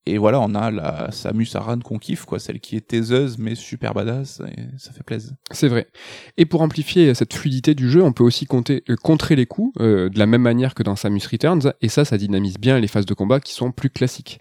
Et 0.09 0.19
voilà, 0.19 0.41
on 0.41 0.55
a 0.55 0.71
la 0.71 1.11
Samus 1.11 1.49
Aran 1.55 1.81
qu'on 1.81 1.99
kiffe, 1.99 2.27
quoi, 2.27 2.39
celle 2.39 2.61
qui 2.61 2.77
est 2.77 2.87
taiseuse, 2.87 3.39
mais 3.39 3.57
super 3.57 3.93
badass, 3.93 4.41
et 4.57 4.63
ça 4.79 4.93
fait 4.93 5.03
plaisir. 5.03 5.33
C'est 5.51 5.67
vrai. 5.67 5.89
Et 6.37 6.47
pour 6.47 6.61
amplifier 6.63 7.13
cette 7.15 7.35
fluidité 7.35 7.75
du 7.75 7.91
jeu, 7.91 8.05
on 8.05 8.13
peut 8.13 8.23
aussi 8.23 8.47
compter, 8.47 8.85
euh, 8.89 8.95
contrer 8.95 9.35
les 9.35 9.47
coups 9.47 9.73
euh, 9.81 10.09
de 10.09 10.17
la 10.21 10.27
même 10.27 10.43
manière 10.43 10.75
que 10.77 10.85
dans 10.85 10.95
Samus 10.95 11.27
Returns, 11.29 11.73
et 11.83 11.89
ça, 11.89 12.05
ça 12.05 12.19
dynamise 12.19 12.57
bien 12.59 12.79
les 12.79 12.87
phases 12.87 13.05
de 13.07 13.15
combat 13.15 13.41
qui 13.41 13.53
sont 13.53 13.73
plus 13.73 13.91
classiques. 13.91 14.39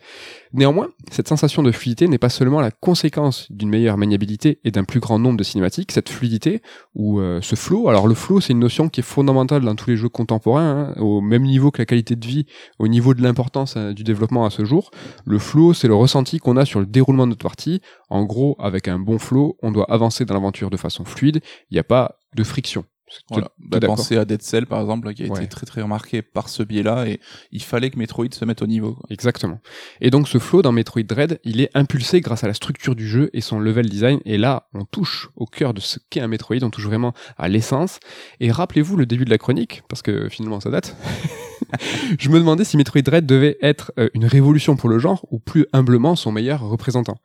Néanmoins, 0.56 0.88
cette 1.12 1.28
sensation 1.28 1.64
de 1.64 1.72
fluidité 1.74 2.08
n'est 2.08 2.18
pas 2.18 2.30
seulement 2.30 2.62
la 2.62 2.72
conséquence 2.72 3.52
d'une 3.52 3.68
meilleure 3.68 3.98
maniabilité 3.98 4.62
et 4.64 4.72
d'un 4.72 4.86
plus 4.86 5.02
grand 5.02 5.20
nombre 5.20 5.36
de 5.36 5.44
cinématiques. 5.44 5.92
Cette 5.92 6.08
fluidité 6.08 6.62
ou 6.94 7.20
euh, 7.20 7.42
ce 7.42 7.56
flow, 7.56 7.90
alors 7.90 8.08
le 8.08 8.16
flow, 8.16 8.40
c'est 8.40 8.54
une 8.54 8.60
notion 8.60 8.88
qui 8.88 9.02
est 9.02 9.04
fondamentale 9.04 9.64
dans 9.64 9.76
tous 9.76 9.90
les 9.90 9.98
jeux 9.98 10.08
contemporains, 10.08 10.94
hein, 10.96 11.02
au 11.02 11.20
même 11.20 11.44
niveau 11.44 11.72
que 11.72 11.82
la 11.82 11.86
qualité 11.86 12.16
de 12.16 12.26
vie, 12.26 12.46
au 12.80 12.88
niveau 12.88 13.14
de 13.14 13.22
l'importance 13.22 13.76
euh, 13.76 13.92
du 13.92 14.06
développement 14.06 14.46
à 14.46 14.50
ce 14.50 14.64
jour. 14.64 14.92
Le 15.26 15.40
flow, 15.40 15.74
c'est 15.74 15.90
le 15.90 15.96
ressenti 15.96 16.38
qu'on 16.38 16.56
a 16.56 16.64
sur 16.64 16.80
le 16.80 16.86
déroulement 16.86 17.26
de 17.26 17.32
notre 17.32 17.44
partie. 17.44 17.82
En 18.10 18.24
gros, 18.24 18.56
avec 18.58 18.88
un 18.88 18.98
bon 18.98 19.20
flow, 19.20 19.58
on 19.62 19.74
doit 19.74 19.92
avancer 19.92 20.24
dans 20.24 20.36
l'aventure 20.36 20.70
de 20.70 20.78
façon 20.78 21.04
fluide. 21.04 21.42
Il 21.70 21.74
n'y 21.74 21.80
a 21.80 21.84
pas 21.84 22.18
de 22.34 22.46
friction. 22.46 22.86
Voilà. 23.30 23.52
Bah, 23.60 23.80
pensez 23.82 24.18
à 24.18 24.26
Dead 24.26 24.42
Cell, 24.42 24.66
par 24.66 24.82
exemple, 24.82 25.14
qui 25.14 25.24
a 25.24 25.28
Ouais. 25.28 25.40
été 25.42 25.48
très 25.48 25.66
très 25.66 25.82
remarqué 25.82 26.22
par 26.22 26.50
ce 26.50 26.64
biais-là, 26.64 27.08
et 27.08 27.20
il 27.52 27.62
fallait 27.62 27.90
que 27.92 27.98
Metroid 28.00 28.28
se 28.32 28.44
mette 28.46 28.62
au 28.62 28.68
niveau. 28.68 28.94
quoi. 28.94 29.06
Exactement. 29.10 29.60
Et 30.02 30.10
donc 30.10 30.28
ce 30.28 30.38
flow 30.40 30.62
dans 30.62 30.72
Metroid 30.72 31.04
Dread, 31.04 31.40
il 31.44 31.62
est 31.62 31.70
impulsé 31.76 32.22
grâce 32.22 32.44
à 32.44 32.48
la 32.48 32.54
structure 32.54 32.96
du 32.96 33.08
jeu 33.08 33.30
et 33.34 33.42
son 33.42 33.60
level 33.60 33.88
design. 33.90 34.20
Et 34.26 34.38
là, 34.38 34.68
on 34.74 34.86
touche 34.86 35.30
au 35.36 35.46
cœur 35.46 35.74
de 35.74 35.80
ce 35.82 36.00
qu'est 36.10 36.22
un 36.22 36.28
Metroid, 36.28 36.58
on 36.64 36.70
touche 36.70 36.86
vraiment 36.86 37.14
à 37.38 37.48
l'essence. 37.48 38.00
Et 38.40 38.52
rappelez-vous 38.52 38.98
le 38.98 39.06
début 39.06 39.26
de 39.26 39.30
la 39.30 39.38
chronique, 39.38 39.84
parce 39.88 40.02
que 40.02 40.28
finalement 40.30 40.60
ça 40.60 40.70
date. 40.72 40.96
Je 42.20 42.30
me 42.30 42.40
demandais 42.40 42.64
si 42.64 42.78
Metroid 42.78 43.02
Dread 43.02 43.26
devait 43.26 43.58
être 43.62 43.92
euh, 43.98 44.10
une 44.14 44.26
révolution 44.26 44.76
pour 44.76 44.90
le 44.90 45.00
genre 45.00 45.26
ou 45.32 45.40
plus 45.40 45.66
humblement 45.74 46.16
son 46.16 46.32
meilleur 46.32 46.62
représentant. 46.62 47.18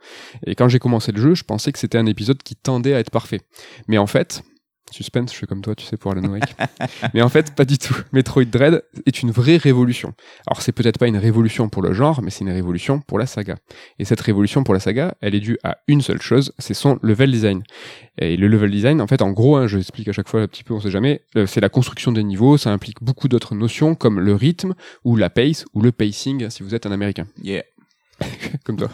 Et 0.46 0.54
quand 0.54 0.68
j'ai 0.68 0.78
commencé 0.78 1.12
le 1.12 1.20
jeu, 1.20 1.34
je 1.34 1.44
pensais 1.44 1.72
que 1.72 1.78
c'était 1.78 1.98
un 1.98 2.06
épisode 2.06 2.42
qui 2.42 2.54
tendait 2.56 2.94
à 2.94 2.98
être 3.00 3.10
parfait. 3.10 3.40
Mais 3.88 3.98
en 3.98 4.06
fait, 4.06 4.42
Suspense, 4.90 5.30
je 5.32 5.36
suis 5.36 5.46
comme 5.46 5.62
toi, 5.62 5.74
tu 5.74 5.84
sais, 5.84 5.96
pour 5.96 6.12
Alan 6.12 6.28
Wake. 6.28 6.54
mais 7.14 7.22
en 7.22 7.28
fait, 7.28 7.54
pas 7.54 7.64
du 7.64 7.78
tout. 7.78 7.96
Metroid 8.12 8.44
Dread 8.44 8.82
est 9.06 9.22
une 9.22 9.30
vraie 9.30 9.56
révolution. 9.56 10.14
Alors, 10.46 10.62
c'est 10.62 10.72
peut-être 10.72 10.98
pas 10.98 11.06
une 11.06 11.16
révolution 11.16 11.68
pour 11.68 11.82
le 11.82 11.92
genre, 11.92 12.22
mais 12.22 12.30
c'est 12.30 12.44
une 12.44 12.50
révolution 12.50 13.00
pour 13.00 13.18
la 13.18 13.26
saga. 13.26 13.56
Et 13.98 14.04
cette 14.04 14.20
révolution 14.20 14.64
pour 14.64 14.74
la 14.74 14.80
saga, 14.80 15.14
elle 15.20 15.34
est 15.34 15.40
due 15.40 15.58
à 15.62 15.78
une 15.88 16.02
seule 16.02 16.20
chose, 16.20 16.52
c'est 16.58 16.74
son 16.74 16.98
level 17.02 17.30
design. 17.30 17.62
Et 18.18 18.36
le 18.36 18.48
level 18.48 18.70
design, 18.70 19.00
en 19.00 19.06
fait, 19.06 19.22
en 19.22 19.30
gros, 19.30 19.56
hein, 19.56 19.66
je 19.66 19.78
explique 19.78 20.08
à 20.08 20.12
chaque 20.12 20.28
fois 20.28 20.42
un 20.42 20.48
petit 20.48 20.64
peu, 20.64 20.74
on 20.74 20.80
sait 20.80 20.90
jamais, 20.90 21.22
euh, 21.36 21.46
c'est 21.46 21.60
la 21.60 21.68
construction 21.68 22.12
des 22.12 22.22
niveaux, 22.22 22.56
ça 22.56 22.70
implique 22.70 23.02
beaucoup 23.02 23.28
d'autres 23.28 23.54
notions 23.54 23.94
comme 23.94 24.20
le 24.20 24.34
rythme, 24.34 24.74
ou 25.04 25.16
la 25.16 25.30
pace, 25.30 25.64
ou 25.74 25.82
le 25.82 25.92
pacing, 25.92 26.50
si 26.50 26.62
vous 26.62 26.74
êtes 26.74 26.86
un 26.86 26.92
américain. 26.92 27.26
Yeah. 27.42 27.62
comme 28.64 28.76
toi. 28.76 28.88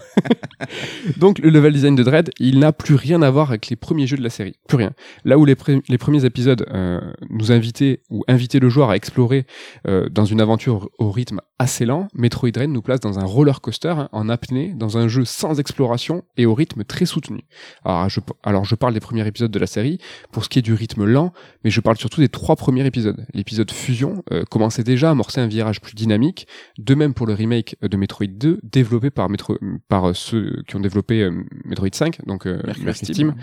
Donc 1.16 1.38
le 1.38 1.50
level 1.50 1.72
design 1.72 1.94
de 1.94 2.02
Dread, 2.02 2.30
il 2.38 2.58
n'a 2.58 2.72
plus 2.72 2.94
rien 2.94 3.22
à 3.22 3.30
voir 3.30 3.50
avec 3.50 3.68
les 3.68 3.76
premiers 3.76 4.06
jeux 4.06 4.16
de 4.16 4.22
la 4.22 4.30
série, 4.30 4.54
plus 4.68 4.76
rien. 4.76 4.92
Là 5.24 5.38
où 5.38 5.44
les, 5.44 5.54
premiers 5.54 6.24
épisodes 6.24 6.66
euh, 6.72 7.00
nous 7.30 7.52
invitaient 7.52 8.00
ou 8.10 8.24
invitaient 8.28 8.58
le 8.58 8.68
joueur 8.68 8.90
à 8.90 8.96
explorer 8.96 9.46
euh, 9.86 10.08
dans 10.08 10.24
une 10.24 10.40
aventure 10.40 10.90
au 10.98 11.10
rythme 11.10 11.40
assez 11.58 11.86
lent, 11.86 12.08
Metroid 12.14 12.50
Dread 12.50 12.70
nous 12.70 12.82
place 12.82 13.00
dans 13.00 13.18
un 13.18 13.24
roller 13.24 13.60
coaster 13.60 13.88
hein, 13.88 14.08
en 14.12 14.28
apnée, 14.28 14.74
dans 14.76 14.98
un 14.98 15.08
jeu 15.08 15.24
sans 15.24 15.58
exploration 15.58 16.22
et 16.36 16.44
au 16.44 16.54
rythme 16.54 16.84
très 16.84 17.06
soutenu. 17.06 17.40
Alors 17.84 18.08
je, 18.08 18.20
alors 18.42 18.64
je 18.64 18.74
parle 18.74 18.92
des 18.92 19.00
premiers 19.00 19.26
épisodes 19.26 19.50
de 19.50 19.58
la 19.58 19.66
série 19.66 19.98
pour 20.32 20.44
ce 20.44 20.48
qui 20.48 20.58
est 20.58 20.62
du 20.62 20.74
rythme 20.74 21.04
lent, 21.04 21.32
mais 21.64 21.70
je 21.70 21.80
parle 21.80 21.96
surtout 21.96 22.20
des 22.20 22.28
trois 22.28 22.56
premiers 22.56 22.84
épisodes. 22.84 23.26
L'épisode 23.32 23.70
Fusion 23.70 24.22
euh, 24.32 24.44
commençait 24.44 24.84
déjà 24.84 25.08
à 25.08 25.12
amorcer 25.12 25.40
un 25.40 25.46
virage 25.46 25.80
plus 25.80 25.94
dynamique, 25.94 26.46
de 26.78 26.94
même 26.94 27.14
pour 27.14 27.26
le 27.26 27.32
remake 27.32 27.76
de 27.80 27.96
Metroid 27.96 28.26
2 28.26 28.60
développé 28.62 29.10
par, 29.16 29.28
Metro, 29.28 29.58
par 29.88 30.14
ceux 30.14 30.62
qui 30.68 30.76
ont 30.76 30.80
développé 30.80 31.22
euh, 31.22 31.32
Metroid 31.64 31.88
5, 31.92 32.24
donc 32.26 32.46
euh, 32.46 32.60
Mercury 32.64 32.94
Steam, 32.94 33.34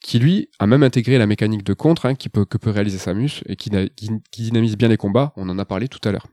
qui 0.00 0.18
lui 0.18 0.48
a 0.58 0.66
même 0.66 0.82
intégré 0.82 1.18
la 1.18 1.28
mécanique 1.28 1.62
de 1.62 1.74
contre 1.74 2.06
hein, 2.06 2.16
qui 2.16 2.28
peut, 2.28 2.44
que 2.44 2.58
peut 2.58 2.70
réaliser 2.70 2.98
Samus 2.98 3.44
et 3.46 3.54
qui, 3.54 3.70
qui, 3.94 4.10
qui 4.32 4.42
dynamise 4.42 4.76
bien 4.76 4.88
les 4.88 4.96
combats, 4.96 5.32
on 5.36 5.48
en 5.48 5.58
a 5.60 5.64
parlé 5.64 5.86
tout 5.86 6.00
à 6.08 6.10
l'heure. 6.10 6.26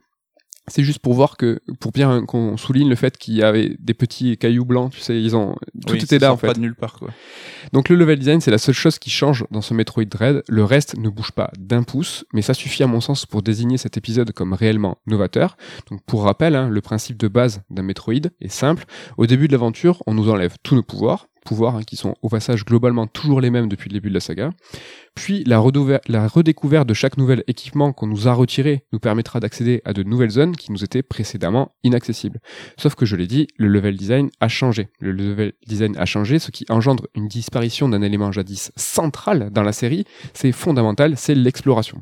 C'est 0.70 0.84
juste 0.84 1.00
pour 1.00 1.14
voir 1.14 1.38
que, 1.38 1.60
pour 1.80 1.92
bien 1.92 2.26
qu'on 2.26 2.58
souligne 2.58 2.90
le 2.90 2.96
fait 2.96 3.18
qu'il 3.18 3.36
y 3.36 3.44
avait 3.44 3.76
des 3.80 3.94
petits 3.94 4.38
cailloux 4.38 4.66
blancs, 4.66 4.92
tu 4.92 5.00
sais, 5.00 5.22
ils 5.22 5.36
ont, 5.36 5.56
tout 5.86 5.94
Oui, 5.94 6.04
était 6.04 6.20
là 6.20 6.34
en 6.34 6.38
fait. 6.38 6.48
pas 6.48 6.54
de 6.54 6.60
nulle 6.60 6.76
part, 6.76 7.00
quoi. 7.00 7.10
Donc 7.74 7.90
le 7.90 7.96
level 7.96 8.18
design, 8.20 8.42
c'est 8.42 8.52
la 8.52 8.58
seule 8.58 8.76
chose 8.76 9.00
qui 9.00 9.10
change 9.10 9.46
dans 9.52 9.62
ce 9.62 9.74
Metroid 9.74 10.06
Dread. 10.06 10.44
Le 10.48 10.64
reste 10.64 10.98
ne 10.98 11.10
bouge 11.10 11.32
pas 11.32 11.52
d'un 11.58 11.84
pouce, 11.84 12.26
mais 12.34 12.42
ça 12.42 12.54
suffit 12.54 12.84
à 12.84 12.88
mon 12.88 13.02
sens 13.02 13.26
pour 13.26 13.42
désigner 13.42 13.78
cet 13.78 13.98
épisode 13.98 14.32
comme 14.32 14.54
réellement 14.54 14.98
novateur. 15.08 15.58
Donc 15.90 16.02
pour 16.06 16.24
rappel, 16.24 16.56
hein, 16.56 16.70
le 16.70 16.82
principe 16.82 17.18
de 17.18 17.28
base 17.28 17.62
d'un 17.70 17.84
Metroid 17.84 18.30
est 18.42 18.50
simple. 18.50 18.86
Au 19.18 19.26
début 19.26 19.48
de 19.48 19.54
l'aventure, 19.54 20.02
on 20.08 20.14
nous 20.14 20.30
enlève 20.30 20.56
tous 20.64 20.76
nos 20.76 20.84
pouvoirs, 20.84 21.28
hein, 21.76 21.84
qui 21.84 21.96
sont 21.96 22.16
au 22.22 22.30
passage 22.30 22.66
globalement 22.66 23.08
toujours 23.08 23.42
les 23.42 23.50
mêmes 23.50 23.68
depuis 23.68 23.90
le 23.90 23.94
début 23.94 24.10
de 24.10 24.14
la 24.14 24.20
saga. 24.20 24.52
Puis 25.16 25.44
la, 25.46 25.62
la 26.08 26.28
redécouverte 26.28 26.88
de 26.88 26.94
chaque 26.94 27.18
nouvel 27.18 27.44
équipement 27.48 27.92
qu'on 27.92 28.08
nous 28.08 28.28
a 28.28 28.34
retiré 28.34 28.86
nous 28.94 29.00
permettra 29.00 29.40
d'accéder 29.40 29.82
à 29.86 29.94
de 29.94 30.04
nouvelles 30.04 30.30
zones 30.30 30.56
qui 30.56 30.72
nous 30.72 30.84
étaient 30.84 31.04
précédemment 31.04 31.72
inaccessibles. 31.84 32.40
Sauf 32.78 32.96
que 32.96 33.06
je 33.06 33.16
l'ai 33.16 33.28
dit, 33.28 33.48
le 33.58 33.68
level 33.68 33.98
design 33.98 34.30
a 34.40 34.48
changé. 34.48 34.90
Le 35.00 35.12
level 35.12 35.54
design 35.68 35.98
a 35.98 36.06
changé, 36.06 36.40
ce 36.40 36.52
qui 36.52 36.66
engendre 36.70 37.08
une 37.16 37.28
disparition 37.28 37.90
d'un 37.90 38.02
élément 38.02 38.32
jadis 38.32 38.72
central 38.76 39.50
dans 39.52 39.64
la 39.64 39.74
série. 39.74 40.06
C'est 40.34 40.52
fondamental, 40.52 41.18
c'est 41.18 41.36
l'exploration. 41.36 42.02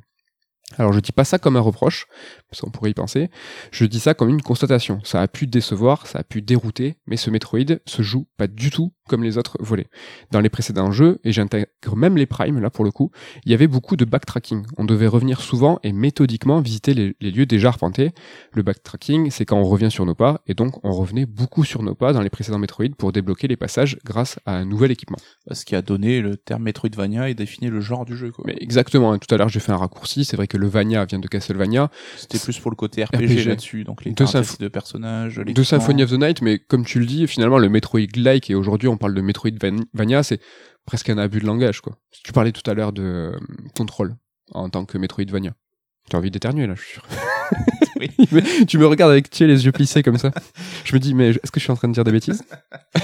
Alors 0.75 0.91
je 0.91 0.99
dis 0.99 1.13
pas 1.13 1.23
ça 1.23 1.39
comme 1.39 1.55
un 1.55 1.61
reproche, 1.61 2.07
parce 2.49 2.61
qu'on 2.61 2.69
pourrait 2.69 2.91
y 2.91 2.93
penser, 2.93 3.29
je 3.71 3.85
dis 3.85 4.01
ça 4.01 4.13
comme 4.13 4.29
une 4.29 4.41
constatation. 4.41 4.99
Ça 5.03 5.21
a 5.21 5.27
pu 5.27 5.47
décevoir, 5.47 6.07
ça 6.07 6.19
a 6.19 6.23
pu 6.23 6.41
dérouter, 6.41 6.97
mais 7.07 7.15
ce 7.15 7.29
Metroid 7.29 7.79
se 7.85 8.01
joue 8.01 8.27
pas 8.35 8.47
du 8.47 8.69
tout 8.69 8.93
comme 9.07 9.23
les 9.23 9.37
autres 9.37 9.57
volets. 9.61 9.87
Dans 10.31 10.41
les 10.41 10.49
précédents 10.49 10.91
jeux, 10.91 11.19
et 11.23 11.31
j'intègre 11.31 11.67
même 11.95 12.17
les 12.17 12.25
primes 12.25 12.59
là 12.59 12.69
pour 12.69 12.83
le 12.83 12.91
coup, 12.91 13.11
il 13.45 13.51
y 13.51 13.55
avait 13.55 13.67
beaucoup 13.67 13.95
de 13.95 14.03
backtracking. 14.03 14.65
On 14.77 14.83
devait 14.83 15.07
revenir 15.07 15.39
souvent 15.39 15.79
et 15.83 15.93
méthodiquement 15.93 16.59
visiter 16.59 16.93
les, 16.93 17.15
les 17.21 17.31
lieux 17.31 17.45
déjà 17.45 17.69
arpentés. 17.69 18.11
Le 18.51 18.61
backtracking, 18.61 19.31
c'est 19.31 19.45
quand 19.45 19.57
on 19.57 19.63
revient 19.63 19.89
sur 19.89 20.05
nos 20.05 20.15
pas, 20.15 20.41
et 20.47 20.53
donc 20.53 20.83
on 20.83 20.91
revenait 20.91 21.25
beaucoup 21.25 21.63
sur 21.63 21.81
nos 21.81 21.95
pas 21.95 22.11
dans 22.11 22.21
les 22.21 22.29
précédents 22.29 22.59
Metroid 22.59 22.89
pour 22.97 23.13
débloquer 23.13 23.47
les 23.47 23.55
passages 23.55 23.97
grâce 24.03 24.37
à 24.45 24.57
un 24.57 24.65
nouvel 24.65 24.91
équipement. 24.91 25.17
Ce 25.49 25.63
qui 25.63 25.75
a 25.75 25.81
donné 25.81 26.19
le 26.19 26.35
terme 26.35 26.63
Metroidvania 26.63 27.29
et 27.29 27.35
défini 27.35 27.69
le 27.69 27.79
genre 27.79 28.03
du 28.03 28.17
jeu, 28.17 28.31
quoi. 28.31 28.43
Mais 28.45 28.57
exactement, 28.59 29.13
hein, 29.13 29.17
tout 29.17 29.33
à 29.33 29.37
l'heure 29.37 29.49
j'ai 29.49 29.61
fait 29.61 29.71
un 29.71 29.77
raccourci, 29.77 30.25
c'est 30.25 30.35
vrai 30.35 30.47
que 30.47 30.56
le 30.57 30.67
Vania 30.67 31.05
vient 31.05 31.19
de 31.19 31.27
Castlevania, 31.27 31.89
C'était 32.17 32.39
plus 32.39 32.59
pour 32.59 32.71
le 32.71 32.75
côté 32.75 33.03
RPG, 33.03 33.15
RPG. 33.15 33.45
là-dessus, 33.47 33.83
donc 33.83 34.03
les 34.03 34.11
De 34.11 34.15
caractéristiques 34.15 34.59
de 34.61 34.67
personnages, 34.67 35.35
de. 35.35 35.63
Symphony 35.63 36.03
of 36.03 36.11
the 36.11 36.19
Night, 36.19 36.41
mais 36.41 36.59
comme 36.59 36.85
tu 36.85 36.99
le 36.99 37.05
dis, 37.05 37.27
finalement 37.27 37.57
le 37.57 37.69
Metroid-like, 37.69 38.49
et 38.49 38.55
aujourd'hui 38.55 38.87
on 38.87 38.97
parle 38.97 39.13
de 39.13 39.21
Metroidvania, 39.21 40.23
c'est 40.23 40.39
presque 40.85 41.09
un 41.09 41.17
abus 41.17 41.39
de 41.39 41.45
langage, 41.45 41.81
quoi. 41.81 41.97
Tu 42.23 42.31
parlais 42.33 42.51
tout 42.51 42.69
à 42.69 42.73
l'heure 42.73 42.93
de 42.93 43.03
euh, 43.03 43.37
Control 43.75 44.15
en 44.53 44.69
tant 44.69 44.85
que 44.85 44.97
Metroidvania. 44.97 45.53
Tu 46.09 46.15
as 46.15 46.19
envie 46.19 46.31
d'éternuer 46.31 46.67
là, 46.67 46.75
je 46.75 46.81
suis 46.81 46.93
sûr. 46.93 47.03
Oui. 47.99 48.11
Tu 48.67 48.77
me 48.77 48.85
regardes 48.85 49.11
avec 49.11 49.29
tu 49.29 49.47
les 49.47 49.65
yeux 49.65 49.71
plissés 49.71 50.03
comme 50.03 50.17
ça. 50.19 50.31
Je 50.83 50.93
me 50.93 50.99
dis, 50.99 51.13
mais 51.15 51.29
est-ce 51.29 51.49
que 51.51 51.59
je 51.59 51.63
suis 51.63 51.71
en 51.71 51.75
train 51.75 51.87
de 51.87 51.93
dire 51.93 52.03
des 52.03 52.11
bêtises? 52.11 52.43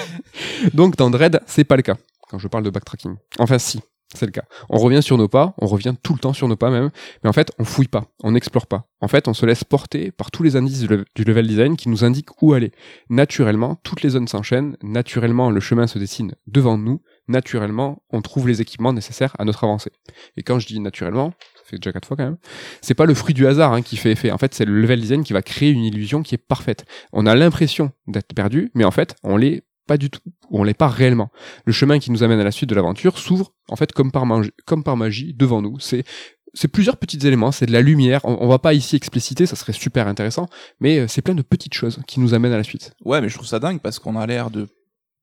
Donc 0.74 0.96
dans 0.98 1.10
Dread, 1.10 1.42
c'est 1.46 1.64
pas 1.64 1.76
le 1.76 1.82
cas 1.82 1.96
quand 2.30 2.38
je 2.38 2.48
parle 2.48 2.64
de 2.64 2.70
backtracking. 2.70 3.16
Enfin, 3.40 3.58
si, 3.58 3.80
c'est 4.14 4.26
le 4.26 4.32
cas. 4.32 4.44
On 4.70 4.78
revient 4.78 5.02
sur 5.02 5.18
nos 5.18 5.28
pas, 5.28 5.54
on 5.58 5.66
revient 5.66 5.96
tout 6.04 6.14
le 6.14 6.20
temps 6.20 6.34
sur 6.34 6.48
nos 6.48 6.56
pas 6.56 6.70
même, 6.70 6.90
mais 7.24 7.30
en 7.30 7.34
fait, 7.34 7.52
on 7.60 7.64
fouille 7.64 7.88
pas, 7.88 8.06
on 8.24 8.32
n'explore 8.32 8.68
pas. 8.68 8.88
En 9.02 9.08
fait, 9.08 9.28
on 9.28 9.34
se 9.34 9.46
laisse 9.46 9.64
porter 9.64 10.12
par 10.12 10.32
tous 10.32 10.44
les 10.44 10.56
indices 10.56 10.82
du 10.82 10.88
le- 10.88 11.06
du 11.16 11.24
level 11.24 11.48
design 11.48 11.76
qui 11.76 11.90
nous 11.90 12.04
indiquent 12.04 12.42
où 12.42 12.54
aller. 12.54 12.72
Naturellement, 13.10 13.76
toutes 13.84 14.02
les 14.04 14.10
zones 14.10 14.28
s'enchaînent, 14.28 14.78
naturellement, 14.84 15.50
le 15.50 15.60
chemin 15.60 15.88
se 15.88 16.00
dessine 16.00 16.36
devant 16.48 16.78
nous, 16.78 17.02
naturellement, 17.28 18.04
on 18.12 18.22
trouve 18.22 18.48
les 18.48 18.62
équipements 18.62 18.94
nécessaires 18.94 19.36
à 19.40 19.46
notre 19.46 19.64
avancée. 19.64 19.92
Et 20.38 20.44
quand 20.44 20.60
je 20.60 20.68
dis 20.68 20.80
naturellement, 20.80 21.34
ça 21.56 21.64
fait 21.66 21.78
déjà 21.78 21.92
quatre 21.92 22.08
fois 22.08 22.18
quand 22.18 22.26
même, 22.26 22.38
c'est 22.82 22.94
pas 22.94 23.06
le 23.06 23.14
fruit 23.14 23.34
du 23.34 23.48
hasard 23.48 23.74
hein, 23.74 23.82
qui 23.82 23.98
fait 23.98 24.12
effet. 24.12 24.32
En 24.32 24.38
fait, 24.38 24.54
c'est 24.54 24.66
le 24.66 24.80
level 24.80 25.00
design 25.02 25.24
qui 25.24 25.34
va 25.34 25.42
créer 25.42 25.72
une 25.72 25.84
illusion 25.84 26.22
qui 26.22 26.36
est 26.36 26.38
parfaite. 26.38 26.86
On 27.14 27.26
a 27.26 27.36
l'impression 27.36 27.92
d'être 28.08 28.34
perdu, 28.34 28.70
mais 28.74 28.84
en 28.84 28.92
fait, 28.92 29.16
on 29.24 29.38
l'est 29.38 29.64
pas 29.88 29.98
du 29.98 30.10
tout, 30.10 30.22
ou 30.50 30.60
on 30.60 30.64
l'est 30.64 30.74
pas 30.74 30.88
réellement. 30.88 31.30
Le 31.66 31.74
chemin 31.74 32.00
qui 32.00 32.12
nous 32.12 32.24
amène 32.24 32.40
à 32.40 32.44
la 32.44 32.52
suite 32.52 32.70
de 32.70 32.76
l'aventure 32.76 33.18
s'ouvre, 33.18 33.54
en 33.70 33.76
fait, 33.76 33.92
comme 33.92 34.12
par, 34.12 34.26
magie, 34.26 34.52
comme 34.66 34.84
par 34.84 34.98
magie, 34.98 35.34
devant 35.34 35.62
nous. 35.62 35.80
C'est 35.80 36.04
c'est 36.56 36.68
plusieurs 36.68 36.98
petits 36.98 37.18
éléments, 37.26 37.52
c'est 37.52 37.66
de 37.66 37.72
la 37.72 37.82
lumière. 37.82 38.22
On, 38.26 38.38
on 38.42 38.48
va 38.48 38.60
pas 38.60 38.76
ici 38.76 38.96
expliciter, 38.96 39.48
ça 39.48 39.56
serait 39.56 39.74
super 39.74 40.08
intéressant, 40.08 40.48
mais 40.80 41.00
euh, 41.00 41.08
c'est 41.08 41.24
plein 41.24 41.34
de 41.34 41.42
petites 41.42 41.74
choses 41.74 42.00
qui 42.08 42.20
nous 42.20 42.36
amènent 42.36 42.54
à 42.54 42.58
la 42.58 42.64
suite. 42.64 42.94
Ouais, 43.04 43.22
mais 43.22 43.30
je 43.30 43.34
trouve 43.36 43.48
ça 43.48 43.60
dingue 43.60 43.80
parce 43.82 43.98
qu'on 43.98 44.16
a 44.16 44.28
l'air 44.28 44.52
de 44.52 44.68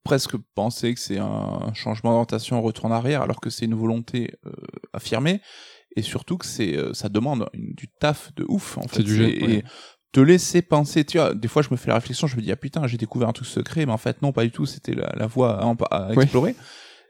presque 0.03 0.37
penser 0.57 0.93
que 0.95 0.99
c'est 0.99 1.19
un 1.19 1.73
changement 1.75 2.11
d'orientation, 2.11 2.57
un 2.57 2.61
retour 2.61 2.87
en 2.87 2.91
arrière, 2.91 3.23
alors 3.23 3.41
que 3.41 3.49
c'est 3.49 3.67
une 3.67 3.75
volonté 3.77 4.33
euh, 4.45 4.51
affirmée, 4.93 5.41
et 5.95 6.03
surtout 6.03 6.37
que 6.37 6.47
c'est 6.47 6.77
euh, 6.77 6.93
ça 6.95 7.09
demande 7.09 7.47
une- 7.53 7.75
du 7.75 7.87
taf 8.01 8.35
de 8.35 8.45
ouf 8.49 8.77
en 8.79 8.83
fait. 8.83 8.97
C'est 8.97 9.03
du 9.05 9.15
jeu, 9.15 9.29
Et. 9.29 9.63
Te 10.13 10.21
laisser 10.21 10.63
penser, 10.63 11.05
tu 11.05 11.19
vois, 11.19 11.35
des 11.35 11.49
fois 11.49 11.63
je 11.63 11.69
me 11.71 11.77
fais 11.77 11.89
la 11.89 11.95
réflexion, 11.95 12.27
je 12.27 12.37
me 12.37 12.43
dis 12.43 12.51
ah 12.51 12.57
putain 12.57 12.87
j'ai 12.87 12.97
découvert 12.97 13.29
un 13.29 13.33
truc 13.33 13.47
secret, 13.47 13.87
mais 13.87 13.93
en 13.93 13.99
fait 13.99 14.23
non 14.23 14.33
pas 14.33 14.43
du 14.43 14.51
tout, 14.51 14.67
c'était 14.67 14.95
la, 14.95 15.13
la 15.17 15.27
voie 15.27 15.61
à, 15.63 15.75
à 15.91 16.13
explorer. 16.13 16.55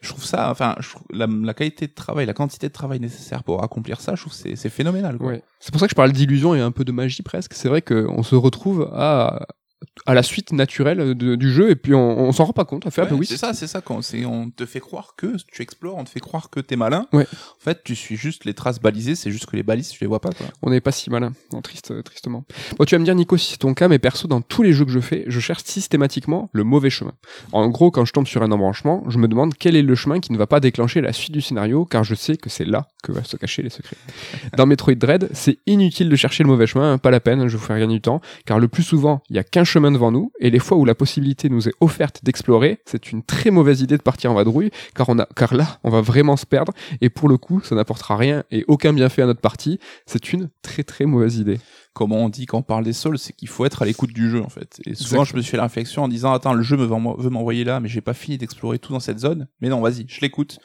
Je 0.03 0.09
trouve 0.09 0.25
ça, 0.25 0.51
enfin, 0.51 0.77
je 0.81 0.89
trouve 0.89 1.03
la, 1.11 1.27
la 1.27 1.53
qualité 1.53 1.87
de 1.87 1.93
travail, 1.93 2.25
la 2.25 2.33
quantité 2.33 2.69
de 2.69 2.73
travail 2.73 3.01
nécessaire 3.01 3.45
pour 3.45 3.63
accomplir 3.63 4.01
ça, 4.01 4.15
je 4.15 4.23
trouve 4.23 4.33
c'est 4.33 4.57
c'est 4.57 4.71
phénoménal. 4.71 5.19
Quoi. 5.19 5.35
C'est 5.59 5.71
pour 5.73 5.81
ça 5.81 5.87
que 5.87 5.91
je 5.91 5.95
parle 5.95 6.13
d'illusion 6.13 6.55
et 6.55 6.61
un 6.61 6.71
peu 6.71 6.85
de 6.85 6.93
magie 6.93 7.23
presque. 7.23 7.53
C'est 7.53 7.69
vrai 7.69 7.83
qu'on 7.83 8.23
se 8.23 8.35
retrouve 8.35 8.91
à, 8.95 9.47
à 10.07 10.15
la 10.15 10.23
suite 10.23 10.53
naturelle 10.53 11.15
de- 11.15 11.35
du 11.37 11.51
jeu 11.53 11.71
et 11.71 11.77
puis 11.77 11.95
on, 11.95 12.19
on 12.21 12.33
s'en 12.33 12.45
rend 12.45 12.53
pas 12.53 12.65
compte. 12.65 12.87
On 12.87 12.91
fait, 12.91 13.03
ah 13.03 13.07
bah 13.07 13.17
oui, 13.19 13.27
c'est 13.27 13.37
ça, 13.37 13.55
c'est 13.55 13.67
ça. 13.67 13.81
Quand 13.81 14.03
c'est, 14.03 14.25
on 14.25 14.51
te 14.51 14.67
fait 14.67 14.81
croire 14.81 15.15
que 15.17 15.35
tu 15.53 15.63
explores, 15.63 15.97
on 15.97 16.05
te 16.05 16.11
fait 16.11 16.21
croire 16.21 16.51
que 16.51 16.61
t'es 16.61 16.77
malin. 16.77 17.07
Ouais. 17.13 17.25
En 17.25 17.61
fait, 17.65 17.83
tu 17.85 17.95
suis 17.97 18.17
juste 18.17 18.45
les 18.45 18.55
traces 18.55 18.81
balisées. 18.81 19.15
C'est 19.15 19.31
juste 19.31 19.47
que 19.47 19.57
les 19.57 19.63
balises, 19.63 19.89
tu 19.91 19.99
les 20.03 20.07
vois 20.09 20.21
pas. 20.21 20.31
Quoi. 20.31 20.47
on 20.63 20.71
n'est 20.71 20.81
pas 20.81 20.93
si 20.93 21.11
malin. 21.11 21.33
Non, 21.53 21.61
triste, 21.63 22.03
tristement. 22.05 22.45
Bon, 22.79 22.85
tu 22.85 22.95
vas 22.95 22.99
me 22.99 23.05
dire, 23.05 23.15
Nico, 23.15 23.37
si 23.37 23.53
c'est 23.53 23.59
ton 23.59 23.75
cas, 23.75 23.89
mais 23.89 23.99
perso, 23.99 24.29
dans 24.29 24.41
tous 24.43 24.63
les 24.63 24.73
jeux 24.73 24.85
que 24.85 24.91
je 24.91 25.01
fais, 25.01 25.25
je 25.29 25.41
cherche 25.41 25.63
systématiquement 25.65 26.51
le 26.53 26.65
mauvais 26.65 26.91
chemin. 26.91 27.13
En 27.53 27.69
gros, 27.69 27.91
quand 27.91 28.05
je 28.05 28.13
tombe 28.13 28.27
sur 28.27 28.43
un 28.43 28.53
embranchement, 28.53 29.05
je 29.09 29.19
me 29.19 29.29
demande 29.29 29.55
quel 29.59 29.77
est 29.77 29.83
le 29.83 29.95
chemin 29.95 30.21
qui 30.21 30.33
ne 30.33 30.39
va 30.39 30.47
pas 30.47 30.61
déclencher 30.61 31.01
la 31.01 31.13
suite 31.13 31.33
du 31.33 31.41
scénario, 31.41 31.85
car 31.85 32.05
je 32.05 32.15
sais 32.15 32.37
que 32.37 32.49
c'est 32.51 32.65
là 32.65 32.89
que 33.03 33.13
va 33.13 33.25
se 33.25 33.37
cacher 33.37 33.63
les 33.63 33.71
secrets. 33.71 33.97
Dans 34.57 34.67
Metroid 34.67 34.95
Dread, 34.95 35.29
c'est 35.33 35.59
inutile 35.67 36.09
de 36.09 36.17
chercher 36.17 36.43
le 36.43 36.49
mauvais 36.51 36.67
chemin, 36.67 36.93
hein, 36.93 36.99
pas 36.99 37.11
la 37.11 37.21
peine, 37.21 37.49
je 37.49 37.57
vous 37.57 37.65
fais 37.65 37.79
gagner 37.79 37.95
du 37.95 38.01
temps, 38.01 38.21
car 38.45 38.59
le 38.59 38.69
plus 38.69 38.83
souvent, 38.83 39.23
il 39.31 39.37
y 39.37 39.39
a 39.39 39.45
qu'un 39.45 39.65
chemin 39.71 39.93
devant 39.93 40.11
nous, 40.11 40.33
et 40.41 40.51
les 40.51 40.59
fois 40.59 40.77
où 40.77 40.85
la 40.85 40.95
possibilité 40.95 41.49
nous 41.49 41.69
est 41.69 41.75
offerte 41.81 42.21
d'explorer, 42.25 42.81
c'est 42.85 43.13
une 43.13 43.23
très 43.23 43.51
mauvaise 43.51 43.81
idée 43.81 43.97
de 43.97 44.03
partir 44.03 44.33
en 44.33 44.35
vadrouille, 44.35 44.71
car 44.95 45.09
on 45.09 45.19
a, 45.19 45.27
car 45.37 45.55
là, 45.55 45.79
on 45.85 45.91
va 45.91 46.01
vraiment 46.01 46.37
se 46.37 46.45
perdre, 46.45 46.73
et 47.01 47.09
pour 47.09 47.29
le 47.29 47.39
coup, 47.39 47.61
ça 47.63 47.75
n'apportera 47.75 48.17
rien 48.17 48.43
et 48.51 48.65
aucun 48.67 48.93
bienfait 48.93 49.23
à 49.23 49.27
notre 49.27 49.41
partie. 49.41 49.79
C'est 50.07 50.33
une 50.33 50.51
très 50.63 50.83
très 50.83 51.07
mauvaise 51.07 51.37
idée. 51.37 51.59
Comment 51.93 52.17
on 52.17 52.29
dit 52.29 52.47
quand 52.47 52.59
on 52.59 52.63
parle 52.63 52.85
des 52.85 52.93
souls, 52.93 53.19
c'est 53.19 53.33
qu'il 53.33 53.49
faut 53.49 53.65
être 53.65 53.83
à 53.83 53.85
l'écoute 53.85 54.13
du 54.13 54.29
jeu 54.31 54.43
en 54.43 54.49
fait. 54.49 54.81
Et 54.87 54.95
souvent, 54.95 55.23
Exactement. 55.23 55.25
je 55.25 55.37
me 55.37 55.43
suis 55.43 55.51
fait 55.53 55.57
la 55.57 55.65
réflexion 55.65 56.05
en 56.05 56.09
disant 56.09 56.33
attends, 56.33 56.55
le 56.55 56.63
jeu 56.63 56.77
me 56.77 56.85
veut 56.85 57.31
m'envoyer 57.31 57.65
là, 57.65 57.81
mais 57.81 57.89
j'ai 57.89 58.01
pas 58.01 58.15
fini 58.15 58.39
d'explorer 58.39 58.79
tout 58.79 58.93
dans 58.93 59.01
cette 59.01 59.19
zone. 59.19 59.49
Mais 59.61 59.69
non, 59.69 59.81
vas-y, 59.81 60.05
je 60.09 60.21
l'écoute. 60.21 60.59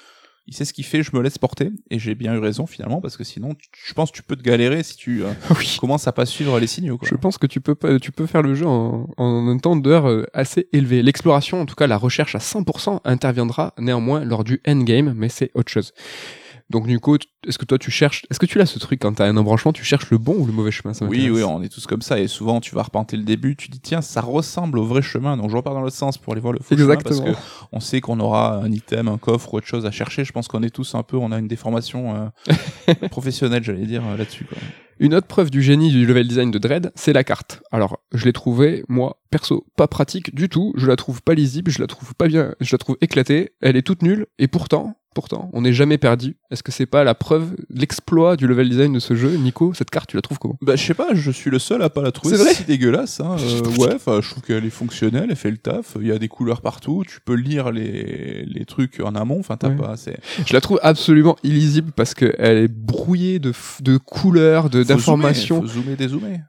Il 0.47 0.53
sait 0.55 0.63
ce 0.65 0.73
qu'il 0.73 0.85
fait, 0.85 1.01
je 1.01 1.09
me 1.15 1.21
laisse 1.21 1.37
porter, 1.39 1.71
et 1.89 1.97
j'ai 1.97 2.13
bien 2.13 2.33
eu 2.35 2.37
raison 2.37 2.67
finalement, 2.67 3.01
parce 3.01 3.17
que 3.17 3.23
sinon, 3.23 3.55
tu- 3.55 3.67
je 3.87 3.93
pense 3.93 4.11
que 4.11 4.15
tu 4.17 4.21
peux 4.23 4.35
te 4.35 4.43
galérer 4.43 4.83
si 4.83 4.95
tu 4.95 5.23
euh, 5.23 5.31
oui. 5.57 5.75
commences 5.79 6.07
à 6.07 6.11
pas 6.11 6.25
suivre 6.27 6.59
les 6.59 6.67
signaux. 6.67 6.97
Quoi. 6.99 7.07
Je 7.09 7.15
pense 7.15 7.37
que 7.39 7.47
tu 7.47 7.61
peux 7.61 7.73
pas, 7.75 7.97
tu 7.99 8.11
peux 8.11 8.27
faire 8.27 8.43
le 8.43 8.53
jeu 8.53 8.67
en, 8.67 9.09
en 9.17 9.47
un 9.47 9.57
temps 9.57 9.75
d'heure 9.75 10.07
euh, 10.07 10.25
assez 10.33 10.67
élevé. 10.71 11.01
L'exploration, 11.01 11.61
en 11.61 11.65
tout 11.65 11.73
cas 11.75 11.87
la 11.87 11.97
recherche 11.97 12.35
à 12.35 12.39
100%, 12.39 12.99
interviendra 13.05 13.73
néanmoins 13.79 14.23
lors 14.23 14.43
du 14.43 14.61
endgame, 14.67 15.13
mais 15.15 15.29
c'est 15.29 15.49
autre 15.55 15.71
chose. 15.71 15.93
Donc 16.71 16.87
Nico, 16.87 17.15
est-ce 17.47 17.59
que 17.59 17.65
toi 17.65 17.77
tu 17.77 17.91
cherches, 17.91 18.25
est-ce 18.31 18.39
que 18.39 18.47
tu 18.47 18.59
as 18.59 18.65
ce 18.65 18.79
truc 18.79 18.99
quand 18.99 19.13
t'as 19.13 19.27
un 19.27 19.37
embranchement, 19.37 19.71
tu 19.71 19.83
cherches 19.83 20.09
le 20.09 20.17
bon 20.17 20.35
ou 20.39 20.45
le 20.47 20.51
mauvais 20.51 20.71
chemin 20.71 20.95
ça 20.95 21.05
Oui, 21.05 21.29
oui, 21.29 21.43
on 21.43 21.61
est 21.61 21.69
tous 21.69 21.85
comme 21.85 22.01
ça. 22.01 22.19
Et 22.19 22.27
souvent, 22.27 22.59
tu 22.59 22.73
vas 22.73 22.81
repenter 22.81 23.17
le 23.17 23.23
début, 23.23 23.55
tu 23.55 23.69
dis, 23.69 23.79
tiens, 23.79 24.01
ça 24.01 24.21
ressemble 24.21 24.79
au 24.79 24.85
vrai 24.85 25.03
chemin. 25.03 25.37
Donc, 25.37 25.51
je 25.51 25.55
repars 25.55 25.73
dans 25.75 25.81
l'autre 25.81 25.95
sens 25.95 26.17
pour 26.17 26.33
aller 26.33 26.41
voir 26.41 26.53
le 26.53 26.59
faux 26.59 26.75
chemin. 26.75 26.93
Exactement. 26.93 27.23
Parce 27.23 27.37
que 27.37 27.41
on 27.71 27.79
sait 27.79 28.01
qu'on 28.01 28.19
aura 28.19 28.55
un 28.57 28.71
item, 28.71 29.07
un 29.07 29.17
coffre 29.17 29.53
ou 29.53 29.57
autre 29.57 29.67
chose 29.67 29.85
à 29.85 29.91
chercher. 29.91 30.25
Je 30.25 30.31
pense 30.31 30.47
qu'on 30.47 30.63
est 30.63 30.71
tous 30.71 30.95
un 30.95 31.03
peu, 31.03 31.17
on 31.17 31.31
a 31.31 31.37
une 31.37 31.47
déformation 31.47 32.31
euh, 32.49 32.93
professionnelle, 33.11 33.63
j'allais 33.63 33.85
dire, 33.85 34.03
euh, 34.03 34.17
là-dessus. 34.17 34.45
quoi. 34.45 34.57
Une 34.97 35.13
autre 35.13 35.27
preuve 35.27 35.51
du 35.51 35.61
génie 35.61 35.91
du 35.91 36.05
level 36.05 36.27
design 36.27 36.51
de 36.51 36.57
Dread, 36.57 36.91
c'est 36.95 37.11
la 37.11 37.25
carte. 37.25 37.61
Alors, 37.71 37.99
je 38.13 38.23
l'ai 38.25 38.33
trouvée, 38.33 38.83
moi, 38.87 39.21
perso, 39.29 39.67
pas 39.75 39.87
pratique 39.87 40.33
du 40.33 40.47
tout. 40.47 40.73
Je 40.77 40.87
la 40.87 40.95
trouve 40.95 41.21
pas 41.21 41.33
lisible, 41.33 41.69
je 41.69 41.81
la 41.81 41.87
trouve 41.87 42.15
pas 42.15 42.27
bien, 42.27 42.55
je 42.61 42.73
la 42.73 42.77
trouve 42.77 42.97
éclatée. 43.01 43.51
Elle 43.61 43.75
est 43.75 43.81
toute 43.81 44.01
nulle, 44.01 44.25
et 44.39 44.47
pourtant, 44.47 44.95
pourtant, 45.15 45.49
on 45.53 45.61
n'est 45.61 45.73
jamais 45.73 45.97
perdu. 45.97 46.35
Est-ce 46.51 46.61
que 46.61 46.71
c'est 46.71 46.85
pas 46.85 47.03
la 47.03 47.15
preuve, 47.15 47.55
l'exploit 47.71 48.35
du 48.35 48.45
level 48.45 48.69
design 48.69 48.93
de 48.93 48.99
ce 48.99 49.15
jeu? 49.15 49.35
Nico, 49.37 49.73
cette 49.73 49.89
carte, 49.89 50.09
tu 50.11 50.15
la 50.17 50.21
trouves 50.21 50.37
comment? 50.37 50.57
Bah, 50.61 50.75
je 50.75 50.83
sais 50.85 50.93
pas, 50.93 51.07
je 51.13 51.31
suis 51.31 51.49
le 51.49 51.57
seul 51.57 51.81
à 51.81 51.89
pas 51.89 52.03
la 52.03 52.11
trouver 52.11 52.35
C'est 52.37 52.43
vrai? 52.43 52.53
Si 52.53 52.63
dégueulasse. 52.65 53.19
Hein. 53.19 53.37
Euh, 53.55 53.61
ouais, 53.81 53.95
enfin, 53.95 54.19
je 54.21 54.29
trouve 54.29 54.43
qu'elle 54.43 54.65
est 54.65 54.69
fonctionnelle, 54.69 55.27
elle 55.29 55.35
fait 55.35 55.49
le 55.49 55.57
taf. 55.57 55.95
Il 55.99 56.07
y 56.07 56.11
a 56.11 56.19
des 56.19 56.27
couleurs 56.27 56.61
partout. 56.61 57.03
Tu 57.07 57.19
peux 57.21 57.33
lire 57.35 57.71
les, 57.71 58.43
les 58.45 58.65
trucs 58.65 58.99
en 58.99 59.15
amont. 59.15 59.39
Enfin, 59.39 59.55
t'as 59.57 59.69
Ouais. 59.69 59.75
pas. 59.75 59.95
C'est 59.97 60.17
Je 60.45 60.53
la 60.53 60.61
trouve 60.61 60.79
absolument 60.83 61.37
illisible 61.43 61.91
parce 61.95 62.13
qu'elle 62.13 62.57
est 62.57 62.67
brouillée 62.67 63.39
de, 63.39 63.51
f- 63.53 63.81
de 63.81 63.97
couleurs, 63.97 64.69
de- 64.69 64.83
d'informations. 64.83 65.57
zoomer, 65.65 65.69
Faut 65.71 65.79
zoomer, 65.81 65.95
dézoomer. 65.95 66.39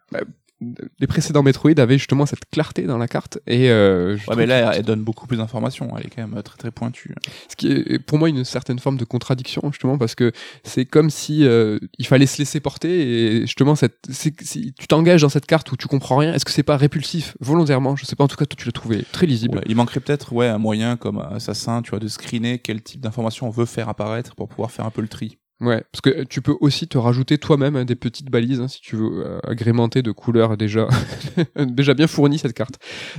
Les 0.99 1.07
précédents 1.07 1.43
Metroid 1.43 1.79
avaient 1.79 1.99
justement 1.99 2.25
cette 2.25 2.49
clarté 2.51 2.85
dans 2.85 2.97
la 2.97 3.09
carte 3.09 3.39
et 3.47 3.71
euh, 3.71 4.17
je 4.17 4.27
Ouais, 4.31 4.37
mais 4.37 4.47
là, 4.47 4.73
elle 4.75 4.85
donne 4.85 5.03
beaucoup 5.03 5.27
plus 5.27 5.37
d'informations. 5.37 5.97
Elle 5.99 6.07
est 6.07 6.11
quand 6.11 6.27
même 6.27 6.43
très 6.43 6.57
très 6.57 6.71
pointue. 6.71 7.15
ce 7.49 7.57
qui 7.57 7.71
est 7.71 7.99
pour 7.99 8.19
moi 8.19 8.29
une 8.29 8.45
certaine 8.45 8.79
forme 8.79 8.97
de 8.97 9.05
contradiction 9.05 9.63
justement 9.71 9.99
parce 9.99 10.15
que 10.15 10.33
c'est 10.65 10.87
comme 10.87 11.11
si 11.11 11.45
euh, 11.45 11.79
il 11.99 12.07
fallait 12.07 12.27
se 12.27 12.39
laisser 12.39 12.61
porter 12.61 12.89
et 12.89 13.41
justement 13.43 13.75
cette 13.75 13.99
si 14.11 14.33
tu 14.33 14.87
t'engages 14.87 15.23
dans 15.23 15.29
cette 15.29 15.47
carte 15.47 15.71
où 15.73 15.77
tu 15.77 15.89
comprends 15.89 16.17
rien 16.17 16.33
est-ce 16.33 16.45
que 16.45 16.53
c'est 16.53 16.63
pas 16.63 16.77
répulsif 16.77 17.37
volontairement? 17.41 17.97
Je 17.97 18.07
sais 18.07 18.17
pas 18.17 18.25
en 18.25 18.29
tout 18.29 18.37
cas 18.37 18.47
toi 18.47 18.57
tu 18.59 18.67
l'as 18.67 18.73
trouvé 18.73 19.05
très 19.13 19.27
lisible 19.27 19.59
Ouais, 19.59 19.65
il 19.67 19.77
manquerait 19.77 20.01
peut-être 20.01 20.33
ouais 20.33 20.49
un 20.49 20.59
moyen 20.59 20.97
comme 20.97 21.19
assassin, 21.19 21.83
tu 21.83 21.91
vois, 21.91 21.99
de 21.99 22.09
screener 22.09 22.59
quel 22.59 22.83
type 22.83 23.01
d'informations 23.01 23.47
on 23.47 23.51
veut 23.51 23.67
faire 23.67 23.89
apparaître 23.89 24.35
pour 24.35 24.49
pouvoir 24.49 24.71
faire 24.71 24.87
un 24.87 24.91
peu 24.91 25.03
le 25.03 25.09
tri. 25.09 25.39
Ouais 25.61 25.83
parce 25.91 26.01
que 26.03 26.25
tu 26.25 26.43
peux 26.43 26.57
aussi 26.61 26.87
te 26.89 26.99
rajouter 26.99 27.39
toi-même 27.39 27.77
hein, 27.77 27.85
des 27.85 27.97
petites 27.97 28.31
balises 28.31 28.61
hein, 28.61 28.69
si 28.69 28.81
tu 28.81 28.97
veux 28.97 29.25
euh, 29.25 29.39
agrémenter 29.45 30.03
de 30.03 30.11
couleurs 30.11 30.57
déjà 30.57 30.89
déjà 31.57 31.95
bien 31.95 32.07
fournies 32.07 32.39
cette 32.39 32.53
carte 32.53 32.75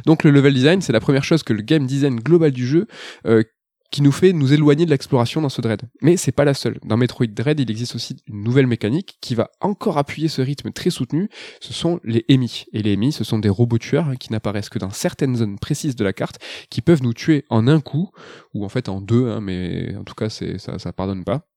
donc 0.06 0.24
le 0.24 0.32
level 0.32 0.54
design 0.54 0.82
c'est 0.82 0.94
la 0.94 1.00
première 1.00 1.24
chose 1.24 1.44
que 1.44 1.54
le 1.54 1.62
game 1.62 1.86
design 1.88 2.20
global 2.20 2.52
du 2.52 2.68
jeu 2.68 2.88
euh, 3.26 3.44
qui 3.92 4.02
nous 4.02 4.12
fait 4.12 4.34
nous 4.34 4.54
éloigner 4.54 4.86
de 4.86 4.90
l'exploration 4.90 5.42
dans 5.42 5.50
ce 5.50 5.62
Dread. 5.62 5.82
Mais 6.02 6.18
c'est 6.18 6.32
pas 6.32 6.46
la 6.46 6.54
seule. 6.54 6.80
Dans 6.84 6.98
Metroid 6.98 7.28
Dread, 7.28 7.60
il 7.60 7.72
existe 7.72 7.96
aussi 7.96 8.18
une 8.28 8.44
nouvelle 8.44 8.68
mécanique 8.68 9.18
qui 9.22 9.36
va 9.36 9.50
encore 9.62 9.98
appuyer 9.98 10.28
ce 10.28 10.42
rythme 10.42 10.72
très 10.72 10.90
soutenu. 10.90 11.30
Ce 11.62 11.74
sont 11.74 12.00
les 12.04 12.26
EMI. 12.28 12.66
Et 12.74 12.82
les 12.82 12.94
EMI, 12.94 13.12
ce 13.12 13.24
sont 13.24 13.40
des 13.40 13.50
robots 13.50 13.78
tueurs 13.78 14.10
hein, 14.10 14.16
qui 14.16 14.32
n'apparaissent 14.32 14.70
que 14.70 14.80
dans 14.80 14.90
certaines 14.90 15.36
zones 15.38 15.58
précises 15.58 15.96
de 15.96 16.04
la 16.04 16.14
carte, 16.14 16.40
qui 16.70 16.82
peuvent 16.82 17.02
nous 17.02 17.14
tuer 17.14 17.46
en 17.50 17.68
un 17.68 17.80
coup, 17.80 18.12
ou 18.54 18.66
en 18.66 18.70
fait 18.70 18.90
en 18.90 19.00
deux, 19.00 19.30
hein, 19.30 19.42
mais 19.42 19.96
en 19.96 20.04
tout 20.04 20.16
cas, 20.16 20.30
ça, 20.30 20.80
ça 20.80 20.94
pardonne 20.94 21.24
pas. 21.24 21.48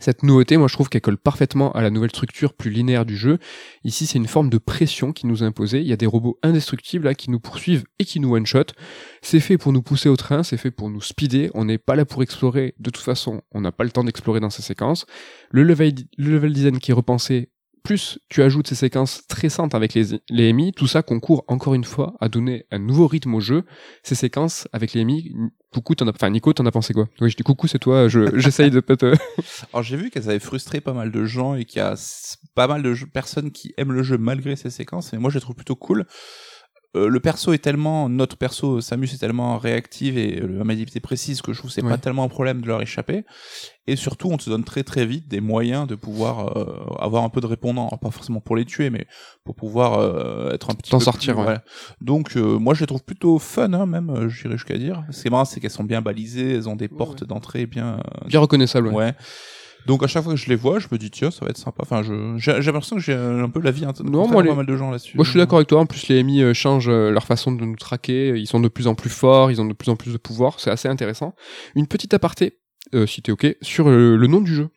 Cette 0.00 0.22
nouveauté, 0.22 0.56
moi 0.56 0.66
je 0.66 0.72
trouve 0.72 0.88
qu'elle 0.88 1.02
colle 1.02 1.18
parfaitement 1.18 1.72
à 1.72 1.82
la 1.82 1.90
nouvelle 1.90 2.08
structure 2.08 2.54
plus 2.54 2.70
linéaire 2.70 3.04
du 3.04 3.18
jeu. 3.18 3.38
Ici, 3.84 4.06
c'est 4.06 4.16
une 4.16 4.26
forme 4.26 4.48
de 4.48 4.56
pression 4.56 5.12
qui 5.12 5.26
nous 5.26 5.42
est 5.42 5.46
imposée. 5.46 5.80
Il 5.80 5.86
y 5.86 5.92
a 5.92 5.96
des 5.96 6.06
robots 6.06 6.38
indestructibles 6.42 7.04
là, 7.04 7.14
qui 7.14 7.30
nous 7.30 7.38
poursuivent 7.38 7.84
et 7.98 8.06
qui 8.06 8.18
nous 8.18 8.34
one-shot. 8.34 8.64
C'est 9.20 9.40
fait 9.40 9.58
pour 9.58 9.74
nous 9.74 9.82
pousser 9.82 10.08
au 10.08 10.16
train, 10.16 10.42
c'est 10.42 10.56
fait 10.56 10.70
pour 10.70 10.88
nous 10.88 11.02
speeder. 11.02 11.50
On 11.52 11.66
n'est 11.66 11.76
pas 11.76 11.96
là 11.96 12.06
pour 12.06 12.22
explorer. 12.22 12.74
De 12.78 12.88
toute 12.88 13.04
façon, 13.04 13.42
on 13.52 13.60
n'a 13.60 13.72
pas 13.72 13.84
le 13.84 13.90
temps 13.90 14.02
d'explorer 14.02 14.40
dans 14.40 14.48
ces 14.48 14.62
séquences. 14.62 15.04
Le 15.50 15.64
level, 15.64 15.92
le 16.16 16.30
level 16.30 16.54
design 16.54 16.78
qui 16.78 16.92
est 16.92 16.94
repensé, 16.94 17.50
plus 17.82 18.18
tu 18.28 18.42
ajoutes 18.42 18.68
ces 18.68 18.74
séquences 18.74 19.16
stressantes 19.22 19.74
avec 19.74 19.94
les, 19.94 20.18
les 20.28 20.48
EMI, 20.48 20.72
tout 20.72 20.86
ça 20.86 21.02
concourt 21.02 21.44
encore 21.48 21.74
une 21.74 21.84
fois 21.84 22.14
à 22.20 22.28
donner 22.28 22.66
un 22.70 22.78
nouveau 22.78 23.06
rythme 23.06 23.34
au 23.34 23.40
jeu. 23.40 23.64
Ces 24.02 24.14
séquences 24.14 24.68
avec 24.72 24.92
les 24.92 25.00
EMI, 25.00 25.32
coucou, 25.72 25.94
t'en 25.94 26.06
as, 26.06 26.10
enfin 26.10 26.30
Nico, 26.30 26.52
t'en 26.52 26.66
as 26.66 26.70
pensé 26.70 26.92
quoi? 26.92 27.08
Oui, 27.20 27.30
je 27.30 27.36
dis 27.36 27.42
coucou, 27.42 27.66
c'est 27.66 27.78
toi. 27.78 28.08
Je, 28.08 28.38
j'essaye 28.38 28.70
de 28.70 28.80
te. 28.80 29.14
Alors 29.72 29.82
j'ai 29.82 29.96
vu 29.96 30.10
qu'elles 30.10 30.28
avaient 30.28 30.38
frustré 30.38 30.80
pas 30.80 30.92
mal 30.92 31.10
de 31.10 31.24
gens 31.24 31.54
et 31.54 31.64
qu'il 31.64 31.78
y 31.78 31.82
a 31.82 31.94
pas 32.54 32.66
mal 32.66 32.82
de 32.82 32.94
personnes 33.06 33.50
qui 33.50 33.74
aiment 33.76 33.92
le 33.92 34.02
jeu 34.02 34.18
malgré 34.18 34.56
ces 34.56 34.70
séquences. 34.70 35.12
Mais 35.12 35.18
moi 35.18 35.30
je 35.30 35.36
les 35.36 35.40
trouve 35.40 35.56
plutôt 35.56 35.76
cool. 35.76 36.06
Euh, 36.96 37.06
le 37.08 37.20
perso 37.20 37.52
est 37.52 37.58
tellement, 37.58 38.08
notre 38.08 38.36
perso 38.36 38.80
Samus 38.80 39.06
est 39.14 39.18
tellement 39.18 39.58
réactive 39.58 40.18
et 40.18 40.40
euh, 40.42 40.48
la 40.58 40.64
maniabilité 40.64 40.98
précise 40.98 41.40
que 41.40 41.52
je 41.52 41.58
trouve 41.58 41.70
que 41.70 41.74
c'est 41.74 41.84
Ouais. 41.84 41.90
pas 41.90 41.98
tellement 41.98 42.24
un 42.24 42.28
problème 42.28 42.62
de 42.62 42.66
leur 42.66 42.82
échapper. 42.82 43.24
Et 43.86 43.94
surtout, 43.94 44.28
on 44.30 44.36
te 44.36 44.50
donne 44.50 44.64
très 44.64 44.82
très 44.82 45.06
vite 45.06 45.28
des 45.28 45.40
moyens 45.40 45.86
de 45.86 45.94
pouvoir 45.94 46.56
euh, 46.56 46.94
avoir 46.98 47.22
un 47.22 47.28
peu 47.28 47.40
de 47.40 47.46
répondants, 47.46 47.86
Alors, 47.86 48.00
pas 48.00 48.10
forcément 48.10 48.40
pour 48.40 48.56
les 48.56 48.64
tuer, 48.64 48.90
mais 48.90 49.06
pour 49.44 49.54
pouvoir 49.54 50.00
euh, 50.00 50.50
être 50.52 50.70
un 50.70 50.74
petit 50.74 50.90
T'en 50.90 50.98
peu 50.98 51.04
sortir, 51.04 51.34
plus- 51.34 51.38
ouais. 51.38 51.44
voilà. 51.44 51.64
Donc 52.00 52.36
euh, 52.36 52.58
moi 52.58 52.74
je 52.74 52.80
les 52.80 52.86
trouve 52.88 53.04
plutôt 53.04 53.38
fun, 53.38 53.72
hein, 53.72 53.86
même, 53.86 54.28
j'irais 54.28 54.54
jusqu'à 54.56 54.76
dire. 54.76 55.04
Ce 55.10 55.22
qui 55.22 55.28
est 55.28 55.30
marrant, 55.30 55.44
c'est 55.44 55.60
qu'elles 55.60 55.70
sont 55.70 55.84
bien 55.84 56.02
balisées, 56.02 56.54
elles 56.54 56.68
ont 56.68 56.74
des 56.76 56.88
Ouais, 56.88 56.96
portes 56.98 57.22
d'entrée 57.22 57.66
bien 57.66 58.00
Bien 58.26 58.40
reconnaissable. 58.40 58.88
ouais. 58.88 59.14
Donc 59.86 60.02
à 60.02 60.06
chaque 60.06 60.22
fois 60.24 60.34
que 60.34 60.38
je 60.38 60.48
les 60.48 60.56
vois, 60.56 60.78
je 60.78 60.86
me 60.92 60.98
dis 60.98 61.10
tiens, 61.10 61.30
ça 61.30 61.44
va 61.44 61.50
être 61.50 61.56
sympa. 61.58 61.82
Enfin, 61.82 62.02
je 62.02 62.34
j'ai 62.38 62.52
l'impression 62.72 62.96
que 62.96 63.02
j'ai 63.02 63.14
un 63.14 63.48
peu 63.48 63.60
la 63.60 63.70
vie 63.70 63.84
Non, 64.04 64.28
moi, 64.28 64.42
les- 64.42 64.48
pas 64.50 64.54
mal 64.54 64.66
de 64.66 64.76
gens 64.76 64.90
là-dessus. 64.90 65.16
Moi, 65.16 65.24
je 65.24 65.30
suis 65.30 65.38
d'accord 65.38 65.58
avec 65.58 65.68
toi. 65.68 65.80
En 65.80 65.86
plus, 65.86 66.06
les 66.08 66.18
EMI 66.20 66.42
euh, 66.42 66.54
changent 66.54 66.88
euh, 66.88 67.10
leur 67.10 67.24
façon 67.24 67.52
de 67.52 67.64
nous 67.64 67.76
traquer. 67.76 68.30
Ils 68.38 68.46
sont 68.46 68.60
de 68.60 68.68
plus 68.68 68.86
en 68.86 68.94
plus 68.94 69.10
forts. 69.10 69.50
Ils 69.50 69.60
ont 69.60 69.66
de 69.66 69.72
plus 69.74 69.90
en 69.90 69.96
plus 69.96 70.12
de 70.12 70.18
pouvoir. 70.18 70.60
C'est 70.60 70.70
assez 70.70 70.88
intéressant. 70.88 71.34
Une 71.74 71.86
petite 71.86 72.14
aparté, 72.14 72.58
euh, 72.94 73.06
si 73.06 73.22
t'es 73.22 73.32
ok, 73.32 73.56
sur 73.62 73.88
euh, 73.88 74.16
le 74.16 74.26
nom 74.26 74.40
du 74.40 74.54
jeu. 74.54 74.68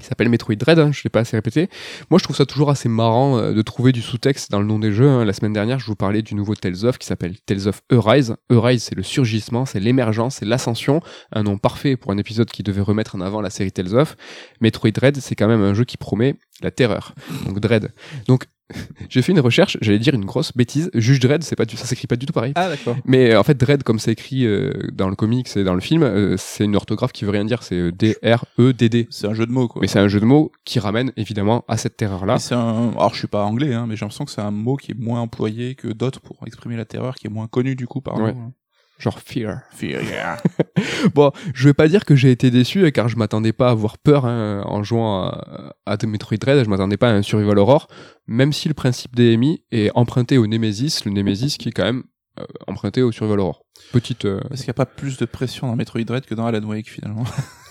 Il 0.00 0.04
s'appelle 0.04 0.28
Metroid 0.28 0.56
Dread, 0.56 0.80
hein, 0.80 0.90
je 0.92 1.02
l'ai 1.04 1.08
pas 1.08 1.20
assez 1.20 1.36
répété. 1.36 1.68
Moi, 2.10 2.18
je 2.18 2.24
trouve 2.24 2.34
ça 2.34 2.46
toujours 2.46 2.68
assez 2.68 2.88
marrant 2.88 3.38
euh, 3.38 3.52
de 3.52 3.62
trouver 3.62 3.92
du 3.92 4.02
sous-texte 4.02 4.50
dans 4.50 4.58
le 4.58 4.66
nom 4.66 4.80
des 4.80 4.92
jeux. 4.92 5.08
hein. 5.08 5.24
La 5.24 5.32
semaine 5.32 5.52
dernière, 5.52 5.78
je 5.78 5.86
vous 5.86 5.94
parlais 5.94 6.20
du 6.20 6.34
nouveau 6.34 6.56
Tales 6.56 6.84
of 6.84 6.98
qui 6.98 7.06
s'appelle 7.06 7.36
Tales 7.46 7.68
of 7.68 7.80
Arise. 7.92 8.34
Arise, 8.50 8.82
c'est 8.82 8.96
le 8.96 9.04
surgissement, 9.04 9.66
c'est 9.66 9.78
l'émergence, 9.78 10.36
c'est 10.36 10.46
l'ascension. 10.46 11.00
Un 11.30 11.44
nom 11.44 11.58
parfait 11.58 11.96
pour 11.96 12.10
un 12.10 12.18
épisode 12.18 12.50
qui 12.50 12.64
devait 12.64 12.80
remettre 12.80 13.14
en 13.14 13.20
avant 13.20 13.40
la 13.40 13.50
série 13.50 13.70
Tales 13.70 13.94
of. 13.94 14.16
Metroid 14.60 14.90
Dread, 14.90 15.16
c'est 15.18 15.36
quand 15.36 15.46
même 15.46 15.62
un 15.62 15.74
jeu 15.74 15.84
qui 15.84 15.96
promet 15.96 16.34
la 16.60 16.72
terreur. 16.72 17.14
Donc 17.46 17.60
Dread. 17.60 17.92
Donc, 18.26 18.46
j'ai 19.10 19.22
fait 19.22 19.32
une 19.32 19.40
recherche, 19.40 19.76
j'allais 19.80 19.98
dire 19.98 20.14
une 20.14 20.24
grosse 20.24 20.52
bêtise. 20.56 20.90
Juge 20.94 21.20
Dredd, 21.20 21.42
c'est 21.42 21.56
pas 21.56 21.64
du, 21.66 21.76
ça 21.76 21.84
s'écrit 21.86 22.06
pas 22.06 22.16
du 22.16 22.26
tout 22.26 22.32
pareil. 22.32 22.52
Ah 22.56 22.68
d'accord. 22.68 22.96
Mais 23.04 23.32
euh, 23.32 23.40
en 23.40 23.42
fait, 23.42 23.54
Dredd, 23.58 23.82
comme 23.82 23.98
c'est 23.98 24.12
écrit 24.12 24.46
euh, 24.46 24.72
dans 24.92 25.08
le 25.08 25.16
comics 25.16 25.48
et 25.56 25.64
dans 25.64 25.74
le 25.74 25.80
film, 25.80 26.02
euh, 26.02 26.36
c'est 26.38 26.64
une 26.64 26.76
orthographe 26.76 27.12
qui 27.12 27.24
veut 27.24 27.30
rien 27.30 27.44
dire. 27.44 27.62
C'est 27.62 27.76
euh, 27.76 27.92
D-R-E-D-D. 27.92 29.08
C'est 29.10 29.26
un 29.26 29.34
jeu 29.34 29.46
de 29.46 29.52
mots 29.52 29.68
quoi. 29.68 29.80
Mais 29.82 29.88
c'est 29.88 29.98
un 29.98 30.08
jeu 30.08 30.20
de 30.20 30.24
mots 30.24 30.50
qui 30.64 30.78
ramène 30.78 31.12
évidemment 31.16 31.64
à 31.68 31.76
cette 31.76 31.96
terreur-là. 31.96 32.34
Mais 32.34 32.38
c'est 32.40 32.54
un. 32.54 32.90
Alors 32.92 33.12
je 33.12 33.18
suis 33.18 33.28
pas 33.28 33.44
anglais, 33.44 33.74
hein, 33.74 33.86
mais 33.88 33.96
j'ai 33.96 34.00
l'impression 34.04 34.24
que 34.24 34.30
c'est 34.30 34.40
un 34.40 34.50
mot 34.50 34.76
qui 34.76 34.92
est 34.92 34.98
moins 34.98 35.20
employé 35.20 35.74
que 35.74 35.88
d'autres 35.88 36.20
pour 36.20 36.38
exprimer 36.46 36.76
la 36.76 36.84
terreur, 36.84 37.14
qui 37.16 37.26
est 37.26 37.30
moins 37.30 37.46
connu 37.46 37.76
du 37.76 37.86
coup 37.86 38.00
par 38.00 38.16
Ouais. 38.18 38.32
nous. 38.32 38.52
Genre 38.98 39.18
Fear. 39.20 39.58
Fear, 39.72 40.02
yeah. 40.02 40.36
Bon, 41.14 41.30
je 41.52 41.68
vais 41.68 41.74
pas 41.74 41.88
dire 41.88 42.04
que 42.04 42.14
j'ai 42.14 42.30
été 42.30 42.50
déçu, 42.50 42.90
car 42.92 43.08
je 43.08 43.16
m'attendais 43.16 43.52
pas 43.52 43.68
à 43.68 43.70
avoir 43.72 43.98
peur 43.98 44.24
hein, 44.24 44.62
en 44.66 44.82
jouant 44.82 45.24
à, 45.24 45.74
à 45.84 45.96
The 45.96 46.04
Metroid 46.04 46.38
Dread. 46.38 46.64
Je 46.64 46.70
m'attendais 46.70 46.96
pas 46.96 47.08
à 47.10 47.12
un 47.12 47.22
Survival 47.22 47.58
Horror, 47.58 47.88
même 48.26 48.52
si 48.52 48.68
le 48.68 48.74
principe 48.74 49.14
des 49.16 49.32
EMI 49.32 49.62
est 49.72 49.90
emprunté 49.94 50.38
au 50.38 50.46
Nemesis, 50.46 51.00
le 51.04 51.10
Nemesis 51.10 51.56
qui 51.58 51.68
est 51.70 51.72
quand 51.72 51.84
même 51.84 52.04
euh, 52.40 52.44
emprunté 52.66 53.02
au 53.02 53.10
Survival 53.12 53.40
Horror. 53.40 53.64
Petite. 53.92 54.24
euh, 54.24 54.40
Est-ce 54.52 54.62
qu'il 54.62 54.68
n'y 54.68 54.70
a 54.70 54.74
pas 54.74 54.86
plus 54.86 55.18
de 55.18 55.24
pression 55.24 55.66
dans 55.66 55.76
Metroid 55.76 56.02
Dread 56.04 56.24
que 56.24 56.34
dans 56.34 56.46
Alan 56.46 56.62
Wake 56.66 56.88
finalement 56.88 57.24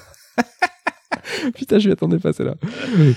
Putain, 1.55 1.79
je 1.79 1.87
m'y 1.87 1.93
attendais 1.93 2.19
pas 2.19 2.33
celle-là. 2.33 2.55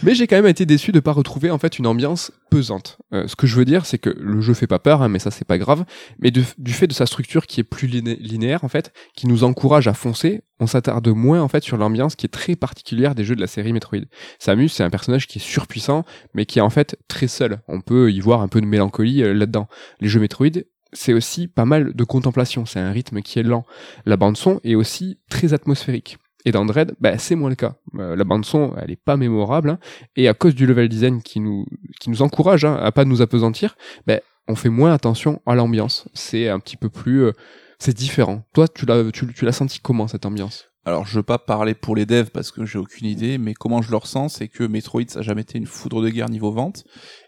Mais 0.03 0.15
j'ai 0.15 0.27
quand 0.27 0.37
même 0.37 0.47
été 0.47 0.67
déçu 0.67 0.93
de 0.93 1.01
pas 1.01 1.13
retrouver 1.13 1.51
en 1.51 1.59
fait 1.59 1.79
une 1.79 1.87
ambiance 1.87 2.33
pesante. 2.51 2.99
Euh, 3.13 3.27
ce 3.27 3.37
que 3.37 3.47
je 3.47 3.57
veux 3.57 3.65
dire, 3.65 3.87
c'est 3.87 3.99
que 3.99 4.11
le 4.11 4.41
jeu 4.41 4.55
fait 4.55 4.67
pas 4.67 4.79
peur, 4.79 5.03
hein, 5.03 5.09
mais 5.09 5.19
ça 5.19 5.31
c'est 5.31 5.45
pas 5.47 5.59
grave. 5.59 5.85
Mais 6.21 6.31
de- 6.31 6.43
du 6.59 6.73
fait 6.73 6.87
de 6.87 6.93
sa 6.93 7.07
structure 7.07 7.47
qui 7.47 7.61
est 7.61 7.65
plus 7.65 7.89
liné- 7.89 8.17
linéaire 8.17 8.65
en 8.65 8.69
fait, 8.69 8.93
qui 9.15 9.27
nous 9.27 9.45
encourage 9.45 9.89
à 9.89 9.95
foncer, 9.95 10.43
on 10.61 10.67
s'attarde 10.67 11.07
moins 11.09 11.43
en 11.43 11.49
fait 11.49 11.63
sur 11.65 11.77
l'ambiance 11.77 12.17
qui 12.17 12.27
est 12.27 12.31
très 12.31 12.57
particulière 12.57 13.15
des 13.15 13.25
jeux 13.25 13.37
de 13.37 13.41
la 13.41 13.47
série 13.47 13.73
Metroid. 13.73 14.01
Samus, 14.39 14.69
c'est 14.71 14.85
un 14.85 14.91
personnage 14.91 15.27
qui 15.27 15.39
est 15.39 15.43
surpuissant, 15.43 16.05
mais 16.35 16.47
qui 16.47 16.59
est 16.59 16.63
en 16.63 16.71
fait 16.71 16.97
très 17.09 17.27
seul. 17.29 17.61
On 17.69 17.81
peut 17.81 18.11
y 18.13 18.21
voir 18.21 18.41
un 18.41 18.49
peu 18.49 18.61
de 18.61 18.67
mélancolie 18.67 19.23
euh, 19.23 19.35
là-dedans. 19.35 19.69
Les 20.01 20.09
jeux 20.09 20.21
Metroid, 20.21 20.49
c'est 20.93 21.13
aussi 21.13 21.47
pas 21.49 21.65
mal 21.65 21.93
de 21.95 22.05
contemplation. 22.05 22.65
C'est 22.65 22.79
un 22.81 22.91
rythme 22.93 23.21
qui 23.21 23.39
est 23.39 23.43
lent. 23.43 23.67
La 24.07 24.17
bande 24.17 24.37
son 24.37 24.61
est 24.65 24.75
aussi 24.77 25.19
très 25.29 25.53
atmosphérique. 25.53 26.17
Et 26.47 26.53
dans 26.53 26.65
Dread, 26.65 26.95
bah, 27.01 27.19
c'est 27.19 27.35
moins 27.35 27.51
le 27.51 27.57
cas. 27.57 27.75
Euh, 27.99 28.15
la 28.15 28.23
bande 28.23 28.45
son, 28.45 28.73
elle 28.81 28.93
est 28.93 29.03
pas 29.03 29.17
mémorable, 29.17 29.69
hein, 29.69 29.79
et 30.15 30.29
à 30.29 30.33
cause 30.33 30.55
du 30.55 30.65
level 30.65 30.89
design 30.89 31.21
qui 31.21 31.41
nous 31.41 31.67
qui 32.01 32.09
nous 32.09 32.23
encourage 32.23 32.65
hein, 32.65 32.77
à 32.77 32.93
pas 32.93 33.05
nous 33.05 33.21
apesantir, 33.21 33.77
bah, 34.07 34.21
on 34.47 34.55
fait 34.55 34.69
moins 34.69 34.95
attention 34.95 35.43
à 35.45 35.57
l'ambiance. 35.57 36.09
C'est 36.15 36.49
un 36.49 36.61
petit 36.61 36.77
peu 36.77 36.89
plus, 36.89 37.25
euh, 37.25 37.33
c'est 37.81 37.95
différent. 37.95 38.45
Toi, 38.55 38.69
tu 38.69 38.87
l'as 38.87 39.11
tu, 39.11 39.45
l'as 39.45 39.53
senti 39.53 39.81
comment 39.81 40.07
cette 40.07 40.25
ambiance? 40.25 40.71
Alors 40.85 41.05
je 41.05 41.17
veux 41.17 41.25
pas 41.25 41.39
parler 41.39 41.75
pour 41.75 41.97
les 41.97 42.07
devs 42.07 42.31
parce 42.31 42.53
que 42.53 42.65
j'ai 42.65 42.79
aucune 42.79 43.09
idée, 43.09 43.39
mais 43.39 43.53
comment 43.53 43.83
je 43.83 43.91
le 43.91 43.97
ressens, 43.97 44.29
c'est 44.29 44.47
que 44.47 44.63
Metroid 44.63 45.09
ça 45.09 45.19
a 45.19 45.23
jamais 45.23 45.41
été 45.41 45.59
une 45.59 45.67
foudre 45.67 46.01
de 46.01 46.09
guerre 46.11 46.29
niveau 46.29 46.53
vente 46.53 46.85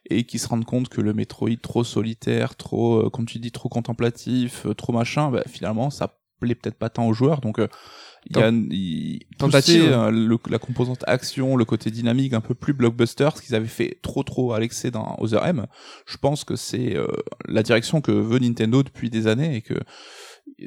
et 0.09 0.23
qu'ils 0.23 0.39
se 0.39 0.47
rendent 0.47 0.65
compte 0.65 0.89
que 0.89 1.01
le 1.01 1.13
Metroid 1.13 1.57
trop 1.61 1.83
solitaire, 1.83 2.55
trop, 2.55 3.07
euh, 3.07 3.11
comme 3.11 3.27
tu 3.27 3.41
dis, 3.41 3.51
trop 3.51 3.69
contemplatif, 3.69 4.65
euh, 4.65 4.75
trop 4.75 4.93
machin, 4.93 5.33
bah, 5.33 5.43
finalement 5.49 5.91
ça 5.91 6.21
plaît 6.39 6.55
peut-être 6.55 6.79
pas 6.79 6.89
tant 6.89 7.09
aux 7.09 7.13
joueurs, 7.13 7.41
donc 7.41 7.59
euh, 7.59 7.67
Il 8.31 8.37
y 8.37 8.43
a 8.43 8.49
il, 8.51 9.21
Tentative. 9.39 9.81
pousser, 9.83 9.93
euh, 9.93 10.11
le- 10.11 10.39
la 10.51 10.59
composante 10.59 11.03
action, 11.07 11.57
le 11.57 11.65
côté 11.65 11.91
dynamique 11.91 12.33
un 12.35 12.41
peu 12.41 12.55
plus 12.55 12.73
blockbuster, 12.75 13.29
ce 13.37 13.43
qu'ils 13.43 13.55
avaient 13.55 13.67
fait 13.67 13.99
trop 14.03 14.23
trop 14.23 14.53
à 14.53 14.61
l'excès 14.61 14.91
dans 14.91 15.17
Other 15.19 15.45
M. 15.47 15.67
Je 16.07 16.17
pense 16.19 16.45
que 16.45 16.57
c'est 16.57 16.97
euh, 16.97 17.07
la 17.49 17.63
direction 17.63 18.01
que 18.01 18.13
veut 18.13 18.39
Nintendo 18.39 18.83
depuis 18.83 19.11
des 19.11 19.27
années 19.27 19.57
et 19.57 19.63
que 19.63 19.75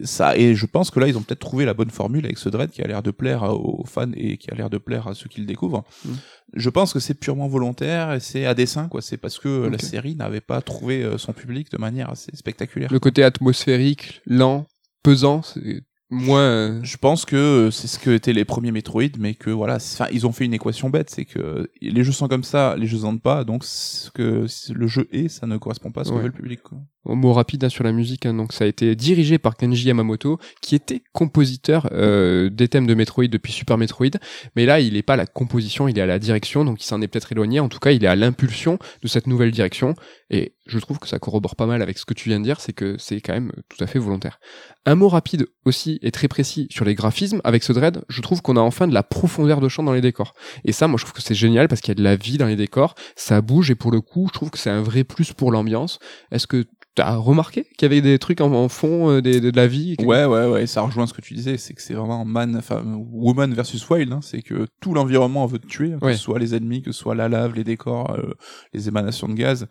ça 0.03 0.38
et 0.38 0.53
je 0.55 0.66
pense 0.68 0.91
que 0.91 0.99
là 0.99 1.07
ils 1.07 1.18
ont 1.18 1.22
peut-être 1.24 1.39
trouvé 1.39 1.66
la 1.66 1.74
bonne 1.74 1.89
formule 1.89 2.24
avec 2.26 2.38
ce 2.38 2.49
Dread 2.49 2.70
qui 2.70 2.82
a 2.84 2.88
l'air 2.88 3.01
de 3.01 3.12
plaire 3.12 3.43
aux 3.43 3.84
fans 3.86 4.12
et 4.16 4.38
qui 4.38 4.49
a 4.51 4.55
l'air 4.55 4.70
de 4.70 4.78
plaire 4.78 5.07
à 5.07 5.16
ceux 5.16 5.28
qui 5.28 5.39
le 5.41 5.47
découvrent. 5.47 5.84
Mm. 6.05 6.12
Je 6.53 6.70
pense 6.70 6.93
que 6.93 6.99
c'est 6.99 7.16
purement 7.16 7.47
volontaire 7.47 8.14
et 8.14 8.20
c'est 8.20 8.45
à 8.45 8.53
dessein 8.53 8.88
quoi, 8.88 9.01
c'est 9.01 9.18
parce 9.18 9.39
que 9.39 9.68
la 9.68 9.80
série 9.80 10.16
n'avait 10.16 10.41
pas 10.41 10.62
trouvé 10.62 11.03
euh, 11.03 11.18
son 11.18 11.34
public 11.34 11.72
de 11.72 11.78
manière 11.78 12.09
assez 12.09 12.32
spectaculaire. 12.36 12.91
Le 12.91 12.99
côté 12.99 13.24
atmosphérique, 13.24 14.22
lent, 14.26 14.68
pesant, 15.03 15.41
c'est 15.41 15.82
euh, 16.14 16.80
Je 16.84 16.97
pense 16.97 17.26
que 17.26 17.36
euh, 17.36 17.72
c'est 17.72 17.88
ce 17.88 17.97
que 17.99 18.09
étaient 18.09 18.34
les 18.34 18.45
premiers 18.45 18.72
Metroid, 18.72 19.03
mais 19.20 19.34
que 19.34 19.49
voilà, 19.49 19.76
enfin, 19.76 20.07
ils 20.12 20.28
ont 20.28 20.32
fait 20.32 20.45
une 20.45 20.53
équation 20.53 20.89
bête, 20.89 21.09
c'est 21.09 21.26
que 21.26 21.70
les 21.82 22.03
jeux 22.03 22.12
sont 22.12 22.28
comme 22.28 22.43
ça, 22.43 22.76
les 22.78 22.88
jeux 22.88 22.99
n'en 22.99 23.18
pas, 23.18 23.43
donc 23.43 23.64
ce 23.64 24.12
que 24.12 24.45
le 24.74 24.88
jeu 24.88 25.07
est, 25.12 25.30
ça 25.30 25.47
ne 25.47 25.57
correspond 25.57 25.91
pas 25.91 26.01
à 26.01 26.03
ce 26.03 26.09
que 26.09 26.16
Ouais. 26.16 26.22
veut 26.22 26.28
le 26.28 26.34
public. 26.34 26.62
Quoi. 26.62 26.78
Un 27.09 27.16
mot 27.16 27.34
rapide 27.34 27.64
hein, 27.64 27.70
sur 27.70 27.84
la 27.84 27.91
musique, 27.93 28.26
hein, 28.26 28.34
donc 28.34 28.53
ça 28.53 28.66
a 28.66 28.68
été 28.68 28.95
dirigé 28.95 29.38
par 29.39 29.55
Kenji 29.57 29.88
Yamamoto, 29.88 30.38
qui 30.62 30.76
était 30.76 31.01
compositeur 31.14 31.88
euh, 31.93 32.49
des 32.49 32.68
thèmes 32.68 32.86
de 32.88 32.93
Metroid 32.93 33.28
depuis 33.28 33.51
Super 33.53 33.78
Metroid, 33.78 34.09
mais 34.55 34.66
là 34.66 34.80
il 34.80 34.95
est 34.97 35.01
pas 35.01 35.14
à 35.14 35.18
la 35.18 35.26
composition, 35.26 35.88
il 35.88 35.97
est 35.97 36.01
à 36.01 36.05
la 36.05 36.20
direction, 36.20 36.64
donc 36.66 36.82
il 36.84 36.86
s'en 36.86 37.01
est 37.01 37.07
peut-être 37.07 37.32
éloigné. 37.32 37.59
En 37.59 37.70
tout 37.70 37.80
cas, 37.80 37.91
il 37.91 38.03
est 38.03 38.07
à 38.07 38.16
l'impulsion 38.16 38.78
de 39.01 39.07
cette 39.07 39.28
nouvelle 39.28 39.51
direction, 39.51 39.95
et 40.30 40.53
je 40.66 40.80
trouve 40.80 40.99
que 40.99 41.07
ça 41.07 41.20
corrobore 41.20 41.55
pas 41.55 41.66
mal 41.66 41.82
avec 41.82 41.97
ce 41.97 42.05
que 42.05 42.14
tu 42.14 42.30
viens 42.30 42.39
de 42.39 42.43
dire, 42.43 42.59
c'est 42.62 42.74
que 42.74 42.95
c'est 42.99 43.20
quand 43.20 43.34
même 43.34 43.51
tout 43.70 43.84
à 43.84 43.88
fait 43.88 43.99
volontaire. 43.99 44.39
Un 44.86 44.95
mot 44.95 45.09
rapide 45.09 45.47
aussi 45.66 45.99
et 46.01 46.12
très 46.12 46.28
précis 46.28 46.68
sur 46.70 46.86
les 46.86 46.95
graphismes. 46.95 47.41
Avec 47.43 47.64
ce 47.64 47.74
dread, 47.74 48.03
je 48.09 48.22
trouve 48.22 48.41
qu'on 48.41 48.57
a 48.57 48.62
enfin 48.62 48.88
de 48.88 48.93
la 48.93 49.03
profondeur 49.03 49.59
de 49.59 49.70
champ 49.70 49.84
dans 49.84 49.93
les 49.93 50.01
décors. 50.01 50.34
Et 50.64 50.72
ça, 50.72 50.88
moi, 50.88 50.97
je 50.97 51.05
trouve 51.05 51.14
que 51.14 51.22
c'est 51.22 51.36
génial 51.36 51.68
parce 51.68 51.82
qu'il 51.82 51.89
y 51.89 51.91
a 51.93 51.95
de 51.95 52.03
la 52.03 52.16
vie 52.16 52.38
dans 52.38 52.47
les 52.47 52.55
décors, 52.55 52.95
ça 53.16 53.41
bouge 53.41 53.72
et 53.72 53.76
pour 53.76 53.91
le 53.91 54.01
coup, 54.01 54.28
je 54.28 54.34
trouve 54.34 54.51
que 54.51 54.57
c'est 54.57 54.70
un 54.70 54.82
vrai 54.82 55.03
plus 55.03 55.34
pour 55.34 55.51
l'ambiance. 55.51 55.99
Est-ce 56.32 56.47
que 56.47 56.66
T'as 56.94 57.16
remarqué 57.16 57.64
qu'il 57.78 57.84
y 57.84 57.86
avait 57.86 58.02
des 58.02 58.20
trucs 58.20 58.42
en, 58.42 58.52
en 58.52 58.68
fond, 58.68 59.10
euh, 59.10 59.22
des, 59.22 59.39
de, 59.39 59.50
de 59.50 59.56
la 59.56 59.66
vie 59.66 59.96
Ouais, 60.02 60.26
ouais, 60.26 60.46
ouais, 60.50 60.68
ça 60.68 60.82
rejoint 60.82 61.08
ce 61.08 61.14
que 61.14 61.22
tu 61.22 61.34
disais, 61.34 61.58
c'est 61.58 61.74
que 61.74 61.82
c'est 61.82 61.94
vraiment 61.94 62.26
man, 62.26 62.54
enfin, 62.58 62.84
woman 63.12 63.54
versus 63.54 63.89
wild, 63.89 64.12
hein, 64.12 64.20
c'est 64.22 64.42
que 64.42 64.68
tout 64.82 64.94
l'environnement 64.94 65.46
veut 65.46 65.60
te 65.60 65.68
tuer, 65.68 65.92
que 66.02 66.06
Ouais. 66.06 66.14
ce 66.16 66.20
soit 66.20 66.38
les 66.38 66.54
ennemis, 66.54 66.82
que 66.82 66.92
ce 66.92 67.00
soit 67.00 67.16
la 67.16 67.30
lave, 67.30 67.54
les 67.56 67.64
décors, 67.64 68.12
euh, 68.12 68.34
les 68.74 68.89
émanations 68.89 69.30
de 69.30 69.36
gaz. 69.36 69.68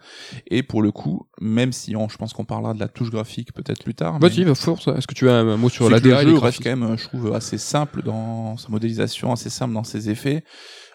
Et 0.46 0.62
pour 0.62 0.80
le 0.80 0.92
coup, 0.92 1.26
même 1.42 1.72
si 1.72 1.94
on, 1.94 2.08
je 2.08 2.16
pense 2.16 2.32
qu'on 2.32 2.46
parlera 2.46 2.72
de 2.72 2.80
la 2.80 2.88
touche 2.88 3.10
graphique 3.10 3.52
peut-être 3.52 3.84
plus 3.84 3.94
tard. 3.94 4.18
mais- 4.18 4.28
Vas-y, 4.28 4.44
va 4.44 4.54
force. 4.54 4.88
Est-ce 4.88 5.06
que 5.06 5.14
tu 5.14 5.28
as 5.28 5.34
un, 5.34 5.56
mot 5.58 5.68
sur 5.68 5.90
la 5.90 5.98
le 5.98 6.10
jeu 6.24 6.38
reste 6.38 6.62
quand 6.62 6.74
même, 6.74 6.96
je 6.96 7.04
trouve, 7.04 7.34
assez 7.34 7.58
simple 7.58 8.02
dans 8.02 8.56
sa 8.56 8.70
modélisation, 8.70 9.30
assez 9.32 9.50
simple 9.50 9.74
dans 9.74 9.84
ses 9.84 10.08
effets. 10.08 10.42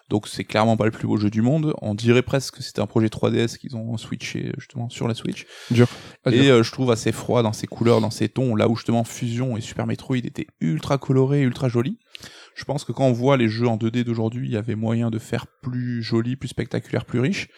Donc 0.08 0.28
c'est 0.28 0.44
clairement 0.44 0.76
pas 0.76 0.84
le 0.84 0.90
plus 0.90 1.06
beau 1.06 1.16
jeu 1.16 1.30
du 1.30 1.42
monde. 1.42 1.74
On 1.82 1.94
dirait 1.94 2.22
presque 2.22 2.56
que 2.56 2.62
c'était 2.62 2.80
un 2.80 2.86
projet 2.86 3.08
3DS 3.08 3.58
qu'ils 3.58 3.76
ont 3.76 3.96
switché 3.96 4.52
justement 4.56 4.88
sur 4.88 5.08
la 5.08 5.14
Switch. 5.14 5.46
Dur. 5.70 5.88
Ah, 6.24 6.30
Et 6.30 6.48
euh, 6.50 6.62
je 6.62 6.70
trouve 6.70 6.90
assez 6.90 7.12
froid 7.12 7.42
dans 7.42 7.52
ses 7.52 7.66
couleurs, 7.66 8.00
dans 8.00 8.10
ses 8.10 8.28
tons, 8.28 8.54
là 8.54 8.68
où 8.68 8.76
justement 8.76 9.04
Fusion 9.04 9.56
et 9.56 9.60
Super 9.60 9.86
Metroid 9.86 10.16
étaient 10.18 10.46
ultra 10.60 10.98
colorés, 10.98 11.42
ultra 11.42 11.68
jolis. 11.68 11.98
Je 12.54 12.64
pense 12.64 12.84
que 12.84 12.92
quand 12.92 13.04
on 13.04 13.12
voit 13.12 13.36
les 13.36 13.48
jeux 13.48 13.68
en 13.68 13.76
2D 13.76 14.04
d'aujourd'hui, 14.04 14.48
il 14.48 14.52
y 14.52 14.56
avait 14.56 14.76
moyen 14.76 15.10
de 15.10 15.18
faire 15.18 15.46
plus 15.62 16.02
joli, 16.02 16.36
plus 16.36 16.48
spectaculaire, 16.48 17.04
plus 17.04 17.20
riche. 17.20 17.48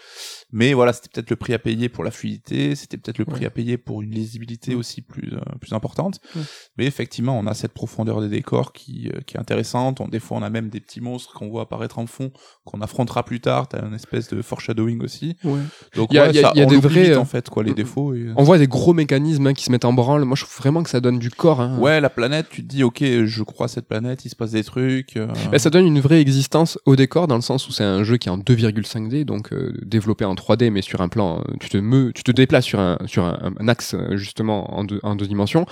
Mais 0.50 0.72
voilà, 0.72 0.92
c'était 0.94 1.08
peut-être 1.12 1.28
le 1.30 1.36
prix 1.36 1.52
à 1.52 1.58
payer 1.58 1.88
pour 1.90 2.04
la 2.04 2.10
fluidité, 2.10 2.74
c'était 2.74 2.96
peut-être 2.96 3.18
le 3.18 3.24
prix 3.26 3.40
Ouais. 3.40 3.46
à 3.46 3.50
payer 3.50 3.76
pour 3.76 4.00
une 4.02 4.10
lisibilité 4.10 4.74
Mm. 4.74 4.78
aussi 4.78 5.02
plus 5.02 5.34
euh, 5.34 5.40
plus 5.60 5.72
importante. 5.74 6.20
Ouais. 6.34 6.42
Mais 6.78 6.86
effectivement, 6.86 7.38
on 7.38 7.46
a 7.46 7.52
cette 7.54 7.72
profondeur 7.74 8.20
des 8.22 8.28
décors 8.30 8.72
qui 8.72 9.08
euh, 9.14 9.20
qui 9.26 9.36
est 9.36 9.40
intéressante. 9.40 10.00
On, 10.00 10.08
des 10.08 10.20
fois, 10.20 10.38
on 10.38 10.42
a 10.42 10.48
même 10.50 10.70
des 10.70 10.80
petits 10.80 11.00
monstres 11.02 11.34
qu'on 11.34 11.48
voit 11.50 11.62
apparaître 11.62 11.98
en 11.98 12.06
fond, 12.06 12.30
qu'on 12.64 12.80
affrontera 12.80 13.24
plus 13.24 13.40
tard. 13.40 13.68
T'as 13.68 13.86
une 13.86 13.94
espèce 13.94 14.28
de 14.28 14.40
foreshadowing 14.40 15.02
aussi. 15.02 15.36
Ouais. 15.44 15.60
Donc 15.94 16.08
Il 16.12 16.16
y 16.16 16.18
a- 16.18 16.32
y 16.32 16.38
a- 16.38 16.42
ça, 16.42 16.52
il 16.54 16.58
y 16.60 16.62
a 16.62 16.66
on 16.66 16.68
des 16.70 16.76
vrais, 16.78 17.10
euh, 17.10 17.18
en 17.20 17.24
fait 17.26 17.48
quoi 17.50 17.62
les 17.62 17.72
mm. 17.72 17.74
défauts. 17.74 18.14
Et... 18.14 18.28
On 18.36 18.42
voit 18.42 18.56
des 18.58 18.68
gros 18.68 18.94
mécanismes 18.94 19.46
hein, 19.48 19.52
qui 19.54 19.64
se 19.64 19.70
mettent 19.70 19.84
en 19.84 19.92
branle. 19.92 20.24
Moi, 20.24 20.36
je 20.36 20.44
trouve 20.44 20.56
vraiment 20.56 20.82
que 20.82 20.88
ça 20.90 21.00
donne 21.00 21.18
du 21.18 21.30
corps. 21.30 21.60
Hein. 21.60 21.78
Ouais, 21.78 22.00
la 22.00 22.08
planète, 22.10 22.46
tu 22.50 22.62
te 22.62 22.68
dis, 22.68 22.82
ok, 22.84 23.02
je 23.02 23.42
crois 23.42 23.66
à 23.66 23.68
cette 23.68 23.86
planète, 23.86 24.24
il 24.24 24.30
se 24.30 24.36
passe 24.36 24.52
des 24.52 24.64
trucs. 24.64 25.16
euh, 25.18 25.26
Bah, 25.52 25.58
ça 25.58 25.68
donne 25.68 25.86
une 25.86 26.00
vraie 26.00 26.20
existence 26.22 26.78
au 26.86 26.96
décor 26.96 27.28
dans 27.28 27.36
le 27.36 27.42
sens 27.42 27.68
où 27.68 27.72
c'est 27.72 27.84
un 27.84 28.02
jeu 28.02 28.16
qui 28.16 28.28
est 28.28 28.32
en 28.32 28.38
2,5D, 28.38 29.24
donc 29.24 29.52
euh, 29.52 29.74
développé 29.84 30.24
en 30.24 30.34
3D, 30.38 30.70
mais 30.70 30.82
sur 30.82 31.00
un 31.00 31.08
plan, 31.08 31.40
euh, 31.40 31.54
tu 31.60 31.68
te 31.68 32.10
tu 32.12 32.22
te 32.22 32.30
déplaces 32.30 32.64
sur 32.64 32.80
un 32.80 32.98
sur 33.06 33.24
un, 33.24 33.68
axe 33.68 33.94
euh, 33.94 34.16
justement 34.16 34.78
en 34.78 34.84
deux, 34.84 35.00
en 35.02 35.16
deux 35.16 35.26
dimensions. 35.26 35.66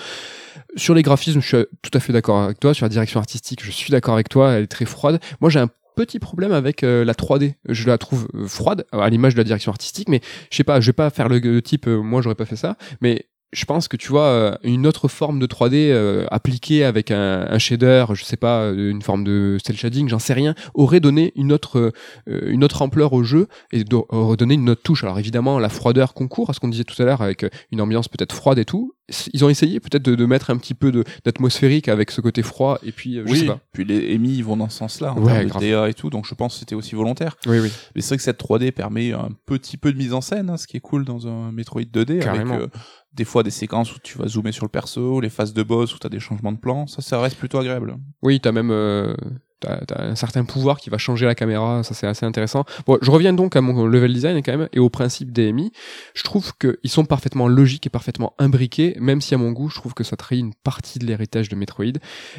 Sur 0.76 0.94
les 0.94 1.02
graphismes, 1.02 1.40
je 1.40 1.46
suis 1.46 1.66
tout 1.82 1.90
à 1.94 2.00
fait 2.00 2.12
d'accord 2.12 2.42
avec 2.42 2.60
toi. 2.60 2.74
Sur 2.74 2.84
la 2.84 2.90
direction 2.90 3.20
artistique, 3.20 3.64
je 3.64 3.70
suis 3.70 3.90
d'accord 3.90 4.14
avec 4.14 4.28
toi. 4.28 4.52
Elle 4.52 4.64
est 4.64 4.68
très 4.68 4.84
froide. 4.84 5.20
Moi, 5.40 5.50
j'ai 5.50 5.60
un 5.60 5.70
petit 5.96 6.20
problème 6.20 6.52
avec 6.52 6.84
euh, 6.84 7.04
la 7.04 7.14
3D. 7.14 7.54
Je 7.68 7.88
la 7.88 7.98
trouve 7.98 8.28
euh, 8.34 8.46
froide 8.46 8.86
à 8.92 9.08
l'image 9.08 9.34
de 9.34 9.38
la 9.38 9.44
direction 9.44 9.72
artistique, 9.72 10.08
mais 10.08 10.20
je 10.50 10.56
sais 10.56 10.64
pas, 10.64 10.80
je 10.80 10.86
vais 10.86 10.92
pas 10.92 11.10
faire 11.10 11.28
le, 11.28 11.60
type. 11.62 11.88
euh, 11.88 12.00
moi, 12.00 12.22
j'aurais 12.22 12.36
pas 12.36 12.44
fait 12.44 12.56
ça, 12.56 12.76
mais 13.00 13.26
je 13.52 13.64
pense 13.64 13.88
que 13.88 13.96
tu 13.96 14.08
vois 14.08 14.26
euh, 14.26 14.54
une 14.64 14.86
autre 14.86 15.08
forme 15.08 15.38
de 15.38 15.46
3D 15.46 15.90
euh, 15.90 16.26
appliquée 16.30 16.84
avec 16.84 17.10
un, 17.10 17.46
un 17.48 17.58
shader, 17.58 18.06
je 18.12 18.24
sais 18.24 18.36
pas, 18.36 18.62
euh, 18.62 18.90
une 18.90 19.02
forme 19.02 19.24
de 19.24 19.56
cel 19.64 19.76
shading, 19.76 20.08
j'en 20.08 20.18
sais 20.18 20.34
rien, 20.34 20.54
aurait 20.74 21.00
donné 21.00 21.32
une 21.36 21.52
autre 21.52 21.92
euh, 22.28 22.50
une 22.50 22.64
autre 22.64 22.82
ampleur 22.82 23.12
au 23.12 23.22
jeu 23.22 23.46
et 23.72 23.84
do- 23.84 24.06
aurait 24.10 24.36
donné 24.36 24.54
une 24.54 24.68
autre 24.70 24.82
touche. 24.82 25.04
Alors 25.04 25.18
évidemment, 25.18 25.58
la 25.58 25.68
froideur 25.68 26.12
concourt 26.12 26.50
à 26.50 26.52
ce 26.54 26.60
qu'on 26.60 26.68
disait 26.68 26.84
tout 26.84 27.00
à 27.00 27.04
l'heure 27.06 27.22
avec 27.22 27.44
euh, 27.44 27.48
une 27.70 27.80
ambiance 27.80 28.08
peut-être 28.08 28.34
froide 28.34 28.58
et 28.58 28.64
tout. 28.64 28.95
Ils 29.32 29.44
ont 29.44 29.48
essayé 29.48 29.78
peut-être 29.78 30.02
de, 30.02 30.16
de 30.16 30.26
mettre 30.26 30.50
un 30.50 30.56
petit 30.56 30.74
peu 30.74 30.90
d'atmosphérique 31.24 31.88
avec 31.88 32.10
ce 32.10 32.20
côté 32.20 32.42
froid 32.42 32.78
et 32.82 32.90
puis 32.92 33.18
euh, 33.18 33.24
je 33.26 33.34
sais 33.34 33.40
oui, 33.42 33.46
pas. 33.46 33.60
puis 33.72 33.84
les 33.84 34.12
EMI 34.14 34.36
ils 34.38 34.44
vont 34.44 34.56
dans 34.56 34.68
ce 34.68 34.78
sens-là, 34.78 35.12
en 35.14 35.18
Ouais, 35.22 35.32
termes 35.32 35.46
grave. 35.46 35.62
de 35.62 35.68
DA 35.70 35.88
et 35.88 35.94
tout, 35.94 36.10
donc 36.10 36.26
je 36.26 36.34
pense 36.34 36.54
que 36.54 36.58
c'était 36.60 36.74
aussi 36.74 36.94
volontaire. 36.96 37.36
Oui 37.46 37.60
oui. 37.60 37.70
Mais 37.94 38.00
c'est 38.02 38.08
vrai 38.08 38.16
que 38.16 38.22
cette 38.24 38.40
3D 38.42 38.72
permet 38.72 39.12
un 39.12 39.28
petit 39.46 39.76
peu 39.76 39.92
de 39.92 39.98
mise 39.98 40.12
en 40.12 40.20
scène, 40.20 40.50
hein, 40.50 40.56
ce 40.56 40.66
qui 40.66 40.76
est 40.76 40.80
cool 40.80 41.04
dans 41.04 41.28
un 41.28 41.52
Metroid 41.52 41.82
2D, 41.82 42.18
Carrément. 42.18 42.54
avec 42.54 42.64
euh, 42.74 42.78
des 43.12 43.24
fois 43.24 43.42
des 43.44 43.50
séquences 43.50 43.94
où 43.94 43.98
tu 44.02 44.18
vas 44.18 44.26
zoomer 44.26 44.52
sur 44.52 44.64
le 44.64 44.70
perso, 44.70 45.20
les 45.20 45.30
phases 45.30 45.54
de 45.54 45.62
boss 45.62 45.94
où 45.94 45.98
t'as 45.98 46.08
des 46.08 46.20
changements 46.20 46.52
de 46.52 46.58
plan, 46.58 46.86
ça, 46.88 47.00
ça 47.00 47.20
reste 47.20 47.36
plutôt 47.36 47.58
agréable. 47.58 47.96
Oui, 48.22 48.40
t'as 48.40 48.50
même 48.52 48.70
euh, 48.72 49.14
t'as, 49.60 49.84
t'as 49.86 50.02
un 50.02 50.14
certain 50.14 50.44
pouvoir 50.44 50.78
qui 50.78 50.90
va 50.90 50.98
changer 50.98 51.26
la 51.26 51.34
caméra, 51.34 51.82
ça 51.82 51.94
c'est 51.94 52.06
assez 52.06 52.26
intéressant. 52.26 52.64
Bon, 52.86 52.98
je 53.00 53.10
reviens 53.10 53.32
donc 53.32 53.56
à 53.56 53.60
mon 53.60 53.86
level 53.86 54.12
design 54.12 54.42
quand 54.42 54.56
même 54.56 54.68
et 54.72 54.78
au 54.78 54.90
principe 54.90 55.32
des 55.32 55.52
MI. 55.52 55.72
Je 56.14 56.22
trouve 56.22 56.52
qu'ils 56.58 56.90
sont 56.90 57.04
parfaitement 57.04 57.48
logiques 57.48 57.86
et 57.86 57.90
parfaitement 57.90 58.34
imbriqués, 58.38 58.96
même 59.00 59.20
si 59.20 59.34
à 59.34 59.38
mon 59.38 59.52
goût, 59.52 59.68
je 59.68 59.76
trouve 59.76 59.94
que 59.94 60.04
ça 60.04 60.16
trahit 60.16 60.40
une 60.40 60.54
partie 60.54 60.98
de 60.98 61.06
l'héritage 61.06 61.48
de 61.48 61.56
Metroid. 61.56 61.84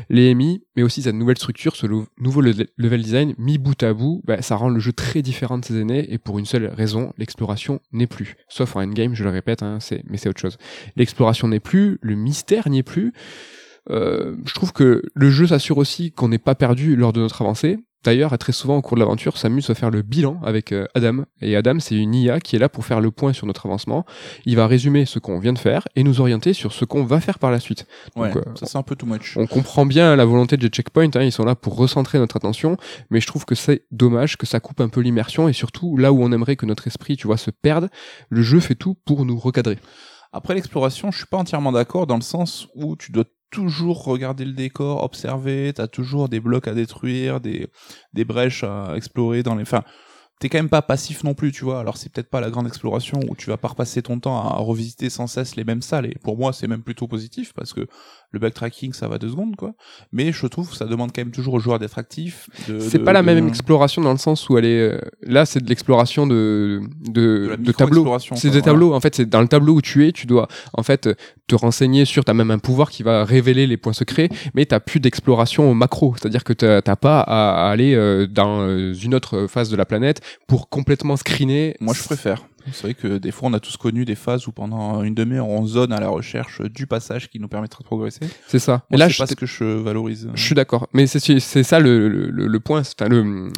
Les 0.09 0.33
MI, 0.33 0.63
mais 0.75 0.83
aussi 0.83 1.01
cette 1.01 1.15
nouvelle 1.15 1.37
structure, 1.37 1.75
ce 1.75 1.87
nouveau 2.17 2.41
le- 2.41 2.53
level 2.77 3.01
design 3.01 3.33
mis 3.37 3.57
bout 3.57 3.81
à 3.83 3.93
bout, 3.93 4.21
bah, 4.25 4.41
ça 4.41 4.55
rend 4.55 4.69
le 4.69 4.79
jeu 4.79 4.93
très 4.93 5.21
différent 5.21 5.57
de 5.57 5.65
ses 5.65 5.79
aînés 5.79 6.11
et 6.11 6.17
pour 6.17 6.39
une 6.39 6.45
seule 6.45 6.67
raison, 6.67 7.13
l'exploration 7.17 7.79
n'est 7.91 8.07
plus. 8.07 8.35
Sauf 8.47 8.75
en 8.75 8.81
endgame, 8.81 9.13
je 9.15 9.23
le 9.23 9.29
répète, 9.29 9.63
hein, 9.63 9.77
c'est, 9.79 10.03
mais 10.07 10.17
c'est 10.17 10.29
autre 10.29 10.41
chose. 10.41 10.57
L'exploration 10.95 11.47
n'est 11.47 11.59
plus, 11.59 11.97
le 12.01 12.15
mystère 12.15 12.69
n'y 12.69 12.79
est 12.79 12.83
plus. 12.83 13.13
Euh, 13.89 14.35
je 14.45 14.53
trouve 14.53 14.73
que 14.73 15.01
le 15.13 15.29
jeu 15.29 15.47
s'assure 15.47 15.77
aussi 15.77 16.11
qu'on 16.11 16.29
n'est 16.29 16.37
pas 16.37 16.55
perdu 16.55 16.95
lors 16.95 17.13
de 17.13 17.21
notre 17.21 17.41
avancée. 17.41 17.79
D'ailleurs, 18.03 18.37
très 18.37 18.53
souvent 18.53 18.77
au 18.77 18.81
cours 18.81 18.95
de 18.95 19.01
l'aventure, 19.01 19.37
s'amuse 19.37 19.69
à 19.69 19.75
faire 19.75 19.89
le 19.89 20.01
bilan 20.01 20.39
avec 20.43 20.71
euh, 20.71 20.85
Adam. 20.95 21.25
Et 21.41 21.55
Adam, 21.55 21.79
c'est 21.79 21.95
une 21.95 22.15
IA 22.15 22.39
qui 22.39 22.55
est 22.55 22.59
là 22.59 22.69
pour 22.69 22.85
faire 22.85 23.01
le 23.01 23.11
point 23.11 23.33
sur 23.33 23.47
notre 23.47 23.65
avancement. 23.65 24.05
Il 24.45 24.55
va 24.55 24.67
résumer 24.67 25.05
ce 25.05 25.19
qu'on 25.19 25.39
vient 25.39 25.51
de 25.51 25.59
faire 25.59 25.87
et 25.95 26.03
nous 26.03 26.21
orienter 26.21 26.53
sur 26.53 26.71
ce 26.71 26.85
qu'on 26.85 27.03
va 27.03 27.19
faire 27.19 27.39
par 27.39 27.51
la 27.51 27.59
suite. 27.59 27.85
Ouais, 28.15 28.29
Donc, 28.31 28.37
euh, 28.37 28.51
ça 28.55 28.65
c'est 28.65 28.77
un 28.77 28.83
peu 28.83 28.95
too 28.95 29.07
much. 29.07 29.35
On 29.35 29.47
comprend 29.47 29.85
bien 29.85 30.15
la 30.15 30.25
volonté 30.25 30.57
de 30.57 30.67
Checkpoint, 30.67 31.09
hein, 31.15 31.23
ils 31.23 31.31
sont 31.31 31.43
là 31.43 31.55
pour 31.55 31.75
recentrer 31.75 32.17
notre 32.17 32.37
attention, 32.37 32.77
mais 33.09 33.19
je 33.19 33.27
trouve 33.27 33.45
que 33.45 33.55
c'est 33.55 33.83
dommage 33.91 34.37
que 34.37 34.45
ça 34.45 34.59
coupe 34.59 34.79
un 34.79 34.89
peu 34.89 35.01
l'immersion 35.01 35.49
et 35.49 35.53
surtout 35.53 35.97
là 35.97 36.13
où 36.13 36.23
on 36.23 36.31
aimerait 36.31 36.55
que 36.55 36.65
notre 36.65 36.87
esprit, 36.87 37.17
tu 37.17 37.27
vois, 37.27 37.37
se 37.37 37.51
perde, 37.51 37.89
le 38.29 38.41
jeu 38.41 38.59
fait 38.59 38.75
tout 38.75 38.95
pour 39.05 39.25
nous 39.25 39.37
recadrer. 39.37 39.79
Après 40.31 40.53
l'exploration, 40.53 41.11
je 41.11 41.17
suis 41.17 41.25
pas 41.25 41.37
entièrement 41.37 41.71
d'accord 41.71 42.05
dans 42.05 42.15
le 42.15 42.21
sens 42.21 42.67
où 42.75 42.95
tu 42.95 43.11
dois 43.11 43.25
toujours 43.51 44.03
regarder 44.03 44.45
le 44.45 44.53
décor, 44.53 45.03
observer, 45.03 45.71
t'as 45.73 45.87
toujours 45.87 46.29
des 46.29 46.39
blocs 46.39 46.67
à 46.67 46.73
détruire, 46.73 47.39
des, 47.39 47.67
des 48.13 48.25
brèches 48.25 48.63
à 48.63 48.93
explorer 48.95 49.43
dans 49.43 49.55
les... 49.55 49.63
Enfin, 49.63 49.83
t'es 50.39 50.49
quand 50.49 50.59
même 50.59 50.69
pas 50.69 50.81
passif 50.81 51.23
non 51.23 51.33
plus, 51.33 51.51
tu 51.51 51.63
vois. 51.63 51.79
Alors 51.79 51.97
c'est 51.97 52.11
peut-être 52.11 52.29
pas 52.29 52.41
la 52.41 52.49
grande 52.49 52.67
exploration 52.67 53.19
où 53.29 53.35
tu 53.35 53.49
vas 53.49 53.57
pas 53.57 53.69
repasser 53.69 54.01
ton 54.01 54.19
temps 54.19 54.37
à 54.37 54.57
revisiter 54.57 55.09
sans 55.09 55.27
cesse 55.27 55.55
les 55.55 55.63
mêmes 55.63 55.81
salles. 55.81 56.05
Et 56.05 56.15
pour 56.23 56.37
moi, 56.37 56.53
c'est 56.53 56.67
même 56.67 56.81
plutôt 56.83 57.07
positif 57.07 57.53
parce 57.55 57.73
que 57.73 57.87
le 58.31 58.39
backtracking, 58.39 58.93
ça 58.93 59.07
va 59.07 59.17
deux 59.17 59.29
secondes, 59.29 59.55
quoi. 59.55 59.73
Mais 60.11 60.31
je 60.33 60.45
trouve 60.47 60.69
que 60.69 60.75
ça 60.75 60.85
demande 60.85 61.11
quand 61.15 61.21
même 61.21 61.31
toujours 61.31 61.53
aux 61.55 61.59
joueurs 61.59 61.79
d'être 61.79 61.97
actifs. 61.97 62.49
C'est 62.79 62.99
pas 62.99 63.13
la 63.13 63.21
de- 63.21 63.25
même 63.25 63.47
exploration 63.47 64.01
dans 64.01 64.11
le 64.11 64.17
sens 64.17 64.47
où 64.49 64.57
elle 64.57 64.65
est 64.65 64.79
euh, 64.79 64.99
là 65.23 65.45
c'est 65.45 65.61
de 65.63 65.69
l'exploration 65.69 66.27
de 66.27 66.81
de 67.09 67.55
de, 67.57 67.71
tableaux. 67.71 68.17
C'est 68.35 68.49
des 68.49 68.61
tableaux 68.61 68.93
en 68.93 68.99
fait, 68.99 69.15
c'est 69.15 69.25
dans 69.29 69.41
le 69.41 69.47
tableau 69.47 69.75
où 69.75 69.81
tu 69.81 70.05
es, 70.07 70.11
tu 70.11 70.27
dois 70.27 70.47
en 70.73 70.83
fait 70.83 71.09
te 71.47 71.55
renseigner 71.55 72.03
sur 72.05 72.25
t'as 72.25 72.33
même 72.33 72.51
un 72.51 72.59
pouvoir 72.59 72.89
qui 72.91 73.01
va 73.01 73.23
révéler 73.23 73.65
les 73.65 73.77
points 73.77 73.93
secrets, 73.93 74.29
mais 74.53 74.65
t'as 74.65 74.81
plus 74.81 74.99
d'exploration 74.99 75.71
au 75.71 75.73
macro, 75.73 76.13
c'est-à-dire 76.17 76.43
que 76.43 76.53
t'as 76.53 76.95
pas 76.97 77.21
à, 77.21 77.67
à 77.67 77.71
aller 77.71 77.95
euh, 77.95 78.27
dans 78.27 78.59
euh, 78.61 78.93
une 78.93 79.15
autre 79.15 79.47
phase 79.47 79.69
de 79.69 79.75
la 79.77 79.85
planète 79.85 80.21
pour 80.47 80.69
complètement 80.69 81.17
screener. 81.17 81.75
Moi, 81.79 81.93
je 81.93 82.03
préfère. 82.03 82.45
C'est 82.71 82.83
vrai 82.83 82.93
que 82.93 83.17
des 83.17 83.31
fois, 83.31 83.49
on 83.49 83.53
a 83.53 83.59
tous 83.59 83.77
connu 83.77 84.03
des 84.03 84.15
phases 84.15 84.47
où 84.47 84.51
pendant 84.51 85.03
une 85.03 85.15
demi-heure, 85.15 85.47
on 85.47 85.65
zone 85.65 85.93
à 85.93 85.99
la 85.99 86.09
recherche 86.09 86.61
du 86.61 86.85
passage 86.85 87.29
qui 87.29 87.39
nous 87.39 87.47
permettra 87.47 87.79
de 87.79 87.85
progresser. 87.85 88.27
C'est 88.47 88.59
ça. 88.59 88.85
et 88.91 88.97
là, 88.97 89.09
c'est 89.09 89.17
pas 89.17 89.27
ce 89.27 89.35
que 89.35 89.45
je 89.45 89.63
valorise. 89.63 90.29
Je 90.33 90.43
suis 90.43 90.55
d'accord. 90.55 90.87
Mais 90.93 91.07
c'est 91.07 91.63
ça 91.63 91.79
le, 91.79 92.09
le, 92.09 92.47
le 92.47 92.59
point. 92.59 92.81
Enfin, 92.81 93.07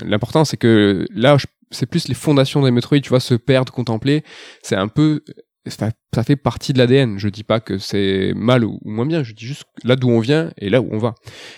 l'important, 0.06 0.46
c'est 0.46 0.58
que 0.58 1.08
là, 1.14 1.38
c'est 1.72 1.86
plus 1.86 2.08
les 2.08 2.14
fondations 2.14 2.62
des 2.62 2.72
Metroid, 2.72 3.00
tu 3.00 3.10
vois, 3.10 3.20
se 3.20 3.34
perdre, 3.34 3.74
contempler. 3.74 4.24
C'est 4.62 4.76
un 4.76 4.88
peu 4.88 5.24
ça, 5.70 6.24
fait 6.24 6.36
partie 6.36 6.74
de 6.74 6.78
l'ADN. 6.78 7.18
Je 7.18 7.30
dis 7.30 7.44
pas 7.44 7.60
que 7.60 7.78
c'est 7.78 8.34
mal 8.36 8.64
ou, 8.64 8.80
moins 8.84 9.06
bien, 9.06 9.24
je 9.24 9.34
dis 9.34 9.46
juste 9.46 9.66
là 9.84 9.96
d'où 9.96 10.10
on 10.10 10.20
vient 10.20 10.52
et 10.58 10.70
là 10.70 10.82
où 10.82 10.88
on 10.92 10.98
va. 10.98 11.16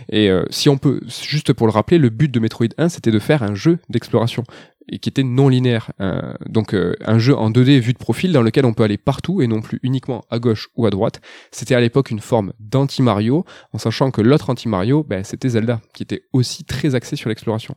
Et 0.09 0.29
euh, 0.29 0.43
si 0.49 0.69
on 0.69 0.77
peut, 0.77 1.01
juste 1.23 1.53
pour 1.53 1.67
le 1.67 1.71
rappeler, 1.71 1.97
le 1.97 2.09
but 2.09 2.31
de 2.31 2.39
Metroid 2.39 2.67
1, 2.77 2.89
c'était 2.89 3.11
de 3.11 3.19
faire 3.19 3.43
un 3.43 3.55
jeu 3.55 3.79
d'exploration 3.89 4.43
et 4.89 4.99
qui 4.99 5.09
était 5.09 5.23
non 5.23 5.49
linéaire. 5.49 5.91
Euh, 5.99 6.33
donc 6.47 6.73
euh, 6.73 6.95
un 7.05 7.19
jeu 7.19 7.35
en 7.35 7.49
2D 7.51 7.79
vu 7.79 7.93
de 7.93 7.97
profil 7.97 8.31
dans 8.33 8.41
lequel 8.41 8.65
on 8.65 8.73
peut 8.73 8.83
aller 8.83 8.97
partout 8.97 9.41
et 9.41 9.47
non 9.47 9.61
plus 9.61 9.79
uniquement 9.83 10.23
à 10.29 10.39
gauche 10.39 10.69
ou 10.75 10.85
à 10.85 10.89
droite. 10.89 11.21
C'était 11.51 11.75
à 11.75 11.79
l'époque 11.79 12.11
une 12.11 12.19
forme 12.19 12.53
d'anti-Mario, 12.59 13.45
en 13.73 13.77
sachant 13.77 14.11
que 14.11 14.21
l'autre 14.21 14.49
anti-Mario, 14.49 15.03
ben, 15.07 15.23
c'était 15.23 15.49
Zelda, 15.49 15.81
qui 15.93 16.03
était 16.03 16.23
aussi 16.33 16.63
très 16.63 16.95
axé 16.95 17.15
sur 17.15 17.29
l'exploration. 17.29 17.75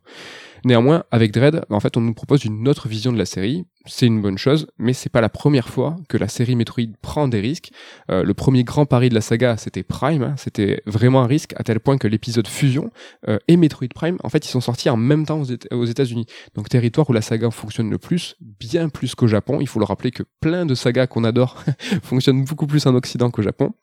Néanmoins, 0.64 1.04
avec 1.10 1.30
Dread, 1.30 1.62
en 1.68 1.78
fait, 1.78 1.98
on 1.98 2.00
nous 2.00 2.14
propose 2.14 2.46
une 2.46 2.66
autre 2.68 2.88
vision 2.88 3.12
de 3.12 3.18
la 3.18 3.26
série. 3.26 3.66
C'est 3.84 4.06
une 4.06 4.22
bonne 4.22 4.38
chose, 4.38 4.66
mais 4.78 4.94
c'est 4.94 5.10
pas 5.10 5.20
la 5.20 5.28
première 5.28 5.68
fois 5.68 5.96
que 6.08 6.16
la 6.16 6.26
série 6.26 6.56
Metroid 6.56 6.86
prend 7.02 7.28
des 7.28 7.40
risques. 7.40 7.70
Euh, 8.10 8.22
le 8.22 8.32
premier 8.32 8.64
grand 8.64 8.86
pari 8.86 9.10
de 9.10 9.14
la 9.14 9.20
saga, 9.20 9.58
c'était 9.58 9.82
Prime. 9.82 10.22
Hein. 10.22 10.34
c'était 10.38 10.82
vraiment 10.86 11.22
un 11.22 11.26
risque 11.26 11.52
à 11.56 11.64
tel 11.64 11.80
point 11.80 11.98
que 11.98 12.08
l'épisode 12.08 12.48
Fusion 12.48 12.90
euh, 13.28 13.38
et 13.46 13.58
Metroid 13.58 13.88
Prime, 13.94 14.16
en 14.24 14.30
fait, 14.30 14.46
ils 14.46 14.50
sont 14.50 14.62
sortis 14.62 14.88
en 14.88 14.96
même 14.96 15.26
temps 15.26 15.42
aux 15.70 15.84
États-Unis. 15.84 16.24
Donc 16.54 16.70
territoire 16.70 17.08
où 17.10 17.12
la 17.12 17.20
saga 17.20 17.50
fonctionne 17.50 17.90
le 17.90 17.98
plus, 17.98 18.36
bien 18.40 18.88
plus 18.88 19.14
qu'au 19.14 19.26
Japon. 19.26 19.58
Il 19.60 19.68
faut 19.68 19.80
le 19.80 19.84
rappeler 19.84 20.12
que 20.12 20.22
plein 20.40 20.64
de 20.64 20.74
sagas 20.74 21.06
qu'on 21.06 21.24
adore 21.24 21.62
fonctionnent 22.02 22.44
beaucoup 22.44 22.66
plus 22.66 22.86
en 22.86 22.94
Occident 22.94 23.30
qu'au 23.30 23.42
Japon. 23.42 23.74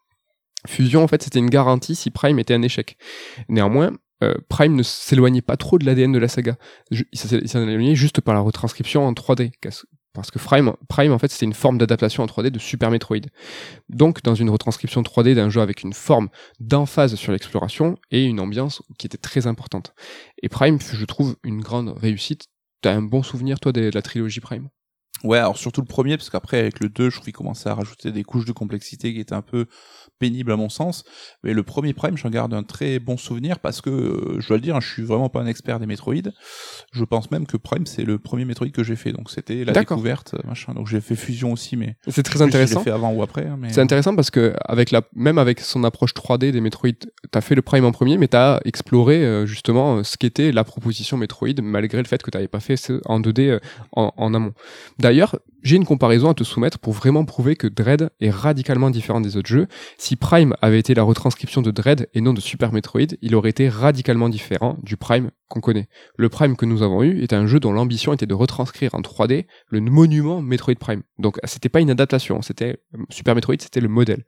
Fusion, 0.67 1.03
en 1.03 1.07
fait, 1.07 1.21
c'était 1.21 1.39
une 1.39 1.49
garantie 1.49 1.95
si 1.95 2.09
Prime 2.11 2.39
était 2.39 2.53
un 2.53 2.61
échec. 2.61 2.97
Néanmoins, 3.49 3.91
euh, 4.23 4.33
Prime 4.49 4.75
ne 4.75 4.83
s'éloignait 4.83 5.41
pas 5.41 5.57
trop 5.57 5.77
de 5.77 5.85
l'ADN 5.85 6.11
de 6.11 6.19
la 6.19 6.27
saga. 6.27 6.57
il 6.91 7.17
s'en 7.17 7.67
éloignait 7.67 7.95
juste 7.95 8.21
par 8.21 8.33
la 8.33 8.41
retranscription 8.41 9.05
en 9.05 9.13
3D. 9.13 9.51
Parce 10.13 10.29
que 10.29 10.39
Prime, 10.39 11.11
en 11.13 11.19
fait, 11.19 11.31
c'était 11.31 11.45
une 11.45 11.53
forme 11.53 11.77
d'adaptation 11.77 12.21
en 12.21 12.25
3D 12.25 12.49
de 12.49 12.59
Super 12.59 12.91
Metroid. 12.91 13.21
Donc, 13.87 14.21
dans 14.23 14.35
une 14.35 14.49
retranscription 14.49 15.01
3D 15.01 15.35
d'un 15.35 15.49
jeu 15.49 15.61
avec 15.61 15.83
une 15.83 15.93
forme 15.93 16.29
d'emphase 16.59 17.15
sur 17.15 17.31
l'exploration 17.31 17.95
et 18.11 18.25
une 18.25 18.41
ambiance 18.41 18.81
qui 18.97 19.07
était 19.07 19.17
très 19.17 19.47
importante. 19.47 19.93
Et 20.41 20.49
Prime, 20.49 20.79
je 20.81 21.05
trouve, 21.05 21.37
une 21.43 21.61
grande 21.61 21.89
réussite. 21.97 22.47
T'as 22.81 22.93
un 22.93 23.01
bon 23.01 23.23
souvenir, 23.23 23.59
toi, 23.59 23.71
de 23.71 23.89
la 23.93 24.01
trilogie 24.01 24.41
Prime? 24.41 24.69
Ouais, 25.23 25.37
alors 25.37 25.57
surtout 25.57 25.81
le 25.81 25.87
premier, 25.87 26.17
parce 26.17 26.29
qu'après, 26.29 26.59
avec 26.59 26.79
le 26.79 26.89
2, 26.89 27.09
je 27.09 27.15
trouve 27.15 27.25
qu'il 27.25 27.33
commençait 27.33 27.69
à 27.69 27.75
rajouter 27.75 28.11
des 28.11 28.23
couches 28.23 28.45
de 28.45 28.51
complexité 28.51 29.13
qui 29.13 29.19
étaient 29.19 29.35
un 29.35 29.41
peu 29.41 29.67
pénibles 30.19 30.51
à 30.51 30.55
mon 30.55 30.69
sens. 30.69 31.03
Mais 31.43 31.53
le 31.53 31.63
premier 31.63 31.93
Prime, 31.93 32.17
j'en 32.17 32.29
garde 32.29 32.53
un 32.53 32.63
très 32.63 32.99
bon 32.99 33.17
souvenir 33.17 33.59
parce 33.59 33.81
que, 33.81 33.89
euh, 33.89 34.39
je 34.39 34.47
dois 34.47 34.57
le 34.57 34.63
dire, 34.63 34.79
je 34.81 34.91
suis 34.91 35.03
vraiment 35.03 35.29
pas 35.29 35.41
un 35.41 35.47
expert 35.47 35.79
des 35.79 35.85
Metroid. 35.85 36.31
Je 36.91 37.03
pense 37.03 37.31
même 37.31 37.45
que 37.45 37.57
Prime, 37.57 37.85
c'est 37.85 38.03
le 38.03 38.17
premier 38.17 38.45
Metroid 38.45 38.69
que 38.69 38.83
j'ai 38.83 38.95
fait. 38.95 39.11
Donc 39.11 39.29
c'était 39.29 39.63
la 39.65 39.73
découverte, 39.73 40.35
machin. 40.45 40.73
Donc 40.73 40.87
j'ai 40.87 41.01
fait 41.01 41.15
Fusion 41.15 41.51
aussi, 41.51 41.77
mais. 41.77 41.95
C'est 42.07 42.23
très 42.23 42.41
intéressant. 42.41 42.79
Si 42.79 42.85
fait 42.85 42.91
avant 42.91 43.11
ou 43.11 43.21
après. 43.21 43.45
Hein, 43.45 43.57
mais... 43.59 43.73
C'est 43.73 43.81
intéressant 43.81 44.15
parce 44.15 44.31
que, 44.31 44.53
avec 44.65 44.91
la, 44.91 45.01
même 45.15 45.37
avec 45.37 45.59
son 45.59 45.83
approche 45.83 46.13
3D 46.13 46.51
des 46.51 46.61
Metroid, 46.61 46.89
t'as 47.31 47.41
fait 47.41 47.55
le 47.55 47.61
Prime 47.61 47.85
en 47.85 47.91
premier, 47.91 48.17
mais 48.17 48.27
t'as 48.27 48.59
exploré, 48.65 49.23
euh, 49.23 49.45
justement, 49.45 49.97
euh, 49.97 50.03
ce 50.03 50.17
qu'était 50.17 50.51
la 50.51 50.63
proposition 50.63 51.17
Metroid, 51.17 51.61
malgré 51.61 51.99
le 51.99 52.07
fait 52.07 52.21
que 52.21 52.31
t'avais 52.31 52.47
pas 52.47 52.59
fait 52.59 52.75
en 53.05 53.19
2D 53.19 53.59
en, 53.91 54.13
en 54.15 54.33
amont. 54.33 54.53
D'ailleurs, 55.11 55.35
j'ai 55.61 55.75
une 55.75 55.83
comparaison 55.83 56.29
à 56.29 56.33
te 56.33 56.45
soumettre 56.45 56.79
pour 56.79 56.93
vraiment 56.93 57.25
prouver 57.25 57.57
que 57.57 57.67
Dread 57.67 58.11
est 58.21 58.29
radicalement 58.29 58.89
différent 58.89 59.19
des 59.19 59.35
autres 59.35 59.49
jeux. 59.49 59.67
Si 59.97 60.15
Prime 60.15 60.55
avait 60.61 60.79
été 60.79 60.93
la 60.93 61.03
retranscription 61.03 61.61
de 61.61 61.69
Dread 61.69 62.07
et 62.13 62.21
non 62.21 62.31
de 62.31 62.39
Super 62.39 62.71
Metroid, 62.71 63.17
il 63.21 63.35
aurait 63.35 63.49
été 63.49 63.67
radicalement 63.67 64.29
différent 64.29 64.77
du 64.83 64.95
Prime 64.95 65.31
qu'on 65.49 65.59
connaît. 65.59 65.89
Le 66.15 66.29
Prime 66.29 66.55
que 66.55 66.65
nous 66.65 66.81
avons 66.81 67.03
eu 67.03 67.21
est 67.21 67.33
un 67.33 67.45
jeu 67.45 67.59
dont 67.59 67.73
l'ambition 67.73 68.13
était 68.13 68.25
de 68.25 68.33
retranscrire 68.33 68.95
en 68.95 69.01
3D 69.01 69.47
le 69.67 69.81
monument 69.81 70.41
Metroid 70.41 70.75
Prime. 70.79 71.03
Donc 71.19 71.39
c'était 71.43 71.67
pas 71.67 71.81
une 71.81 71.91
adaptation, 71.91 72.41
c'était 72.41 72.81
Super 73.09 73.35
Metroid, 73.35 73.57
c'était 73.59 73.81
le 73.81 73.89
modèle. 73.89 74.23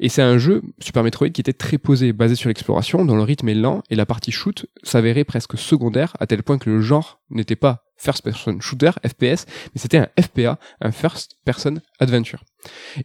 Et 0.00 0.08
c'est 0.08 0.22
un 0.22 0.38
jeu 0.38 0.62
Super 0.78 1.02
Metroid 1.02 1.28
qui 1.28 1.42
était 1.42 1.52
très 1.52 1.76
posé, 1.76 2.14
basé 2.14 2.34
sur 2.34 2.48
l'exploration, 2.48 3.04
dont 3.04 3.16
le 3.16 3.22
rythme 3.22 3.50
est 3.50 3.54
lent 3.54 3.82
et 3.90 3.94
la 3.94 4.06
partie 4.06 4.32
shoot 4.32 4.64
s'avérait 4.84 5.24
presque 5.24 5.58
secondaire 5.58 6.14
à 6.18 6.26
tel 6.26 6.42
point 6.42 6.56
que 6.56 6.70
le 6.70 6.80
genre 6.80 7.20
n'était 7.28 7.56
pas 7.56 7.84
first 8.04 8.22
person 8.22 8.60
shooter, 8.60 8.90
FPS, 9.04 9.46
mais 9.74 9.80
c'était 9.80 9.98
un 9.98 10.08
FPA, 10.20 10.58
un 10.80 10.92
first 10.92 11.36
person 11.44 11.80
adventure. 11.98 12.44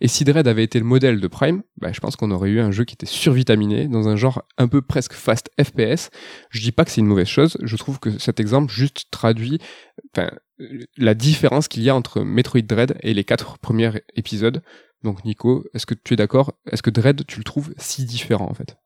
Et 0.01 0.07
si 0.07 0.23
Dread 0.25 0.47
avait 0.47 0.63
été 0.63 0.79
le 0.79 0.85
modèle 0.85 1.19
de 1.19 1.27
Prime, 1.27 1.63
bah, 1.77 1.91
je 1.91 1.99
pense 1.99 2.15
qu'on 2.15 2.31
aurait 2.31 2.49
eu 2.49 2.59
un 2.59 2.71
jeu 2.71 2.83
qui 2.83 2.93
était 2.93 3.05
survitaminé 3.05 3.87
dans 3.87 4.07
un 4.07 4.15
genre 4.15 4.43
un 4.57 4.67
peu 4.67 4.81
presque 4.81 5.13
fast 5.13 5.49
FPS. 5.59 6.09
Je 6.49 6.61
dis 6.61 6.71
pas 6.71 6.85
que 6.85 6.91
c'est 6.91 7.01
une 7.01 7.07
mauvaise 7.07 7.27
chose, 7.27 7.57
je 7.61 7.75
trouve 7.75 7.99
que 7.99 8.17
cet 8.19 8.39
exemple 8.39 8.71
juste 8.71 9.05
traduit 9.11 9.59
la 10.97 11.13
différence 11.13 11.67
qu'il 11.67 11.83
y 11.83 11.89
a 11.89 11.95
entre 11.95 12.21
Metroid 12.21 12.61
Dread 12.61 12.97
et 13.01 13.13
les 13.13 13.23
quatre 13.23 13.57
premiers 13.59 13.91
épisodes. 14.15 14.61
Donc 15.03 15.23
Nico, 15.23 15.65
est-ce 15.73 15.85
que 15.85 15.93
tu 15.93 16.13
es 16.13 16.17
d'accord? 16.17 16.53
Est-ce 16.69 16.83
que 16.83 16.89
Dread, 16.89 17.25
tu 17.25 17.37
le 17.39 17.45
trouves 17.45 17.73
si 17.77 18.03
différent 18.03 18.49
en 18.49 18.53
fait? 18.53 18.77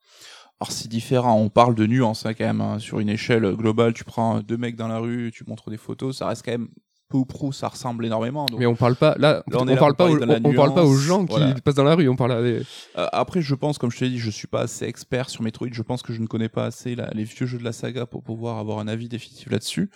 Alors 0.64 0.72
c'est 0.72 0.88
différent, 0.88 1.36
on 1.36 1.50
parle 1.50 1.76
de 1.76 1.86
nuances 1.86 2.26
hein, 2.26 2.34
quand 2.34 2.46
même. 2.46 2.62
Hein. 2.62 2.80
Sur 2.80 3.02
une 3.02 3.10
échelle 3.10 3.44
globale, 3.54 3.94
tu 3.94 4.06
prends 4.06 4.40
deux 4.40 4.56
mecs 4.56 4.78
dans 4.78 4.88
la 4.88 4.98
rue, 4.98 5.30
tu 5.34 5.44
montres 5.46 5.70
des 5.70 5.76
photos, 5.76 6.20
ça 6.20 6.28
reste 6.28 6.46
quand 6.46 6.54
même 6.54 6.70
peu 7.10 7.18
ou 7.18 7.26
prou, 7.26 7.52
ça 7.52 7.68
ressemble 7.68 8.06
énormément. 8.06 8.46
Mais 8.58 8.66
on 8.66 8.76
parle 8.76 8.96
pas 8.96 9.14
là, 9.18 9.44
on, 9.54 9.66
parle 9.76 9.98
pas, 9.98 10.10
aux, 10.10 10.18
on, 10.24 10.54
parle 10.54 10.74
pas 10.74 10.86
aux 10.86 10.96
gens 10.96 11.26
qui 11.26 11.62
passent 11.62 11.76
dans 11.76 11.84
la 11.84 11.96
rue, 11.96 12.08
on 12.08 12.16
parle 12.16 12.32
à 12.32 12.42
des... 12.42 12.62
Euh, 12.98 13.08
après, 13.12 13.42
je 13.42 13.54
pense, 13.56 13.78
comme 13.78 13.92
je 13.92 13.98
te 13.98 14.06
l'ai 14.06 14.12
dit, 14.12 14.20
je 14.20 14.30
suis 14.32 14.48
pas 14.48 14.62
assez 14.62 14.86
expert 14.86 15.30
sur 15.30 15.44
Metroid. 15.44 15.68
Je 15.70 15.82
pense 15.82 16.02
que 16.02 16.14
je 16.14 16.22
ne 16.22 16.28
connais 16.28 16.48
pas 16.48 16.64
assez 16.64 16.96
les 17.14 17.24
vieux 17.26 17.46
jeux 17.46 17.58
de 17.58 17.66
la 17.66 17.74
saga 17.74 18.06
pour 18.06 18.24
pouvoir 18.24 18.58
avoir 18.58 18.80
un 18.80 18.88
avis 18.88 19.10
définitif 19.10 19.52
là-dessus. 19.52 19.90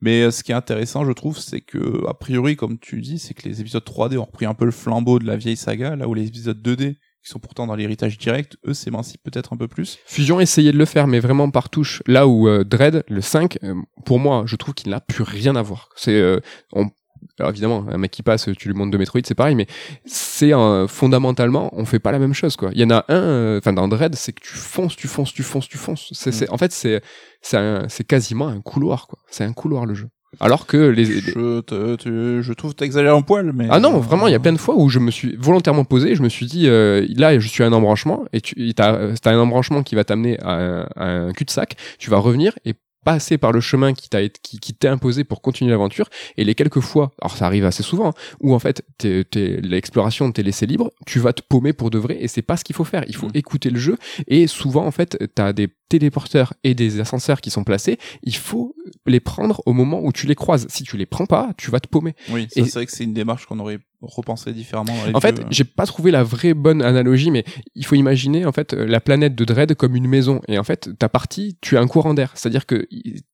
Mais 0.00 0.22
euh, 0.22 0.30
ce 0.30 0.44
qui 0.44 0.52
est 0.52 0.54
intéressant, 0.54 1.04
je 1.04 1.10
trouve, 1.10 1.38
c'est 1.38 1.60
que 1.60 2.08
a 2.08 2.14
priori, 2.14 2.54
comme 2.54 2.78
tu 2.78 3.00
dis, 3.00 3.18
c'est 3.18 3.34
que 3.34 3.48
les 3.48 3.60
épisodes 3.60 3.84
3D 3.84 4.16
ont 4.16 4.26
repris 4.26 4.46
un 4.46 4.54
peu 4.54 4.64
le 4.64 4.70
flambeau 4.70 5.18
de 5.18 5.26
la 5.26 5.36
vieille 5.36 5.56
saga, 5.56 5.96
là 5.96 6.06
où 6.06 6.14
les 6.14 6.28
épisodes 6.28 6.62
2D 6.62 6.98
qui 7.24 7.30
sont 7.30 7.38
pourtant 7.38 7.66
dans 7.66 7.74
l'héritage 7.74 8.18
direct, 8.18 8.58
eux 8.66 8.74
s'émancipent 8.74 9.22
peut-être 9.22 9.54
un 9.54 9.56
peu 9.56 9.66
plus. 9.66 9.98
Fusion 10.04 10.40
essayait 10.40 10.72
de 10.72 10.78
le 10.78 10.84
faire, 10.84 11.06
mais 11.06 11.20
vraiment 11.20 11.50
par 11.50 11.70
touche. 11.70 12.02
Là 12.06 12.28
où 12.28 12.48
euh, 12.48 12.64
Dread, 12.64 13.02
le 13.08 13.22
5, 13.22 13.58
euh, 13.64 13.74
pour 14.04 14.18
moi, 14.18 14.44
je 14.46 14.56
trouve 14.56 14.74
qu'il 14.74 14.90
n'a 14.90 15.00
plus 15.00 15.24
rien 15.24 15.56
à 15.56 15.62
voir. 15.62 15.88
C'est, 15.96 16.20
euh, 16.20 16.40
on, 16.72 16.90
alors 17.38 17.50
évidemment, 17.50 17.86
un 17.90 17.96
mec 17.96 18.10
qui 18.10 18.22
passe, 18.22 18.50
tu 18.58 18.68
lui 18.68 18.74
montres 18.74 18.90
de 18.90 18.98
Metroid, 18.98 19.22
c'est 19.24 19.34
pareil, 19.34 19.54
mais 19.54 19.66
c'est 20.04 20.52
fondamentalement, 20.86 21.70
on 21.72 21.86
fait 21.86 21.98
pas 21.98 22.12
la 22.12 22.18
même 22.18 22.34
chose, 22.34 22.56
quoi. 22.56 22.70
Il 22.74 22.80
y 22.80 22.84
en 22.84 22.90
a 22.90 23.06
un, 23.08 23.56
enfin 23.56 23.72
dans 23.72 23.88
Dread, 23.88 24.14
c'est 24.14 24.34
que 24.34 24.42
tu 24.42 24.52
fonces, 24.52 24.94
tu 24.94 25.08
fonces, 25.08 25.32
tu 25.32 25.42
fonces, 25.42 25.66
tu 25.66 25.78
fonces. 25.78 26.10
C'est, 26.12 26.48
mm. 26.48 26.52
en 26.52 26.58
fait, 26.58 26.72
c'est, 26.72 27.00
c'est 27.40 28.06
quasiment 28.06 28.48
un 28.48 28.60
couloir, 28.60 29.06
quoi. 29.06 29.18
C'est 29.30 29.44
un 29.44 29.54
couloir 29.54 29.86
le 29.86 29.94
jeu. 29.94 30.08
Alors 30.40 30.66
que 30.66 30.76
les, 30.76 31.04
Je, 31.04 31.60
te, 31.60 32.42
je 32.42 32.52
trouve 32.52 32.74
t'exagères 32.74 33.14
un 33.14 33.22
poil, 33.22 33.52
mais 33.54 33.66
ah 33.70 33.80
non, 33.80 33.98
vraiment, 33.98 34.26
il 34.26 34.32
y 34.32 34.36
a 34.36 34.40
plein 34.40 34.52
de 34.52 34.58
fois 34.58 34.76
où 34.76 34.88
je 34.88 34.98
me 34.98 35.10
suis 35.10 35.36
volontairement 35.36 35.84
posé, 35.84 36.14
je 36.14 36.22
me 36.22 36.28
suis 36.28 36.46
dit 36.46 36.68
euh, 36.68 37.06
là, 37.16 37.38
je 37.38 37.48
suis 37.48 37.62
à 37.62 37.66
un 37.66 37.72
embranchement 37.72 38.24
et 38.32 38.40
tu 38.40 38.54
as, 38.78 39.10
as 39.24 39.30
un 39.30 39.38
embranchement 39.38 39.82
qui 39.82 39.94
va 39.94 40.04
t'amener 40.04 40.38
à 40.40 40.52
un, 40.52 40.86
un 40.96 41.32
cul-de-sac. 41.32 41.76
Tu 41.98 42.10
vas 42.10 42.18
revenir 42.18 42.52
et 42.64 42.74
passer 43.04 43.38
par 43.38 43.52
le 43.52 43.60
chemin 43.60 43.92
qui 43.92 44.08
t'a 44.08 44.28
qui, 44.28 44.58
qui 44.58 44.74
t'est 44.74 44.88
imposé 44.88 45.24
pour 45.24 45.42
continuer 45.42 45.70
l'aventure 45.70 46.08
et 46.36 46.44
les 46.44 46.54
quelques 46.54 46.80
fois 46.80 47.12
alors 47.20 47.36
ça 47.36 47.46
arrive 47.46 47.64
assez 47.64 47.82
souvent 47.82 48.08
hein, 48.08 48.14
où 48.40 48.54
en 48.54 48.58
fait 48.58 48.82
t'es, 48.98 49.24
t'es, 49.24 49.60
l'exploration 49.62 50.32
t'est 50.32 50.42
laissé 50.42 50.66
libre 50.66 50.90
tu 51.06 51.18
vas 51.18 51.32
te 51.32 51.42
paumer 51.42 51.72
pour 51.72 51.90
de 51.90 51.98
vrai 51.98 52.16
et 52.20 52.28
c'est 52.28 52.42
pas 52.42 52.56
ce 52.56 52.64
qu'il 52.64 52.74
faut 52.74 52.84
faire. 52.84 53.04
Il 53.08 53.16
faut 53.16 53.28
mm. 53.28 53.34
écouter 53.34 53.70
le 53.70 53.78
jeu 53.78 53.96
et 54.26 54.46
souvent 54.46 54.86
en 54.86 54.90
fait 54.90 55.18
t'as 55.34 55.52
des 55.52 55.68
téléporteurs 55.88 56.54
et 56.64 56.74
des 56.74 57.00
ascenseurs 57.00 57.40
qui 57.40 57.50
sont 57.50 57.64
placés. 57.64 57.98
Il 58.22 58.36
faut 58.36 58.74
les 59.06 59.20
prendre 59.20 59.62
au 59.66 59.72
moment 59.72 60.00
où 60.02 60.12
tu 60.12 60.26
les 60.26 60.34
croises. 60.34 60.66
Si 60.68 60.82
tu 60.82 60.96
les 60.96 61.06
prends 61.06 61.26
pas 61.26 61.52
tu 61.56 61.70
vas 61.70 61.80
te 61.80 61.88
paumer. 61.88 62.14
Oui 62.30 62.48
c'est 62.50 62.68
vrai 62.72 62.86
que 62.86 62.92
c'est 62.92 63.04
une 63.04 63.14
démarche 63.14 63.46
qu'on 63.46 63.58
aurait 63.58 63.80
repenser 64.06 64.52
différemment. 64.52 64.94
en 65.12 65.20
fait, 65.20 65.40
euh. 65.40 65.44
j'ai 65.50 65.64
pas 65.64 65.86
trouvé 65.86 66.10
la 66.10 66.22
vraie 66.22 66.54
bonne 66.54 66.82
analogie, 66.82 67.30
mais 67.30 67.44
il 67.74 67.84
faut 67.84 67.94
imaginer 67.94 68.46
en 68.46 68.52
fait 68.52 68.72
la 68.72 69.00
planète 69.00 69.34
de 69.34 69.44
Dread 69.44 69.74
comme 69.74 69.96
une 69.96 70.08
maison. 70.08 70.40
Et 70.48 70.58
en 70.58 70.64
fait, 70.64 70.90
ta 70.98 71.08
partie, 71.08 71.56
tu 71.60 71.76
as 71.76 71.80
un 71.80 71.86
courant 71.86 72.14
d'air, 72.14 72.32
c'est-à-dire 72.34 72.66
que 72.66 72.86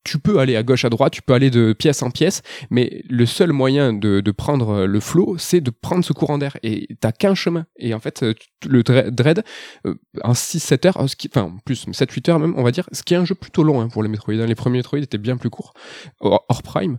tu 0.05 0.19
peux 0.19 0.39
aller 0.39 0.57
à 0.57 0.63
gauche, 0.63 0.85
à 0.85 0.91
droite, 0.91 1.13
tu 1.13 1.23
peux 1.23 1.35
aller 1.35 1.51
de 1.51 1.73
pièce 1.73 2.03
en 2.03 2.11
pièce, 2.11 2.43
mais 2.71 3.03
le 3.09 3.27
seul 3.27 3.53
moyen 3.53 3.93
de, 3.93 4.21
de 4.21 4.31
prendre 4.31 4.87
le 4.87 5.01
flot, 5.01 5.37
c'est 5.39 5.61
de 5.61 5.71
prendre 5.71 6.05
ce 6.05 6.13
courant 6.13 6.39
d'air. 6.39 6.57
Et 6.63 6.89
t'as 7.01 7.13
qu'un 7.13 7.35
chemin. 7.35 7.67
Et 7.79 7.95
en 7.95 8.01
fait, 8.01 8.25
le 8.67 8.83
Dread, 8.83 9.43
euh, 9.87 9.95
en 10.23 10.33
6-7 10.33 10.87
heures, 10.87 10.97
enfin 10.99 11.57
plus 11.65 11.87
7-8 11.87 12.31
heures 12.31 12.39
même, 12.39 12.55
on 12.57 12.63
va 12.63 12.71
dire, 12.71 12.89
ce 12.93 13.03
qui 13.03 13.15
est 13.15 13.17
un 13.17 13.25
jeu 13.25 13.35
plutôt 13.35 13.63
long 13.63 13.81
hein, 13.81 13.89
pour 13.89 14.03
les 14.03 14.09
Metroid. 14.09 14.35
Hein. 14.35 14.47
Les 14.47 14.55
premiers 14.55 14.79
Metroid 14.79 14.99
étaient 14.99 15.19
bien 15.19 15.37
plus 15.37 15.51
courts, 15.51 15.73
hors 16.21 16.63
Prime 16.63 16.99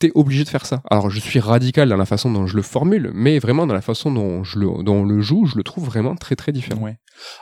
t'es 0.00 0.10
obligé 0.16 0.42
de 0.42 0.48
faire 0.48 0.66
ça. 0.66 0.82
Alors 0.90 1.10
je 1.10 1.20
suis 1.20 1.38
radical 1.38 1.88
dans 1.88 1.96
la 1.96 2.06
façon 2.06 2.32
dont 2.32 2.46
je 2.46 2.56
le 2.56 2.62
formule, 2.62 3.12
mais 3.14 3.38
vraiment 3.38 3.66
dans 3.66 3.74
la 3.74 3.82
façon 3.82 4.10
dont 4.10 4.42
je 4.42 4.58
le, 4.58 4.82
dont 4.82 4.96
on 4.96 5.04
le 5.04 5.20
joue, 5.20 5.46
je 5.46 5.56
le 5.56 5.62
trouve 5.62 5.84
vraiment 5.84 6.16
très 6.16 6.34
très 6.34 6.50
différent. 6.50 6.80
Ouais. 6.82 6.98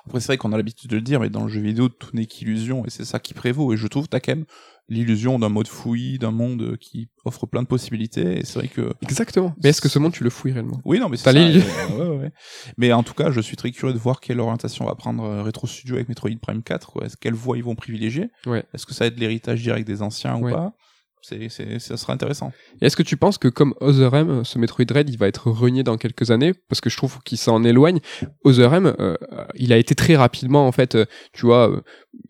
Après, 0.07 0.21
c'est 0.21 0.27
vrai 0.27 0.39
qu'on 0.39 0.53
a 0.53 0.57
l'habitude 0.57 0.91
de 0.91 0.97
le 0.97 1.03
dire, 1.03 1.21
mais 1.21 1.31
dans 1.31 1.45
le 1.45 1.49
jeu 1.49 1.61
vidéo, 1.61 1.89
tout 1.89 2.11
n'est 2.13 2.27
qu'illusion, 2.27 2.85
et 2.85 2.91
c'est 2.91 3.05
ça 3.05 3.21
qui 3.21 3.33
prévaut. 3.33 3.72
Et 3.72 3.76
je 3.76 3.87
trouve, 3.87 4.09
t'as 4.09 4.18
quand 4.18 4.33
même 4.35 4.45
l'illusion 4.89 5.39
d'un 5.39 5.51
mode 5.51 5.68
fouillis, 5.68 6.18
d'un 6.18 6.33
monde 6.33 6.76
qui 6.80 7.11
offre 7.25 7.47
plein 7.47 7.63
de 7.63 7.68
possibilités, 7.68 8.41
et 8.41 8.45
c'est 8.45 8.59
vrai 8.59 8.68
que... 8.68 8.93
Exactement. 9.03 9.55
Mais 9.63 9.68
est-ce 9.68 9.80
que 9.80 9.89
ce 9.89 10.01
monde, 10.01 10.13
tu 10.13 10.25
le 10.25 10.30
fouilles 10.30 10.53
réellement? 10.53 10.80
Oui, 10.85 10.99
non, 10.99 11.09
mais 11.09 11.17
c'est 11.17 11.30
ça. 11.33 11.39
euh, 11.39 11.61
ouais, 11.97 12.09
ouais, 12.09 12.17
ouais. 12.17 12.33
Mais 12.76 12.93
en 12.93 13.05
tout 13.05 13.14
cas, 13.14 13.30
je 13.30 13.41
suis 13.41 13.57
très 13.57 13.71
curieux 13.71 13.93
de 13.95 13.99
voir 13.99 14.18
quelle 14.21 14.41
orientation 14.41 14.87
va 14.87 14.97
prendre 14.97 15.22
euh, 15.22 15.43
Retro 15.43 15.67
Studio 15.68 15.95
avec 15.95 16.09
Metroid 16.09 16.30
Prime 16.41 16.63
4, 16.63 16.91
quoi. 16.91 17.07
Est-ce 17.07 17.17
quelle 17.17 17.35
voie 17.35 17.57
ils 17.57 17.64
vont 17.64 17.76
privilégier? 17.76 18.30
Ouais. 18.47 18.64
Est-ce 18.75 18.85
que 18.87 18.95
ça 18.95 19.05
va 19.05 19.09
être 19.09 19.18
l'héritage 19.21 19.63
direct 19.63 19.87
des 19.87 20.03
anciens 20.03 20.37
ou 20.39 20.51
pas? 20.51 20.72
C'est, 21.29 21.49
c'est, 21.49 21.79
ça 21.79 21.96
sera 21.96 22.13
intéressant. 22.13 22.53
Et 22.80 22.87
est-ce 22.87 22.96
que 22.96 23.03
tu 23.03 23.17
penses 23.17 23.38
que 23.38 23.49
comme 23.49 23.75
Other 23.80 24.14
M, 24.14 24.45
ce 24.45 24.59
Metroid 24.59 24.84
Dread, 24.87 25.09
il 25.11 25.18
va 25.18 25.29
être 25.29 25.50
renié 25.50 25.83
dans 25.83 25.96
quelques 25.96 26.30
années? 26.30 26.53
Parce 26.68 26.80
que 26.80 26.91
je 26.91 26.96
trouve 26.96 27.18
qu'il 27.25 27.38
s'en 27.38 27.63
éloigne. 27.64 28.00
Other 28.45 28.72
M, 28.75 28.95
euh, 28.99 29.17
il 29.57 29.72
a 29.72 29.76
été 29.76 29.95
très 29.95 30.17
rapidement, 30.17 30.67
en 30.67 30.72
fait, 30.72 30.95
euh, 30.95 31.05
tu 31.33 31.46
vois... 31.46 31.71
euh, 31.71 31.80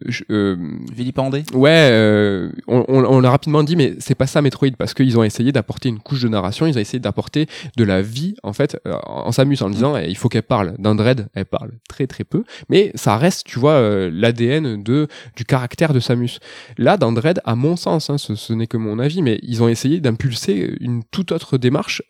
je- 0.07 0.25
euh, 0.31 0.57
Vilipendé 0.93 1.45
Ouais, 1.55 1.89
euh, 1.93 2.51
on, 2.67 2.85
on, 2.89 3.05
on 3.05 3.21
l'a 3.21 3.31
rapidement 3.31 3.63
dit, 3.63 3.77
mais 3.77 3.95
c'est 4.01 4.15
pas 4.15 4.27
ça 4.27 4.43
Metroid 4.43 4.71
parce 4.79 4.95
qu'ils 4.95 5.19
ont 5.19 5.23
essayé 5.25 5.53
d'apporter 5.53 5.89
une 5.89 5.99
couche 6.01 6.21
de 6.23 6.29
narration, 6.29 6.67
ils 6.67 6.77
ont 6.77 6.81
essayé 6.81 6.99
d'apporter 7.01 7.47
de 7.77 7.85
la 7.85 8.03
vie 8.03 8.35
en 8.43 8.53
fait 8.53 8.79
euh, 8.87 8.95
en 9.05 9.33
s'amusant 9.33 9.67
en 9.67 9.71
disant 9.71 9.97
eh, 9.97 10.09
il 10.09 10.17
faut 10.17 10.29
qu'elle 10.29 10.43
parle. 10.43 10.75
Dans 10.79 10.95
Dread, 10.95 11.29
elle 11.35 11.45
parle 11.47 11.73
très 11.89 12.07
très 12.07 12.25
peu, 12.25 12.45
mais 12.69 12.91
ça 12.95 13.17
reste, 13.17 13.47
tu 13.47 13.59
vois, 13.59 13.73
euh, 13.73 14.11
l'ADN 14.13 14.83
de 14.83 15.09
du 15.37 15.45
caractère 15.45 15.93
de 15.93 16.01
Samus. 16.01 16.39
Là, 16.77 16.97
dans 16.97 17.13
Dread, 17.13 17.41
à 17.45 17.55
mon 17.55 17.77
sens, 17.77 18.11
hein, 18.11 18.19
ce, 18.19 18.35
ce 18.35 18.53
n'est 18.53 18.67
que 18.67 18.77
mon 18.77 18.88
avis, 18.99 19.23
mais 19.23 19.39
ils 19.43 19.63
ont 19.63 19.69
essayé 19.69 20.01
d'impulser 20.01 20.77
une 20.81 21.03
toute 21.11 21.33
autre 21.33 21.59
démarche 21.59 22.03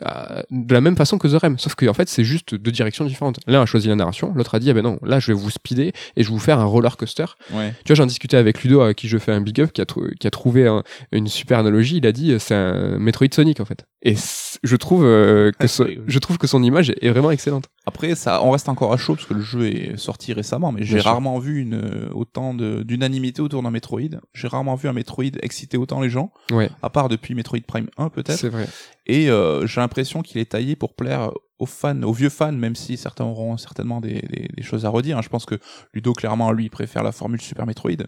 de 0.50 0.72
la 0.74 0.80
même 0.80 0.96
façon 0.96 1.18
que 1.18 1.26
The 1.28 1.40
Rem, 1.40 1.58
sauf 1.58 1.74
que 1.74 1.86
en 1.86 1.94
fait 1.94 2.08
c'est 2.08 2.24
juste 2.24 2.54
deux 2.54 2.70
directions 2.70 3.04
différentes. 3.04 3.40
L'un 3.46 3.62
a 3.62 3.66
choisi 3.66 3.88
la 3.88 3.96
narration, 3.96 4.32
l'autre 4.34 4.54
a 4.54 4.58
dit 4.58 4.70
ah 4.70 4.74
ben 4.74 4.82
non, 4.82 4.98
là 5.02 5.18
je 5.20 5.28
vais 5.32 5.38
vous 5.38 5.50
speeder 5.50 5.92
et 6.16 6.22
je 6.22 6.28
vais 6.28 6.34
vous 6.34 6.38
faire 6.38 6.58
un 6.58 6.64
roller 6.64 6.96
coaster 6.96 7.24
Ouais. 7.54 7.72
tu 7.84 7.88
vois, 7.92 7.96
j'en 7.96 8.06
discutais 8.06 8.36
avec 8.36 8.62
Ludo, 8.62 8.80
à 8.82 8.94
qui 8.94 9.08
je 9.08 9.18
fais 9.18 9.32
un 9.32 9.40
big 9.40 9.60
up, 9.60 9.72
qui 9.72 9.80
a, 9.80 9.86
trou- 9.86 10.08
qui 10.20 10.26
a 10.26 10.30
trouvé 10.30 10.66
un- 10.66 10.82
une 11.12 11.26
super 11.28 11.58
analogie. 11.60 11.96
Il 11.98 12.06
a 12.06 12.12
dit, 12.12 12.32
euh, 12.32 12.38
c'est 12.38 12.54
un 12.54 12.98
Metroid 12.98 13.28
Sonic, 13.32 13.60
en 13.60 13.64
fait. 13.64 13.84
Et 14.02 14.14
je 14.62 14.76
trouve, 14.76 15.04
euh, 15.04 15.50
que 15.58 15.66
Ah, 15.66 15.84
je 16.06 16.18
trouve 16.18 16.38
que 16.38 16.46
son 16.46 16.62
image 16.62 16.92
est 17.00 17.08
vraiment 17.10 17.30
excellente. 17.30 17.64
Après, 17.88 18.14
ça, 18.14 18.42
on 18.44 18.50
reste 18.50 18.68
encore 18.68 18.92
à 18.92 18.96
chaud 18.98 19.14
parce 19.14 19.26
que 19.26 19.34
le 19.34 19.40
jeu 19.40 19.66
est 19.66 19.96
sorti 19.96 20.32
récemment, 20.34 20.70
mais 20.72 20.84
j'ai 20.84 20.96
rarement 21.10 21.38
vu 21.38 21.60
une, 21.60 21.74
euh, 21.74 22.10
autant 22.12 22.52
d'unanimité 22.54 23.40
autour 23.42 23.62
d'un 23.62 23.70
Metroid. 23.70 24.00
J'ai 24.34 24.46
rarement 24.48 24.74
vu 24.74 24.88
un 24.88 24.92
Metroid 24.92 25.24
exciter 25.42 25.76
autant 25.78 26.00
les 26.00 26.10
gens, 26.10 26.30
Ouais, 26.52 26.68
à 26.82 26.90
part 26.90 27.08
depuis 27.08 27.34
Metroid 27.34 27.60
Prime 27.66 27.88
1 27.96 28.10
peut-être. 28.10 28.38
c'est 28.38 28.48
vrai. 28.50 28.66
Et 29.06 29.30
euh, 29.30 29.66
j'ai 29.66 29.80
l'impression 29.80 30.22
qu'il 30.22 30.38
est 30.38 30.50
taillé 30.50 30.76
pour 30.76 30.94
plaire 30.94 31.30
aux 31.58 31.66
fans, 31.66 32.02
aux 32.02 32.12
vieux 32.12 32.28
fans, 32.28 32.52
même 32.52 32.76
si 32.76 32.96
certains 32.96 33.24
auront 33.24 33.56
certainement 33.56 34.00
des, 34.00 34.20
des- 34.22 34.48
des 34.54 34.62
choses 34.62 34.84
à 34.84 34.90
redire. 34.90 35.18
hein. 35.18 35.22
Je 35.22 35.28
pense 35.28 35.44
que 35.46 35.56
Ludo, 35.94 36.12
clairement, 36.12 36.52
lui, 36.52 36.68
préfère 36.68 37.02
la 37.02 37.10
formule 37.10 37.40
Super 37.40 37.66
Metroid. 37.66 38.04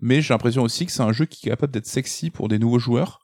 Mais 0.00 0.20
j'ai 0.22 0.34
l'impression 0.34 0.62
aussi 0.62 0.86
que 0.86 0.90
c'est 0.92 1.02
un 1.02 1.12
jeu 1.12 1.26
qui 1.26 1.46
est 1.46 1.50
capable 1.50 1.72
d'être 1.72 1.86
sexy 1.86 2.30
pour 2.30 2.48
des 2.48 2.58
nouveaux 2.58 2.78
joueurs. 2.80 3.20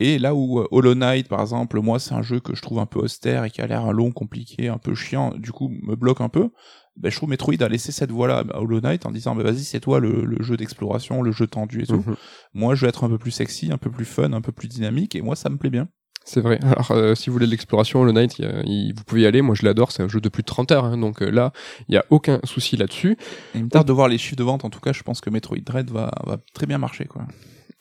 Et 0.00 0.18
là 0.18 0.34
où 0.34 0.58
euh, 0.60 0.66
Hollow 0.70 0.94
Knight, 0.94 1.28
par 1.28 1.40
exemple, 1.40 1.78
moi, 1.80 1.98
c'est 2.00 2.14
un 2.14 2.22
jeu 2.22 2.40
que 2.40 2.54
je 2.56 2.62
trouve 2.62 2.78
un 2.80 2.86
peu 2.86 2.98
austère 3.00 3.44
et 3.44 3.50
qui 3.50 3.60
a 3.60 3.66
l'air 3.66 3.92
long, 3.92 4.10
compliqué, 4.10 4.68
un 4.68 4.78
peu 4.78 4.94
chiant, 4.94 5.32
du 5.36 5.52
coup, 5.52 5.68
me 5.68 5.94
bloque 5.94 6.20
un 6.20 6.28
peu. 6.28 6.50
Ben, 6.96 7.10
je 7.10 7.16
trouve 7.16 7.30
Metroid 7.30 7.54
a 7.62 7.68
laissé 7.68 7.90
cette 7.92 8.10
voie-là 8.10 8.44
à 8.52 8.58
Hollow 8.60 8.80
Knight 8.80 9.06
en 9.06 9.10
disant, 9.10 9.34
ben, 9.34 9.44
vas-y, 9.44 9.64
c'est 9.64 9.80
toi 9.80 10.00
le, 10.00 10.24
le 10.24 10.42
jeu 10.42 10.56
d'exploration, 10.56 11.22
le 11.22 11.32
jeu 11.32 11.46
tendu 11.46 11.82
et 11.82 11.86
tout. 11.86 12.02
Mhm. 12.06 12.16
Moi, 12.54 12.74
je 12.74 12.82
vais 12.82 12.88
être 12.88 13.04
un 13.04 13.08
peu 13.08 13.18
plus 13.18 13.30
sexy, 13.30 13.70
un 13.72 13.78
peu 13.78 13.90
plus 13.90 14.04
fun, 14.04 14.32
un 14.32 14.40
peu 14.40 14.52
plus 14.52 14.68
dynamique, 14.68 15.14
et 15.14 15.22
moi, 15.22 15.36
ça 15.36 15.48
me 15.48 15.56
plaît 15.56 15.70
bien. 15.70 15.88
C'est 16.24 16.40
vrai. 16.40 16.58
Alors, 16.62 16.90
euh, 16.92 17.14
si 17.16 17.30
vous 17.30 17.32
voulez 17.34 17.46
de 17.46 17.50
l'exploration, 17.50 18.04
le 18.04 18.12
Night, 18.12 18.38
il 18.38 18.44
y 18.44 18.48
a- 18.48 18.62
il- 18.64 18.94
vous 18.96 19.02
pouvez 19.04 19.22
y 19.22 19.26
aller. 19.26 19.42
Moi, 19.42 19.54
je 19.56 19.64
l'adore. 19.64 19.90
C'est 19.90 20.02
un 20.04 20.08
jeu 20.08 20.20
de 20.20 20.28
plus 20.28 20.42
de 20.42 20.46
30 20.46 20.70
heures. 20.70 20.84
hein. 20.84 20.96
donc 20.98 21.20
euh, 21.22 21.30
là, 21.30 21.52
il 21.88 21.94
y 21.94 21.98
a 21.98 22.04
aucun 22.10 22.38
souci 22.44 22.76
là-dessus. 22.76 23.16
Il 23.56 23.64
me 23.64 23.68
tarde 23.68 23.88
de 23.88 23.92
voir 23.92 24.06
les 24.08 24.18
chiffres 24.18 24.36
de 24.36 24.44
vente, 24.44 24.64
en 24.64 24.70
tout 24.70 24.78
cas, 24.80 24.92
je 24.92 25.02
pense 25.02 25.20
que 25.20 25.30
Metroid 25.30 25.58
Dread 25.64 25.90
va, 25.90 26.10
va 26.26 26.36
très 26.54 26.66
bien 26.66 26.78
marcher, 26.78 27.06
quoi. 27.06 27.26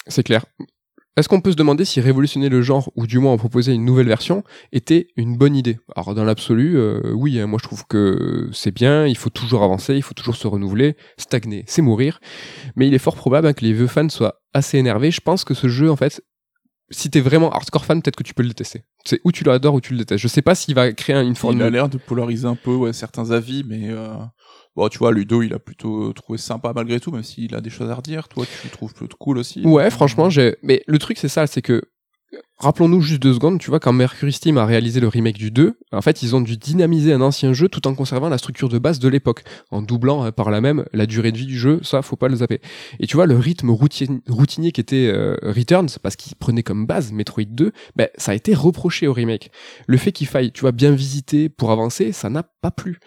C'est 0.07 0.23
clair. 0.23 0.45
Est-ce 1.17 1.27
qu'on 1.27 1.41
peut 1.41 1.51
se 1.51 1.57
demander 1.57 1.83
si 1.83 1.99
révolutionner 1.99 2.47
le 2.47 2.61
genre, 2.61 2.89
ou 2.95 3.05
du 3.05 3.19
moins 3.19 3.33
en 3.33 3.37
proposer 3.37 3.73
une 3.73 3.83
nouvelle 3.83 4.07
version, 4.07 4.43
était 4.71 5.07
une 5.17 5.37
bonne 5.37 5.57
idée? 5.57 5.77
Alors 5.93 6.15
dans 6.15 6.23
l'absolu, 6.23 6.77
euh, 6.77 7.11
oui, 7.13 7.37
hein, 7.37 7.47
moi 7.47 7.59
je 7.61 7.67
trouve 7.67 7.85
que 7.85 8.49
c'est 8.53 8.73
bien, 8.73 9.05
il 9.05 9.17
faut 9.17 9.29
toujours 9.29 9.63
avancer, 9.63 9.95
il 9.95 10.03
faut 10.03 10.13
toujours 10.13 10.37
se 10.37 10.47
renouveler, 10.47 10.95
stagner, 11.17 11.65
c'est 11.67 11.81
mourir. 11.81 12.21
Mais 12.77 12.87
il 12.87 12.93
est 12.93 12.99
fort 12.99 13.15
probable 13.15 13.47
hein, 13.47 13.53
que 13.53 13.65
les 13.65 13.73
vieux 13.73 13.87
fans 13.87 14.07
soient 14.07 14.41
assez 14.53 14.77
énervés. 14.77 15.11
Je 15.11 15.19
pense 15.19 15.43
que 15.43 15.53
ce 15.53 15.67
jeu, 15.67 15.91
en 15.91 15.97
fait, 15.97 16.23
si 16.91 17.09
t'es 17.09 17.21
vraiment 17.21 17.51
hardcore 17.51 17.85
fan, 17.85 18.01
peut-être 18.01 18.15
que 18.15 18.23
tu 18.23 18.33
peux 18.33 18.43
le 18.43 18.49
détester. 18.49 18.83
C'est 19.05 19.19
ou 19.23 19.31
tu 19.31 19.43
l'adores 19.43 19.75
ou 19.75 19.81
tu 19.81 19.93
le 19.93 19.99
détestes. 19.99 20.21
Je 20.21 20.27
sais 20.27 20.41
pas 20.41 20.55
s'il 20.55 20.75
va 20.75 20.91
créer 20.93 21.15
une 21.15 21.27
Il 21.27 21.31
a 21.31 21.35
forme... 21.35 21.67
l'air 21.67 21.89
de 21.89 21.97
polariser 21.97 22.47
un 22.47 22.55
peu 22.55 22.73
ouais, 22.73 22.93
certains 22.93 23.31
avis, 23.31 23.63
mais 23.67 23.89
euh, 23.89 24.13
bon, 24.75 24.87
tu 24.89 24.97
vois, 24.97 25.11
Ludo, 25.11 25.41
il 25.41 25.53
a 25.53 25.59
plutôt 25.59 26.13
trouvé 26.13 26.37
sympa 26.37 26.71
malgré 26.73 26.99
tout, 26.99 27.11
même 27.11 27.23
s'il 27.23 27.55
a 27.55 27.61
des 27.61 27.69
choses 27.69 27.89
à 27.89 27.95
redire. 27.95 28.27
Toi, 28.27 28.45
tu 28.45 28.67
le 28.67 28.71
trouves 28.71 28.93
plutôt 28.93 29.17
cool 29.17 29.37
aussi. 29.37 29.65
Ouais, 29.65 29.89
franchement, 29.89 30.29
j'ai. 30.29 30.57
Mais 30.63 30.83
le 30.87 30.97
truc, 30.99 31.17
c'est 31.17 31.29
ça, 31.29 31.47
c'est 31.47 31.61
que. 31.61 31.81
Rappelons-nous 32.61 33.01
juste 33.01 33.23
deux 33.23 33.33
secondes, 33.33 33.57
tu 33.57 33.71
vois, 33.71 33.79
quand 33.79 33.91
Mercury 33.91 34.31
Steam 34.31 34.59
a 34.59 34.67
réalisé 34.67 34.99
le 34.99 35.07
remake 35.07 35.35
du 35.37 35.49
2, 35.49 35.79
en 35.93 36.01
fait, 36.03 36.21
ils 36.21 36.35
ont 36.35 36.41
dû 36.41 36.57
dynamiser 36.57 37.11
un 37.11 37.21
ancien 37.21 37.53
jeu 37.53 37.67
tout 37.67 37.87
en 37.87 37.95
conservant 37.95 38.29
la 38.29 38.37
structure 38.37 38.69
de 38.69 38.77
base 38.77 38.99
de 38.99 39.07
l'époque, 39.07 39.41
en 39.71 39.81
doublant 39.81 40.21
hein, 40.21 40.31
par 40.31 40.51
là 40.51 40.61
même 40.61 40.85
la 40.93 41.07
durée 41.07 41.31
de 41.31 41.39
vie 41.39 41.47
du 41.47 41.57
jeu, 41.57 41.79
ça, 41.81 42.03
faut 42.03 42.17
pas 42.17 42.27
le 42.27 42.35
zapper. 42.35 42.61
Et 42.99 43.07
tu 43.07 43.15
vois, 43.15 43.25
le 43.25 43.35
rythme 43.35 43.71
routinier 43.71 44.71
qui 44.71 44.79
était 44.79 45.11
euh, 45.11 45.37
Returns, 45.41 45.89
parce 46.03 46.15
qu'il 46.15 46.35
prenait 46.35 46.61
comme 46.61 46.85
base 46.85 47.11
Metroid 47.11 47.45
2, 47.45 47.71
ben, 47.95 48.09
ça 48.15 48.33
a 48.33 48.35
été 48.35 48.53
reproché 48.53 49.07
au 49.07 49.13
remake. 49.13 49.49
Le 49.87 49.97
fait 49.97 50.11
qu'il 50.11 50.27
faille, 50.27 50.51
tu 50.51 50.61
vois, 50.61 50.71
bien 50.71 50.91
visiter 50.91 51.49
pour 51.49 51.71
avancer, 51.71 52.11
ça 52.11 52.29
n'a 52.29 52.43
pas 52.43 52.69
plu. 52.69 52.99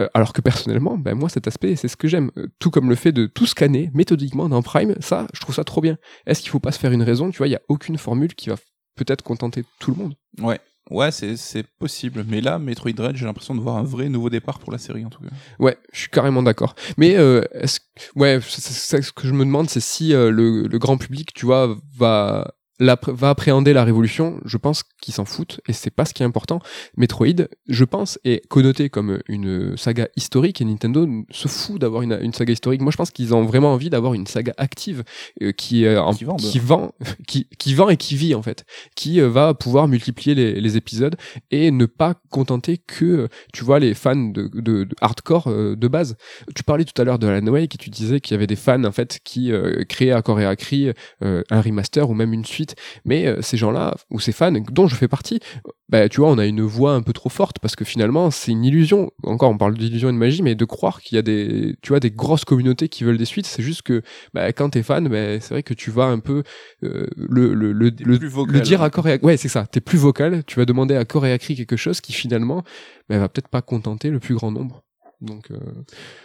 Euh, 0.00 0.06
alors 0.14 0.32
que 0.32 0.40
personnellement, 0.40 0.96
ben, 0.96 1.16
moi, 1.16 1.28
cet 1.28 1.48
aspect, 1.48 1.74
c'est 1.74 1.88
ce 1.88 1.96
que 1.96 2.06
j'aime. 2.06 2.30
Euh, 2.38 2.46
Tout 2.60 2.70
comme 2.70 2.88
le 2.88 2.94
fait 2.94 3.10
de 3.10 3.26
tout 3.26 3.46
scanner 3.46 3.90
méthodiquement 3.92 4.48
dans 4.48 4.62
Prime, 4.62 4.94
ça, 5.00 5.26
je 5.34 5.40
trouve 5.40 5.56
ça 5.56 5.64
trop 5.64 5.80
bien. 5.80 5.98
Est-ce 6.26 6.42
qu'il 6.42 6.50
faut 6.50 6.60
pas 6.60 6.70
se 6.70 6.78
faire 6.78 6.92
une 6.92 7.02
raison 7.02 7.32
Tu 7.32 7.38
vois, 7.38 7.48
il 7.48 7.52
y 7.52 7.56
a 7.56 7.62
aucune 7.68 7.98
formule 7.98 8.36
qui 8.36 8.50
va 8.50 8.56
peut-être 8.94 9.22
contenter 9.22 9.64
tout 9.78 9.92
le 9.92 9.96
monde. 9.96 10.14
Ouais. 10.40 10.60
Ouais, 10.90 11.12
c'est, 11.12 11.36
c'est 11.36 11.62
possible. 11.62 12.24
Mais 12.26 12.40
là, 12.40 12.58
Metroid 12.58 12.92
Dread, 12.92 13.16
j'ai 13.16 13.24
l'impression 13.24 13.54
de 13.54 13.60
voir 13.60 13.76
un 13.76 13.84
vrai 13.84 14.08
nouveau 14.08 14.28
départ 14.28 14.58
pour 14.58 14.72
la 14.72 14.78
série, 14.78 15.04
en 15.04 15.10
tout 15.10 15.22
cas. 15.22 15.28
Ouais, 15.60 15.78
je 15.92 16.00
suis 16.00 16.10
carrément 16.10 16.42
d'accord. 16.42 16.74
Mais 16.96 17.16
euh, 17.16 17.42
est-ce 17.52 17.78
ouais, 18.16 18.40
ce 18.40 19.12
que 19.12 19.28
je 19.28 19.32
me 19.32 19.44
demande, 19.44 19.70
c'est 19.70 19.80
si 19.80 20.12
euh, 20.12 20.32
le, 20.32 20.66
le 20.66 20.78
grand 20.78 20.96
public, 20.96 21.32
tu 21.32 21.46
vois, 21.46 21.76
va 21.96 22.54
va 22.80 23.30
appréhender 23.30 23.72
la 23.72 23.84
révolution. 23.84 24.40
Je 24.44 24.56
pense 24.56 24.82
qu'ils 25.00 25.14
s'en 25.14 25.24
foutent 25.24 25.60
et 25.68 25.72
c'est 25.72 25.90
pas 25.90 26.04
ce 26.04 26.14
qui 26.14 26.22
est 26.22 26.26
important. 26.26 26.60
Metroid, 26.96 27.46
je 27.68 27.84
pense, 27.84 28.18
est 28.24 28.46
connoté 28.48 28.88
comme 28.88 29.20
une 29.28 29.76
saga 29.76 30.08
historique 30.16 30.60
et 30.60 30.64
Nintendo 30.64 31.06
se 31.30 31.48
fout 31.48 31.80
d'avoir 31.80 32.02
une, 32.02 32.18
une 32.22 32.32
saga 32.32 32.52
historique. 32.52 32.80
Moi, 32.80 32.90
je 32.92 32.96
pense 32.96 33.10
qu'ils 33.10 33.34
ont 33.34 33.44
vraiment 33.44 33.72
envie 33.72 33.90
d'avoir 33.90 34.14
une 34.14 34.26
saga 34.26 34.52
active 34.56 35.04
euh, 35.42 35.52
qui 35.52 35.86
en- 35.88 36.12
Qui 36.36 36.58
vend, 36.58 36.92
qui, 37.28 37.46
qui 37.58 37.74
vend 37.74 37.88
et 37.88 37.96
qui 37.96 38.16
vit 38.16 38.34
en 38.34 38.42
fait, 38.42 38.64
qui 38.96 39.20
euh, 39.20 39.28
va 39.28 39.54
pouvoir 39.54 39.88
multiplier 39.88 40.34
les, 40.34 40.60
les 40.60 40.76
épisodes 40.76 41.16
et 41.50 41.70
ne 41.70 41.86
pas 41.86 42.14
contenter 42.30 42.78
que, 42.78 43.04
euh, 43.04 43.28
tu 43.52 43.64
vois, 43.64 43.78
les 43.78 43.94
fans 43.94 44.16
de, 44.16 44.48
de, 44.54 44.84
de 44.84 44.88
hardcore 45.00 45.48
euh, 45.48 45.76
de 45.76 45.88
base. 45.88 46.16
Tu 46.54 46.62
parlais 46.62 46.84
tout 46.84 47.00
à 47.00 47.04
l'heure 47.04 47.18
de 47.18 47.26
Alan 47.26 47.46
Wake 47.46 47.74
et 47.74 47.78
tu 47.78 47.90
disais 47.90 48.20
qu'il 48.20 48.34
y 48.34 48.36
avait 48.36 48.46
des 48.46 48.56
fans 48.56 48.84
en 48.84 48.92
fait 48.92 49.20
qui 49.24 49.52
euh, 49.52 49.84
créaient 49.88 50.12
à 50.12 50.22
corps 50.22 50.40
et 50.40 50.46
à 50.46 50.56
cri 50.56 50.90
euh, 51.22 51.42
un 51.50 51.60
remaster 51.60 52.08
ou 52.08 52.14
même 52.14 52.32
une 52.32 52.44
suite. 52.44 52.69
Mais 53.04 53.26
euh, 53.26 53.42
ces 53.42 53.56
gens-là 53.56 53.94
ou 54.10 54.20
ces 54.20 54.32
fans 54.32 54.52
dont 54.52 54.86
je 54.86 54.94
fais 54.94 55.08
partie, 55.08 55.40
bah 55.88 56.08
tu 56.08 56.20
vois, 56.20 56.30
on 56.30 56.38
a 56.38 56.46
une 56.46 56.62
voix 56.62 56.92
un 56.92 57.02
peu 57.02 57.12
trop 57.12 57.28
forte 57.28 57.58
parce 57.58 57.76
que 57.76 57.84
finalement 57.84 58.30
c'est 58.30 58.52
une 58.52 58.64
illusion. 58.64 59.10
Encore, 59.24 59.50
on 59.50 59.58
parle 59.58 59.76
d'illusion 59.76 60.08
et 60.08 60.12
de 60.12 60.18
magie, 60.18 60.42
mais 60.42 60.54
de 60.54 60.64
croire 60.64 61.00
qu'il 61.00 61.16
y 61.16 61.18
a 61.18 61.22
des, 61.22 61.76
tu 61.82 61.88
vois, 61.90 62.00
des 62.00 62.10
grosses 62.10 62.44
communautés 62.44 62.88
qui 62.88 63.04
veulent 63.04 63.18
des 63.18 63.24
suites, 63.24 63.46
c'est 63.46 63.62
juste 63.62 63.82
que 63.82 64.02
bah, 64.34 64.52
quand 64.52 64.70
t'es 64.70 64.82
fan, 64.82 65.08
bah, 65.08 65.40
c'est 65.40 65.50
vrai 65.54 65.62
que 65.62 65.74
tu 65.74 65.90
vas 65.90 66.04
un 66.04 66.18
peu 66.18 66.42
euh, 66.84 67.06
le 67.16 67.54
le 67.54 67.72
le, 67.72 67.90
le, 67.90 68.18
plus 68.18 68.28
vocal, 68.28 68.54
le 68.54 68.60
dire 68.60 68.82
à 68.82 68.90
corps 68.90 69.08
et 69.08 69.14
à... 69.14 69.24
ouais 69.24 69.36
c'est 69.36 69.48
ça. 69.48 69.66
T'es 69.66 69.80
plus 69.80 69.98
vocal, 69.98 70.44
tu 70.46 70.56
vas 70.56 70.64
demander 70.64 70.96
à 70.96 71.04
corps 71.04 71.26
et 71.26 71.32
à 71.32 71.38
cri 71.38 71.56
quelque 71.56 71.76
chose 71.76 72.00
qui 72.00 72.12
finalement 72.12 72.62
bah, 73.08 73.18
va 73.18 73.28
peut-être 73.28 73.48
pas 73.48 73.62
contenter 73.62 74.10
le 74.10 74.20
plus 74.20 74.34
grand 74.34 74.50
nombre. 74.50 74.82
Donc 75.20 75.50
euh, 75.50 75.56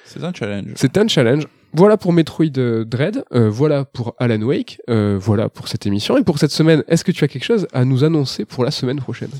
C'est 0.05 0.23
un 0.23 0.33
challenge. 0.33 0.71
c'est 0.75 0.97
un 0.97 1.07
challenge. 1.07 1.47
Voilà 1.73 1.97
pour 1.97 2.13
Metroid 2.13 2.45
euh, 2.57 2.85
Dread, 2.85 3.25
euh, 3.33 3.49
voilà 3.49 3.83
pour 3.83 4.15
Alan 4.19 4.41
Wake, 4.41 4.79
euh, 4.89 5.17
voilà 5.19 5.49
pour 5.49 5.67
cette 5.67 5.85
émission 5.85 6.17
et 6.17 6.23
pour 6.23 6.39
cette 6.39 6.51
semaine. 6.51 6.83
Est-ce 6.87 7.03
que 7.03 7.11
tu 7.11 7.23
as 7.25 7.27
quelque 7.27 7.43
chose 7.43 7.67
à 7.73 7.83
nous 7.83 8.03
annoncer 8.05 8.45
pour 8.45 8.63
la 8.63 8.71
semaine 8.71 8.97
prochaine? 9.01 9.31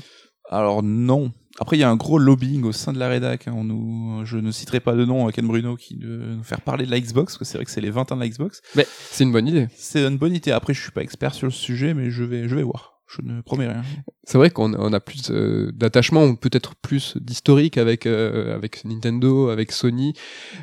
Alors 0.50 0.82
non. 0.82 1.32
Après, 1.58 1.78
il 1.78 1.80
y 1.80 1.84
a 1.84 1.88
un 1.88 1.96
gros 1.96 2.18
lobbying 2.18 2.64
au 2.64 2.72
sein 2.72 2.92
de 2.92 2.98
la 2.98 3.08
rédac. 3.08 3.48
hein. 3.48 3.54
On 3.56 3.64
nous, 3.64 4.26
je 4.26 4.36
ne 4.36 4.50
citerai 4.50 4.80
pas 4.80 4.92
de 4.94 5.06
nom 5.06 5.26
à 5.26 5.32
Ken 5.32 5.46
Bruno 5.46 5.74
qui 5.76 5.96
de 5.96 6.34
nous 6.36 6.42
faire 6.42 6.60
parler 6.60 6.84
de 6.84 6.90
la 6.90 7.00
Xbox, 7.00 7.32
parce 7.32 7.38
que 7.38 7.44
c'est 7.46 7.56
vrai 7.56 7.64
que 7.64 7.70
c'est 7.70 7.80
les 7.80 7.90
20 7.90 8.12
ans 8.12 8.16
de 8.16 8.20
la 8.20 8.28
Xbox. 8.28 8.60
Mais 8.74 8.86
c'est 9.10 9.24
une 9.24 9.32
bonne 9.32 9.48
idée. 9.48 9.68
C'est 9.74 10.04
une 10.06 10.18
bonne 10.18 10.34
idée. 10.34 10.50
Après, 10.52 10.74
je 10.74 10.82
suis 10.82 10.90
pas 10.90 11.00
expert 11.02 11.32
sur 11.32 11.46
le 11.46 11.52
sujet, 11.52 11.94
mais 11.94 12.10
je 12.10 12.22
vais, 12.24 12.46
je 12.46 12.54
vais 12.54 12.62
voir. 12.62 12.95
Je 13.08 13.22
ne 13.22 13.40
promets 13.40 13.68
rien. 13.68 13.82
C'est 14.24 14.36
vrai 14.36 14.50
qu'on 14.50 14.74
on 14.74 14.92
a 14.92 14.98
plus 15.00 15.30
euh, 15.30 15.70
d'attachement, 15.72 16.24
ou 16.24 16.36
peut-être 16.36 16.74
plus 16.74 17.16
d'historique 17.18 17.78
avec 17.78 18.04
euh, 18.06 18.54
avec 18.54 18.84
Nintendo, 18.84 19.48
avec 19.48 19.70
Sony. 19.70 20.12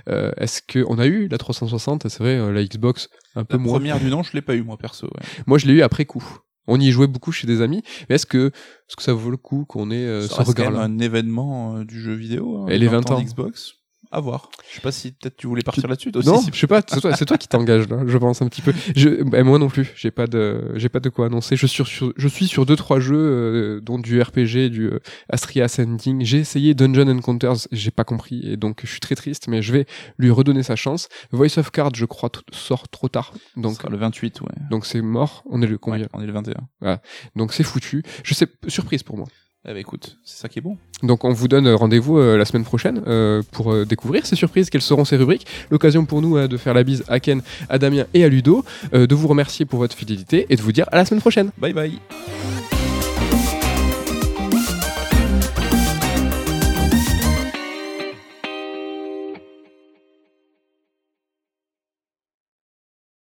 Euh, 0.09 0.31
Est-ce 0.37 0.61
que 0.61 0.83
on 0.89 0.99
a 0.99 1.05
eu 1.07 1.27
la 1.29 1.37
360 1.37 2.07
C'est 2.09 2.19
vrai, 2.19 2.37
euh, 2.37 2.51
la 2.51 2.63
Xbox 2.65 3.07
un 3.35 3.45
peu 3.45 3.55
La 3.57 3.63
moins. 3.63 3.73
première 3.73 3.99
du 3.99 4.09
nom, 4.09 4.23
je 4.23 4.33
l'ai 4.33 4.41
pas 4.41 4.55
eu 4.55 4.61
moi 4.63 4.77
perso. 4.77 5.07
ouais. 5.07 5.25
Moi, 5.47 5.57
je 5.57 5.67
l'ai 5.67 5.73
eu 5.73 5.81
après 5.81 6.05
coup. 6.05 6.39
On 6.67 6.79
y 6.79 6.91
jouait 6.91 7.07
beaucoup 7.07 7.31
chez 7.33 7.45
des 7.47 7.61
amis. 7.61 7.81
Mais 8.09 8.15
est-ce 8.15 8.25
que, 8.25 8.47
est-ce 8.47 8.95
que 8.95 9.03
ça 9.03 9.13
vaut 9.13 9.29
le 9.31 9.37
coup 9.37 9.65
qu'on 9.65 9.91
ait 9.91 9.95
euh, 10.05 10.27
Ça 10.27 10.43
ce 10.43 10.49
regard-là 10.49 10.81
un 10.81 10.97
événement 10.99 11.77
euh, 11.77 11.83
du 11.85 12.01
jeu 12.01 12.13
vidéo. 12.13 12.57
hein, 12.63 12.67
Et 12.67 12.77
les 12.77 12.87
20 12.87 13.09
ans. 13.11 13.19
d'Xbox. 13.21 13.73
À 14.15 14.19
voir. 14.19 14.49
Je 14.69 14.75
sais 14.75 14.81
pas 14.81 14.91
si 14.91 15.11
peut-être 15.11 15.37
tu 15.37 15.47
voulais 15.47 15.63
partir 15.63 15.87
là-dessus. 15.87 16.11
toi 16.11 16.21
Non, 16.23 16.35
aussi, 16.35 16.45
si- 16.45 16.51
je 16.53 16.59
sais 16.59 16.67
pas. 16.67 16.81
C'est 16.87 17.01
toi, 17.01 17.15
c'est 17.15 17.25
toi 17.25 17.35
qui 17.39 17.47
t'engage 17.47 17.89
là. 17.89 18.03
Je 18.05 18.15
pense 18.19 18.43
un 18.43 18.47
petit 18.47 18.61
peu. 18.61 18.71
Je, 18.95 19.23
bah, 19.23 19.43
moi 19.43 19.57
non 19.57 19.69
plus. 19.69 19.91
J'ai 19.95 20.11
pas 20.11 20.27
de, 20.27 20.71
j'ai 20.75 20.87
pas 20.87 20.99
de 20.99 21.09
quoi 21.09 21.25
annoncer. 21.25 21.55
Je 21.55 21.65
suis 21.65 21.83
sur, 21.83 22.13
je 22.15 22.27
suis 22.27 22.45
sur 22.45 22.67
deux 22.67 22.75
trois 22.75 22.99
jeux, 22.99 23.15
euh, 23.17 23.81
dont 23.81 23.97
du 23.97 24.21
RPG, 24.21 24.69
du 24.69 24.85
euh, 24.85 24.99
Astria 25.29 25.63
Ascending. 25.65 26.23
J'ai 26.23 26.37
essayé 26.37 26.75
Dungeon 26.75 27.07
Encounters, 27.07 27.55
j'ai 27.71 27.89
pas 27.89 28.03
compris 28.03 28.41
et 28.47 28.55
donc 28.55 28.81
je 28.83 28.87
suis 28.91 28.99
très 28.99 29.15
triste. 29.15 29.47
Mais 29.47 29.63
je 29.63 29.73
vais 29.73 29.87
lui 30.19 30.29
redonner 30.29 30.61
sa 30.61 30.75
chance. 30.75 31.09
Voice 31.31 31.57
of 31.57 31.71
Cards, 31.71 31.95
je 31.95 32.05
crois, 32.05 32.29
sort 32.51 32.87
trop 32.89 33.09
tard. 33.09 33.33
Donc, 33.57 33.81
le 33.89 33.97
28, 33.97 34.41
ouais. 34.41 34.47
donc 34.69 34.85
c'est 34.85 35.01
mort. 35.01 35.43
On 35.49 35.59
est 35.63 35.67
le 35.67 35.79
combien? 35.79 36.01
Ouais, 36.01 36.07
on 36.13 36.21
est 36.21 36.27
le 36.27 36.33
21. 36.33 36.99
Donc 37.35 37.51
c'est 37.53 37.63
foutu. 37.63 38.03
Je 38.23 38.35
sais, 38.35 38.45
surprise 38.67 39.01
pour 39.01 39.17
moi. 39.17 39.25
Eh 39.65 39.69
ben 39.69 39.77
écoute, 39.77 40.17
c'est 40.25 40.41
ça 40.41 40.49
qui 40.49 40.59
est 40.59 40.61
bon. 40.61 40.77
Donc 41.03 41.23
on 41.23 41.31
vous 41.31 41.47
donne 41.47 41.67
euh, 41.67 41.75
rendez-vous 41.75 42.17
euh, 42.17 42.37
la 42.37 42.43
semaine 42.43 42.65
prochaine 42.65 43.01
euh, 43.07 43.41
pour 43.51 43.71
euh, 43.71 43.85
découvrir 43.85 44.25
ces 44.25 44.35
surprises, 44.35 44.69
quelles 44.69 44.81
seront 44.81 45.05
ces 45.05 45.15
rubriques. 45.15 45.47
L'occasion 45.71 46.05
pour 46.05 46.21
nous 46.21 46.47
de 46.47 46.57
faire 46.57 46.73
la 46.73 46.83
bise 46.83 47.05
à 47.07 47.21
Ken, 47.21 47.41
à 47.69 47.79
Damien 47.79 48.05
et 48.13 48.25
à 48.25 48.27
Ludo, 48.27 48.65
de 48.91 49.15
vous 49.15 49.27
remercier 49.27 49.65
pour 49.65 49.79
votre 49.79 49.95
fidélité 49.95 50.47
et 50.49 50.57
de 50.57 50.61
vous 50.61 50.73
dire 50.73 50.87
à 50.91 50.97
la 50.97 51.05
semaine 51.05 51.21
prochaine. 51.21 51.51
Bye 51.57 51.73
bye. 51.73 51.99